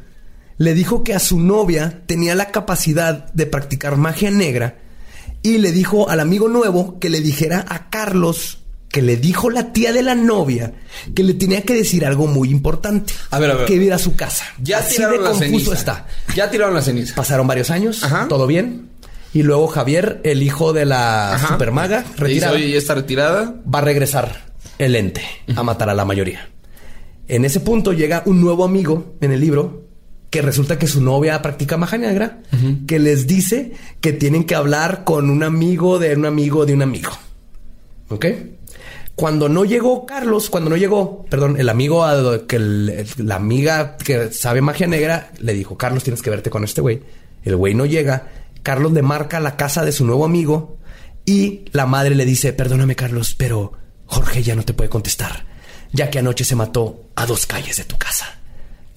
le 0.58 0.74
dijo 0.74 1.04
que 1.04 1.14
a 1.14 1.20
su 1.20 1.40
novia 1.40 2.02
tenía 2.06 2.36
la 2.36 2.52
capacidad 2.52 3.32
de 3.34 3.46
practicar 3.46 3.96
magia 3.96 4.30
negra 4.30 4.78
y 5.42 5.58
le 5.58 5.72
dijo 5.72 6.10
al 6.10 6.20
amigo 6.20 6.50
nuevo 6.50 7.00
que 7.00 7.10
le 7.10 7.22
dijera 7.22 7.66
a 7.68 7.90
Carlos 7.90 8.61
que 8.92 9.02
le 9.02 9.16
dijo 9.18 9.50
la 9.50 9.72
tía 9.72 9.94
de 9.94 10.02
la 10.04 10.16
novia 10.16 10.74
que 11.16 11.24
le 11.24 11.34
tenía 11.34 11.62
que 11.64 11.74
decir 11.74 12.06
algo 12.06 12.28
muy 12.28 12.50
importante. 12.50 13.14
A 13.30 13.40
ver, 13.40 13.52
a 13.52 13.56
ver. 13.56 13.66
Que 13.66 13.76
ir 13.76 13.94
a 13.94 13.98
su 13.98 14.16
casa. 14.16 14.46
Ya 14.62 14.80
Así 14.80 14.96
tiraron 14.96 15.18
de 15.18 15.24
la 15.24 15.30
confuso 15.30 15.50
ceniza. 15.50 15.74
está. 15.74 16.08
Ya 16.36 16.52
tiraron 16.52 16.74
la 16.76 16.82
ceniza. 16.82 17.16
Pasaron 17.16 17.48
varios 17.48 17.70
años, 17.72 18.04
Ajá. 18.04 18.28
todo 18.28 18.48
bien. 18.48 18.90
Y 19.34 19.44
luego 19.44 19.68
Javier, 19.68 20.20
el 20.26 20.44
hijo 20.44 20.74
de 20.74 20.86
la 20.86 21.34
Ajá. 21.36 21.48
supermaga, 21.54 22.00
Le 22.00 22.04
dice, 22.06 22.18
retirada, 22.22 22.54
oye, 22.54 22.70
¿ya 22.72 22.78
está 22.78 22.96
retirada? 22.96 23.56
va 23.74 23.80
a 23.80 23.82
regresar 23.82 24.52
el 24.78 24.96
ente 24.96 25.22
a 25.56 25.64
matar 25.64 25.90
a 25.90 25.94
la 25.94 26.04
mayoría. 26.04 26.50
En 27.30 27.46
ese 27.46 27.62
punto 27.62 27.94
llega 27.94 28.24
un 28.26 28.42
nuevo 28.42 28.66
amigo 28.66 29.16
en 29.22 29.32
el 29.32 29.40
libro 29.40 29.86
que 30.30 30.42
resulta 30.42 30.78
que 30.78 30.88
su 30.88 31.02
novia 31.02 31.42
practica 31.42 31.78
magia 31.78 31.98
negra, 31.98 32.40
que 32.88 33.00
les 33.00 33.26
dice 33.28 33.72
que 34.02 34.12
tienen 34.12 34.44
que 34.44 34.56
hablar 34.56 35.04
con 35.06 35.30
un 35.30 35.44
amigo 35.44 35.98
de 36.00 36.14
un 36.16 36.26
amigo 36.26 36.66
de 36.66 36.74
un 36.74 36.82
amigo. 36.82 37.12
¿Ok? 38.10 38.26
Cuando 39.22 39.50
no 39.50 39.66
llegó 39.66 40.08
Carlos, 40.08 40.50
cuando 40.50 40.72
no 40.72 40.78
llegó, 40.78 41.28
perdón, 41.30 41.56
el 41.60 41.70
amigo, 41.70 42.04
que 42.48 42.58
la 43.18 43.36
amiga 43.36 43.96
que 43.96 44.32
sabe 44.32 44.62
magia 44.62 44.88
negra 44.88 45.30
le 45.38 45.54
dijo, 45.54 45.78
Carlos, 45.78 46.04
tienes 46.04 46.24
que 46.24 46.32
verte 46.32 46.50
con 46.50 46.64
este 46.64 46.82
güey. 46.82 47.04
El 47.44 47.56
güey 47.56 47.76
no 47.76 47.86
llega. 47.86 48.30
Carlos 48.64 48.94
le 48.94 49.04
marca 49.04 49.40
la 49.40 49.58
casa 49.58 49.86
de 49.86 49.92
su 49.92 50.08
nuevo 50.08 50.26
amigo 50.26 50.80
y 51.24 51.66
la 51.72 51.86
madre 51.86 52.16
le 52.16 52.26
dice, 52.26 52.52
perdóname 52.52 52.96
Carlos, 52.96 53.36
pero 53.38 53.74
Jorge 54.08 54.42
ya 54.42 54.56
no 54.56 54.64
te 54.64 54.74
puede 54.74 54.90
contestar, 54.90 55.46
ya 55.94 56.10
que 56.10 56.18
anoche 56.18 56.44
se 56.44 56.56
mató 56.56 57.04
a 57.14 57.28
dos 57.28 57.46
calles 57.46 57.78
de 57.78 57.84
tu 57.84 58.00
casa. 58.00 58.41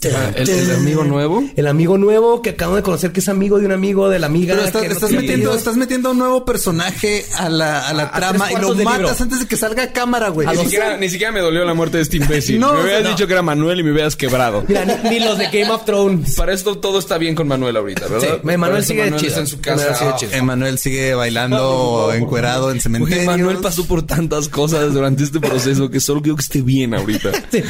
¿El, 0.05 0.49
el 0.49 0.71
amigo 0.77 1.05
nuevo? 1.05 1.45
El 1.57 1.67
amigo 1.67 1.99
nuevo 1.99 2.43
que 2.43 2.51
acabo 2.51 2.77
de 2.77 2.83
conocer 2.83 3.13
que 3.13 3.21
es 3.21 3.29
amigo 3.29 3.59
de 3.59 3.67
un 3.67 3.73
amigo 3.73 4.09
de 4.09 4.19
la 4.19 4.27
amiga. 4.27 4.55
Pero 4.55 4.67
estás, 4.67 4.83
que 4.83 4.89
metiendo, 5.17 5.33
apellido. 5.51 5.55
estás 5.55 5.77
metiendo 5.77 6.11
un 6.13 6.19
nuevo 6.19 6.45
personaje 6.45 7.25
a 7.37 7.49
la, 7.49 7.89
a 7.89 7.93
la 7.95 8.05
A- 8.05 8.13
trama 8.13 8.51
y 8.53 8.57
lo 8.61 8.75
matas 8.75 8.99
libro. 8.99 9.17
antes 9.21 9.41
de 9.41 9.47
que 9.47 9.57
salga 9.57 9.85
a 9.85 9.93
cámara, 9.93 10.29
güey. 10.29 10.47
Ni 10.49 10.57
siquiera, 10.57 10.97
ni 10.97 11.09
siquiera 11.09 11.33
me 11.33 11.41
dolió 11.41 11.65
la 11.65 11.75
muerte 11.75 11.99
de 11.99 12.03
este 12.03 12.17
imbécil. 12.19 12.59
No, 12.61 12.75
me 12.75 12.83
hubieras 12.83 13.03
no. 13.05 13.09
dicho 13.11 13.27
que 13.27 13.33
era 13.33 13.43
Manuel 13.43 13.81
y 13.81 13.83
me 13.83 13.93
hubieras 13.93 14.17
quebrado. 14.17 14.65
Mira, 14.69 14.85
ni, 14.85 15.11
ni 15.11 15.21
los 15.21 15.39
de 15.39 15.47
Game 15.47 15.71
of 15.71 15.85
Thrones. 15.85 16.35
Para 16.35 16.53
esto 16.53 16.79
todo 16.79 16.99
está 16.99 17.19
bien 17.19 17.35
con 17.35 17.49
Manuel 17.49 17.77
ahorita, 17.77 18.07
¿verdad? 18.09 18.39
Sí, 18.43 18.57
Manuel 18.57 18.85
sigue 18.85 19.03
Manuel 19.05 19.21
chido. 19.21 19.29
está 19.29 19.41
en 19.41 19.47
su 19.47 19.57
Manuel 19.59 19.87
casa. 19.89 19.95
sigue 19.99 20.11
Ah, 20.11 20.17
chido. 20.17 20.33
Emanuel 20.33 20.79
sigue 20.79 21.15
bailando 21.15 22.13
encuerado 22.15 22.71
en 22.71 22.81
cementerio. 22.81 23.25
Manuel 23.27 23.59
pasó 23.59 23.85
por 23.87 24.03
tantas 24.03 24.49
cosas 24.49 24.93
durante 24.93 25.23
este 25.25 25.41
proceso 25.41 25.91
que 25.91 26.01
solo 26.01 26.23
quiero 26.23 26.37
que 26.37 26.43
esté 26.43 26.63
bien 26.63 26.95
ahorita. 26.95 27.31
Sí. 27.51 27.63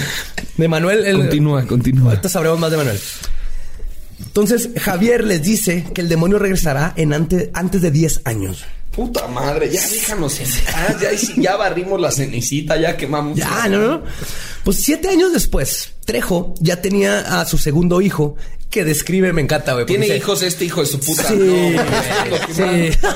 De 0.56 0.68
Manuel. 0.68 1.04
el- 1.04 1.16
Continúa, 1.16 1.66
continúa. 1.66 2.12
Ahorita 2.24 2.32
sabremos 2.32 2.58
más 2.58 2.70
de 2.70 2.76
Manuel. 2.78 3.00
Entonces, 4.18 4.70
Javier 4.80 5.24
les 5.24 5.42
dice 5.42 5.84
que 5.94 6.00
el 6.00 6.08
demonio 6.08 6.38
regresará 6.38 6.94
en 6.96 7.12
ante- 7.12 7.50
antes 7.52 7.82
de 7.82 7.90
10 7.90 8.22
años. 8.24 8.64
Puta 8.92 9.26
madre, 9.28 9.70
ya 9.70 9.86
déjanos 9.86 10.40
en 10.40 10.46
paz, 10.72 10.96
ya, 11.02 11.10
ya 11.36 11.56
barrimos 11.56 12.00
la 12.00 12.10
cenicita, 12.10 12.78
ya 12.80 12.96
quemamos. 12.96 13.36
Ya, 13.36 13.68
no, 13.68 13.78
no. 13.78 14.02
Pues 14.62 14.78
siete 14.78 15.08
años 15.08 15.32
después, 15.34 15.90
Trejo 16.06 16.54
ya 16.60 16.80
tenía 16.80 17.40
a 17.40 17.44
su 17.44 17.58
segundo 17.58 18.00
hijo, 18.00 18.36
que 18.74 18.84
describe, 18.84 19.32
me 19.32 19.40
encanta, 19.40 19.72
güey. 19.74 19.86
Tiene 19.86 20.06
dice- 20.06 20.16
hijos 20.16 20.42
este 20.42 20.64
hijo 20.64 20.80
de 20.80 20.86
su 20.88 20.98
puta. 20.98 21.28
Sí, 21.28 21.34
no, 21.36 21.54
güey, 21.54 22.90
sí. 22.90 22.98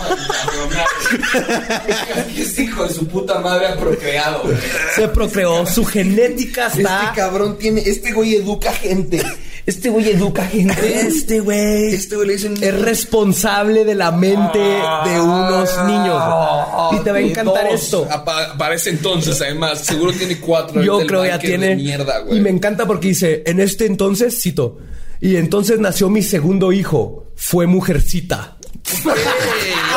Este 2.36 2.62
hijo 2.62 2.84
de 2.86 2.94
su 2.94 3.06
puta 3.08 3.40
madre 3.40 3.66
ha 3.66 3.76
procreado. 3.76 4.42
güey. 4.44 4.56
Se 4.94 5.08
procreó, 5.08 5.66
su 5.66 5.84
genética 5.84 6.68
está. 6.68 7.02
Este 7.06 7.16
cabrón 7.16 7.58
tiene, 7.58 7.80
este 7.84 8.12
güey 8.12 8.36
educa 8.36 8.72
gente. 8.72 9.20
Este 9.66 9.90
güey 9.90 10.08
educa 10.10 10.46
gente. 10.46 11.00
Este 11.00 11.40
güey. 11.40 11.92
Este 11.94 12.16
güey 12.16 12.28
le 12.28 12.32
dicen 12.34 12.54
es 12.62 12.80
responsable 12.80 13.84
de 13.84 13.94
la 13.94 14.12
mente 14.12 14.58
de 14.58 15.20
unos 15.20 15.68
niños. 15.86 16.22
güey. 16.24 17.00
Y 17.00 17.04
te 17.04 17.10
va 17.12 17.18
a 17.18 17.20
encantar 17.20 17.68
Dos. 17.70 17.82
esto. 17.82 18.08
Apa- 18.10 18.56
Para 18.56 18.74
ese 18.76 18.90
entonces, 18.90 19.40
además, 19.42 19.80
seguro 19.80 20.12
tiene 20.12 20.38
cuatro. 20.38 20.82
Yo 20.82 21.04
creo 21.06 21.26
ya 21.26 21.38
tiene. 21.38 21.76
Mierda, 21.76 22.20
güey. 22.20 22.38
y 22.38 22.40
me 22.40 22.48
encanta 22.50 22.86
porque 22.86 23.08
dice: 23.08 23.42
En 23.46 23.60
este 23.60 23.84
entonces, 23.86 24.40
cito. 24.40 24.78
Y 25.20 25.36
entonces 25.36 25.80
nació 25.80 26.08
mi 26.08 26.22
segundo 26.22 26.72
hijo. 26.72 27.26
Fue 27.36 27.66
mujercita. 27.66 28.56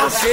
Ok, 0.08 0.26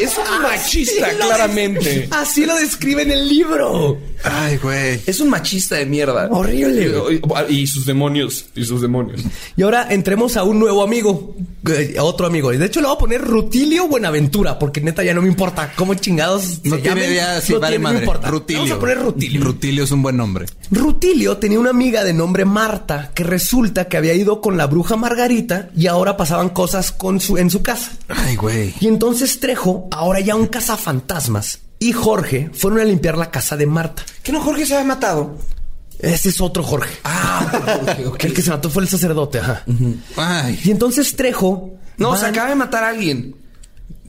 es 0.00 0.12
un 0.18 0.42
machista, 0.42 1.06
Así 1.06 1.16
lo- 1.18 1.26
claramente. 1.26 2.08
Así 2.10 2.46
lo 2.46 2.56
describe 2.56 3.02
en 3.02 3.10
el 3.12 3.28
libro. 3.28 3.98
Ay, 4.22 4.56
güey. 4.56 5.00
Es 5.06 5.20
un 5.20 5.28
machista 5.28 5.76
de 5.76 5.86
mierda. 5.86 6.28
Horrible, 6.30 7.10
Y, 7.50 7.54
y 7.54 7.66
sus 7.66 7.84
demonios. 7.86 8.46
Y 8.54 8.64
sus 8.64 8.80
demonios. 8.80 9.20
Y 9.56 9.62
ahora 9.62 9.86
entremos 9.90 10.36
a 10.36 10.44
un 10.44 10.58
nuevo 10.58 10.82
amigo, 10.82 11.36
eh, 11.68 11.96
a 11.98 12.02
otro 12.04 12.26
amigo. 12.26 12.52
Y 12.52 12.56
de 12.56 12.66
hecho 12.66 12.80
le 12.80 12.86
voy 12.86 12.96
a 12.96 12.98
poner 12.98 13.20
Rutilio 13.20 13.86
Buenaventura, 13.86 14.58
porque 14.58 14.80
neta 14.80 15.02
ya 15.04 15.12
no 15.12 15.20
me 15.22 15.28
importa 15.28 15.72
cómo 15.76 15.94
chingados 15.94 16.60
No 16.64 16.76
se 16.76 16.82
tiene 16.82 17.00
llamen. 17.02 17.10
idea 17.12 17.40
si 17.42 17.52
No 17.52 17.60
vale 17.60 17.72
tiene- 17.76 17.82
no 17.82 17.88
madre. 17.90 18.04
importa. 18.04 18.28
Rutilio. 18.30 18.62
Vamos 18.62 18.76
a 18.76 18.80
poner 18.80 18.98
Rutilio. 18.98 19.44
Rutilio 19.44 19.84
es 19.84 19.90
un 19.90 20.02
buen 20.02 20.16
nombre. 20.16 20.46
Rutilio 20.70 21.36
tenía 21.36 21.58
una 21.60 21.70
amiga 21.70 22.02
de 22.02 22.14
nombre 22.14 22.44
Marta 22.46 23.10
que 23.14 23.24
resulta 23.24 23.88
que 23.88 23.96
había 23.98 24.14
ido 24.14 24.40
con 24.40 24.56
la 24.56 24.66
bruja 24.66 24.96
Margarita 24.96 25.68
y 25.76 25.86
ahora 25.86 26.16
pasaban 26.16 26.48
cosas 26.48 26.92
con 26.92 27.20
su, 27.20 27.36
en 27.36 27.50
su 27.50 27.62
casa. 27.62 27.92
Ay, 28.08 28.36
güey. 28.36 28.72
Y 28.80 28.86
entonces 28.86 29.03
Trejo, 29.40 29.88
ahora 29.92 30.20
ya 30.20 30.34
un 30.34 30.46
cazafantasmas, 30.46 31.60
y 31.78 31.92
Jorge 31.92 32.50
fueron 32.54 32.80
a 32.80 32.84
limpiar 32.84 33.18
la 33.18 33.30
casa 33.30 33.56
de 33.56 33.66
Marta. 33.66 34.02
¿Que 34.22 34.32
no 34.32 34.40
Jorge 34.40 34.64
se 34.66 34.74
había 34.74 34.86
matado? 34.86 35.36
Ese 35.98 36.28
es 36.30 36.40
otro 36.40 36.62
Jorge. 36.62 36.94
Ah, 37.04 37.46
Jorge, 37.86 38.06
ok. 38.06 38.24
El 38.24 38.34
que 38.34 38.42
se 38.42 38.50
mató 38.50 38.70
fue 38.70 38.82
el 38.82 38.88
sacerdote, 38.88 39.38
ajá. 39.38 39.64
Ay. 40.16 40.60
Y 40.64 40.70
entonces 40.70 41.14
Trejo. 41.16 41.74
No, 41.98 42.10
van- 42.10 42.20
se 42.20 42.26
acaba 42.26 42.48
de 42.48 42.54
matar 42.56 42.84
a 42.84 42.88
alguien. 42.88 43.36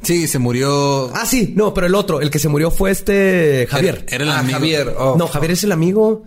Sí, 0.01 0.27
se 0.27 0.39
murió. 0.39 1.11
Ah, 1.15 1.25
sí, 1.25 1.53
no, 1.55 1.73
pero 1.73 1.87
el 1.87 1.95
otro, 1.95 2.21
el 2.21 2.29
que 2.29 2.39
se 2.39 2.47
murió 2.47 2.69
fue 2.71 2.91
este 2.91 3.67
Javier. 3.69 4.05
Era 4.09 4.23
el 4.23 4.31
Ah, 4.31 4.39
amigo. 4.39 4.59
Javier. 4.59 4.95
oh. 4.97 5.15
No, 5.17 5.27
Javier 5.27 5.51
es 5.51 5.63
el 5.63 5.71
amigo. 5.71 6.23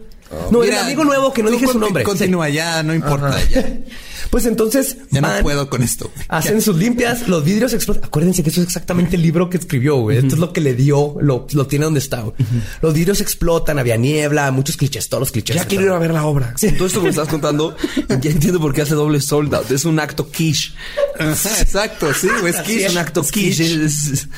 No, 0.51 0.61
Mira, 0.61 0.81
el 0.81 0.85
amigo 0.87 1.05
nuevo 1.05 1.33
que 1.33 1.43
no 1.43 1.51
dije 1.51 1.67
su 1.67 1.79
nombre. 1.79 2.03
Continúa, 2.05 2.49
ya 2.49 2.83
no 2.83 2.95
importa. 2.95 3.37
Ya, 3.49 3.79
Pues 4.31 4.45
entonces 4.45 4.99
ya 5.11 5.23
no 5.23 5.29
puedo 5.41 5.71
con 5.71 5.83
esto. 5.83 6.11
güey. 6.15 6.27
hacen 6.29 6.61
sus 6.61 6.77
limpias, 6.77 7.29
los 7.29 7.43
vidrios 7.45 7.73
explotan. 7.73 8.05
Acuérdense 8.05 8.43
que 8.43 8.51
eso 8.51 8.61
es 8.61 8.67
exactamente 8.67 9.17
el 9.17 9.23
libro 9.23 9.49
que 9.49 9.57
escribió, 9.57 9.97
güey. 9.97 10.19
Esto 10.19 10.35
es 10.35 10.39
lo 10.39 10.53
que 10.53 10.61
le 10.61 10.75
dio, 10.75 11.17
lo, 11.23 11.47
lo 11.51 11.67
tiene 11.67 11.87
donde 11.87 12.01
está. 12.01 12.21
güey. 12.21 12.35
Los 12.83 12.93
vidrios 12.93 13.23
explotan, 13.23 13.79
había 13.79 13.97
niebla, 13.97 14.51
muchos 14.51 14.77
clichés, 14.77 15.09
todos 15.09 15.21
los 15.23 15.33
clichés. 15.33 15.57
Ya 15.57 15.65
quiero 15.65 15.85
ir 15.87 15.91
a 15.93 15.99
ver 15.99 16.13
la 16.13 16.27
obra. 16.27 16.53
Sí. 16.59 16.73
Todo 16.73 16.89
esto 16.89 16.99
que 17.01 17.05
me 17.05 17.11
estás 17.11 17.29
contando, 17.29 17.75
ya 18.21 18.31
entiendo 18.31 18.61
por 18.61 18.75
qué 18.75 18.83
hace 18.83 18.95
doble 18.95 19.23
sold 19.23 19.55
out. 19.55 19.71
Es 19.71 19.87
un 19.87 19.99
acto 19.99 20.31
quiche. 20.31 20.73
Ajá, 21.19 21.33
Exacto, 21.63 22.13
sí, 22.13 22.29
güey. 22.41 22.53
Es 22.53 22.59
es. 22.69 22.83
es 22.85 22.93
un 22.93 22.99
acto 22.99 23.23
Quiche. 23.23 23.65
quiche. 23.65 23.85
es- 23.87 24.29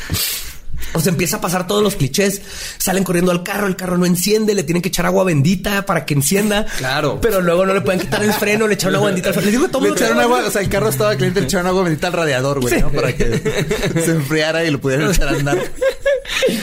O 0.92 1.00
sea, 1.00 1.10
empieza 1.10 1.36
a 1.36 1.40
pasar 1.40 1.66
todos 1.66 1.82
los 1.82 1.96
clichés. 1.96 2.42
Salen 2.78 3.04
corriendo 3.04 3.30
al 3.30 3.42
carro, 3.42 3.66
el 3.66 3.76
carro 3.76 3.96
no 3.98 4.06
enciende, 4.06 4.54
le 4.54 4.62
tienen 4.62 4.82
que 4.82 4.88
echar 4.88 5.06
agua 5.06 5.24
bendita 5.24 5.86
para 5.86 6.04
que 6.04 6.14
encienda. 6.14 6.66
Claro. 6.78 7.18
Pero 7.20 7.40
luego 7.40 7.66
no 7.66 7.74
le 7.74 7.80
pueden 7.80 8.00
quitar 8.00 8.22
el 8.22 8.32
freno, 8.32 8.66
le 8.66 8.74
echaron 8.74 8.96
agua 8.96 9.08
bendita 9.08 9.28
al 9.28 9.34
freno. 9.34 9.46
Les 9.46 9.52
digo 9.52 9.66
que 9.66 9.72
todo 9.72 9.82
Le 9.82 9.90
echaron 9.90 10.20
agua, 10.20 10.44
o 10.46 10.50
sea, 10.50 10.62
el 10.62 10.68
carro 10.68 10.88
estaba 10.88 11.12
caliente, 11.12 11.40
le 11.40 11.46
echaron 11.46 11.66
agua 11.66 11.82
bendita 11.84 12.08
al 12.08 12.12
radiador, 12.12 12.60
güey, 12.60 12.80
¿no? 12.80 12.90
Para 12.90 13.14
que 13.14 13.24
se 14.04 14.10
enfriara 14.10 14.64
y 14.64 14.70
lo 14.70 14.80
pudieran 14.80 15.10
echar 15.10 15.28
a 15.28 15.32
andar. 15.32 15.58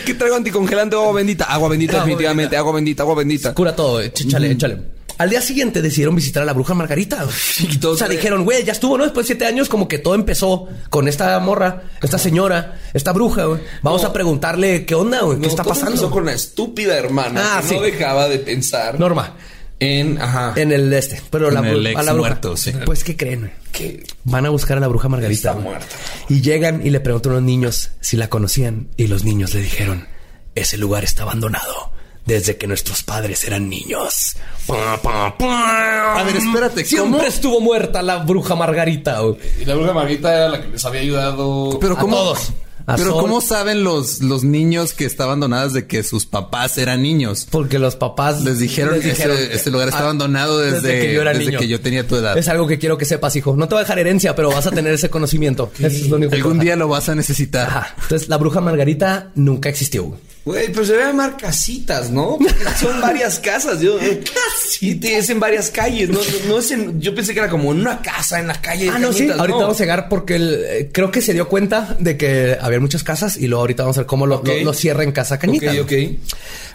¿Qué 0.06 0.14
traigo 0.14 0.36
anticongelante 0.36 0.96
o 0.96 1.02
agua 1.02 1.14
bendita? 1.14 1.46
Agua 1.46 1.70
bendita, 1.70 1.94
Agua 1.94 2.06
definitivamente. 2.06 2.58
Agua 2.58 2.74
bendita, 2.74 3.04
agua 3.04 3.16
bendita. 3.16 3.54
Cura 3.54 3.76
todo, 3.76 4.02
eh. 4.02 4.12
échale, 4.14 4.52
échale. 4.52 4.97
Al 5.18 5.30
día 5.30 5.42
siguiente 5.42 5.82
decidieron 5.82 6.16
visitar 6.16 6.44
a 6.44 6.46
la 6.46 6.54
bruja 6.54 6.74
Margarita. 6.74 7.26
Y 7.60 7.78
todos- 7.78 7.96
o 7.96 7.98
sea, 7.98 8.08
dijeron, 8.08 8.44
güey, 8.44 8.64
ya 8.64 8.72
estuvo, 8.74 8.98
¿no? 8.98 9.04
Después 9.04 9.26
de 9.28 9.34
siete 9.34 9.46
años, 9.46 9.68
como 9.70 9.88
que 9.88 9.98
todo 9.98 10.16
empezó 10.16 10.68
con 10.90 11.08
esta 11.08 11.40
morra, 11.40 11.84
esta 12.02 12.18
señora, 12.18 12.80
esta 12.94 13.12
bruja, 13.14 13.46
güey. 13.46 13.62
Vamos 13.82 14.04
No. 14.04 14.10
a 14.10 14.14
preguntarle 14.14 14.86
qué 14.86 14.96
onda, 14.96 15.22
güey, 15.22 15.38
qué 15.38 15.44
No, 15.44 15.48
está 15.50 15.64
todo 15.64 15.74
pasando. 15.74 15.92
empezó 15.92 16.12
con 16.12 16.26
la 16.26 16.34
estúpida 16.34 16.98
hermana 16.98 17.42
Ah, 17.58 17.62
que 17.62 17.68
sí. 17.70 17.76
no 17.76 17.82
dejaba 17.82 18.28
de 18.30 18.40
pensar 18.40 19.00
Norma, 19.00 19.36
en... 19.80 20.22
Ajá. 20.22 20.54
en 20.56 20.72
el 20.72 20.92
este. 20.94 21.22
Pero 21.32 21.48
En 21.50 21.54
la, 21.56 21.60
el 21.70 21.78
bru- 21.84 21.90
ex 21.90 22.00
a 22.00 22.04
la 22.04 22.14
bruja. 22.14 22.30
muerto, 22.30 22.58
sí. 22.58 22.72
Pues, 22.86 23.04
¿qué 23.04 23.16
creen? 23.18 23.40
güey? 23.42 23.52
que 23.72 24.04
Van 24.24 24.46
a 24.46 24.50
buscar 24.50 24.78
a 24.78 24.80
la 24.80 24.88
bruja 24.88 25.08
Margarita. 25.10 25.50
Está 25.52 25.62
muerta. 25.62 25.86
Y 26.30 26.42
llegan 26.42 26.86
y 26.86 26.90
le 26.90 27.00
preguntan 27.00 27.32
a 27.34 27.36
los 27.36 27.44
niños 27.44 27.92
si 28.02 28.18
la 28.18 28.28
conocían. 28.30 28.90
Y 28.98 29.08
los 29.08 29.24
niños 29.24 29.54
le 29.54 29.62
dijeron: 29.62 30.08
Ese 30.56 30.78
lugar 30.78 31.04
está 31.04 31.24
abandonado 31.24 31.92
desde 32.28 32.58
que 32.58 32.68
nuestros 32.68 33.04
padres 33.04 33.44
eran 33.46 33.70
niños. 33.70 34.36
A 34.70 36.24
ver, 36.26 36.36
espérate, 36.36 36.84
¿cómo? 36.84 36.86
Siempre 36.86 37.28
estuvo 37.28 37.62
muerta 37.62 38.02
la 38.02 38.18
bruja 38.18 38.54
Margarita. 38.56 39.22
güey. 39.22 39.38
Y 39.62 39.66
la 39.66 39.76
bruja 39.76 39.94
Margarita 39.94 40.36
era 40.36 40.50
la 40.50 40.62
que 40.62 40.68
les 40.68 40.86
había 40.86 41.02
ayudado. 41.02 41.78
Pero 41.80 41.96
A 41.96 42.00
cómo, 42.00 42.18
todos. 42.18 42.52
A 42.86 42.96
pero 42.98 43.12
Sol. 43.12 43.22
cómo 43.22 43.42
saben 43.42 43.84
los, 43.84 44.22
los 44.22 44.44
niños 44.44 44.94
que 44.94 45.06
estaban 45.06 45.32
abandonados 45.42 45.74
de 45.74 45.88
que 45.88 46.04
sus 46.04 46.26
papás 46.26 46.78
eran 46.78 47.02
niños? 47.02 47.48
Porque 47.50 47.80
los 47.80 47.96
papás 47.96 48.42
Les 48.44 48.60
dijeron, 48.60 48.96
les 48.96 49.04
dijeron, 49.06 49.38
ese, 49.38 49.56
este 49.56 49.72
lugar 49.72 49.88
está 49.88 50.02
ah, 50.02 50.04
abandonado 50.04 50.60
desde, 50.60 51.00
que 51.00 51.14
yo 51.14 51.22
era 51.22 51.32
desde 51.32 51.46
niño. 51.46 51.60
que 51.60 51.68
yo 51.68 51.80
tenía 51.82 52.06
tu 52.08 52.16
edad. 52.18 52.38
Es 52.38 52.48
algo 52.50 52.68
que 52.68 52.78
quiero 52.78 52.98
que 52.98 53.06
sepas, 53.06 53.36
hijo. 53.38 53.56
No 53.56 53.68
te 53.70 53.76
va 53.76 53.82
a 53.82 53.84
dejar 53.84 54.00
herencia, 54.00 54.36
pero 54.36 54.50
vas 54.50 54.68
a 54.68 54.72
tener 54.72 54.94
ese 54.94 55.10
conocimiento. 55.10 55.72
Eso 55.80 55.88
es 55.88 56.10
lo 56.10 56.18
único 56.18 56.32
que 56.32 56.38
Algún 56.38 56.60
día 56.60 56.76
lo 56.76 56.90
vas 56.90 57.08
a 57.08 57.16
necesitar. 57.16 57.68
Ajá. 57.68 57.96
Entonces, 58.02 58.28
la 58.28 58.38
bruja 58.38 58.60
Margarita 58.62 59.32
nunca 59.36 59.70
existió. 59.70 60.18
Güey. 60.48 60.72
Pero 60.72 60.86
se 60.86 60.94
debe 60.94 61.06
llamar 61.06 61.38
casitas, 61.38 62.10
¿no? 62.10 62.38
Porque 62.40 62.54
Son 62.80 63.00
varias 63.02 63.40
casas. 63.40 63.80
Yo, 63.80 63.98
Casi. 64.00 65.00
Es 65.04 65.30
en 65.30 65.40
varias 65.40 65.70
calles. 65.70 66.10
No, 66.10 66.20
no, 66.20 66.48
no 66.50 66.60
es 66.60 66.72
en, 66.72 67.00
yo 67.00 67.14
pensé 67.14 67.34
que 67.34 67.40
era 67.40 67.50
como 67.50 67.72
en 67.72 67.80
una 67.82 68.02
casa 68.02 68.40
en 68.40 68.48
la 68.48 68.60
calle. 68.62 68.86
de 68.86 68.90
Ah, 68.92 69.00
no, 69.00 69.14
sí. 69.14 69.30
Ahorita 69.30 69.48
no. 69.48 69.60
vamos 69.60 69.78
a 69.80 69.84
llegar 69.84 70.10
porque 70.10 70.36
el- 70.36 70.64
eh, 70.68 70.90
creo 70.92 71.12
que 71.12 71.22
se 71.22 71.34
dio 71.34 71.48
cuenta 71.48 71.96
de 72.00 72.18
que 72.18 72.58
había 72.60 72.80
muchas 72.80 73.04
casas 73.04 73.38
y 73.38 73.48
luego 73.48 73.62
ahorita 73.62 73.84
vamos 73.84 73.98
a 73.98 74.02
ver 74.02 74.08
cómo 74.08 74.26
lo, 74.26 74.38
Ok. 74.38 74.48
lo- 74.48 74.64
lo 74.66 74.74
cierra 74.74 75.04
en 75.04 75.12
Casa 75.12 75.38
Cañita. 75.38 75.72
Ok, 75.74 75.82
ok. 75.84 75.94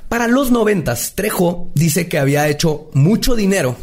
Para 0.09 0.29
los 0.29 0.51
noventas, 0.51 1.13
Trejo 1.15 1.71
dice 1.75 2.07
que 2.09 2.19
había 2.19 2.47
hecho 2.49 2.91
mucho 2.93 3.35
dinero. 3.35 3.77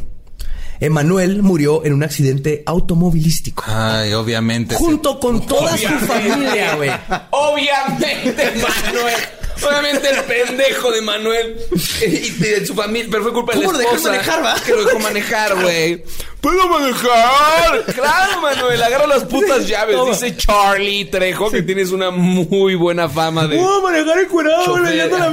Emanuel 0.81 1.41
murió 1.43 1.83
en 1.85 1.91
un 1.93 2.03
accidente 2.03 2.63
automovilístico. 2.65 3.63
Ay, 3.67 4.13
obviamente. 4.13 4.75
Junto 4.75 5.19
con 5.19 5.45
toda 5.45 5.75
su 5.77 5.87
familia, 6.05 6.75
güey. 6.77 6.89
Obviamente, 7.31 8.33
Manuel. 8.61 9.15
Obviamente 9.67 10.09
el 10.09 10.23
pendejo 10.23 10.91
de 10.91 11.01
Manuel 11.01 11.57
y 12.01 12.29
de 12.31 12.65
su 12.65 12.73
familia, 12.75 13.07
pero 13.11 13.23
fue 13.23 13.33
culpa 13.33 13.53
de 13.53 13.59
la 13.59 13.65
¿Cómo 13.65 13.73
lo 13.73 13.79
dejó 13.79 13.95
esposa 13.95 14.11
manejar, 14.11 14.43
va? 14.45 14.55
que 14.65 14.71
lo 14.71 14.85
dejó 14.85 14.99
manejar, 14.99 15.61
güey. 15.61 16.03
¿Puedo 16.41 16.69
manejar? 16.69 17.83
Claro, 17.93 18.41
Manuel, 18.41 18.81
agarra 18.81 19.07
las 19.07 19.25
putas 19.25 19.67
llaves. 19.67 19.95
Toma. 19.97 20.11
Dice 20.13 20.37
Charlie 20.37 21.03
Trejo 21.05 21.51
que 21.51 21.61
tienes 21.63 21.91
una 21.91 22.11
muy 22.11 22.75
buena 22.75 23.09
fama 23.09 23.45
de 23.45 23.57
manejar 23.81 24.19
encuerado 24.19 24.63
chofer. 24.65 24.83
Ajá. 25.17 25.27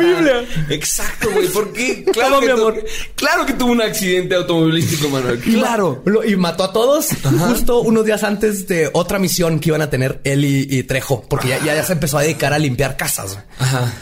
Exacto, 0.71 1.31
güey. 1.33 1.47
¿Por 1.49 1.73
qué? 1.73 2.05
Claro 2.13 2.41
que 2.41 2.47
mi 2.47 2.53
amor. 2.53 2.85
Claro 3.15 3.47
que 3.47 3.53
tuvo 3.53 3.71
un 3.71 3.83
accidente 3.83 4.35
automovilístico, 4.35 5.09
Manuel. 5.09 5.39
Claro. 5.39 6.03
Lo- 6.07 6.25
y 6.25 6.35
mató 6.37 6.65
a 6.65 6.73
todos 6.73 7.09
justo 7.51 7.81
unos 7.83 8.05
días 8.05 8.25
antes 8.25 8.67
de 8.67 8.91
otra 8.93 9.21
misión 9.21 9.61
que 9.61 9.69
iban 9.69 9.83
a 9.83 9.91
tener 9.91 10.21
él 10.25 10.45
y, 10.45 10.67
y 10.69 10.83
Trejo, 10.83 11.23
porque 11.29 11.49
ya, 11.49 11.59
ya, 11.65 11.75
ya 11.77 11.85
se 11.85 11.93
empezó 11.93 12.19
a 12.19 12.23
dedicar 12.23 12.53
a 12.53 12.59
limpiar 12.59 12.97
casas. 12.97 13.39
Ajá. 13.61 13.93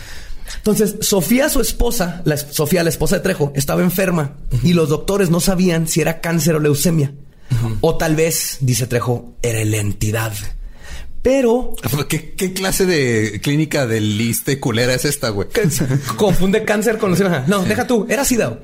Entonces, 0.67 0.97
Sofía, 1.03 1.51
su 1.51 1.61
esposa, 1.61 2.23
la 2.25 2.39
Sofía, 2.39 2.83
la 2.83 2.89
esposa 2.89 3.17
de 3.17 3.21
Trejo, 3.23 3.53
estaba 3.55 3.83
enferma 3.83 4.39
y 4.62 4.73
los 4.73 4.89
doctores 4.89 5.29
no 5.29 5.39
sabían 5.41 5.87
si 5.87 6.01
era 6.01 6.23
cáncer 6.23 6.55
o 6.55 6.59
leucemia. 6.59 7.12
O 7.83 7.97
tal 7.99 8.17
vez, 8.17 8.57
dice 8.61 8.87
Trejo, 8.87 9.35
era 9.43 9.62
la 9.65 9.77
entidad. 9.77 10.33
Pero 11.21 11.75
¿Qué, 12.09 12.33
qué 12.33 12.55
clase 12.55 12.87
de 12.87 13.41
clínica 13.43 13.87
del 13.87 14.17
liste 14.17 14.59
culera 14.59 14.95
es 14.95 15.05
esta, 15.05 15.29
güey? 15.29 15.49
confunde 16.17 16.65
cáncer 16.65 16.97
con 16.97 17.11
leucemia. 17.11 17.45
No, 17.47 17.62
deja 17.65 17.87
tú, 17.87 18.07
era 18.09 18.25
SIDA. 18.25 18.49
güey. 18.49 18.61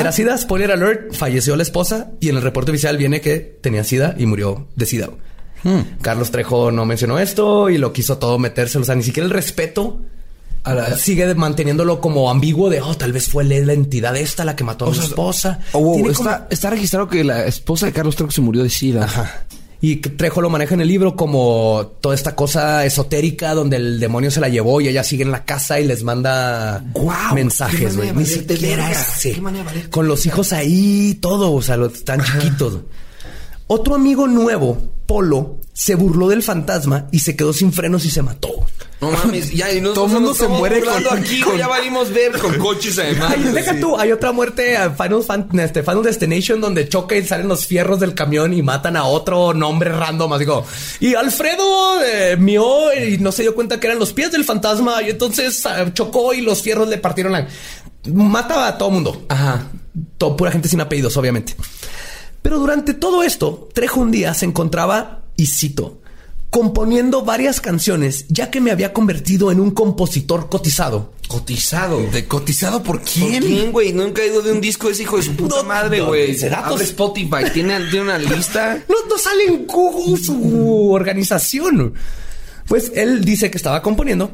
Era 0.00 0.12
SIDA, 0.12 0.38
spoiler 0.38 0.72
alert, 0.72 1.12
falleció 1.14 1.54
la 1.54 1.62
esposa 1.64 2.12
y 2.18 2.30
en 2.30 2.36
el 2.36 2.42
reporte 2.42 2.70
oficial 2.70 2.96
viene 2.96 3.20
que 3.20 3.36
tenía 3.60 3.84
SIDA 3.84 4.14
y 4.18 4.24
murió 4.24 4.68
de 4.74 4.86
SIDA. 4.86 5.08
güey. 5.08 5.84
Carlos 6.00 6.30
Trejo 6.30 6.70
no 6.70 6.86
mencionó 6.86 7.18
esto 7.18 7.68
y 7.68 7.76
lo 7.76 7.92
quiso 7.92 8.16
todo 8.18 8.38
meterse, 8.38 8.78
o 8.78 8.84
sea, 8.84 8.94
ni 8.94 9.02
siquiera 9.02 9.26
el 9.26 9.32
respeto 9.32 10.00
la- 10.74 10.96
sigue 10.96 11.34
manteniéndolo 11.34 12.00
como 12.00 12.30
ambiguo 12.30 12.68
de, 12.70 12.80
oh, 12.80 12.96
tal 12.96 13.12
vez 13.12 13.28
fue 13.28 13.44
la 13.44 13.72
entidad 13.72 14.16
esta 14.16 14.44
la 14.44 14.56
que 14.56 14.64
mató 14.64 14.86
a 14.86 14.88
O 14.88 14.94
su 14.94 15.00
sea, 15.00 15.08
esposa. 15.08 15.60
Oh, 15.72 15.80
wow, 15.80 16.08
está, 16.10 16.16
como- 16.38 16.46
está 16.50 16.70
registrado 16.70 17.08
que 17.08 17.24
la 17.24 17.44
esposa 17.46 17.86
de 17.86 17.92
Carlos 17.92 18.16
Trejo 18.16 18.30
se 18.32 18.40
murió 18.40 18.62
de 18.62 18.70
SIDA. 18.70 19.04
Ajá. 19.04 19.44
Y 19.78 19.96
Trejo 19.96 20.40
lo 20.40 20.48
maneja 20.48 20.74
en 20.74 20.80
el 20.80 20.88
libro 20.88 21.14
como 21.16 21.92
toda 22.00 22.14
esta 22.14 22.34
cosa 22.34 22.84
esotérica 22.86 23.52
donde 23.52 23.76
el 23.76 24.00
demonio 24.00 24.30
se 24.30 24.40
la 24.40 24.48
llevó 24.48 24.80
y 24.80 24.88
ella 24.88 25.04
sigue 25.04 25.22
en 25.22 25.30
la 25.30 25.44
casa 25.44 25.78
y 25.78 25.84
les 25.86 26.02
manda 26.02 26.82
qué 26.94 27.34
mensajes, 27.34 27.94
güey. 27.96 28.10
Ni 28.12 28.24
siquiera 28.24 28.90
valerte 29.42 29.90
Con 29.90 30.08
los 30.08 30.24
hijos 30.24 30.54
ahí, 30.54 31.18
todo, 31.20 31.52
o 31.52 31.60
sea, 31.60 31.76
los 31.76 32.04
tan 32.04 32.22
chiquitos. 32.24 32.78
Otro 33.68 33.94
amigo 33.94 34.26
nuevo, 34.26 34.78
Polo, 35.06 35.58
se 35.74 35.94
burló 35.94 36.28
del 36.28 36.42
fantasma 36.42 37.06
y 37.12 37.18
se 37.18 37.36
quedó 37.36 37.52
sin 37.52 37.70
frenos 37.72 38.04
y 38.06 38.10
se 38.10 38.22
mató. 38.22 38.48
No 38.98 39.10
mames, 39.10 39.52
ya 39.52 39.70
y 39.72 39.80
no 39.82 39.92
Todo 39.92 40.08
mundo 40.08 40.32
se 40.32 40.48
muere 40.48 40.80
con- 40.80 41.18
aquí, 41.18 41.42
güey, 41.42 41.58
ya 41.58 41.68
valimos 41.68 42.10
ver 42.14 42.32
con 42.38 42.54
coches 42.58 42.98
además. 42.98 43.34
Ay, 43.36 43.42
deja 43.52 43.74
Sí. 43.74 43.80
tú, 43.80 43.94
hay 43.98 44.10
otra 44.10 44.32
muerte 44.32 44.74
a 44.78 44.90
Final, 44.90 45.22
Fan, 45.22 45.48
este, 45.60 45.82
Final 45.82 46.02
Destination 46.02 46.62
donde 46.62 46.88
choca 46.88 47.14
y 47.14 47.22
salen 47.26 47.46
los 47.46 47.66
fierros 47.66 48.00
del 48.00 48.14
camión 48.14 48.54
y 48.54 48.62
matan 48.62 48.96
a 48.96 49.04
otro 49.04 49.52
nombre 49.52 49.92
random. 49.92 50.32
Así 50.32 50.46
como, 50.46 50.64
y 51.00 51.14
Alfredo 51.14 52.02
eh, 52.02 52.36
mió 52.38 52.92
y 52.94 53.18
no 53.18 53.32
se 53.32 53.42
dio 53.42 53.54
cuenta 53.54 53.78
que 53.78 53.86
eran 53.86 53.98
los 53.98 54.14
pies 54.14 54.32
del 54.32 54.44
fantasma 54.44 55.02
y 55.02 55.10
entonces 55.10 55.66
ah, 55.66 55.92
chocó 55.92 56.32
y 56.32 56.40
los 56.40 56.62
fierros 56.62 56.88
le 56.88 56.96
partieron 56.96 57.32
la. 57.34 57.46
Mata 58.06 58.66
a 58.66 58.78
todo 58.78 58.90
mundo. 58.90 59.26
Ajá. 59.28 59.66
Todo, 60.16 60.36
pura 60.38 60.50
gente 60.52 60.68
sin 60.68 60.80
apellidos, 60.80 61.16
obviamente. 61.18 61.54
Pero 62.40 62.58
durante 62.58 62.94
todo 62.94 63.22
esto, 63.22 63.68
Trejo 63.74 64.00
un 64.00 64.10
día 64.10 64.32
se 64.32 64.46
encontraba, 64.46 65.22
y 65.36 65.46
cito, 65.46 65.98
componiendo 66.50 67.22
varias 67.22 67.60
canciones, 67.60 68.24
ya 68.28 68.50
que 68.50 68.60
me 68.60 68.70
había 68.70 68.92
convertido 68.92 69.50
en 69.52 69.60
un 69.60 69.70
compositor 69.72 70.48
cotizado. 70.48 71.12
Cotizado. 71.28 72.00
¿De 72.10 72.24
cotizado 72.26 72.82
por 72.82 73.00
¿Por 73.00 73.08
quién? 73.10 73.42
quién, 73.42 73.72
güey? 73.72 73.92
No 73.92 74.04
han 74.04 74.12
caído 74.12 74.42
de 74.42 74.52
un 74.52 74.60
disco 74.60 74.86
de 74.86 74.94
ese 74.94 75.02
hijo 75.02 75.16
de 75.16 75.24
su 75.24 75.34
puta 75.34 75.56
No, 75.56 75.64
madre, 75.64 75.98
no, 75.98 76.06
güey. 76.06 76.28
dice 76.28 76.48
datos. 76.48 76.72
Abre 76.74 76.84
Spotify, 76.84 77.50
tiene, 77.52 77.78
tiene 77.90 78.02
una 78.02 78.18
lista. 78.18 78.78
No, 78.88 78.94
no 79.10 79.18
sale 79.18 79.44
en 79.48 79.66
Google 79.66 80.16
su 80.22 80.90
organización. 80.92 81.94
Pues 82.68 82.92
él 82.94 83.24
dice 83.24 83.50
que 83.50 83.56
estaba 83.58 83.82
componiendo 83.82 84.30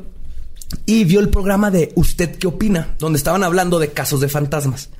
y 0.86 1.04
vio 1.04 1.20
el 1.20 1.28
programa 1.30 1.70
de 1.70 1.92
Usted 1.96 2.36
qué 2.36 2.46
opina, 2.46 2.94
donde 2.98 3.16
estaban 3.16 3.42
hablando 3.42 3.78
de 3.78 3.88
casos 3.92 4.20
de 4.20 4.28
fantasmas. 4.28 4.90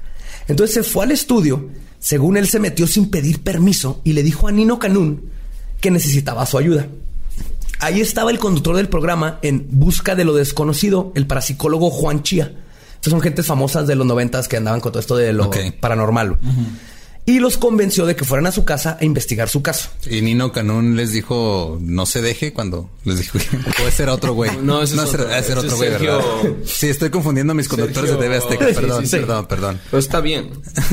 Entonces 0.49 0.75
se 0.75 0.83
fue 0.83 1.05
al 1.05 1.13
estudio, 1.13 1.69
según 1.99 2.37
él 2.37 2.49
se 2.49 2.59
metió 2.59 2.87
sin 2.87 3.11
pedir 3.11 3.43
permiso 3.43 4.01
y 4.03 4.13
le 4.13 4.23
dijo 4.23 4.49
a 4.49 4.53
Nino 4.53 4.79
Canún 4.79 5.31
que 5.81 5.91
necesitaba 5.91 6.47
su 6.47 6.59
ayuda. 6.59 6.89
Ahí 7.83 8.01
estaba 8.01 8.31
el 8.31 8.39
conductor 8.39 8.77
del 8.77 8.89
programa 8.89 9.39
en 9.43 9.67
busca 9.71 10.15
de 10.15 10.25
lo 10.25 10.35
desconocido, 10.35 11.13
el 11.15 11.27
parapsicólogo 11.27 11.91
Juan 11.91 12.23
Chía. 12.23 12.55
Estas 12.95 13.11
son 13.11 13.21
gentes 13.21 13.47
famosas 13.47 13.87
de 13.89 13.97
los 13.97 14.07
noventas 14.07 14.47
que 14.49 14.57
andaban 14.57 14.81
con 14.81 14.93
todo 14.93 15.01
esto 15.01 15.17
de 15.17 15.33
lo 15.33 15.51
paranormal. 15.81 16.39
Y 17.25 17.39
los 17.39 17.57
convenció 17.57 18.05
de 18.05 18.17
que 18.17 18.25
fueran 18.25 18.47
a 18.47 18.53
su 18.53 18.65
casa 18.65 18.97
a 19.01 19.05
investigar 19.05 19.49
su 19.49 19.63
caso. 19.63 19.91
Y 20.11 20.23
Nino 20.23 20.51
Canún 20.51 20.97
les 20.97 21.13
dijo, 21.13 21.79
no 21.81 22.05
se 22.05 22.21
deje 22.21 22.53
cuando 22.53 22.91
les 23.05 23.19
dijo, 23.21 23.39
puede 23.77 23.91
ser 23.93 24.09
otro 24.09 24.33
güey. 24.35 24.51
No, 24.61 24.83
ese 24.83 24.97
es 24.97 25.03
ese 25.03 25.55
otro. 25.55 25.77
güey, 25.77 25.91
¿verdad? 25.91 26.21
Sí, 26.65 26.89
estoy 26.89 27.11
confundiendo 27.11 27.53
a 27.53 27.55
mis 27.55 27.69
conductores 27.69 28.11
Sergio- 28.11 28.21
de 28.21 28.27
TV 28.29 28.37
Azteca. 28.39 28.81
Perdón, 28.81 29.03
sí, 29.03 29.07
sí. 29.11 29.17
perdón, 29.19 29.47
perdón. 29.47 29.81
Pero 29.91 29.99
está 30.01 30.21
bien. 30.21 30.51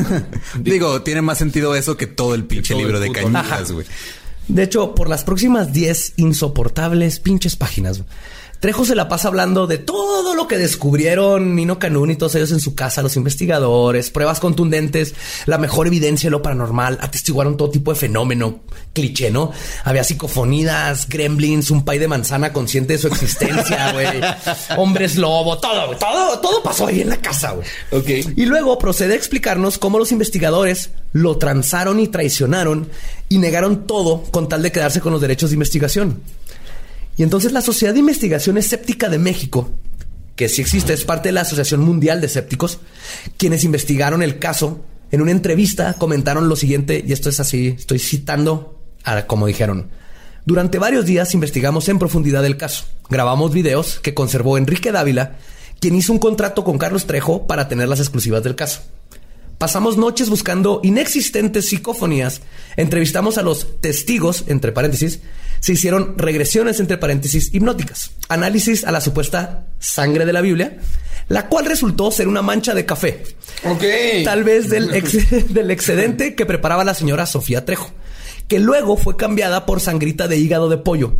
Digo, 0.60 1.02
tiene 1.02 1.22
más 1.24 1.38
sentido 1.40 1.76
eso 1.76 1.98
que 1.98 2.06
todo 2.08 2.36
el 2.36 2.44
pinche 2.46 2.74
todo 2.74 2.80
el 2.80 2.86
libro 2.86 3.00
de 3.00 3.12
cañitas, 3.12 3.72
güey. 3.72 3.86
De 4.50 4.64
hecho, 4.64 4.96
por 4.96 5.10
las 5.10 5.24
próximas 5.24 5.72
10 5.74 6.14
insoportables 6.18 7.20
pinches 7.20 7.56
páginas, 7.56 8.02
Trejo 8.60 8.84
se 8.84 8.96
la 8.96 9.08
pasa 9.08 9.30
hablando 9.30 9.68
de 9.68 9.78
todo 9.78 10.36
lo 10.36 10.48
que 10.48 10.58
descubrieron 10.58 11.56
Nino 11.56 11.80
Canún 11.80 12.12
y 12.12 12.18
todos 12.18 12.36
ellos 12.36 12.52
en 12.52 12.60
su 12.60 12.76
casa, 12.76 13.02
los 13.02 13.16
investigadores, 13.16 14.10
pruebas 14.10 14.42
contundentes, 14.42 15.16
la 15.46 15.58
mejor 15.58 15.88
evidencia 15.88 16.28
de 16.28 16.32
lo 16.32 16.42
paranormal, 16.42 16.98
atestiguaron 17.02 17.56
todo 17.56 17.70
tipo 17.70 17.94
de 17.94 18.00
fenómeno, 18.00 18.60
cliché, 18.92 19.32
¿no? 19.32 19.54
Había 19.86 20.04
psicofonías, 20.04 21.08
gremlins, 21.08 21.72
un 21.72 21.86
pay 21.86 22.00
de 22.00 22.10
manzana 22.10 22.52
consciente 22.52 22.94
de 22.94 23.00
su 23.00 23.08
existencia, 23.08 23.92
güey, 23.94 24.08
hombres 24.78 25.16
lobo, 25.16 25.58
todo, 25.58 25.96
todo, 25.96 26.40
todo 26.40 26.62
pasó 26.62 26.88
ahí 26.88 27.00
en 27.00 27.10
la 27.10 27.18
casa, 27.18 27.52
güey. 27.52 27.68
Ok. 27.92 28.36
Y 28.36 28.46
luego 28.46 28.78
procede 28.78 29.14
a 29.14 29.18
explicarnos 29.18 29.78
cómo 29.78 30.00
los 30.00 30.12
investigadores 30.12 30.90
lo 31.14 31.38
transaron 31.38 32.00
y 32.00 32.10
traicionaron 32.10 32.90
y 33.30 33.38
negaron 33.38 33.88
todo 33.88 34.24
con 34.32 34.50
tal 34.50 34.64
de 34.64 34.72
quedarse 34.72 35.00
con 35.00 35.14
los 35.14 35.22
derechos 35.22 35.52
de 35.52 35.56
investigación. 35.56 36.22
Y 37.20 37.24
entonces 37.24 37.52
la 37.52 37.62
Sociedad 37.62 37.94
de 37.94 38.00
Investigación 38.00 38.58
Escéptica 38.58 39.10
de 39.10 39.20
México, 39.20 39.70
que 40.38 40.48
sí 40.48 40.62
existe, 40.62 40.94
es 40.94 41.04
parte 41.04 41.28
de 41.28 41.34
la 41.34 41.42
Asociación 41.42 41.82
Mundial 41.82 42.22
de 42.22 42.28
Escépticos, 42.28 42.80
quienes 43.36 43.66
investigaron 43.66 44.24
el 44.24 44.40
caso, 44.40 44.86
en 45.12 45.22
una 45.22 45.32
entrevista 45.32 45.96
comentaron 45.96 46.48
lo 46.48 46.56
siguiente, 46.56 47.04
y 47.06 47.12
esto 47.12 47.28
es 47.28 47.42
así, 47.42 47.76
estoy 47.78 48.00
citando 48.00 48.82
a 49.04 49.28
como 49.28 49.48
dijeron. 49.48 49.90
Durante 50.46 50.80
varios 50.80 51.06
días 51.06 51.34
investigamos 51.34 51.90
en 51.90 52.00
profundidad 52.00 52.46
el 52.46 52.56
caso. 52.56 52.86
Grabamos 53.10 53.52
videos 53.52 54.00
que 54.00 54.14
conservó 54.14 54.58
Enrique 54.58 54.94
Dávila, 54.94 55.36
quien 55.82 55.96
hizo 55.96 56.14
un 56.14 56.20
contrato 56.20 56.64
con 56.64 56.78
Carlos 56.78 57.06
Trejo 57.06 57.48
para 57.48 57.68
tener 57.68 57.90
las 57.90 58.00
exclusivas 58.00 58.44
del 58.44 58.56
caso. 58.56 58.80
Pasamos 59.58 59.98
noches 59.98 60.30
buscando 60.30 60.80
inexistentes 60.86 61.68
psicofonías, 61.68 62.44
entrevistamos 62.78 63.38
a 63.38 63.42
los 63.42 63.82
testigos, 63.82 64.46
entre 64.48 64.72
paréntesis, 64.72 65.20
se 65.60 65.74
hicieron 65.74 66.18
regresiones, 66.18 66.80
entre 66.80 66.98
paréntesis, 66.98 67.54
hipnóticas, 67.54 68.12
análisis 68.30 68.84
a 68.86 68.92
la 68.92 69.02
supuesta 69.02 69.68
sangre 69.80 70.26
de 70.26 70.34
la 70.34 70.42
Biblia, 70.42 70.78
la 71.28 71.48
cual 71.48 71.66
resultó 71.66 72.10
ser 72.12 72.28
una 72.28 72.42
mancha 72.42 72.74
de 72.74 72.86
café, 72.86 73.24
tal 74.24 74.44
vez 74.44 74.70
del, 74.70 74.94
ex- 74.94 75.54
del 75.54 75.70
excedente 75.72 76.36
que 76.36 76.46
preparaba 76.46 76.84
la 76.84 76.94
señora 76.94 77.26
Sofía 77.26 77.66
Trejo, 77.66 77.92
que 78.48 78.60
luego 78.60 78.98
fue 78.98 79.16
cambiada 79.16 79.66
por 79.66 79.80
sangrita 79.80 80.28
de 80.28 80.38
hígado 80.38 80.70
de 80.70 80.78
pollo. 80.78 81.20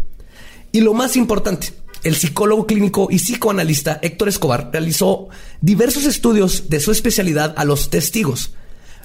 Y 0.72 0.82
lo 0.82 0.94
más 0.94 1.16
importante, 1.16 1.74
el 2.04 2.16
psicólogo 2.16 2.66
clínico 2.66 3.08
y 3.12 3.18
psicoanalista 3.18 4.00
Héctor 4.02 4.30
Escobar 4.30 4.70
realizó 4.72 5.28
diversos 5.62 6.06
estudios 6.06 6.70
de 6.70 6.80
su 6.80 6.92
especialidad 6.92 7.54
a 7.58 7.66
los 7.66 7.90
testigos. 7.90 8.54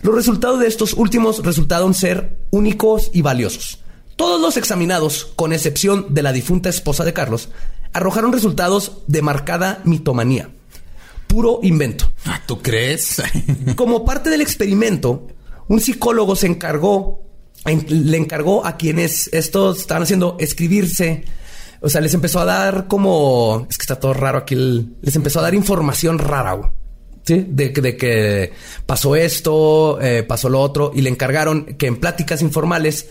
Los 0.03 0.15
resultados 0.15 0.61
de 0.61 0.69
estos 0.69 0.93
últimos 0.95 1.43
resultaron 1.45 1.93
ser 1.95 2.37
únicos 2.51 3.11
y 3.13 3.23
valiosos. 3.23 3.81
Todos 4.17 4.41
los 4.41 4.57
examinados, 4.57 5.33
con 5.37 5.53
excepción 5.53 6.07
de 6.15 6.23
la 6.23 6.33
difunta 6.33 6.69
esposa 6.69 7.05
de 7.05 7.13
Carlos, 7.13 7.49
arrojaron 7.93 8.33
resultados 8.33 8.99
de 9.07 9.23
marcada 9.23 9.81
mitomanía. 9.85 10.51
Puro 11.27 11.61
invento. 11.63 12.11
Ah, 12.27 12.41
¿Tú 12.47 12.63
crees? 12.63 13.23
Como 13.77 14.05
parte 14.05 14.31
del 14.31 14.41
experimento, 14.41 15.27
un 15.69 15.81
psicólogo 15.81 16.37
se 16.37 16.47
encargó, 16.47 17.23
en- 17.65 18.11
le 18.11 18.17
encargó 18.17 18.65
a 18.65 18.77
quienes 18.77 19.29
estos 19.33 19.81
estaban 19.81 20.05
haciendo 20.05 20.37
escribirse. 20.39 21.25
O 21.81 21.89
sea, 21.89 22.01
les 22.01 22.15
empezó 22.15 22.41
a 22.41 22.45
dar 22.45 22.87
como. 22.87 23.67
Es 23.69 23.77
que 23.79 23.83
está 23.83 23.97
todo 23.99 24.15
raro 24.15 24.39
aquí. 24.39 24.55
el- 24.55 24.95
les 25.03 25.17
empezó 25.17 25.41
a 25.41 25.43
dar 25.43 25.55
información 25.55 26.19
rara, 26.19 26.53
güey. 26.53 26.71
¿Sí? 27.27 27.45
De, 27.49 27.73
que- 27.73 27.81
de 27.81 27.97
que 27.97 28.53
pasó 28.87 29.17
esto, 29.17 29.99
eh, 30.01 30.23
pasó 30.23 30.49
lo 30.51 30.61
otro, 30.61 30.93
y 30.95 31.01
le 31.01 31.11
encargaron 31.11 31.65
que 31.79 31.87
en 31.87 31.97
pláticas 31.97 32.43
informales 32.43 33.09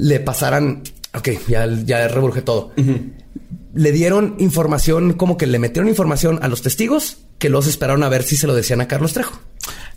le 0.00 0.20
pasaran. 0.20 0.82
Ok, 1.14 1.28
ya, 1.48 1.66
ya 1.84 2.08
todo. 2.44 2.72
Le 3.74 3.92
dieron 3.92 4.34
información, 4.38 5.12
como 5.12 5.36
que 5.36 5.46
le 5.46 5.58
metieron 5.58 5.88
información 5.88 6.38
a 6.42 6.48
los 6.48 6.62
testigos, 6.62 7.18
que 7.38 7.48
los 7.50 7.66
esperaron 7.66 8.02
a 8.02 8.08
ver 8.08 8.22
si 8.24 8.36
se 8.36 8.46
lo 8.46 8.54
decían 8.54 8.80
a 8.80 8.88
Carlos 8.88 9.12
Trejo. 9.12 9.38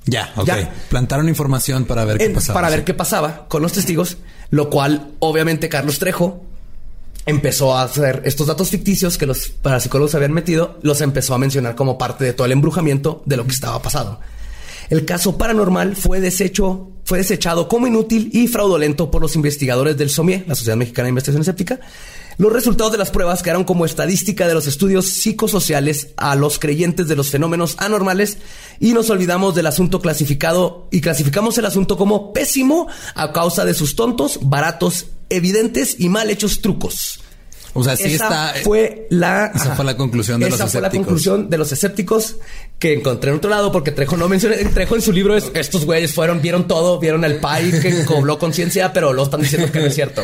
ya, 0.05 0.31
ok. 0.35 0.45
Ya. 0.45 0.73
Plantaron 0.89 1.29
información 1.29 1.85
para 1.85 2.05
ver 2.05 2.17
qué 2.17 2.25
En- 2.25 2.33
pasaba. 2.33 2.53
para 2.59 2.69
ver 2.69 2.83
qué 2.83 2.93
pasaba 2.93 3.47
con 3.47 3.61
los 3.61 3.73
testigos, 3.73 4.17
lo 4.51 4.69
cual 4.69 5.11
obviamente 5.19 5.69
Carlos 5.69 5.97
Trejo 5.99 6.43
empezó 7.25 7.75
a 7.75 7.83
hacer 7.83 8.21
estos 8.25 8.47
datos 8.47 8.69
ficticios 8.69 9.17
que 9.17 9.25
los 9.25 9.47
parapsicólogos 9.49 10.13
habían 10.15 10.33
metido, 10.33 10.77
los 10.83 10.99
empezó 11.01 11.33
a 11.33 11.37
mencionar 11.37 11.75
como 11.75 11.97
parte 11.97 12.25
de 12.25 12.33
todo 12.33 12.45
el 12.45 12.51
embrujamiento 12.51 13.23
de 13.25 13.37
lo 13.37 13.45
que 13.45 13.51
estaba 13.53 13.81
pasando. 13.81 14.19
El 14.89 15.05
caso 15.05 15.37
paranormal 15.37 15.95
fue 15.95 16.19
fue 17.05 17.17
desechado 17.17 17.67
como 17.67 17.87
inútil 17.87 18.29
y 18.33 18.47
fraudulento 18.47 19.11
por 19.11 19.21
los 19.21 19.35
investigadores 19.35 19.97
del 19.97 20.09
SOMIE, 20.09 20.45
la 20.47 20.55
Sociedad 20.55 20.77
Mexicana 20.77 21.05
de 21.05 21.09
Investigación 21.09 21.41
Escéptica. 21.41 21.79
Los 22.37 22.51
resultados 22.51 22.91
de 22.91 22.97
las 22.97 23.11
pruebas 23.11 23.43
quedaron 23.43 23.63
como 23.63 23.85
estadística 23.85 24.47
de 24.47 24.55
los 24.55 24.65
estudios 24.65 25.07
psicosociales 25.07 26.09
a 26.17 26.35
los 26.35 26.57
creyentes 26.57 27.07
de 27.07 27.15
los 27.15 27.29
fenómenos 27.29 27.75
anormales 27.77 28.39
y 28.79 28.93
nos 28.93 29.09
olvidamos 29.09 29.53
del 29.53 29.67
asunto 29.67 30.01
clasificado 30.01 30.87
y 30.91 31.01
clasificamos 31.01 31.57
el 31.57 31.65
asunto 31.65 31.97
como 31.97 32.33
pésimo 32.33 32.87
a 33.13 33.33
causa 33.33 33.65
de 33.65 33.75
sus 33.75 33.95
tontos, 33.95 34.39
baratos, 34.41 35.07
evidentes 35.29 35.99
y 35.99 36.09
mal 36.09 36.29
hechos 36.29 36.61
trucos. 36.61 37.22
O 37.75 37.83
sea, 37.83 37.95
sí 37.95 38.13
Esa 38.13 38.51
está. 38.51 38.63
fue 38.63 39.07
la 39.09 39.47
esa 39.55 39.65
ajá. 39.65 39.75
fue 39.75 39.85
la 39.85 39.97
conclusión 39.97 40.39
de 40.39 40.47
Esa 40.47 40.63
los 40.63 40.71
fue 40.71 40.81
la 40.81 40.87
escépticos. 40.87 41.05
conclusión 41.07 41.49
de 41.49 41.57
los 41.57 41.71
escépticos 41.71 42.35
que 42.77 42.93
encontré 42.93 43.31
en 43.31 43.37
otro 43.37 43.49
lado 43.49 43.71
porque 43.71 43.91
Trejo 43.91 44.15
no 44.15 44.29
menciona 44.29 44.55
Trejo 44.73 44.95
en 44.95 45.01
su 45.01 45.11
libro 45.11 45.35
es 45.35 45.49
estos 45.55 45.85
güeyes 45.85 46.13
fueron 46.13 46.41
vieron 46.41 46.67
todo 46.67 46.99
vieron 46.99 47.23
el 47.23 47.37
pai 47.37 47.71
que 47.81 48.05
cobró 48.05 48.37
conciencia 48.37 48.93
pero 48.93 49.11
lo 49.13 49.23
están 49.23 49.41
diciendo 49.41 49.71
que 49.71 49.79
no 49.79 49.85
es 49.87 49.95
cierto. 49.95 50.21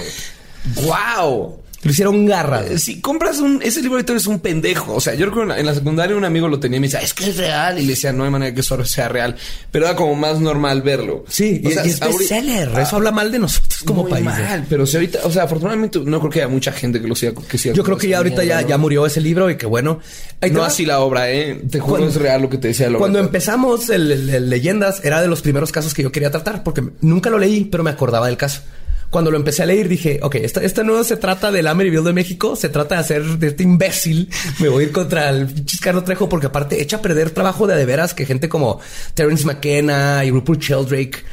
¡Wow! 0.84 1.60
Lo 1.82 1.92
hicieron 1.92 2.26
garra. 2.26 2.64
Eh, 2.66 2.78
Si 2.78 3.00
compras 3.02 3.40
un, 3.40 3.62
ese 3.64 3.82
libro 3.82 3.96
ahorita 3.96 4.14
eres 4.14 4.28
un 4.28 4.40
pendejo. 4.40 4.96
O 4.96 5.00
sea, 5.02 5.14
yo 5.16 5.32
creo 5.32 5.48
que 5.48 5.60
en 5.60 5.66
la, 5.66 5.74
secundaria 5.74 6.16
un 6.16 6.26
amigo 6.26 6.48
lo 6.48 6.60
tenía 6.60 6.78
y 6.78 6.80
me 6.82 6.88
decía, 6.88 7.02
es 7.02 7.14
que 7.14 7.30
es 7.30 7.38
real. 7.38 7.78
Y 7.80 7.84
le 7.84 7.90
decía, 7.90 8.12
no 8.14 8.24
hay 8.26 8.30
manera 8.30 8.54
que 8.54 8.62
eso 8.62 8.84
sea 8.86 9.08
real. 9.08 9.36
Pero 9.72 9.86
era 9.86 9.96
como 9.96 10.16
más 10.16 10.40
normal 10.40 10.82
verlo. 10.82 11.24
sí 11.30 11.62
O 11.64 11.70
y, 11.70 11.74
sea, 11.74 11.86
y 11.86 11.90
es 11.90 12.00
bestseller 12.00 12.70
Ah, 12.76 12.82
eso 12.82 12.96
habla 12.98 13.12
mal 13.12 13.32
de 13.32 13.40
nosotros 13.40 13.84
como 13.86 14.02
muy 14.04 14.12
país 14.12 14.26
güey. 14.26 14.36
mal. 14.38 14.66
Pero 14.70 14.86
si 14.86 14.98
ahorita, 14.98 15.20
o 15.24 15.32
sea, 15.32 15.44
afortunadamente 15.44 16.00
no 16.04 16.20
creo 16.20 16.32
que 16.32 16.40
haya 16.40 16.48
mucha 16.50 16.72
gente 16.72 17.02
que 17.02 17.08
lo 17.08 17.16
siga. 17.16 17.34
Que 17.50 17.58
siga 17.58 17.74
yo 17.76 17.84
creo 17.84 17.98
que 17.98 18.08
ya 18.10 18.18
ahorita 18.18 18.44
ya, 18.44 18.62
ya 18.62 18.78
murió 18.78 19.06
ese 19.06 19.22
libro 19.22 19.50
y 19.50 19.56
que 19.58 19.66
bueno 19.66 20.00
Ahí 20.42 20.52
No 20.52 20.64
así 20.64 20.86
la 20.86 21.00
obra, 21.02 21.30
¿eh? 21.32 21.62
Te 21.70 21.80
juro, 21.80 21.96
Cuando- 21.98 22.10
es 22.10 22.16
real 22.16 22.42
lo 22.42 22.50
que 22.50 22.58
te 22.58 22.70
decía 22.70 22.88
obra. 22.88 22.98
Cuando 23.00 23.20
empezamos 23.20 23.90
el, 23.90 24.12
el- 24.12 24.30
el 24.30 24.50
Leyendas, 24.50 25.02
era 25.04 25.22
de 25.22 25.28
los 25.28 25.42
primeros 25.42 25.72
casos 25.72 25.94
que 25.94 26.04
yo 26.04 26.12
quería 26.12 26.32
tratar, 26.32 26.64
porque 26.64 26.84
nunca 27.02 27.30
lo 27.30 27.38
leí, 27.40 27.66
pero 27.66 27.84
me 27.84 27.90
acordaba 27.90 28.28
del 28.28 28.38
caso. 28.38 28.62
Cuando 29.10 29.32
lo 29.32 29.38
empecé 29.38 29.64
a 29.64 29.66
leer 29.66 29.88
dije, 29.88 30.20
ok, 30.22 30.36
esta, 30.36 30.62
esta 30.64 30.84
no 30.84 31.04
se 31.04 31.18
trata 31.18 31.52
del 31.52 31.66
Amityville 31.68 32.04
de 32.04 32.14
México, 32.14 32.56
se 32.56 32.70
trata 32.70 32.96
de 32.96 33.02
hacer 33.02 33.24
de 33.40 33.48
este 33.48 33.64
imbécil. 33.64 34.30
Me 34.60 34.70
voy 34.70 34.84
a 34.84 34.88
ir 34.88 34.92
contra 34.94 35.30
el 35.30 35.54
Carlos 35.82 36.04
Trejo 36.06 36.30
porque 36.30 36.48
aparte 36.48 36.82
echa 36.82 36.98
a 36.98 37.02
perder 37.02 37.32
trabajo 37.32 37.66
de 37.68 37.74
a 37.74 37.78
de 37.78 37.86
veras 37.86 38.14
que 38.14 38.26
gente 38.26 38.50
como 38.50 38.80
Terence 39.16 39.46
McKenna 39.46 40.24
y 40.26 40.32
Rupert 40.32 40.62
Sheldrake 40.62 41.24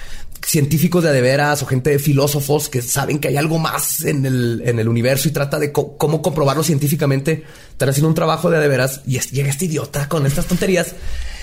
científicos 0.44 1.02
de 1.02 1.08
a 1.10 1.12
de 1.12 1.20
veras 1.22 1.62
o 1.62 1.66
gente 1.66 1.90
de 1.90 1.98
filósofos 1.98 2.68
que 2.68 2.80
saben 2.80 3.18
que 3.18 3.28
hay 3.28 3.36
algo 3.36 3.58
más 3.58 4.04
en 4.04 4.24
el, 4.24 4.62
en 4.64 4.78
el 4.78 4.88
universo 4.88 5.28
y 5.28 5.32
trata 5.32 5.58
de 5.58 5.72
cómo 5.72 6.22
comprobarlo 6.22 6.62
científicamente. 6.62 7.42
Están 7.72 7.88
haciendo 7.88 8.08
un 8.08 8.14
trabajo 8.14 8.48
de 8.50 8.58
a 8.58 8.60
de 8.60 8.68
veras 8.68 9.00
y 9.06 9.16
es- 9.16 9.32
llega 9.32 9.48
este 9.50 9.64
idiota 9.64 10.08
con 10.08 10.24
estas 10.24 10.46
tonterías 10.46 10.94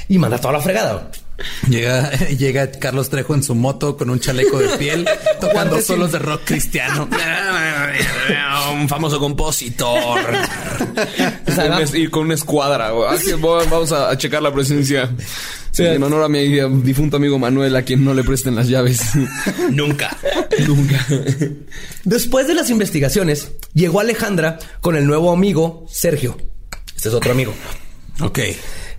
y 0.07 0.17
manda 0.19 0.37
toda 0.37 0.53
la 0.53 0.61
fregada. 0.61 1.11
Llega, 1.69 2.11
llega 2.37 2.71
Carlos 2.71 3.09
Trejo 3.09 3.33
en 3.33 3.43
su 3.43 3.55
moto 3.55 3.97
con 3.97 4.09
un 4.09 4.19
chaleco 4.19 4.59
de 4.59 4.69
piel, 4.77 5.07
tocando 5.41 5.81
solos 5.81 6.11
de 6.11 6.19
rock 6.19 6.41
cristiano. 6.45 7.07
un 8.73 8.87
famoso 8.89 9.19
compositor. 9.19 10.19
Y 11.93 12.07
con 12.07 12.23
una 12.25 12.33
escuadra. 12.35 12.91
voy- 12.91 13.17
vamos 13.69 13.91
a, 13.91 14.09
a 14.09 14.17
checar 14.17 14.41
la 14.41 14.53
presencia. 14.53 15.09
Sí, 15.71 15.83
en 15.83 16.03
honor 16.03 16.23
a 16.23 16.29
mi 16.29 16.37
eh, 16.37 16.67
difunto 16.83 17.17
amigo 17.17 17.39
Manuel, 17.39 17.75
a 17.75 17.81
quien 17.81 18.05
no 18.05 18.13
le 18.13 18.23
presten 18.23 18.53
las 18.55 18.67
llaves. 18.67 19.01
Nunca. 19.71 20.15
Nunca. 20.67 21.03
Después 22.03 22.47
de 22.47 22.53
las 22.53 22.69
investigaciones, 22.69 23.51
llegó 23.73 23.99
Alejandra 23.99 24.59
con 24.81 24.95
el 24.95 25.07
nuevo 25.07 25.31
amigo 25.31 25.87
Sergio. 25.89 26.37
Este 26.95 27.09
es 27.09 27.15
otro 27.15 27.31
amigo. 27.31 27.55
Ok. 28.21 28.39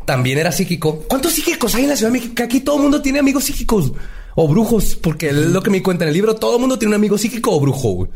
También 0.05 0.39
era 0.39 0.53
psíquico. 0.53 1.05
¿Cuántos 1.09 1.33
psíquicos 1.33 1.75
hay 1.75 1.85
en 1.85 1.91
la 1.91 1.97
Ciudad 1.97 2.13
de 2.13 2.19
México? 2.19 2.35
Que 2.35 2.43
Aquí 2.43 2.61
todo 2.61 2.77
el 2.77 2.83
mundo 2.83 3.01
tiene 3.03 3.19
amigos 3.19 3.45
psíquicos 3.45 3.93
o 4.35 4.49
brujos, 4.49 4.97
porque 4.97 5.29
es 5.29 5.35
lo 5.35 5.63
que 5.63 5.71
me 5.71 5.83
cuenta 5.83 6.05
en 6.05 6.09
el 6.09 6.15
libro. 6.15 6.35
Todo 6.35 6.55
el 6.57 6.61
mundo 6.61 6.79
tiene 6.79 6.91
un 6.91 7.01
amigo 7.01 7.17
psíquico 7.19 7.53
o 7.53 7.61
brujo. 7.61 7.89
güey. 7.93 8.11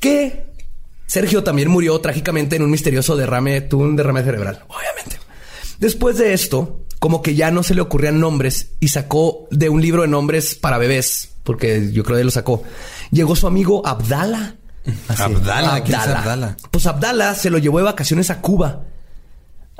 Que 0.00 0.46
Sergio 1.06 1.42
también 1.42 1.68
murió 1.68 1.98
trágicamente 2.00 2.56
en 2.56 2.62
un 2.62 2.70
misterioso 2.70 3.16
derrame, 3.16 3.62
tuvo 3.62 3.84
un 3.84 3.96
derrame 3.96 4.22
cerebral, 4.22 4.64
obviamente. 4.68 5.18
Después 5.78 6.18
de 6.18 6.34
esto, 6.34 6.80
como 6.98 7.22
que 7.22 7.34
ya 7.34 7.50
no 7.50 7.62
se 7.62 7.74
le 7.74 7.80
ocurrían 7.80 8.20
nombres 8.20 8.72
y 8.80 8.88
sacó 8.88 9.46
de 9.50 9.68
un 9.68 9.80
libro 9.80 10.02
de 10.02 10.08
nombres 10.08 10.54
para 10.54 10.78
bebés, 10.78 11.30
porque 11.44 11.90
yo 11.92 12.02
creo 12.04 12.18
que 12.18 12.24
lo 12.24 12.30
sacó. 12.30 12.62
Llegó 13.10 13.36
su 13.36 13.46
amigo 13.46 13.86
Abdala. 13.86 14.56
Así, 15.08 15.22
Abdala, 15.22 15.82
¿quién 15.82 15.98
es 16.00 16.06
Abdala? 16.08 16.56
Pues 16.70 16.86
Abdala 16.86 17.34
se 17.34 17.50
lo 17.50 17.58
llevó 17.58 17.78
de 17.78 17.84
vacaciones 17.84 18.30
a 18.30 18.40
Cuba. 18.40 18.82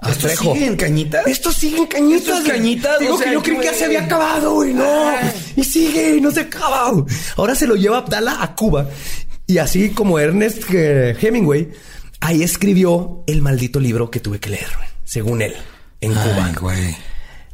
A 0.00 0.10
¿Esto 0.10 0.26
Trejo. 0.28 0.52
sigue 0.54 0.66
en 0.66 0.76
cañitas? 0.76 1.26
Esto 1.26 1.52
sigue 1.52 1.78
en 1.78 1.86
cañitas. 1.86 2.20
¿Esto 2.20 2.34
es 2.34 2.40
güey. 2.44 2.52
cañitas? 2.52 2.98
Digo 3.00 3.14
O 3.14 3.18
sea, 3.18 3.26
que 3.26 3.32
yo 3.34 3.42
creí 3.42 3.56
que 3.58 3.64
ya 3.64 3.74
se 3.74 3.84
había 3.86 4.04
acabado, 4.04 4.54
güey. 4.54 4.72
No. 4.74 5.10
Y 5.56 5.64
sigue, 5.64 6.16
y 6.16 6.20
no 6.20 6.30
se 6.30 6.40
acaba. 6.42 6.92
Ahora 7.36 7.54
se 7.56 7.66
lo 7.66 7.74
lleva 7.74 7.98
Abdala 7.98 8.42
a 8.42 8.54
Cuba. 8.54 8.88
Y 9.46 9.58
así 9.58 9.90
como 9.90 10.18
Ernest 10.18 10.62
eh, 10.72 11.16
Hemingway, 11.20 11.70
ahí 12.20 12.42
escribió 12.42 13.24
el 13.26 13.42
maldito 13.42 13.80
libro 13.80 14.10
que 14.10 14.20
tuve 14.20 14.38
que 14.38 14.50
leer, 14.50 14.68
güey, 14.76 14.88
según 15.04 15.42
él, 15.42 15.54
en 16.00 16.12
Cuba. 16.12 16.52
Güey. 16.60 16.96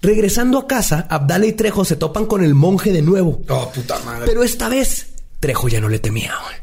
Regresando 0.03 0.59
a 0.59 0.67
casa, 0.67 1.07
Abdala 1.09 1.47
y 1.47 1.53
Trejo 1.53 1.85
se 1.87 1.97
topan 1.97 2.27
con 2.27 2.45
el 2.45 2.55
monje 2.55 2.93
de 2.93 3.01
nuevo. 3.01 3.41
Oh, 3.49 3.71
puta 3.73 3.99
madre. 4.01 4.27
Pero 4.27 4.43
esta 4.43 4.69
vez 4.69 5.15
Trejo 5.41 5.69
ya 5.69 5.81
no 5.81 5.89
le 5.89 5.99
temía. 5.99 6.35
güey. 6.45 6.57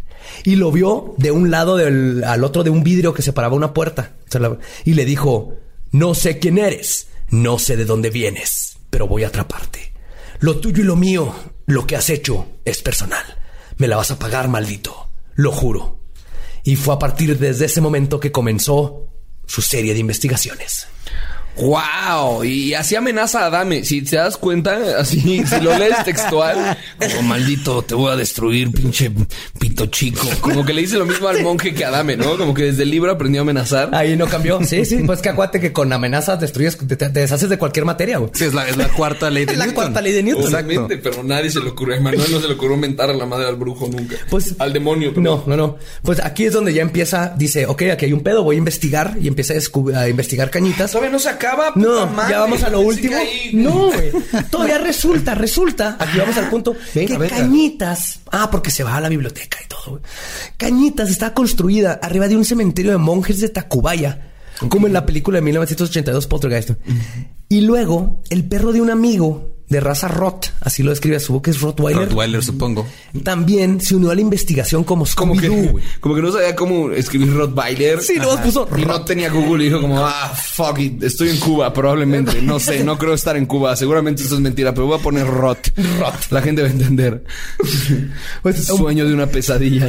Y 0.43 0.57
lo 0.57 0.71
vio 0.71 1.15
de 1.17 1.31
un 1.31 1.49
lado 1.49 1.77
del, 1.77 2.23
al 2.23 2.43
otro 2.43 2.63
de 2.63 2.69
un 2.69 2.83
vidrio 2.83 3.13
que 3.15 3.21
separaba 3.23 3.55
una 3.55 3.73
puerta. 3.73 4.11
O 4.27 4.31
sea, 4.31 4.41
la- 4.41 4.57
Y 4.85 4.93
le 4.93 5.05
dijo, 5.05 5.55
no 5.91 6.13
sé 6.15 6.39
quién 6.39 6.57
eres, 6.57 7.07
no 7.29 7.59
sé 7.59 7.75
de 7.75 7.85
dónde 7.85 8.09
vienes, 8.09 8.77
pero 8.89 9.07
voy 9.07 9.25
a 9.25 9.27
atraparte. 9.27 9.91
Lo 10.39 10.59
tuyo 10.59 10.83
y 10.83 10.85
lo 10.85 10.95
mío, 10.95 11.35
lo 11.65 11.85
que 11.85 11.95
has 11.95 12.09
hecho, 12.09 12.47
es 12.63 12.81
personal. 12.81 13.23
Me 13.77 13.87
la 13.87 13.97
vas 13.97 14.09
a 14.11 14.17
pagar, 14.17 14.47
maldito. 14.47 15.09
Lo 15.35 15.51
juro. 15.51 15.99
Y 16.63 16.77
fue 16.77 16.93
a 16.93 16.99
partir 16.99 17.37
desde 17.37 17.65
ese 17.65 17.81
momento 17.81 18.19
que 18.19 18.31
comenzó 18.31 19.07
su 19.45 19.61
serie 19.61 19.93
de 19.93 19.99
investigaciones. 19.99 20.87
Wow, 21.57 22.43
y 22.43 22.73
así 22.73 22.95
amenaza 22.95 23.41
a 23.43 23.45
Adame. 23.47 23.83
Si 23.85 24.01
te 24.01 24.15
das 24.15 24.37
cuenta, 24.37 24.77
así, 24.99 25.19
si 25.45 25.59
lo 25.61 25.77
lees 25.77 26.03
textual, 26.03 26.77
como 26.99 27.21
maldito, 27.23 27.81
te 27.83 27.95
voy 27.95 28.11
a 28.11 28.15
destruir, 28.15 28.71
pinche 28.71 29.11
pito 29.59 29.85
chico. 29.87 30.27
Como 30.41 30.65
que 30.65 30.73
le 30.73 30.81
dice 30.81 30.97
lo 30.97 31.05
mismo 31.05 31.27
al 31.27 31.41
monje 31.43 31.73
que 31.73 31.85
a 31.85 31.89
Adame, 31.89 32.17
¿no? 32.17 32.37
Como 32.37 32.53
que 32.53 32.63
desde 32.63 32.83
el 32.83 32.89
libro 32.91 33.11
aprendió 33.11 33.41
a 33.41 33.43
amenazar. 33.43 33.89
Ahí 33.93 34.15
no 34.17 34.27
cambió. 34.27 34.59
Sí, 34.71 34.85
sí. 34.85 34.99
Pues 35.05 35.21
que 35.21 35.29
acuérdate 35.29 35.59
que 35.59 35.73
con 35.73 35.91
amenazas 35.91 36.39
destruyes, 36.39 36.77
te, 36.77 36.95
te 36.95 37.09
deshaces 37.09 37.49
de 37.49 37.57
cualquier 37.57 37.83
materia, 37.85 38.17
güey. 38.19 38.31
Sí, 38.33 38.45
es 38.45 38.53
la, 38.53 38.67
es 38.69 38.77
la 38.77 38.87
cuarta 38.89 39.29
ley 39.29 39.45
de 39.45 39.53
Es 39.53 39.57
la 39.57 39.65
Newton. 39.65 39.83
cuarta 39.83 40.01
ley 40.01 40.13
de 40.13 40.23
Newton. 40.23 40.45
Obviamente, 40.55 40.97
pero 40.97 41.23
nadie 41.23 41.49
se 41.49 41.59
le 41.59 41.69
ocurrió. 41.69 41.97
A 41.97 41.99
Manuel 41.99 42.31
no 42.31 42.39
se 42.39 42.47
le 42.47 42.53
ocurrió 42.53 42.77
mentar 42.77 43.09
a 43.09 43.13
la 43.13 43.25
madre 43.25 43.47
al 43.47 43.55
brujo 43.55 43.87
nunca. 43.87 44.15
Pues 44.29 44.55
al 44.59 44.71
demonio. 44.71 45.09
pero- 45.13 45.21
No, 45.21 45.43
no, 45.47 45.57
no. 45.57 45.77
Pues 46.03 46.19
aquí 46.23 46.45
es 46.45 46.53
donde 46.53 46.73
ya 46.73 46.81
empieza, 46.81 47.33
dice, 47.37 47.65
ok, 47.65 47.81
aquí 47.93 48.05
hay 48.05 48.13
un 48.13 48.21
pedo, 48.21 48.43
voy 48.43 48.55
a 48.55 48.59
investigar 48.59 49.17
y 49.19 49.27
empieza 49.27 49.53
a 49.95 50.07
investigar 50.09 50.49
cañitas. 50.49 50.91
Todavía 50.91 51.11
no 51.11 51.19
se 51.19 51.29
acaba. 51.47 51.73
puta 51.73 51.87
No, 51.87 52.07
madre. 52.07 52.31
ya 52.33 52.39
vamos 52.39 52.63
a 52.63 52.69
lo 52.69 52.81
último. 52.81 53.15
ahí. 53.17 53.51
No, 53.53 53.87
güey. 53.91 54.11
Todavía 54.49 54.77
resulta, 54.77 55.35
resulta. 55.35 55.97
Aquí 55.99 56.17
vamos 56.19 56.37
al 56.37 56.49
punto 56.49 56.75
Venga, 56.95 57.07
que 57.13 57.17
venga. 57.17 57.35
Cañitas. 57.37 58.19
Ah, 58.31 58.49
porque 58.51 58.71
se 58.71 58.83
va 58.83 58.95
a 58.97 59.01
la 59.01 59.09
biblioteca 59.09 59.57
y 59.63 59.67
todo. 59.67 59.81
güey. 59.91 60.03
Cañitas 60.57 61.09
está 61.09 61.33
construida 61.33 61.99
arriba 62.01 62.27
de 62.27 62.35
un 62.37 62.45
cementerio 62.45 62.91
de 62.91 62.97
monjes 62.97 63.39
de 63.39 63.49
Tacubaya. 63.49 64.27
Como 64.69 64.85
en 64.85 64.93
la 64.93 65.05
película 65.07 65.37
de 65.37 65.41
1982 65.41 66.27
Poltergeist. 66.27 66.71
Y 67.49 67.61
luego, 67.61 68.21
el 68.29 68.47
perro 68.47 68.71
de 68.71 68.79
un 68.81 68.91
amigo 68.91 69.55
de 69.71 69.79
raza 69.79 70.09
Rot, 70.09 70.51
así 70.59 70.83
lo 70.83 70.89
describe 70.89 71.17
su 71.21 71.31
boca, 71.31 71.49
es 71.49 71.61
Rottweiler. 71.61 72.09
Rottweiler, 72.09 72.43
supongo. 72.43 72.85
También 73.23 73.79
se 73.79 73.95
unió 73.95 74.11
a 74.11 74.15
la 74.15 74.19
investigación 74.19 74.83
como 74.83 75.05
Como 75.15 75.37
que, 75.37 75.47
como 76.01 76.13
que 76.13 76.21
no 76.21 76.29
sabía 76.29 76.53
cómo 76.57 76.91
escribir 76.91 77.33
Rottweiler. 77.33 78.01
Sí, 78.01 78.17
luego 78.17 78.37
puso 78.41 78.67
Y 78.77 78.83
no 78.83 79.05
tenía 79.05 79.29
Google 79.29 79.63
y 79.63 79.69
dijo 79.69 79.79
como, 79.79 80.05
ah, 80.05 80.33
fuck 80.35 80.77
it, 80.79 81.01
estoy 81.01 81.29
en 81.29 81.37
Cuba, 81.37 81.71
probablemente. 81.71 82.41
No 82.41 82.59
sé, 82.59 82.83
no 82.83 82.97
creo 82.97 83.13
estar 83.13 83.37
en 83.37 83.45
Cuba. 83.45 83.73
Seguramente 83.77 84.23
eso 84.23 84.35
es 84.35 84.41
mentira, 84.41 84.73
pero 84.73 84.87
voy 84.87 84.99
a 84.99 85.01
poner 85.01 85.25
Rot. 85.25 85.71
Rot. 85.99 86.31
La 86.31 86.41
gente 86.41 86.63
va 86.63 86.67
a 86.67 86.71
entender. 86.71 87.23
Pues, 88.41 88.65
Sueño 88.65 89.07
de 89.07 89.13
una 89.13 89.27
pesadilla. 89.27 89.87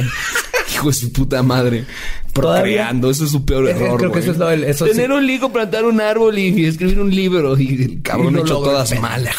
Hijo 0.73 0.87
de 0.87 0.93
su 0.93 1.11
puta 1.11 1.41
madre. 1.43 1.85
Todavía- 2.33 2.61
Procreando. 2.63 3.09
Eso 3.11 3.25
es 3.25 3.31
su 3.31 3.45
peor 3.45 3.67
error, 3.69 3.97
creo 3.99 4.11
que 4.11 4.19
eso 4.19 4.31
es 4.31 4.37
lo 4.37 4.47
del- 4.47 4.63
eso 4.63 4.85
Tener 4.85 5.07
sí. 5.07 5.11
un 5.13 5.29
higo, 5.29 5.51
plantar 5.53 5.85
un 5.85 6.01
árbol 6.01 6.37
y, 6.37 6.65
escribir 6.65 6.99
un 6.99 7.13
libro. 7.13 7.57
Y 7.59 7.83
el 7.83 8.01
cabrón 8.01 8.29
Y 8.29 8.35
no 8.37 8.39
hecho 8.41 8.55
todas 8.59 8.91
el 8.91 8.99
mal. 8.99 9.29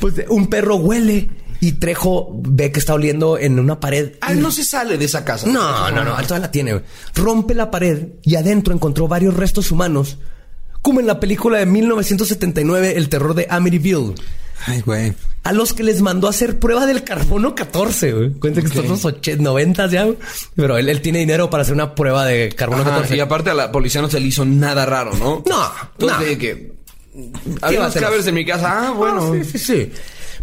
Pues 0.00 0.14
un 0.28 0.46
perro 0.48 0.76
huele 0.76 1.30
y 1.60 1.72
Trejo 1.72 2.30
ve 2.44 2.70
que 2.70 2.78
está 2.78 2.94
oliendo 2.94 3.38
en 3.38 3.58
una 3.58 3.80
pared. 3.80 4.12
Ah, 4.20 4.34
no 4.34 4.50
se 4.52 4.64
sale 4.64 4.98
de 4.98 5.04
esa 5.06 5.24
casa. 5.24 5.46
No, 5.46 5.90
no, 5.90 6.04
no, 6.04 6.12
todavía 6.16 6.38
la 6.38 6.50
tiene. 6.50 6.82
Rompe 7.14 7.54
la 7.54 7.70
pared 7.70 8.08
y 8.22 8.36
adentro 8.36 8.74
encontró 8.74 9.08
varios 9.08 9.34
restos 9.34 9.72
humanos, 9.72 10.18
como 10.82 11.00
en 11.00 11.06
la 11.06 11.18
película 11.18 11.58
de 11.58 11.66
1979, 11.66 12.94
El 12.96 13.08
terror 13.08 13.34
de 13.34 13.46
Amityville, 13.50 14.14
Ay, 14.66 14.80
güey. 14.82 15.12
a 15.44 15.52
los 15.52 15.72
que 15.72 15.82
les 15.82 16.02
mandó 16.02 16.26
a 16.26 16.30
hacer 16.30 16.58
prueba 16.58 16.84
del 16.86 17.04
carbono 17.04 17.54
14. 17.54 18.12
güey. 18.12 18.30
Cuenta 18.32 18.60
que 18.60 18.66
estos 18.66 18.82
son 18.82 18.90
los 18.92 19.04
80, 19.04 19.42
90 19.42 19.86
ya, 19.86 20.04
güey. 20.04 20.18
pero 20.56 20.76
él, 20.78 20.88
él 20.88 21.00
tiene 21.00 21.20
dinero 21.20 21.48
para 21.48 21.62
hacer 21.62 21.74
una 21.74 21.94
prueba 21.94 22.24
de 22.26 22.50
carbono 22.50 22.82
Ajá, 22.82 22.90
14. 22.90 23.16
y 23.16 23.20
aparte 23.20 23.50
a 23.50 23.54
la 23.54 23.70
policía 23.72 24.02
no 24.02 24.10
se 24.10 24.20
le 24.20 24.26
hizo 24.26 24.44
nada 24.44 24.84
raro, 24.84 25.12
¿no? 25.14 25.42
No, 25.48 25.70
Entonces 25.92 26.18
no. 26.18 26.24
de 26.24 26.38
que 26.38 26.72
había 27.62 27.86
hacer? 27.86 28.02
cadáveres 28.02 28.26
en 28.26 28.34
mi 28.34 28.44
casa. 28.44 28.88
Ah, 28.88 28.90
bueno. 28.92 29.32
Ah, 29.32 29.44
sí, 29.44 29.58
sí, 29.58 29.58
sí. 29.58 29.92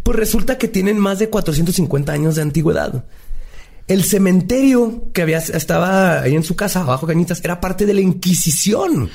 Pues 0.03 0.17
resulta 0.17 0.57
que 0.57 0.67
tienen 0.67 0.99
más 0.99 1.19
de 1.19 1.29
450 1.29 2.11
años 2.11 2.35
de 2.35 2.41
antigüedad. 2.43 3.05
El 3.87 4.03
cementerio 4.03 5.03
que 5.13 5.21
había 5.21 5.37
estaba 5.37 6.21
ahí 6.21 6.35
en 6.35 6.43
su 6.43 6.55
casa, 6.55 6.81
abajo 6.81 7.05
de 7.05 7.13
Cañitas, 7.13 7.39
era 7.43 7.61
parte 7.61 7.85
de 7.85 7.93
la 7.93 8.01
Inquisición. 8.01 9.11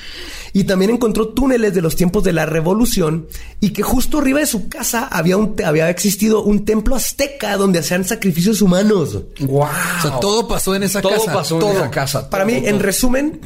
Y 0.53 0.63
también 0.63 0.91
encontró 0.91 1.29
túneles 1.29 1.73
de 1.73 1.81
los 1.81 1.95
tiempos 1.97 2.23
de 2.23 2.31
la 2.33 2.45
Revolución 2.45 3.27
y 3.59 3.71
que 3.71 3.83
justo 3.83 4.19
arriba 4.19 4.39
de 4.39 4.45
su 4.45 4.69
casa 4.69 5.07
había, 5.11 5.35
un, 5.37 5.55
había 5.65 5.89
existido 5.89 6.43
un 6.43 6.63
templo 6.63 6.95
azteca 6.95 7.57
donde 7.57 7.79
hacían 7.79 8.05
sacrificios 8.05 8.61
humanos. 8.61 9.17
Wow. 9.41 9.61
O 9.63 10.01
sea, 10.01 10.19
todo 10.21 10.47
pasó 10.47 10.73
en 10.75 10.83
esa 10.83 11.01
Todo 11.01 11.13
casa. 11.19 11.33
pasó 11.33 11.55
en 11.55 11.59
Todo. 11.61 11.71
esa 11.73 11.91
casa. 11.91 12.29
Para 12.29 12.45
Todo, 12.45 12.53
mí, 12.53 12.65
en 12.67 12.79
resumen, 12.79 13.41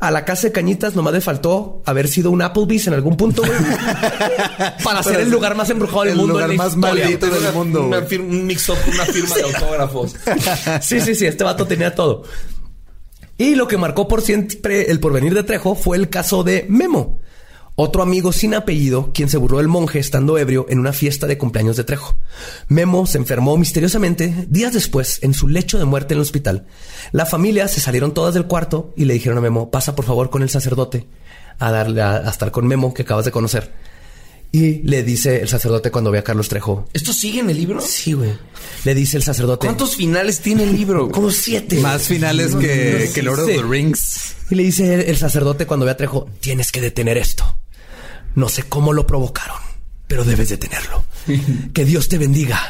a 0.00 0.10
la 0.10 0.24
casa 0.24 0.48
de 0.48 0.52
Cañitas 0.52 0.94
nomás 0.94 1.14
le 1.14 1.20
faltó 1.20 1.82
haber 1.86 2.08
sido 2.08 2.30
un 2.30 2.42
Applebee's 2.42 2.86
en 2.88 2.94
algún 2.94 3.16
punto, 3.16 3.42
güey. 3.42 3.52
para 4.84 5.02
ser 5.02 5.20
el 5.20 5.30
lugar 5.30 5.54
más 5.54 5.70
embrujado 5.70 6.02
del 6.02 6.10
el 6.12 6.16
mundo. 6.18 6.34
lugar 6.34 6.50
en 6.50 6.56
la 6.58 6.62
más 6.64 6.74
historia. 6.74 7.04
maldito 7.04 7.26
del 7.26 7.52
mundo, 7.54 7.86
Una 7.86 7.98
un 7.98 8.46
mix-up, 8.46 8.76
una 8.92 9.04
firma 9.06 9.34
de 9.36 9.42
autógrafos. 9.54 10.14
Sí, 10.82 11.00
sí, 11.00 11.14
sí, 11.14 11.26
este 11.26 11.44
vato 11.44 11.66
tenía 11.66 11.94
todo. 11.94 12.24
Y 13.38 13.54
lo 13.54 13.66
que 13.66 13.76
marcó 13.78 14.06
por 14.06 14.20
siempre 14.22 14.90
el 14.90 15.00
porvenir 15.00 15.34
de 15.34 15.42
Trejo 15.42 15.74
fue 15.74 15.96
el 15.96 16.08
caso 16.08 16.44
de 16.44 16.66
Memo, 16.68 17.20
otro 17.76 18.02
amigo 18.02 18.32
sin 18.32 18.54
apellido, 18.54 19.10
quien 19.12 19.28
se 19.28 19.36
burló 19.36 19.58
del 19.58 19.68
monje 19.68 19.98
estando 19.98 20.38
ebrio 20.38 20.66
en 20.68 20.78
una 20.78 20.92
fiesta 20.92 21.26
de 21.26 21.38
cumpleaños 21.38 21.76
de 21.76 21.84
Trejo. 21.84 22.16
Memo 22.68 23.06
se 23.06 23.18
enfermó 23.18 23.56
misteriosamente 23.56 24.46
días 24.48 24.72
después 24.72 25.18
en 25.22 25.34
su 25.34 25.48
lecho 25.48 25.78
de 25.78 25.84
muerte 25.84 26.14
en 26.14 26.18
el 26.18 26.22
hospital. 26.22 26.66
La 27.12 27.26
familia 27.26 27.66
se 27.68 27.80
salieron 27.80 28.14
todas 28.14 28.34
del 28.34 28.46
cuarto 28.46 28.92
y 28.96 29.06
le 29.06 29.14
dijeron 29.14 29.38
a 29.38 29.40
Memo, 29.40 29.70
pasa 29.70 29.96
por 29.96 30.04
favor 30.04 30.30
con 30.30 30.42
el 30.42 30.50
sacerdote 30.50 31.06
a 31.58 31.70
darle 31.70 32.02
a, 32.02 32.16
a 32.16 32.30
estar 32.30 32.50
con 32.50 32.66
Memo 32.66 32.94
que 32.94 33.02
acabas 33.02 33.24
de 33.24 33.32
conocer. 33.32 33.72
Y 34.52 34.82
le 34.82 35.02
dice 35.02 35.40
el 35.40 35.48
sacerdote 35.48 35.90
cuando 35.90 36.12
ve 36.12 36.18
a 36.18 36.22
Carlos 36.22 36.48
Trejo. 36.48 36.86
¿Esto 36.92 37.12
sigue 37.12 37.40
en 37.40 37.50
el 37.50 37.56
libro? 37.56 37.80
Sí, 37.80 38.12
güey. 38.12 38.30
Le 38.84 38.94
dice 38.94 39.16
el 39.16 39.24
sacerdote. 39.24 39.66
¿Cuántos 39.66 39.96
finales 39.96 40.38
tiene 40.38 40.62
el 40.62 40.76
libro? 40.76 41.10
Como 41.10 41.32
siete. 41.32 41.80
Más 41.80 42.06
finales 42.06 42.54
que, 42.54 43.10
que 43.12 43.22
Lord 43.24 43.40
of 43.40 43.46
the 43.48 43.62
Rings. 43.64 44.36
Y 44.50 44.54
le 44.54 44.62
dice 44.62 44.94
el, 44.94 45.00
el 45.00 45.16
sacerdote 45.16 45.66
cuando 45.66 45.86
ve 45.86 45.90
a 45.90 45.96
Trejo, 45.96 46.28
tienes 46.38 46.70
que 46.70 46.80
detener 46.80 47.18
esto. 47.18 47.44
No 48.34 48.48
sé 48.48 48.64
cómo 48.64 48.92
lo 48.92 49.06
provocaron, 49.06 49.56
pero 50.06 50.24
debes 50.24 50.48
detenerlo. 50.48 51.04
que 51.72 51.84
Dios 51.84 52.08
te 52.08 52.18
bendiga 52.18 52.60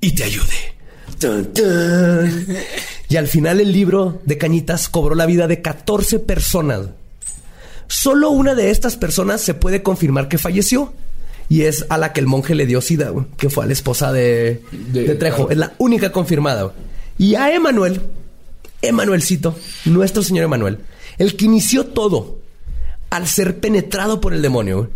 y 0.00 0.12
te 0.12 0.24
ayude. 0.24 0.74
Tun, 1.20 1.52
tun. 1.52 2.56
Y 3.08 3.16
al 3.16 3.28
final 3.28 3.60
el 3.60 3.72
libro 3.72 4.20
de 4.24 4.36
Cañitas 4.38 4.88
cobró 4.88 5.14
la 5.14 5.26
vida 5.26 5.46
de 5.46 5.62
14 5.62 6.18
personas. 6.20 6.88
Solo 7.88 8.30
una 8.30 8.54
de 8.54 8.70
estas 8.70 8.96
personas 8.96 9.40
se 9.40 9.54
puede 9.54 9.82
confirmar 9.82 10.28
que 10.28 10.38
falleció. 10.38 10.92
Y 11.48 11.62
es 11.62 11.86
a 11.90 11.96
la 11.98 12.12
que 12.12 12.18
el 12.18 12.26
monje 12.26 12.56
le 12.56 12.66
dio 12.66 12.80
sida, 12.80 13.12
que 13.38 13.48
fue 13.50 13.62
a 13.62 13.66
la 13.68 13.72
esposa 13.72 14.10
de, 14.12 14.62
De- 14.92 15.04
de 15.04 15.14
Trejo. 15.14 15.48
Es 15.48 15.56
la 15.56 15.74
única 15.78 16.10
confirmada. 16.10 16.72
Y 17.18 17.36
a 17.36 17.54
Emanuel, 17.54 18.00
Emanuelcito, 18.82 19.56
nuestro 19.84 20.24
señor 20.24 20.44
Emanuel, 20.44 20.78
el 21.18 21.36
que 21.36 21.44
inició 21.44 21.86
todo 21.86 22.40
al 23.16 23.26
ser 23.26 23.58
penetrado 23.60 24.20
por 24.20 24.34
el 24.34 24.42
demonio, 24.42 24.90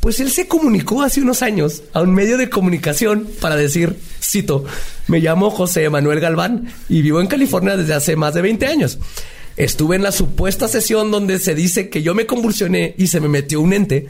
pues 0.00 0.20
él 0.20 0.30
se 0.30 0.48
comunicó 0.48 1.02
hace 1.02 1.20
unos 1.20 1.42
años 1.42 1.82
a 1.92 2.00
un 2.00 2.14
medio 2.14 2.38
de 2.38 2.48
comunicación 2.48 3.28
para 3.40 3.56
decir, 3.56 3.96
cito, 4.22 4.64
me 5.06 5.20
llamo 5.20 5.50
José 5.50 5.84
Emanuel 5.84 6.20
Galván 6.20 6.72
y 6.88 7.02
vivo 7.02 7.20
en 7.20 7.26
California 7.26 7.76
desde 7.76 7.94
hace 7.94 8.16
más 8.16 8.32
de 8.32 8.42
20 8.42 8.66
años. 8.66 8.98
Estuve 9.56 9.96
en 9.96 10.02
la 10.02 10.12
supuesta 10.12 10.66
sesión 10.66 11.10
donde 11.10 11.38
se 11.38 11.54
dice 11.54 11.90
que 11.90 12.02
yo 12.02 12.14
me 12.14 12.26
convulsioné 12.26 12.94
y 12.96 13.08
se 13.08 13.20
me 13.20 13.28
metió 13.28 13.60
un 13.60 13.72
ente, 13.74 14.06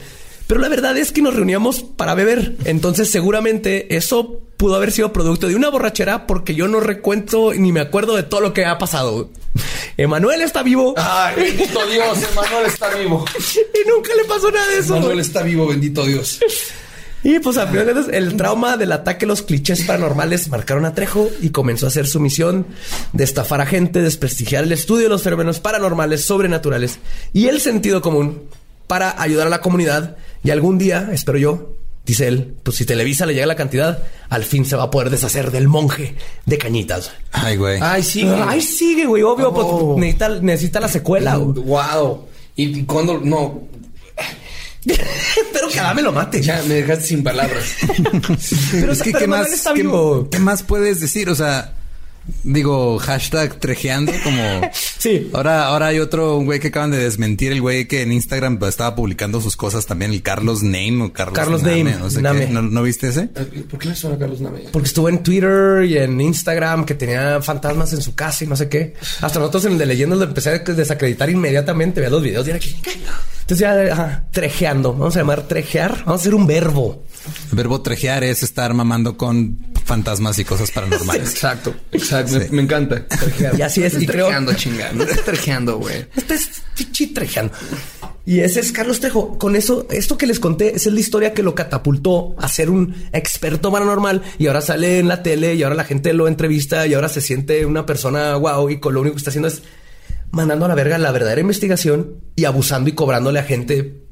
pero 0.49 0.61
la 0.61 0.69
verdad 0.69 0.97
es 0.99 1.13
que 1.13 1.23
nos 1.23 1.35
reuníamos 1.37 1.83
para 1.85 2.15
beber. 2.15 2.57
Entonces 2.65 3.09
seguramente 3.11 3.95
eso 3.97 4.41
pudo 4.57 4.75
haber 4.75 4.91
sido 4.91 5.13
producto 5.13 5.47
de 5.47 5.55
una 5.55 5.69
borrachera 5.69 6.27
porque 6.27 6.57
yo 6.57 6.67
no 6.67 6.81
recuento 6.81 7.53
ni 7.55 7.71
me 7.71 7.79
acuerdo 7.81 8.17
de 8.17 8.25
todo 8.25 8.41
lo 8.41 8.53
que 8.53 8.65
ha 8.65 8.77
pasado. 8.79 9.31
Emanuel 9.97 10.41
está 10.43 10.63
vivo 10.63 10.95
Ay, 10.97 11.35
bendito 11.37 11.87
Dios, 11.87 12.19
Emanuel 12.33 12.67
está 12.67 12.89
vivo. 12.97 13.25
y 13.39 13.89
nunca 13.89 14.11
le 14.17 14.25
pasó 14.25 14.51
nada 14.51 14.67
de 14.69 14.79
eso. 14.79 14.97
Emanuel 14.97 15.21
está 15.21 15.43
vivo, 15.43 15.67
bendito 15.69 16.05
Dios. 16.05 16.41
Y 17.25 17.41
pues 17.41 17.57
a 17.59 17.67
final 17.67 18.07
el 18.13 18.37
trauma 18.37 18.77
del 18.77 18.93
ataque 18.93 19.25
a 19.25 19.29
los 19.29 19.43
clichés 19.43 19.83
paranormales 19.83 20.49
marcaron 20.49 20.85
a 20.85 20.95
Trejo 20.95 21.29
y 21.43 21.51
comenzó 21.51 21.87
a 21.87 21.89
hacer 21.89 22.07
su 22.07 22.21
misión 22.21 22.67
de 23.13 23.25
estafar 23.25 23.61
a 23.61 23.67
gente, 23.67 24.01
desprestigiar 24.01 24.65
el 24.65 24.73
estudio 24.73 25.05
de 25.05 25.09
los 25.11 25.23
fenómenos 25.23 25.59
paranormales, 25.61 26.25
sobrenaturales 26.25 27.01
y 27.33 27.49
el 27.49 27.61
sentido 27.61 28.01
común 28.01 28.45
para 28.87 29.21
ayudar 29.21 29.49
a 29.49 29.51
la 29.51 29.61
comunidad. 29.61 30.17
Y 30.45 30.51
algún 30.51 30.79
día, 30.79 31.11
espero 31.13 31.39
yo, 31.39 31.75
dice 32.07 32.29
él, 32.29 32.55
pues 32.63 32.77
si 32.77 32.85
Televisa 32.85 33.27
le 33.27 33.35
llega 33.35 33.47
la 33.47 33.57
cantidad, 33.57 34.03
al 34.29 34.45
fin 34.45 34.65
se 34.65 34.77
va 34.77 34.85
a 34.85 34.91
poder 34.91 35.11
deshacer 35.11 35.51
del 35.51 35.69
monje 35.69 36.15
de 36.47 36.59
cañitas. 36.59 37.11
Ay, 37.33 37.57
güey. 37.57 37.79
Ay, 37.83 38.03
sí. 38.03 38.23
Ay, 38.47 38.61
sigue, 38.63 39.05
güey, 39.07 39.23
obvio, 39.23 39.53
pues 39.53 39.67
Oh. 39.69 39.97
necesita, 39.99 40.29
necesita 40.41 40.81
la 40.81 40.89
secuela. 40.89 41.37
güey. 41.37 41.63
Wow. 41.65 42.27
Y 42.57 42.83
cuando 42.85 43.19
no, 43.19 43.63
Espero 44.87 45.69
que 45.69 45.81
Adame 45.81 46.03
lo 46.03 46.13
mate. 46.13 46.41
ya 46.41 46.63
me 46.67 46.75
dejaste 46.75 47.05
sin 47.05 47.23
palabras. 47.23 47.65
Pero, 48.73 48.93
es 48.93 49.03
que, 49.03 49.11
pero 49.11 49.19
¿qué 49.21 49.27
más, 49.27 49.53
está 49.53 49.75
qué- 49.75 49.83
vivo. 49.83 50.29
qué 50.31 50.39
más 50.39 50.63
puedes 50.63 51.01
decir? 51.01 51.29
O 51.29 51.35
sea, 51.35 51.75
digo, 52.43 52.99
hashtag 52.99 53.59
trejeando 53.59 54.13
como... 54.23 54.61
Sí. 54.99 55.31
Ahora, 55.33 55.67
ahora 55.69 55.87
hay 55.87 56.01
otro 56.01 56.37
un 56.37 56.45
güey 56.45 56.59
que 56.59 56.69
acaban 56.69 56.91
de 56.91 56.99
desmentir, 56.99 57.53
el 57.53 57.61
güey 57.61 57.87
que 57.87 58.03
en 58.03 58.11
Instagram 58.11 58.59
estaba 58.65 58.97
publicando 58.97 59.41
sus 59.41 59.57
cosas 59.57 59.87
también, 59.87 60.13
el 60.13 60.23
Carlos 60.23 60.65
Name 60.65 61.03
o 61.05 61.13
Carlos, 61.13 61.37
Carlos 61.37 61.63
Name, 61.63 61.95
no 62.01 62.11
sé 62.11 62.21
Name. 62.21 62.47
qué. 62.47 62.53
¿No, 62.53 62.63
no 62.63 62.83
viste 62.83 63.09
ese? 63.09 63.29
¿Por 63.29 63.79
qué 63.79 63.91
me 63.91 63.95
suena 63.95 64.19
Carlos 64.19 64.41
Name? 64.41 64.63
Porque 64.73 64.89
estuvo 64.89 65.09
en 65.09 65.23
Twitter 65.23 65.85
y 65.85 65.99
en 65.99 66.21
Instagram 66.21 66.85
que 66.85 66.95
tenía 66.95 67.41
fantasmas 67.43 67.93
en 67.93 68.03
su 68.03 68.17
casa 68.17 68.43
y 68.43 68.49
no 68.49 68.57
sé 68.57 68.69
qué. 68.69 68.95
Hasta 69.21 69.39
nosotros 69.39 69.67
en 69.67 69.73
el 69.73 69.79
de 69.79 69.87
leyendas 69.87 70.19
lo 70.19 70.25
empecé 70.25 70.51
a 70.51 70.59
desacreditar 70.59 71.31
inmediatamente. 71.31 72.01
Veía 72.01 72.11
los 72.11 72.23
videos 72.23 72.45
y 72.49 72.51
era 72.51 72.59
que... 72.59 72.75
Entonces 73.49 73.61
ya, 73.61 73.93
ajá, 73.95 74.25
trejeando. 74.31 74.93
Vamos 74.93 75.17
a 75.17 75.21
llamar 75.21 75.49
trejear. 75.49 76.05
Vamos 76.05 76.21
a 76.21 76.23
hacer 76.23 76.35
un 76.35 76.47
verbo. 76.47 77.03
El 77.51 77.57
verbo 77.57 77.81
trejear 77.81 78.23
es 78.23 78.43
estar 78.43 78.75
mamando 78.75 79.17
con 79.17 79.59
fantasmas 79.87 80.39
y 80.39 80.45
cosas 80.45 80.71
paranormales. 80.71 81.31
Exacto, 81.31 81.75
exacto. 81.91 82.39
Me, 82.39 82.49
me 82.51 82.63
encanta. 82.63 83.07
Y 83.57 83.63
así 83.63 83.83
es. 83.83 83.95
Y 84.03 84.07
creo... 84.07 84.27
Trejeando. 84.27 84.53
No 84.93 85.03
estás 85.05 85.25
trejeando, 85.25 85.79
güey. 85.79 86.05
Este 86.15 86.35
es 86.35 86.63
chichi 86.75 87.07
trejeando. 87.07 87.55
Y 88.27 88.41
ese 88.41 88.61
es 88.61 88.71
Carlos 88.71 89.01
Trejo. 89.01 89.39
Con 89.39 89.57
eso, 89.57 89.87
esto 89.91 90.19
que 90.19 90.27
les 90.27 90.41
conté, 90.41 90.77
esa 90.77 90.91
es 90.91 90.95
la 90.95 91.01
historia 91.01 91.33
que 91.33 91.43
lo 91.43 91.55
catapultó 91.55 92.35
a 92.39 92.49
ser 92.49 92.69
un 92.69 92.95
experto 93.15 93.73
paranormal. 93.73 94.21
Y 94.39 94.49
ahora 94.49 94.61
sale 94.61 94.99
en 94.99 95.09
la 95.09 95.23
tele 95.23 95.55
y 95.55 95.63
ahora 95.63 95.75
la 95.75 95.85
gente 95.85 96.13
lo 96.13 96.29
entrevista 96.29 96.87
y 96.87 96.93
ahora 96.93 97.09
se 97.09 97.23
siente 97.23 97.65
una 97.65 97.87
persona 97.87 98.37
wow. 98.37 98.69
Y 98.69 98.79
con 98.79 98.93
lo 98.93 99.01
único 99.01 99.15
que 99.15 99.21
está 99.21 99.31
haciendo 99.31 99.49
es 99.49 99.63
mandando 100.31 100.65
a 100.65 100.69
la 100.69 100.75
verga 100.75 100.99
la 100.99 101.13
verdadera 101.13 101.41
investigación 101.41 102.17
y 102.37 102.45
abusando 102.45 102.91
y 102.91 102.93
cobrándole 102.93 103.39
a 103.39 103.45
gente 103.45 104.03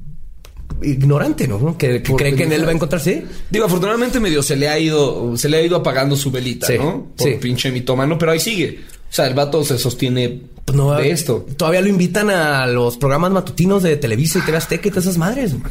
ignorante, 0.82 1.48
¿no? 1.48 1.76
Que, 1.78 2.02
cree 2.02 2.34
que 2.34 2.44
en 2.44 2.52
él 2.52 2.64
va 2.64 2.70
a 2.70 2.74
encontrar, 2.74 3.00
sí. 3.00 3.22
Digo, 3.50 3.64
afortunadamente 3.66 4.20
medio 4.20 4.42
se 4.42 4.56
le 4.56 4.68
ha 4.68 4.78
ido, 4.78 5.36
se 5.36 5.48
le 5.48 5.58
ha 5.58 5.62
ido 5.62 5.76
apagando 5.76 6.16
su 6.16 6.30
velita, 6.30 6.66
Sí, 6.66 6.78
¿no? 6.78 7.08
Por 7.16 7.28
sí. 7.28 7.36
pinche 7.40 7.70
mitómano, 7.70 8.18
pero 8.18 8.32
ahí 8.32 8.40
sigue. 8.40 8.80
O 9.08 9.14
sea, 9.16 9.26
el 9.26 9.34
vato 9.34 9.64
se 9.64 9.78
sostiene 9.78 10.42
Pues 10.64 10.76
no, 10.76 10.92
de 10.94 11.10
esto. 11.10 11.46
Todavía 11.56 11.80
lo 11.80 11.88
invitan 11.88 12.28
a 12.28 12.66
los 12.66 12.96
programas 12.98 13.30
matutinos 13.30 13.82
de 13.82 13.96
Televisa 13.96 14.40
y 14.40 14.42
TV 14.42 14.58
Azteca 14.58 14.88
y 14.88 14.90
todas 14.90 15.04
esas 15.04 15.18
madres. 15.18 15.54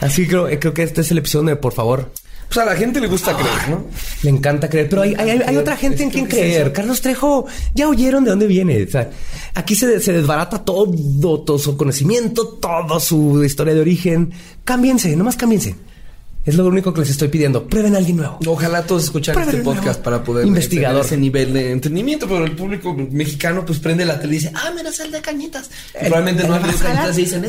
Así 0.00 0.26
creo, 0.26 0.46
creo 0.60 0.74
que 0.74 0.82
este 0.82 1.00
es 1.00 1.10
el 1.10 1.18
episodio 1.18 1.48
de 1.50 1.56
por 1.56 1.72
favor. 1.72 2.10
Pues 2.48 2.58
a 2.58 2.64
la 2.64 2.76
gente 2.76 3.00
le 3.00 3.08
gusta 3.08 3.34
creer, 3.36 3.68
¿no? 3.70 3.84
Le 4.22 4.30
encanta 4.30 4.68
creer, 4.68 4.88
pero 4.88 5.02
hay, 5.02 5.14
hay, 5.18 5.30
hay- 5.30 5.42
hay 5.46 5.56
otra 5.56 5.76
gente 5.76 6.02
en 6.04 6.10
quien 6.10 6.26
creer. 6.26 6.72
Carlos 6.72 7.00
Trejo, 7.00 7.46
ya 7.74 7.88
oyeron 7.88 8.24
de 8.24 8.30
dónde 8.30 8.46
viene. 8.46 8.82
O 8.84 8.88
sea, 8.90 9.10
aquí 9.54 9.74
se, 9.74 10.00
se 10.00 10.12
desbarata 10.12 10.64
todo, 10.64 10.90
todo 11.42 11.58
su 11.58 11.76
conocimiento, 11.76 12.46
toda 12.48 13.00
su 13.00 13.42
historia 13.44 13.74
de 13.74 13.80
origen. 13.80 14.32
Cámbiense, 14.64 15.14
nomás 15.16 15.36
cámbiense. 15.36 15.74
Es 16.46 16.54
lo 16.54 16.64
único 16.64 16.94
que 16.94 17.00
les 17.00 17.10
estoy 17.10 17.26
pidiendo. 17.26 17.66
Prueben 17.66 17.94
a 17.96 17.98
alguien 17.98 18.18
nuevo. 18.18 18.38
Ojalá 18.46 18.82
todos 18.82 19.02
escucharan 19.04 19.42
este 19.42 19.56
podcast 19.62 19.84
nuevo. 19.86 20.02
para 20.04 20.22
poder 20.22 20.46
Investigador. 20.46 21.00
tener 21.02 21.06
ese 21.06 21.16
nivel 21.16 21.52
de 21.52 21.72
entendimiento, 21.72 22.28
pero 22.28 22.44
el 22.44 22.52
público 22.52 22.94
mexicano 22.94 23.64
pues 23.66 23.80
prende 23.80 24.04
la 24.04 24.20
tele 24.20 24.34
y 24.36 24.38
dice, 24.38 24.52
ah, 24.54 24.70
mira, 24.76 24.90
es 24.90 25.00
el 25.00 25.10
de 25.10 25.20
cañitas. 25.20 25.68
Probablemente 25.98 26.46
no 26.46 26.54
han 26.54 26.62
cañitas 26.62 27.18
y 27.18 27.22
dicen. 27.22 27.48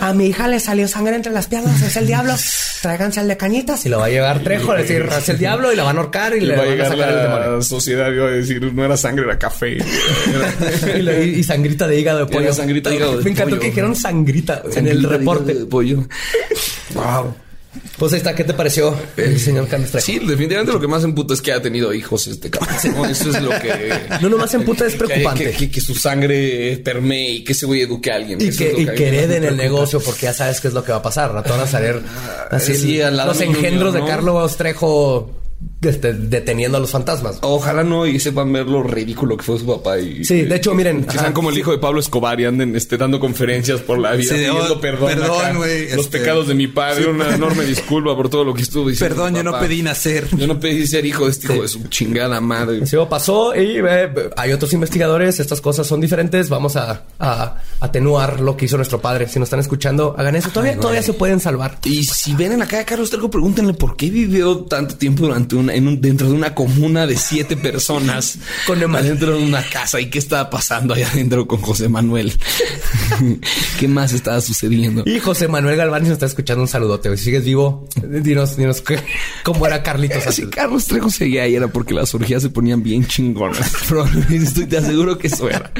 A 0.00 0.12
mi 0.12 0.26
hija 0.26 0.46
le 0.46 0.60
salió 0.60 0.86
sangre 0.86 1.16
entre 1.16 1.32
las 1.32 1.46
piernas, 1.46 1.80
es 1.80 1.96
el 1.96 2.06
diablo. 2.06 2.34
Tráiganse 2.82 3.20
al 3.20 3.28
de 3.28 3.36
cañitas 3.38 3.86
y 3.86 3.88
lo 3.88 3.98
va 3.98 4.04
a 4.06 4.10
llevar 4.10 4.40
Trejo 4.42 4.72
a 4.72 4.76
decir, 4.76 5.08
es 5.16 5.28
el 5.30 5.38
diablo 5.38 5.72
y 5.72 5.76
la 5.76 5.84
van 5.84 5.96
a 5.96 6.00
ahorcar 6.00 6.36
y 6.36 6.40
le, 6.40 6.54
van 6.54 6.78
a 6.80 6.84
sacar 6.90 7.08
el 7.08 7.22
demonio. 7.22 7.62
sociedad 7.62 8.12
iba 8.12 8.26
a 8.26 8.30
decir, 8.30 8.62
no 8.74 8.84
era 8.84 8.98
sangre, 8.98 9.24
era 9.24 9.38
café. 9.38 9.78
y, 10.98 11.00
le- 11.02 11.24
y 11.28 11.42
sangrita 11.44 11.86
de 11.88 11.98
hígado 11.98 12.18
de 12.18 12.24
Era 12.24 12.32
pollo. 12.32 12.52
sangrita 12.52 12.90
de 12.90 12.96
hígado 12.96 13.16
de 13.16 13.24
Me 13.24 13.30
encantó 13.30 13.50
pollo. 13.52 13.60
que 13.62 13.68
dijeron 13.68 13.96
sangrita 13.96 14.62
en 14.74 14.86
el 14.86 15.02
reporte. 15.02 15.54
de 15.54 15.64
pollo. 15.64 16.04
Wow. 16.94 17.34
Pues 17.98 18.12
ahí 18.12 18.18
está, 18.18 18.34
¿qué 18.34 18.42
te 18.44 18.54
pareció, 18.54 18.94
el 19.16 19.38
señor 19.38 19.68
Carlos 19.68 19.90
Trejo? 19.90 20.04
Sí, 20.04 20.18
definitivamente 20.18 20.72
lo 20.72 20.80
que 20.80 20.88
más 20.88 21.04
emputa 21.04 21.32
es 21.34 21.40
que 21.40 21.52
ha 21.52 21.62
tenido 21.62 21.92
hijos 21.94 22.26
este 22.26 22.50
cabrón. 22.50 22.74
¿no? 22.96 23.06
Eso 23.06 23.30
es 23.30 23.40
lo 23.42 23.50
que... 23.50 23.92
No 24.20 24.28
nomás 24.28 24.52
emputa, 24.54 24.84
es 24.86 24.94
preocupante. 24.96 25.44
Que, 25.44 25.52
que- 25.56 25.70
que 25.70 25.80
su 25.80 25.94
sangre 25.94 26.76
permee 26.84 27.30
y 27.30 27.44
que 27.44 27.52
ese 27.52 27.66
güey 27.66 27.82
eduque 27.82 28.10
a 28.10 28.16
alguien. 28.16 28.40
Y 28.40 28.48
Eso 28.48 28.58
que, 28.58 28.72
lo 28.72 28.80
y 28.80 28.86
que 28.96 29.08
hereden 29.08 29.44
el 29.44 29.56
negocio 29.56 30.00
porque 30.00 30.22
ya 30.22 30.34
sabes 30.34 30.60
qué 30.60 30.68
es 30.68 30.74
lo 30.74 30.82
que 30.84 30.92
va 30.92 30.98
a 30.98 31.02
pasar. 31.02 31.32
Rato 31.32 31.50
van 31.50 31.60
a 31.60 31.66
salir 31.66 32.00
así 32.50 32.74
sí, 32.74 33.00
al 33.00 33.16
lado 33.16 33.32
los 33.32 33.40
engendros 33.40 33.94
de. 33.94 34.04
Carlos 34.04 34.56
Trejo 34.56 35.30
deteniendo 35.92 36.78
a 36.78 36.80
los 36.80 36.90
fantasmas. 36.90 37.38
Ojalá 37.42 37.84
no 37.84 38.06
y 38.06 38.18
sepan 38.20 38.52
ver 38.52 38.66
lo 38.66 38.82
ridículo 38.82 39.36
que 39.36 39.42
fue 39.44 39.58
su 39.58 39.66
papá 39.66 39.98
y 39.98 40.24
Sí, 40.24 40.42
de 40.42 40.56
hecho, 40.56 40.74
miren, 40.74 41.04
que 41.04 41.18
sean 41.18 41.32
como 41.32 41.50
el 41.50 41.58
hijo 41.58 41.70
de 41.72 41.78
Pablo 41.78 42.00
Escobar 42.00 42.40
y 42.40 42.44
anden 42.44 42.74
este, 42.76 42.96
dando 42.96 43.20
conferencias 43.20 43.80
por 43.80 43.98
la 43.98 44.12
vida 44.12 44.30
Sí, 44.30 44.34
pidiendo 44.36 44.74
oh, 44.74 44.80
perdón, 44.80 45.08
perdón, 45.08 45.56
güey, 45.56 45.90
los 45.90 46.06
este- 46.06 46.18
pecados 46.18 46.48
de 46.48 46.54
mi 46.54 46.66
padre, 46.68 47.06
una 47.06 47.34
enorme 47.34 47.64
disculpa 47.64 48.14
por 48.16 48.28
todo 48.28 48.44
lo 48.44 48.54
que 48.54 48.62
estuvo 48.62 48.88
diciendo. 48.88 49.14
Perdón, 49.14 49.34
yo 49.34 49.42
no 49.42 49.58
pedí 49.58 49.82
nacer. 49.82 50.28
Yo 50.36 50.46
no 50.46 50.58
pedí 50.60 50.86
ser 50.86 51.04
hijo 51.06 51.24
de 51.24 51.30
este 51.30 51.52
hijo 51.52 51.62
de 51.62 51.68
su 51.68 51.86
chingada 51.88 52.40
madre. 52.40 52.86
Sí, 52.86 52.96
pasó 53.08 53.54
y 53.54 53.78
eh, 53.78 54.10
hay 54.36 54.52
otros 54.52 54.72
investigadores. 54.72 55.40
Estas 55.40 55.60
cosas 55.60 55.86
son 55.86 56.00
diferentes. 56.00 56.48
Vamos 56.48 56.76
a, 56.76 57.04
a 57.18 57.56
atenuar 57.80 58.40
lo 58.40 58.56
que 58.56 58.64
hizo 58.66 58.76
nuestro 58.76 59.00
padre. 59.00 59.28
Si 59.28 59.38
nos 59.38 59.46
están 59.46 59.60
escuchando, 59.60 60.14
hagan 60.18 60.36
eso. 60.36 60.50
Todavía, 60.50 60.76
todavía 60.78 61.02
se 61.02 61.12
pueden 61.12 61.40
salvar. 61.40 61.78
Y 61.84 62.04
si 62.04 62.34
ven 62.34 62.52
en 62.52 62.58
la 62.60 62.66
cara 62.66 62.78
de 62.80 62.84
Carlos 62.86 63.10
Trejo, 63.10 63.30
pregúntenle 63.30 63.74
por 63.74 63.96
qué 63.96 64.10
vivió 64.10 64.58
tanto 64.64 64.96
tiempo 64.96 65.24
durante 65.24 65.56
una, 65.56 65.73
en 65.74 65.88
un, 65.88 66.00
dentro 66.00 66.28
de 66.28 66.34
una 66.34 66.54
comuna 66.54 67.06
de 67.06 67.16
siete 67.16 67.56
personas 67.56 68.38
Con 68.66 68.82
adentro 68.94 69.36
de 69.36 69.42
una 69.44 69.62
casa 69.62 70.00
y 70.00 70.10
qué 70.10 70.18
estaba 70.18 70.50
pasando 70.50 70.94
allá 70.94 71.08
adentro 71.10 71.46
con 71.46 71.60
José 71.60 71.88
Manuel. 71.88 72.32
¿Qué 73.78 73.88
más 73.88 74.12
estaba 74.12 74.40
sucediendo? 74.40 75.02
Y 75.06 75.18
José 75.20 75.48
Manuel 75.48 75.76
Galván, 75.76 76.02
nos 76.02 76.12
está 76.12 76.26
escuchando, 76.26 76.62
un 76.62 76.68
saludote. 76.68 77.14
Si 77.16 77.24
sigues 77.24 77.44
vivo, 77.44 77.86
dinos, 78.02 78.56
dinos 78.56 78.80
qué- 78.80 79.00
cómo 79.44 79.66
era 79.66 79.82
Carlitos 79.82 80.24
Si. 80.34 80.46
Carlos 80.46 80.86
Trejo 80.86 81.10
seguía 81.10 81.42
ahí 81.42 81.54
era 81.54 81.68
porque 81.68 81.94
las 81.94 82.14
orgías 82.14 82.42
se 82.42 82.50
ponían 82.50 82.82
bien 82.82 83.06
chingonas. 83.06 83.72
Estoy 84.30 84.66
te 84.66 84.78
aseguro 84.78 85.18
que 85.18 85.28
eso 85.28 85.48
era. 85.48 85.72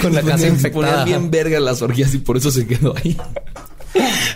Con 0.00 0.14
la 0.14 0.20
Se 0.22 0.26
casa 0.26 0.38
se 0.42 0.48
infectada. 0.48 1.02
ponían 1.02 1.04
bien 1.04 1.30
verga 1.30 1.60
las 1.60 1.82
orgías 1.82 2.14
y 2.14 2.18
por 2.18 2.36
eso 2.36 2.50
se 2.50 2.66
quedó 2.66 2.94
ahí. 2.96 3.16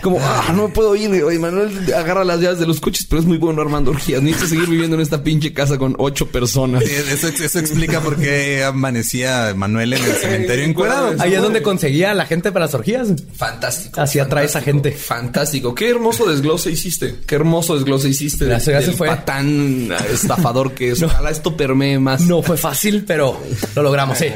Como, 0.01 0.19
ah, 0.21 0.53
no 0.55 0.69
puedo 0.69 0.95
ir. 0.95 1.23
Oye, 1.23 1.39
Manuel 1.39 1.71
agarra 1.93 2.23
las 2.23 2.39
llaves 2.39 2.59
de 2.59 2.67
los 2.67 2.79
coches, 2.79 3.05
pero 3.09 3.19
es 3.21 3.25
muy 3.25 3.37
bueno 3.37 3.61
armando 3.61 3.91
orgías. 3.91 4.21
Necesito 4.21 4.49
seguir 4.49 4.69
viviendo 4.69 4.95
en 4.95 5.01
esta 5.01 5.23
pinche 5.23 5.53
casa 5.53 5.77
con 5.77 5.95
ocho 5.97 6.27
personas. 6.27 6.83
Sí, 6.83 6.91
Eso, 6.91 7.27
eso 7.27 7.59
explica 7.59 7.99
por 8.01 8.17
qué 8.17 8.63
amanecía 8.63 9.53
Manuel 9.55 9.93
en 9.93 10.03
el 10.03 10.11
cementerio 10.13 10.65
encuadrado. 10.65 11.15
Ahí 11.19 11.33
es 11.33 11.41
donde 11.41 11.61
conseguía 11.61 12.11
a 12.11 12.13
la 12.13 12.25
gente 12.25 12.51
para 12.51 12.65
las 12.65 12.73
orgías. 12.75 13.07
Fantástico. 13.35 13.99
Así 14.01 14.19
atrae 14.19 14.45
esa 14.45 14.61
gente. 14.61 14.91
Fantástico. 14.91 15.73
Qué 15.73 15.89
hermoso 15.89 16.29
desglose 16.29 16.71
hiciste. 16.71 17.15
Qué 17.25 17.35
hermoso 17.35 17.75
desglose 17.75 18.09
hiciste. 18.09 18.47
Ya 18.47 18.59
se 18.59 18.73
del 18.73 18.93
fue. 18.93 19.07
patán 19.07 19.89
estafador 20.11 20.73
que 20.73 20.91
es. 20.91 21.01
Ojalá 21.07 21.31
esto 21.31 21.57
permee 21.57 21.99
más. 21.99 22.21
No 22.21 22.41
fue 22.41 22.57
fácil, 22.57 23.03
pero 23.05 23.41
lo 23.75 23.81
logramos, 23.83 24.17
sí. 24.17 24.27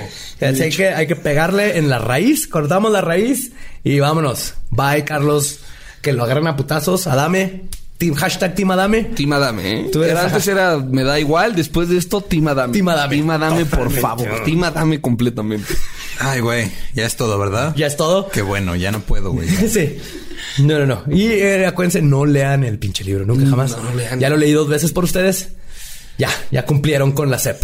Así 0.41 0.64
hay 0.64 0.72
que, 0.72 0.89
hay 0.89 1.06
que 1.06 1.15
pegarle 1.15 1.77
en 1.77 1.89
la 1.89 1.99
raíz, 1.99 2.48
cortamos 2.48 2.91
la 2.91 3.02
raíz 3.02 3.52
y 3.84 3.99
vámonos. 3.99 4.53
Bye, 4.70 5.03
Carlos. 5.06 5.60
Que 6.02 6.14
lo 6.14 6.24
agarren 6.24 6.48
a 6.48 6.56
putazos. 6.56 7.08
Adame. 7.08 7.64
Team, 7.98 8.16
hashtag 8.16 8.56
Team 8.56 8.72
Adame. 8.72 9.03
Team 9.03 9.32
Adame, 9.34 9.82
¿eh? 9.82 9.90
Tú 9.91 9.99
eres- 10.02 10.14
Era- 10.14 10.24
antes 10.26 10.48
era 10.48 10.78
me 10.78 11.03
da 11.03 11.20
igual, 11.20 11.56
después 11.56 11.88
de 11.90 11.98
esto 11.98 12.22
Team 12.22 12.48
Adame. 12.48 12.74
Team 12.74 12.88
Adame. 12.90 13.16
Team 13.16 13.30
Adame, 13.30 13.66
por 13.66 13.91
favor. 13.91 14.44
Team 14.44 14.64
Adame 14.64 14.99
completamente. 14.99 15.72
Ay, 16.20 16.40
güey, 16.40 16.72
ya 16.95 17.06
es 17.06 17.16
todo, 17.16 17.38
¿verdad? 17.38 17.76
Ya 17.76 17.86
es 17.86 17.95
todo. 17.98 18.28
Qué 18.30 18.41
bueno, 18.41 18.76
ya 18.76 18.91
no 18.91 19.02
puedo, 19.02 19.32
güey. 19.32 19.48
Sí. 19.70 19.98
No, 20.58 20.80
no, 20.80 20.86
no. 20.88 21.03
Y 21.16 21.28
eh, 21.28 21.68
acuérdense, 21.68 22.02
no 22.02 22.26
lean 22.26 22.64
el 22.64 22.80
pinche 22.80 23.03
libro, 23.03 23.24
nunca 23.26 23.48
jamás. 23.48 23.78
no 23.78 23.94
lean. 23.94 24.20
Ya 24.20 24.30
lo 24.32 24.38
leí 24.38 24.52
dos 24.52 24.68
veces 24.68 24.91
por 24.91 25.03
ustedes. 25.03 25.49
Ya, 26.18 26.30
ya 26.49 26.66
cumplieron 26.66 27.12
con 27.12 27.30
la 27.30 27.38
CEP. 27.38 27.62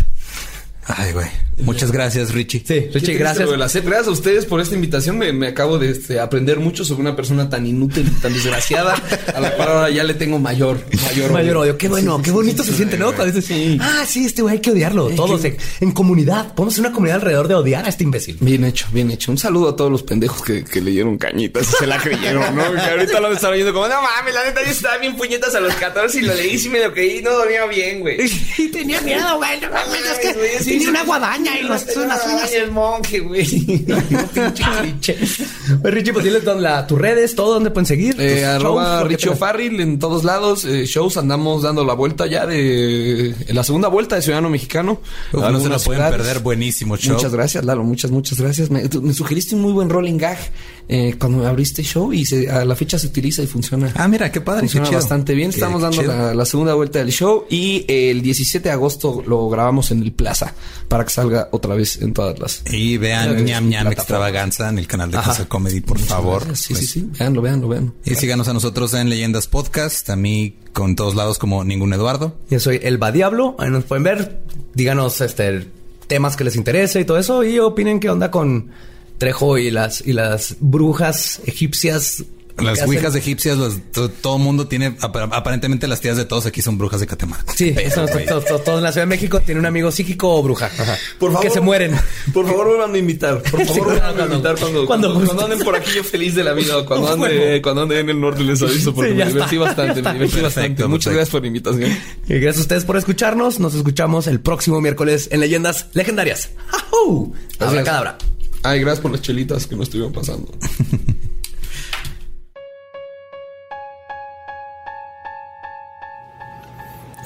Ay, 0.85 1.11
güey. 1.13 1.27
Muchas 1.59 1.91
gracias, 1.91 2.33
Richie. 2.33 2.63
Sí, 2.65 2.87
Richie, 2.93 3.15
gracias. 3.15 3.45
lo 3.45 3.51
de 3.53 3.57
la 3.57 3.67
SEP. 3.69 3.85
Gracias 3.85 4.07
a 4.07 4.11
ustedes 4.11 4.45
por 4.45 4.61
esta 4.61 4.75
invitación. 4.75 5.17
Me, 5.17 5.33
me 5.33 5.47
acabo 5.47 5.79
de 5.79 5.91
este, 5.91 6.19
aprender 6.19 6.59
mucho 6.59 6.85
sobre 6.85 7.01
una 7.01 7.15
persona 7.15 7.49
tan 7.49 7.65
inútil 7.65 8.07
y 8.07 8.21
tan 8.21 8.33
desgraciada, 8.33 8.95
a 9.33 9.39
la 9.39 9.55
cual 9.55 9.69
ahora 9.69 9.89
ya 9.89 10.03
le 10.03 10.13
tengo 10.13 10.39
mayor, 10.39 10.79
mayor, 11.03 11.31
Mayor 11.31 11.57
odio. 11.57 11.77
Qué 11.77 11.87
bueno, 11.87 12.21
qué 12.21 12.31
bonito 12.31 12.63
se 12.63 12.73
siente, 12.73 12.97
¿no? 12.97 13.13
Cuando 13.13 13.33
dices, 13.33 13.79
ah, 13.81 14.03
sí, 14.07 14.25
este 14.25 14.41
güey 14.43 14.55
hay 14.55 14.61
que 14.61 14.71
odiarlo. 14.71 15.09
Todos 15.09 15.43
en, 15.45 15.57
en 15.79 15.91
comunidad. 15.91 16.53
Podemos 16.53 16.75
ser 16.75 16.85
una 16.85 16.93
comunidad 16.93 17.17
alrededor 17.17 17.47
de 17.47 17.55
odiar 17.55 17.85
a 17.85 17.89
este 17.89 18.03
imbécil. 18.03 18.37
Bien 18.39 18.63
hecho, 18.63 18.87
bien 18.91 19.09
hecho. 19.11 19.31
Un 19.31 19.37
saludo 19.37 19.69
a 19.69 19.75
todos 19.75 19.91
los 19.91 20.03
pendejos 20.03 20.43
que, 20.43 20.63
que 20.63 20.79
leyeron 20.79 21.17
cañitas 21.17 21.67
y 21.73 21.75
se 21.77 21.87
la 21.87 21.97
creyeron, 21.97 22.55
¿no? 22.55 22.71
Que 22.71 22.79
ahorita 22.81 23.19
lo 23.19 23.31
están 23.31 23.51
oyendo 23.53 23.73
como, 23.73 23.87
no 23.87 24.01
mames, 24.01 24.33
la 24.33 24.43
neta 24.43 24.63
yo 24.63 24.71
estaba 24.71 24.97
bien 24.97 25.15
puñetas 25.15 25.55
a 25.55 25.59
los 25.59 25.73
14 25.75 26.19
y 26.19 26.21
lo 26.21 26.33
leí 26.35 26.61
y 26.63 26.69
me 26.69 26.79
lo 26.79 26.93
creí 26.93 27.19
y 27.19 27.21
no 27.21 27.31
dormía 27.31 27.65
bien, 27.65 28.01
güey. 28.01 28.17
Y 28.57 28.69
tenía 28.69 29.01
miedo, 29.01 29.37
güey. 29.37 29.59
No 29.59 29.69
mames, 29.69 30.01
es 30.13 30.19
que 30.19 30.63
tenía 30.63 30.89
una 30.89 31.03
guadaña 31.03 31.46
y 31.59 31.63
los, 31.63 31.85
unas 31.97 32.25
uñas. 32.25 32.53
el 32.53 32.71
monje, 32.71 33.19
güey. 33.19 33.85
Pues 35.81 35.93
Richie, 35.93 36.13
pues 36.13 36.23
diles 36.25 36.43
la, 36.43 36.87
tus 36.87 36.97
redes, 36.99 37.35
todo 37.35 37.53
donde 37.55 37.71
pueden 37.71 37.85
seguir. 37.85 38.15
Eh, 38.19 38.45
arroba 38.45 39.03
Richie. 39.03 39.29
O'Farrill 39.29 39.79
en 39.81 39.99
todos 39.99 40.23
lados. 40.23 40.65
eh, 40.65 40.85
shows 40.85 41.17
andamos 41.17 41.63
dando 41.63 41.83
la 41.83 41.93
vuelta 41.93 42.25
ya 42.27 42.45
de 42.45 43.29
en 43.47 43.55
la 43.55 43.63
segunda 43.63 43.87
vuelta 43.87 44.15
de 44.15 44.21
Ciudadano 44.21 44.49
Mexicano. 44.49 44.93
Uf, 44.93 45.33
no 45.33 45.39
se 45.41 45.45
Algunas 45.47 45.83
pueden 45.83 46.01
ciudades. 46.01 46.17
perder. 46.21 46.39
Buenísimo 46.43 46.97
show. 46.97 47.15
Muchas 47.15 47.33
gracias, 47.33 47.65
Lalo. 47.65 47.83
Muchas, 47.83 48.11
muchas 48.11 48.39
gracias. 48.39 48.69
Me, 48.69 48.87
tú- 48.89 49.01
me 49.01 49.13
sugeriste 49.13 49.55
un 49.55 49.61
muy 49.61 49.73
buen 49.73 49.89
rolling 49.89 50.17
gag 50.17 50.37
eh, 50.89 51.15
cuando 51.19 51.45
abriste 51.45 51.83
show 51.83 52.13
y 52.13 52.25
se- 52.25 52.49
a 52.49 52.63
la 52.63 52.75
fecha 52.75 52.97
se 52.97 53.07
utiliza 53.07 53.43
y 53.43 53.47
funciona. 53.47 53.91
Ah, 53.95 54.07
mira, 54.07 54.31
qué 54.31 54.39
padre. 54.41 54.61
Funciona 54.61 54.85
qué 54.85 54.89
chido. 54.91 54.99
bastante 55.01 55.33
bien. 55.33 55.49
Qué- 55.51 55.55
Estamos 55.57 55.81
dando 55.81 56.01
la, 56.03 56.33
la 56.33 56.45
segunda 56.45 56.73
vuelta 56.75 56.99
del 56.99 57.11
show 57.11 57.45
y 57.49 57.83
el 57.87 58.21
17 58.21 58.69
de 58.69 58.73
agosto 58.73 59.23
lo 59.27 59.49
grabamos 59.49 59.91
en 59.91 60.01
el 60.01 60.11
Plaza 60.13 60.53
para 60.87 61.03
que 61.03 61.09
salga 61.09 61.49
otra 61.51 61.75
vez 61.75 62.01
en 62.01 62.13
todas 62.13 62.39
las. 62.39 62.61
Y 62.71 62.97
vean 62.97 63.43
ñam 63.43 63.67
ñam 63.69 63.87
extravaganza 63.87 64.69
en 64.69 64.79
el 64.79 64.87
canal 64.87 65.11
de 65.11 65.17
Ajá. 65.17 65.31
Casa 65.31 65.45
Comedy, 65.49 65.81
por 65.81 65.99
favor. 65.99 66.43
Sí, 66.55 66.73
Pues, 66.73 66.79
sí, 66.79 67.01
sí. 67.01 67.09
Veanlo, 67.19 67.41
veanlo, 67.41 67.67
veanlo. 67.67 67.93
Y 68.05 68.15
síganos 68.15 68.47
a 68.47 68.53
nosotros 68.53 68.93
en 68.93 69.09
Leyendas 69.09 69.47
Podcast, 69.47 70.09
a 70.09 70.15
mí 70.15 70.55
con 70.73 70.95
todos 70.95 71.15
lados 71.15 71.37
como 71.37 71.63
ningún 71.63 71.91
Eduardo. 71.93 72.35
Yo 72.49 72.59
soy 72.59 72.79
El 72.81 72.99
Diablo. 73.13 73.55
Ahí 73.59 73.69
nos 73.69 73.83
pueden 73.83 74.03
ver. 74.03 74.39
Díganos 74.73 75.19
este 75.21 75.67
temas 76.07 76.37
que 76.37 76.43
les 76.45 76.55
interese 76.55 77.01
y 77.01 77.05
todo 77.05 77.17
eso. 77.17 77.43
Y 77.43 77.59
opinen 77.59 77.99
qué 77.99 78.09
onda 78.09 78.31
con 78.31 78.69
Trejo 79.17 79.57
y 79.57 79.71
las, 79.71 80.01
y 80.05 80.13
las 80.13 80.55
brujas 80.59 81.41
egipcias. 81.45 82.23
Las 82.59 82.81
ouijas 82.81 83.13
egipcias, 83.13 83.55
todo 84.19 84.39
mundo 84.39 84.67
tiene, 84.67 84.97
ap- 85.01 85.15
aparentemente 85.31 85.87
las 85.87 86.01
tías 86.01 86.17
de 86.17 86.25
todos 86.25 86.47
aquí 86.47 86.63
son 86.63 86.75
brujas 86.79 86.99
de 86.99 87.05
Catemaco. 87.05 87.53
Sí, 87.55 87.71
eso, 87.77 88.07
to- 88.07 88.17
to- 88.17 88.41
to- 88.41 88.59
todos 88.61 88.79
en 88.79 88.83
la 88.83 88.91
Ciudad 88.91 89.05
de 89.05 89.09
México 89.11 89.39
tiene 89.41 89.59
un 89.59 89.67
amigo 89.67 89.91
psíquico 89.91 90.33
o 90.33 90.41
bruja. 90.41 90.67
Por 91.19 91.31
favor. 91.33 91.45
Que 91.45 91.51
se 91.53 91.61
mueren. 91.61 91.95
Por 92.33 92.47
favor, 92.47 92.65
vuelvan 92.65 92.95
a 92.95 92.97
invitar. 92.97 93.43
Por 93.43 93.59
Sí, 93.61 93.67
favor, 93.67 93.83
cuando- 93.83 94.01
vuelvan 94.01 94.19
a 94.19 94.33
invitar 94.33 94.55
cuando, 94.57 94.85
cuando 94.87 95.13
cuando, 95.23 95.43
anden 95.45 95.59
por 95.59 95.75
aquí 95.75 95.91
yo 95.95 96.03
feliz 96.03 96.33
de 96.33 96.43
la 96.43 96.53
vida. 96.53 96.73
Cuando 96.87 97.13
ande, 97.13 97.61
cuando 97.61 97.83
ande 97.83 97.99
en 97.99 98.09
el 98.09 98.19
norte 98.19 98.43
les 98.43 98.59
aviso 98.63 98.91
porque 98.91 99.11
Sí, 99.11 99.17
me 99.17 99.25
divertí 99.25 99.55
está. 99.55 99.65
bastante. 99.67 100.01
Me 100.01 100.13
divertí 100.13 100.19
Perfecto, 100.37 100.41
bastante. 100.43 100.87
Muchas 100.87 101.13
gracias 101.13 101.29
por 101.29 101.41
la 101.41 101.47
invitación. 101.47 101.91
Y 102.27 102.33
gracias 102.39 102.57
a 102.57 102.61
ustedes 102.61 102.85
por 102.85 102.97
escucharnos. 102.97 103.59
Nos 103.59 103.75
escuchamos 103.75 104.25
el 104.25 104.39
próximo 104.39 104.81
miércoles 104.81 105.29
en 105.31 105.41
Leyendas 105.41 105.85
Legendarias. 105.93 106.49
¡Ajú! 106.73 107.35
Gracias. 107.59 107.83
cadabra. 107.85 108.17
Ay, 108.67 108.81
gracias 108.81 108.99
por 109.01 109.11
las 109.11 109.21
chelitas 109.21 109.65
que 109.65 109.75
nos 109.75 109.83
estuvieron 109.87 110.11
pasando. 110.11 110.51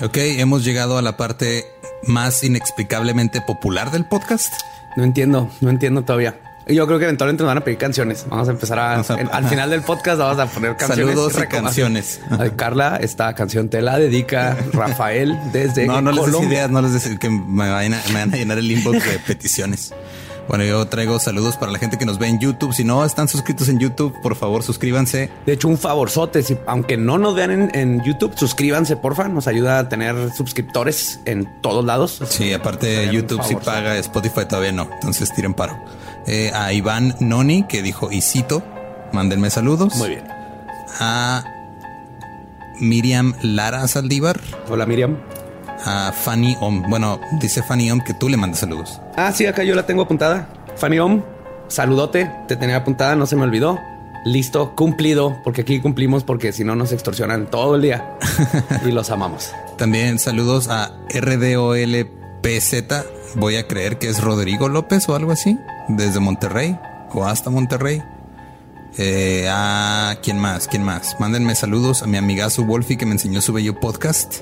Ok, 0.01 0.17
hemos 0.17 0.63
llegado 0.63 0.97
a 0.97 1.01
la 1.01 1.15
parte 1.17 1.65
más 2.07 2.43
inexplicablemente 2.43 3.41
popular 3.41 3.91
del 3.91 4.05
podcast. 4.05 4.51
No 4.95 5.03
entiendo, 5.03 5.49
no 5.61 5.69
entiendo 5.69 6.01
todavía. 6.03 6.39
Yo 6.67 6.85
creo 6.87 6.99
que 6.99 7.05
eventualmente 7.05 7.43
nos 7.43 7.49
van 7.49 7.57
a 7.57 7.63
pedir 7.63 7.77
canciones. 7.77 8.25
Vamos 8.29 8.47
a 8.47 8.51
empezar 8.51 8.79
a... 8.79 8.99
A- 8.99 9.19
en- 9.19 9.29
al 9.31 9.47
final 9.47 9.69
del 9.69 9.81
podcast 9.81 10.19
vamos 10.19 10.39
a 10.39 10.45
poner 10.47 10.75
canciones. 10.77 11.15
Saludos 11.15 11.33
y 11.43 11.47
canciones. 11.47 12.19
Ay, 12.39 12.51
Carla, 12.55 12.97
esta 12.97 13.33
canción 13.35 13.69
te 13.69 13.81
la 13.81 13.97
dedica 13.99 14.57
Rafael 14.73 15.37
desde 15.51 15.85
No, 15.85 16.01
no 16.01 16.11
les 16.11 16.25
des 16.31 16.41
ideas, 16.43 16.69
no 16.69 16.81
les 16.81 16.93
des 16.93 17.19
que 17.19 17.29
me 17.29 17.69
vayan 17.69 17.93
a, 17.95 18.01
me 18.09 18.13
van 18.19 18.33
a 18.33 18.37
llenar 18.37 18.57
el 18.57 18.71
inbox 18.71 19.03
de 19.05 19.19
peticiones. 19.19 19.93
Bueno, 20.51 20.65
yo 20.65 20.85
traigo 20.85 21.17
saludos 21.17 21.55
para 21.55 21.71
la 21.71 21.79
gente 21.79 21.97
que 21.97 22.05
nos 22.05 22.19
ve 22.19 22.27
en 22.27 22.37
YouTube. 22.37 22.73
Si 22.73 22.83
no 22.83 23.05
están 23.05 23.29
suscritos 23.29 23.69
en 23.69 23.79
YouTube, 23.79 24.13
por 24.21 24.35
favor 24.35 24.63
suscríbanse. 24.63 25.29
De 25.45 25.53
hecho, 25.53 25.69
un 25.69 25.77
favorzote, 25.77 26.43
si, 26.43 26.57
aunque 26.67 26.97
no 26.97 27.17
nos 27.17 27.35
vean 27.35 27.51
en, 27.51 27.71
en 27.73 28.03
YouTube, 28.03 28.33
suscríbanse, 28.35 28.97
porfa. 28.97 29.29
Nos 29.29 29.47
ayuda 29.47 29.79
a 29.79 29.87
tener 29.87 30.13
suscriptores 30.33 31.21
en 31.23 31.47
todos 31.61 31.85
lados. 31.85 32.21
Sí, 32.27 32.51
aparte 32.51 33.09
YouTube 33.13 33.41
sí 33.45 33.55
paga, 33.63 33.97
Spotify 33.99 34.41
todavía 34.45 34.73
no. 34.73 34.89
Entonces 34.91 35.33
tiren 35.33 35.53
paro. 35.53 35.81
Eh, 36.27 36.51
a 36.53 36.73
Iván 36.73 37.15
Noni, 37.21 37.63
que 37.63 37.81
dijo, 37.81 38.11
y 38.11 38.19
cito, 38.19 38.61
mándenme 39.13 39.49
saludos. 39.51 39.95
Muy 39.95 40.09
bien. 40.09 40.27
A 40.99 41.45
Miriam 42.77 43.35
Lara 43.41 43.87
Saldívar. 43.87 44.37
Hola, 44.67 44.85
Miriam. 44.85 45.17
A 45.85 46.11
Fanny 46.11 46.57
Om. 46.59 46.83
Bueno, 46.89 47.19
dice 47.39 47.63
Fanny 47.63 47.91
Om 47.91 48.01
que 48.01 48.13
tú 48.13 48.29
le 48.29 48.37
mandes 48.37 48.59
saludos. 48.59 49.01
Ah, 49.15 49.31
sí, 49.31 49.45
acá 49.45 49.63
yo 49.63 49.75
la 49.75 49.85
tengo 49.85 50.03
apuntada. 50.03 50.47
Fanny 50.75 50.99
Om, 50.99 51.21
saludote. 51.67 52.31
Te 52.47 52.55
tenía 52.55 52.77
apuntada, 52.77 53.15
no 53.15 53.25
se 53.25 53.35
me 53.35 53.43
olvidó. 53.43 53.79
Listo, 54.23 54.75
cumplido, 54.75 55.41
porque 55.43 55.61
aquí 55.61 55.79
cumplimos, 55.79 56.23
porque 56.23 56.53
si 56.53 56.63
no 56.63 56.75
nos 56.75 56.91
extorsionan 56.91 57.47
todo 57.47 57.75
el 57.75 57.81
día 57.81 58.17
y 58.85 58.91
los 58.91 59.09
amamos. 59.09 59.51
También 59.77 60.19
saludos 60.19 60.67
a 60.69 60.91
RDOLPZ. 61.09 62.73
Voy 63.35 63.55
a 63.55 63.67
creer 63.67 63.97
que 63.97 64.09
es 64.09 64.21
Rodrigo 64.21 64.69
López 64.69 65.09
o 65.09 65.15
algo 65.15 65.31
así. 65.31 65.57
Desde 65.87 66.19
Monterrey 66.19 66.77
o 67.13 67.25
hasta 67.25 67.49
Monterrey. 67.49 68.03
Eh, 68.97 69.47
a 69.49 70.17
quién 70.21 70.37
más, 70.37 70.67
quién 70.67 70.83
más. 70.83 71.15
Mándenme 71.19 71.55
saludos 71.55 72.03
a 72.03 72.07
mi 72.07 72.17
amigazo 72.17 72.63
Wolfie 72.63 72.97
que 72.97 73.05
me 73.05 73.13
enseñó 73.13 73.41
su 73.41 73.53
bello 73.53 73.79
podcast. 73.79 74.41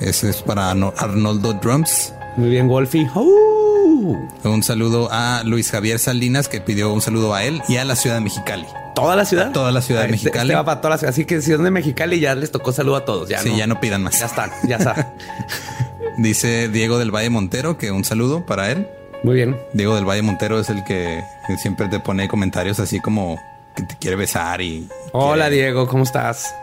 Ese 0.00 0.30
es 0.30 0.42
para 0.42 0.70
Arno- 0.70 0.94
Arnoldo 0.96 1.52
Drums. 1.54 2.14
Muy 2.36 2.48
bien, 2.50 2.68
Wolfie. 2.68 3.08
Un 3.14 4.62
saludo 4.62 5.08
a 5.10 5.42
Luis 5.44 5.70
Javier 5.70 5.98
Salinas 5.98 6.48
que 6.48 6.60
pidió 6.60 6.92
un 6.92 7.00
saludo 7.02 7.34
a 7.34 7.44
él 7.44 7.60
y 7.68 7.76
a 7.76 7.84
la 7.84 7.96
ciudad 7.96 8.16
de 8.16 8.22
Mexicali. 8.22 8.66
¿Toda 8.94 9.14
la 9.14 9.24
ciudad? 9.24 9.52
Toda 9.52 9.70
la 9.72 9.82
ciudad 9.82 10.00
de 10.00 10.06
Este- 10.06 10.24
Mexicali. 10.28 10.48
este 10.48 10.54
va 10.56 10.64
para 10.64 10.80
toda 10.80 10.90
la 10.94 10.98
ciudad. 10.98 11.12
Así 11.12 11.24
que 11.24 11.40
si 11.42 11.52
son 11.52 11.64
de 11.64 11.70
Mexicali 11.70 12.18
ya 12.18 12.34
les 12.34 12.50
tocó 12.50 12.72
saludo 12.72 12.96
a 12.96 13.04
todos. 13.04 13.28
Ya 13.28 13.40
sí, 13.40 13.50
no, 13.50 13.58
ya 13.58 13.66
no 13.66 13.80
pidan 13.80 14.02
más. 14.02 14.18
Ya 14.18 14.26
están, 14.26 14.50
ya 14.66 14.76
está. 14.76 15.12
Dice 16.18 16.68
Diego 16.68 16.98
del 16.98 17.10
Valle 17.14 17.30
Montero 17.30 17.76
que 17.78 17.90
un 17.90 18.04
saludo 18.04 18.44
para 18.46 18.70
él. 18.70 18.88
Muy 19.22 19.34
bien. 19.34 19.56
Diego 19.74 19.94
del 19.96 20.04
Valle 20.08 20.22
Montero 20.22 20.58
es 20.58 20.70
el 20.70 20.82
que 20.84 21.22
que 21.46 21.56
siempre 21.58 21.88
te 21.88 22.00
pone 22.00 22.26
comentarios 22.28 22.80
así 22.80 23.00
como 23.00 23.38
que 23.76 23.82
te 23.82 23.96
quiere 23.98 24.16
besar 24.16 24.60
y 24.62 24.88
Hola, 25.12 25.48
quiere- 25.48 25.56
Diego, 25.64 25.86
¿cómo 25.86 26.04
estás? 26.04 26.54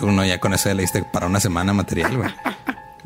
Uno 0.00 0.24
ya 0.24 0.40
con 0.40 0.52
eso 0.54 0.68
ya 0.68 0.74
le 0.74 0.82
diste 0.82 1.02
para 1.02 1.26
una 1.26 1.40
semana 1.40 1.72
material, 1.72 2.16
güey. 2.16 2.30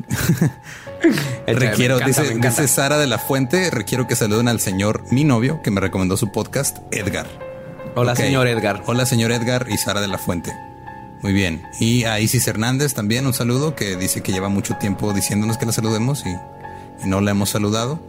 requiero, 1.47 1.97
Me 1.97 2.03
encanta, 2.03 2.21
dice, 2.23 2.39
dice 2.39 2.67
Sara 2.67 2.97
de 2.97 3.07
la 3.07 3.17
Fuente, 3.17 3.69
requiero 3.71 4.07
que 4.07 4.15
saluden 4.15 4.47
al 4.47 4.59
señor, 4.59 5.03
mi 5.11 5.23
novio, 5.23 5.61
que 5.61 5.71
me 5.71 5.79
recomendó 5.81 6.17
su 6.17 6.31
podcast, 6.31 6.77
Edgar. 6.91 7.27
Hola, 7.95 8.15
señor 8.15 8.47
Edgar. 8.47 8.83
Hola, 8.85 9.05
señor 9.05 9.31
Edgar 9.31 9.67
y 9.69 9.77
Sara 9.77 10.01
de 10.01 10.07
la 10.07 10.17
Fuente. 10.17 10.53
Muy 11.21 11.33
bien. 11.33 11.63
Y 11.79 12.05
a 12.05 12.19
Isis 12.19 12.47
Hernández 12.47 12.93
también 12.93 13.27
un 13.27 13.33
saludo 13.33 13.75
que 13.75 13.95
dice 13.95 14.21
que 14.21 14.31
lleva 14.31 14.49
mucho 14.49 14.75
tiempo 14.77 15.13
diciéndonos 15.13 15.57
que 15.57 15.65
la 15.65 15.71
saludemos 15.71 16.23
y, 16.25 16.29
y 17.03 17.07
no 17.07 17.21
la 17.21 17.31
hemos 17.31 17.49
saludado. 17.49 17.99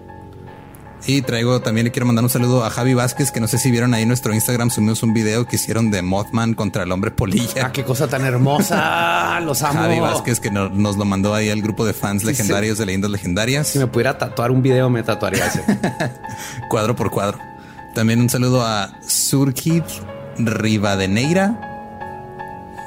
Y 1.04 1.22
traigo 1.22 1.60
también 1.60 1.84
le 1.86 1.90
quiero 1.90 2.06
mandar 2.06 2.22
un 2.22 2.30
saludo 2.30 2.64
a 2.64 2.70
Javi 2.70 2.94
Vázquez, 2.94 3.32
que 3.32 3.40
no 3.40 3.48
sé 3.48 3.58
si 3.58 3.70
vieron 3.72 3.92
ahí 3.92 4.02
en 4.02 4.08
nuestro 4.08 4.32
Instagram, 4.32 4.70
subimos 4.70 5.02
un 5.02 5.12
video 5.12 5.46
que 5.48 5.56
hicieron 5.56 5.90
de 5.90 6.00
Mothman 6.00 6.54
contra 6.54 6.84
el 6.84 6.92
hombre 6.92 7.10
polilla. 7.10 7.66
Ah, 7.66 7.72
qué 7.72 7.82
cosa 7.84 8.06
tan 8.06 8.24
hermosa. 8.24 9.40
Los 9.44 9.62
amo. 9.64 9.80
Javi 9.80 9.98
Vázquez, 9.98 10.38
que 10.38 10.50
no- 10.52 10.68
nos 10.68 10.96
lo 10.96 11.04
mandó 11.04 11.34
ahí 11.34 11.50
al 11.50 11.60
grupo 11.60 11.84
de 11.84 11.92
fans 11.92 12.22
legendarios 12.22 12.78
de 12.78 12.86
leyendas 12.86 13.10
legendarias. 13.10 13.66
Si 13.68 13.78
me 13.80 13.88
pudiera 13.88 14.16
tatuar 14.16 14.52
un 14.52 14.62
video, 14.62 14.88
me 14.90 15.02
tatuaría 15.02 15.44
ese. 15.46 15.64
cuadro 16.68 16.94
por 16.94 17.10
cuadro. 17.10 17.38
También 17.94 18.20
un 18.20 18.30
saludo 18.30 18.62
a 18.64 18.92
Surkid 19.06 19.82
Rivadeneira. 20.38 21.60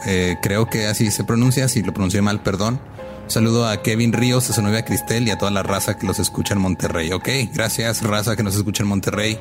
Eh, 0.08 0.38
creo 0.42 0.68
que 0.70 0.88
así 0.88 1.12
se 1.12 1.24
pronuncia. 1.24 1.68
Si 1.68 1.82
lo 1.84 1.94
pronuncié 1.94 2.22
mal, 2.22 2.40
perdón. 2.42 2.80
Saludo 3.28 3.68
a 3.68 3.82
Kevin 3.82 4.14
Ríos, 4.14 4.50
a 4.50 4.54
su 4.54 4.62
novia 4.62 4.86
Cristel 4.86 5.28
y 5.28 5.32
a 5.32 5.38
toda 5.38 5.52
la 5.52 5.64
raza 5.64 5.98
que 5.98 6.06
los 6.06 6.20
escucha 6.20 6.54
en 6.54 6.62
Monterrey. 6.62 7.12
Ok, 7.12 7.28
gracias, 7.54 8.02
raza 8.04 8.36
que 8.36 8.44
nos 8.44 8.56
escucha 8.56 8.84
en 8.84 8.90
Monterrey. 8.90 9.40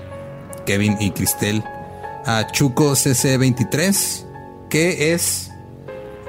Kevin 0.67 0.97
y 1.01 1.11
Cristel. 1.11 1.63
A 2.27 2.47
Chuco 2.51 2.93
CC23, 2.93 4.25
que 4.71 5.13
es 5.13 5.51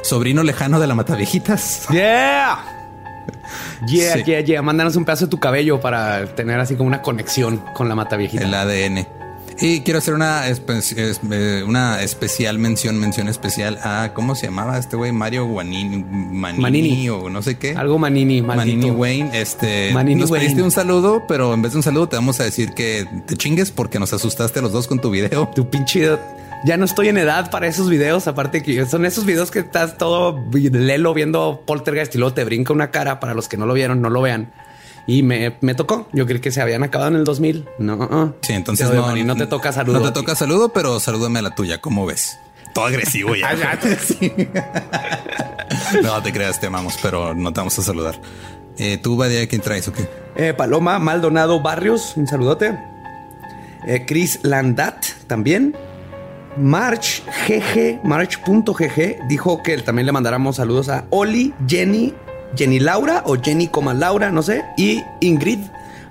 sobrino 0.04 0.44
lejano 0.44 0.80
de 0.80 0.88
la 0.88 0.96
Mataviejitas. 0.96 1.88
Yeah. 1.92 2.72
Yeah, 3.88 4.14
Sí. 4.18 4.24
yeah, 4.24 4.40
yeah. 4.42 4.62
Mándanos 4.62 4.96
un 4.98 5.06
pedazo 5.06 5.26
de 5.26 5.32
tu 5.32 5.40
cabello 5.40 5.80
para 5.80 6.26
tener 6.36 6.60
así 6.60 6.76
como 6.76 6.88
una 6.88 7.02
conexión 7.02 7.58
con 7.74 7.90
la 7.90 7.96
mata 7.96 8.18
viejita. 8.18 8.44
el 8.44 8.54
ADN. 8.54 9.08
Y 9.62 9.82
quiero 9.82 10.00
hacer 10.00 10.14
una, 10.14 10.50
espe- 10.50 11.18
eh, 11.32 11.64
una 11.64 12.02
especial 12.02 12.60
mención, 12.60 13.00
mención 13.00 13.30
especial 13.30 13.80
a, 13.84 14.12
¿cómo 14.14 14.36
se 14.36 14.48
llamaba 14.48 14.78
este 14.78 14.98
güey? 14.98 15.14
Mario 15.14 15.46
Guanini, 15.46 16.04
Manini, 16.04 16.62
Manini. 16.62 17.10
o 17.10 17.30
no 17.30 17.42
sé 17.42 17.58
qué. 17.58 17.74
Algo 17.76 17.98
Manini, 17.98 18.42
maldito. 18.42 18.76
Manini 18.78 18.92
Wayne, 18.92 19.30
este, 19.34 19.92
Manini 19.94 20.20
nos 20.20 20.30
pediste 20.32 20.62
un 20.62 20.72
saludo, 20.72 21.24
pero 21.28 21.54
en 21.54 21.62
vez 21.62 21.72
de 21.72 21.78
un 21.78 21.84
saludo 21.84 22.10
te 22.10 22.18
vamos 22.18 22.40
a 22.42 22.44
decir 22.44 22.74
que 22.74 23.08
te 23.26 23.38
chingues 23.38 23.72
porque 23.72 23.98
nos 23.98 24.12
asustaste 24.12 24.60
a 24.60 24.62
los 24.62 24.74
dos 24.74 24.88
con 24.88 25.00
tu 25.00 25.10
video. 25.10 25.50
Tu 25.56 25.70
pinche. 25.70 26.18
Ya 26.66 26.78
no 26.78 26.84
estoy 26.86 27.08
en 27.10 27.18
edad 27.18 27.50
para 27.50 27.68
esos 27.68 27.90
videos. 27.90 28.28
Aparte 28.28 28.62
que 28.62 28.86
son 28.88 29.06
esos 29.06 29.26
videos 29.26 29.52
que 29.52 29.60
estás 29.60 29.98
todo 29.98 30.44
lelo 30.52 31.14
viendo 31.14 31.62
poltergeist 31.66 32.14
y 32.16 32.18
luego 32.18 32.34
te 32.34 32.44
brinca 32.44 32.74
una 32.74 32.92
cara. 32.92 33.20
Para 33.22 33.34
los 33.36 33.48
que 33.48 33.56
no 33.56 33.66
lo 33.66 33.74
vieron, 33.74 34.02
no 34.02 34.10
lo 34.10 34.22
vean. 34.22 34.52
Y 35.08 35.24
me, 35.24 35.56
me 35.62 35.76
tocó. 35.76 36.08
Yo 36.14 36.26
creí 36.26 36.40
que 36.40 36.52
se 36.52 36.62
habían 36.62 36.84
acabado 36.84 37.12
en 37.12 37.18
el 37.18 37.24
2000. 37.24 37.66
No, 37.80 37.96
uh-uh. 37.96 38.34
Sí, 38.42 38.54
entonces 38.54 38.90
no, 38.90 39.04
Manny, 39.04 39.24
no 39.24 39.36
te 39.36 39.46
toca 39.46 39.72
saludo. 39.72 40.00
No 40.00 40.06
te 40.06 40.12
toca 40.12 40.36
saludo, 40.36 40.70
pero 40.70 41.00
salúdame 41.00 41.40
a 41.40 41.42
la 41.44 41.56
tuya, 41.56 41.80
¿cómo 41.80 42.06
ves? 42.06 42.40
Todo 42.74 42.86
agresivo 42.86 43.36
ya. 43.36 43.80
Sí. 44.00 44.34
no 46.04 46.22
te 46.22 46.34
creas, 46.34 46.60
te 46.60 46.68
amamos, 46.68 46.98
pero 47.02 47.34
no 47.36 47.54
te 47.54 47.60
vamos 47.60 47.78
a 47.80 47.82
saludar. 47.84 48.20
Eh, 48.78 48.98
¿Tú, 49.02 49.16
Badia, 49.16 49.48
quién 49.48 49.62
traes 49.62 49.88
o 49.88 49.94
qué? 49.94 50.08
Eh, 50.36 50.54
Paloma 50.54 51.00
Maldonado 51.00 51.62
Barrios, 51.62 52.18
un 52.18 52.28
saludote. 52.28 52.78
Eh, 53.88 54.04
Chris 54.06 54.40
Landat 54.44 55.06
también. 55.28 55.76
March 56.58 57.22
GG, 57.48 58.04
March.gg 58.04 59.28
dijo 59.28 59.62
que 59.62 59.78
también 59.80 60.06
le 60.06 60.12
mandáramos 60.12 60.56
saludos 60.56 60.90
a 60.90 61.06
Oli, 61.10 61.54
Jenny, 61.68 62.14
Jenny 62.56 62.80
Laura 62.80 63.24
o 63.26 63.36
Jenny 63.42 63.68
Coma 63.68 63.94
Laura, 63.94 64.32
no 64.32 64.42
sé, 64.42 64.66
y 64.78 65.04
Ingrid. 65.22 65.60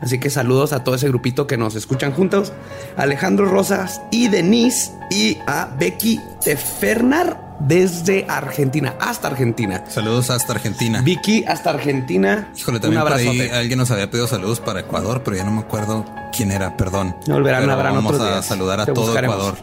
Así 0.01 0.19
que 0.19 0.29
saludos 0.29 0.73
a 0.73 0.85
todo 0.85 0.95
ese 0.97 1.09
grupito 1.09 1.47
que 1.47 1.57
nos 1.57 1.75
escuchan 1.77 2.13
juntos. 2.13 2.53
Alejandro 2.97 3.47
Rosas 3.47 4.03
y 4.11 4.29
Denise 4.29 4.91
y 5.11 5.39
a 5.47 5.75
Becky 5.79 6.21
Tefernar 6.45 7.57
desde 7.61 8.27
Argentina, 8.29 8.95
hasta 9.01 9.29
Argentina. 9.29 9.85
Saludos 9.89 10.29
hasta 10.29 10.53
Argentina. 10.53 11.01
Vicky 11.03 11.45
hasta 11.47 11.71
Argentina. 11.71 12.49
Híjole, 12.57 12.81
también 12.81 13.01
un 13.03 13.09
por 13.09 13.17
ahí 13.17 13.49
alguien 13.49 13.79
nos 13.79 13.91
había 13.93 14.11
pedido 14.11 14.27
saludos 14.27 14.61
para 14.61 14.81
Ecuador, 14.81 15.23
pero 15.25 15.37
ya 15.37 15.45
no 15.45 15.53
me 15.53 15.61
acuerdo 15.61 16.05
quién 16.37 16.51
era, 16.51 16.77
perdón. 16.77 17.17
No 17.27 17.35
volverán, 17.35 17.63
Pero 17.63 17.73
habrán 17.73 17.95
Vamos 17.95 18.15
otros 18.15 18.29
a 18.29 18.33
días. 18.33 18.47
saludar 18.47 18.81
a 18.81 18.87
Te 18.87 18.93
todo 18.93 19.05
buscaremos. 19.07 19.37
Ecuador. 19.37 19.59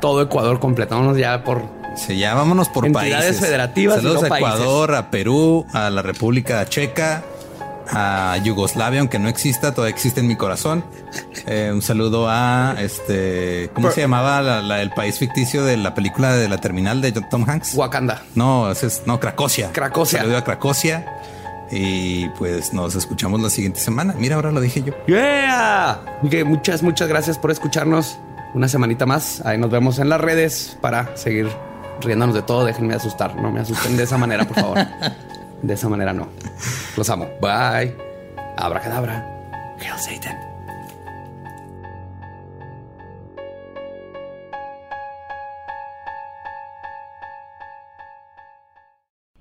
Todo 0.00 0.22
Ecuador, 0.22 0.58
completámonos 0.58 1.16
ya 1.16 1.44
por 1.44 1.62
Sí, 1.96 2.18
ya 2.18 2.34
vámonos 2.34 2.68
por 2.68 2.86
Entidades 2.86 3.24
países. 3.24 3.40
federativas 3.40 3.96
Saludos 3.96 4.20
no 4.22 4.26
a 4.26 4.28
países. 4.28 4.54
Ecuador, 4.54 4.94
a 4.94 5.10
Perú, 5.10 5.66
a 5.72 5.90
la 5.90 6.02
República 6.02 6.64
Checa, 6.66 7.22
a 7.90 8.36
Yugoslavia, 8.42 9.00
aunque 9.00 9.18
no 9.18 9.28
exista, 9.28 9.74
todavía 9.74 9.94
existe 9.94 10.20
en 10.20 10.26
mi 10.26 10.36
corazón. 10.36 10.84
Eh, 11.46 11.70
un 11.72 11.82
saludo 11.82 12.26
a 12.28 12.76
este, 12.80 13.70
¿cómo 13.74 13.90
se 13.90 14.00
llamaba 14.00 14.40
la- 14.42 14.62
la- 14.62 14.80
el 14.82 14.90
país 14.90 15.18
ficticio 15.18 15.64
de 15.64 15.76
la 15.76 15.94
película 15.94 16.34
de 16.34 16.48
la 16.48 16.58
terminal 16.58 17.00
de 17.02 17.12
Tom 17.12 17.44
Hanks? 17.48 17.74
Wakanda. 17.74 18.22
No, 18.34 18.70
ese 18.70 18.86
es 18.86 19.02
no 19.06 19.20
Cracosia. 19.20 19.70
Cracosia. 19.72 20.20
Saludo 20.20 20.38
a 20.38 20.44
Cracosia. 20.44 21.06
Y 21.70 22.28
pues 22.30 22.72
nos 22.72 22.94
escuchamos 22.94 23.40
la 23.40 23.50
siguiente 23.50 23.80
semana. 23.80 24.14
Mira, 24.18 24.36
ahora 24.36 24.50
lo 24.52 24.60
dije 24.60 24.82
yo. 24.82 24.92
¡Yeah! 25.06 26.00
Que 26.30 26.44
muchas, 26.44 26.82
muchas 26.82 27.08
gracias 27.08 27.38
por 27.38 27.50
escucharnos 27.50 28.18
una 28.54 28.68
semanita 28.68 29.06
más. 29.06 29.40
Ahí 29.44 29.58
nos 29.58 29.70
vemos 29.70 29.98
en 29.98 30.08
las 30.08 30.20
redes 30.20 30.76
para 30.80 31.16
seguir 31.16 31.48
riéndonos 32.00 32.34
de 32.34 32.42
todo. 32.42 32.64
Déjenme 32.64 32.94
asustar. 32.94 33.36
No 33.36 33.50
me 33.50 33.60
asusten 33.60 33.96
de 33.96 34.04
esa 34.04 34.18
manera, 34.18 34.44
por 34.44 34.56
favor. 34.56 34.78
De 35.62 35.72
esa 35.72 35.88
manera 35.88 36.12
no. 36.12 36.28
Los 36.94 37.08
amo. 37.08 37.26
Bye. 37.40 37.96
Abracadabra. 38.58 39.26
Hail 39.80 39.98
Satan. 39.98 40.36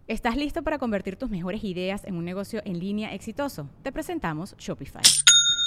¿Estás 0.08 0.38
listo 0.38 0.64
para 0.64 0.78
convertir 0.78 1.16
tus 1.16 1.30
mejores 1.30 1.64
ideas 1.64 2.06
en 2.06 2.16
un 2.16 2.24
negocio 2.24 2.62
en 2.66 2.80
línea 2.80 3.14
exitoso? 3.14 3.68
Te 3.82 3.92
presentamos 3.92 4.56
Shopify. 4.58 5.02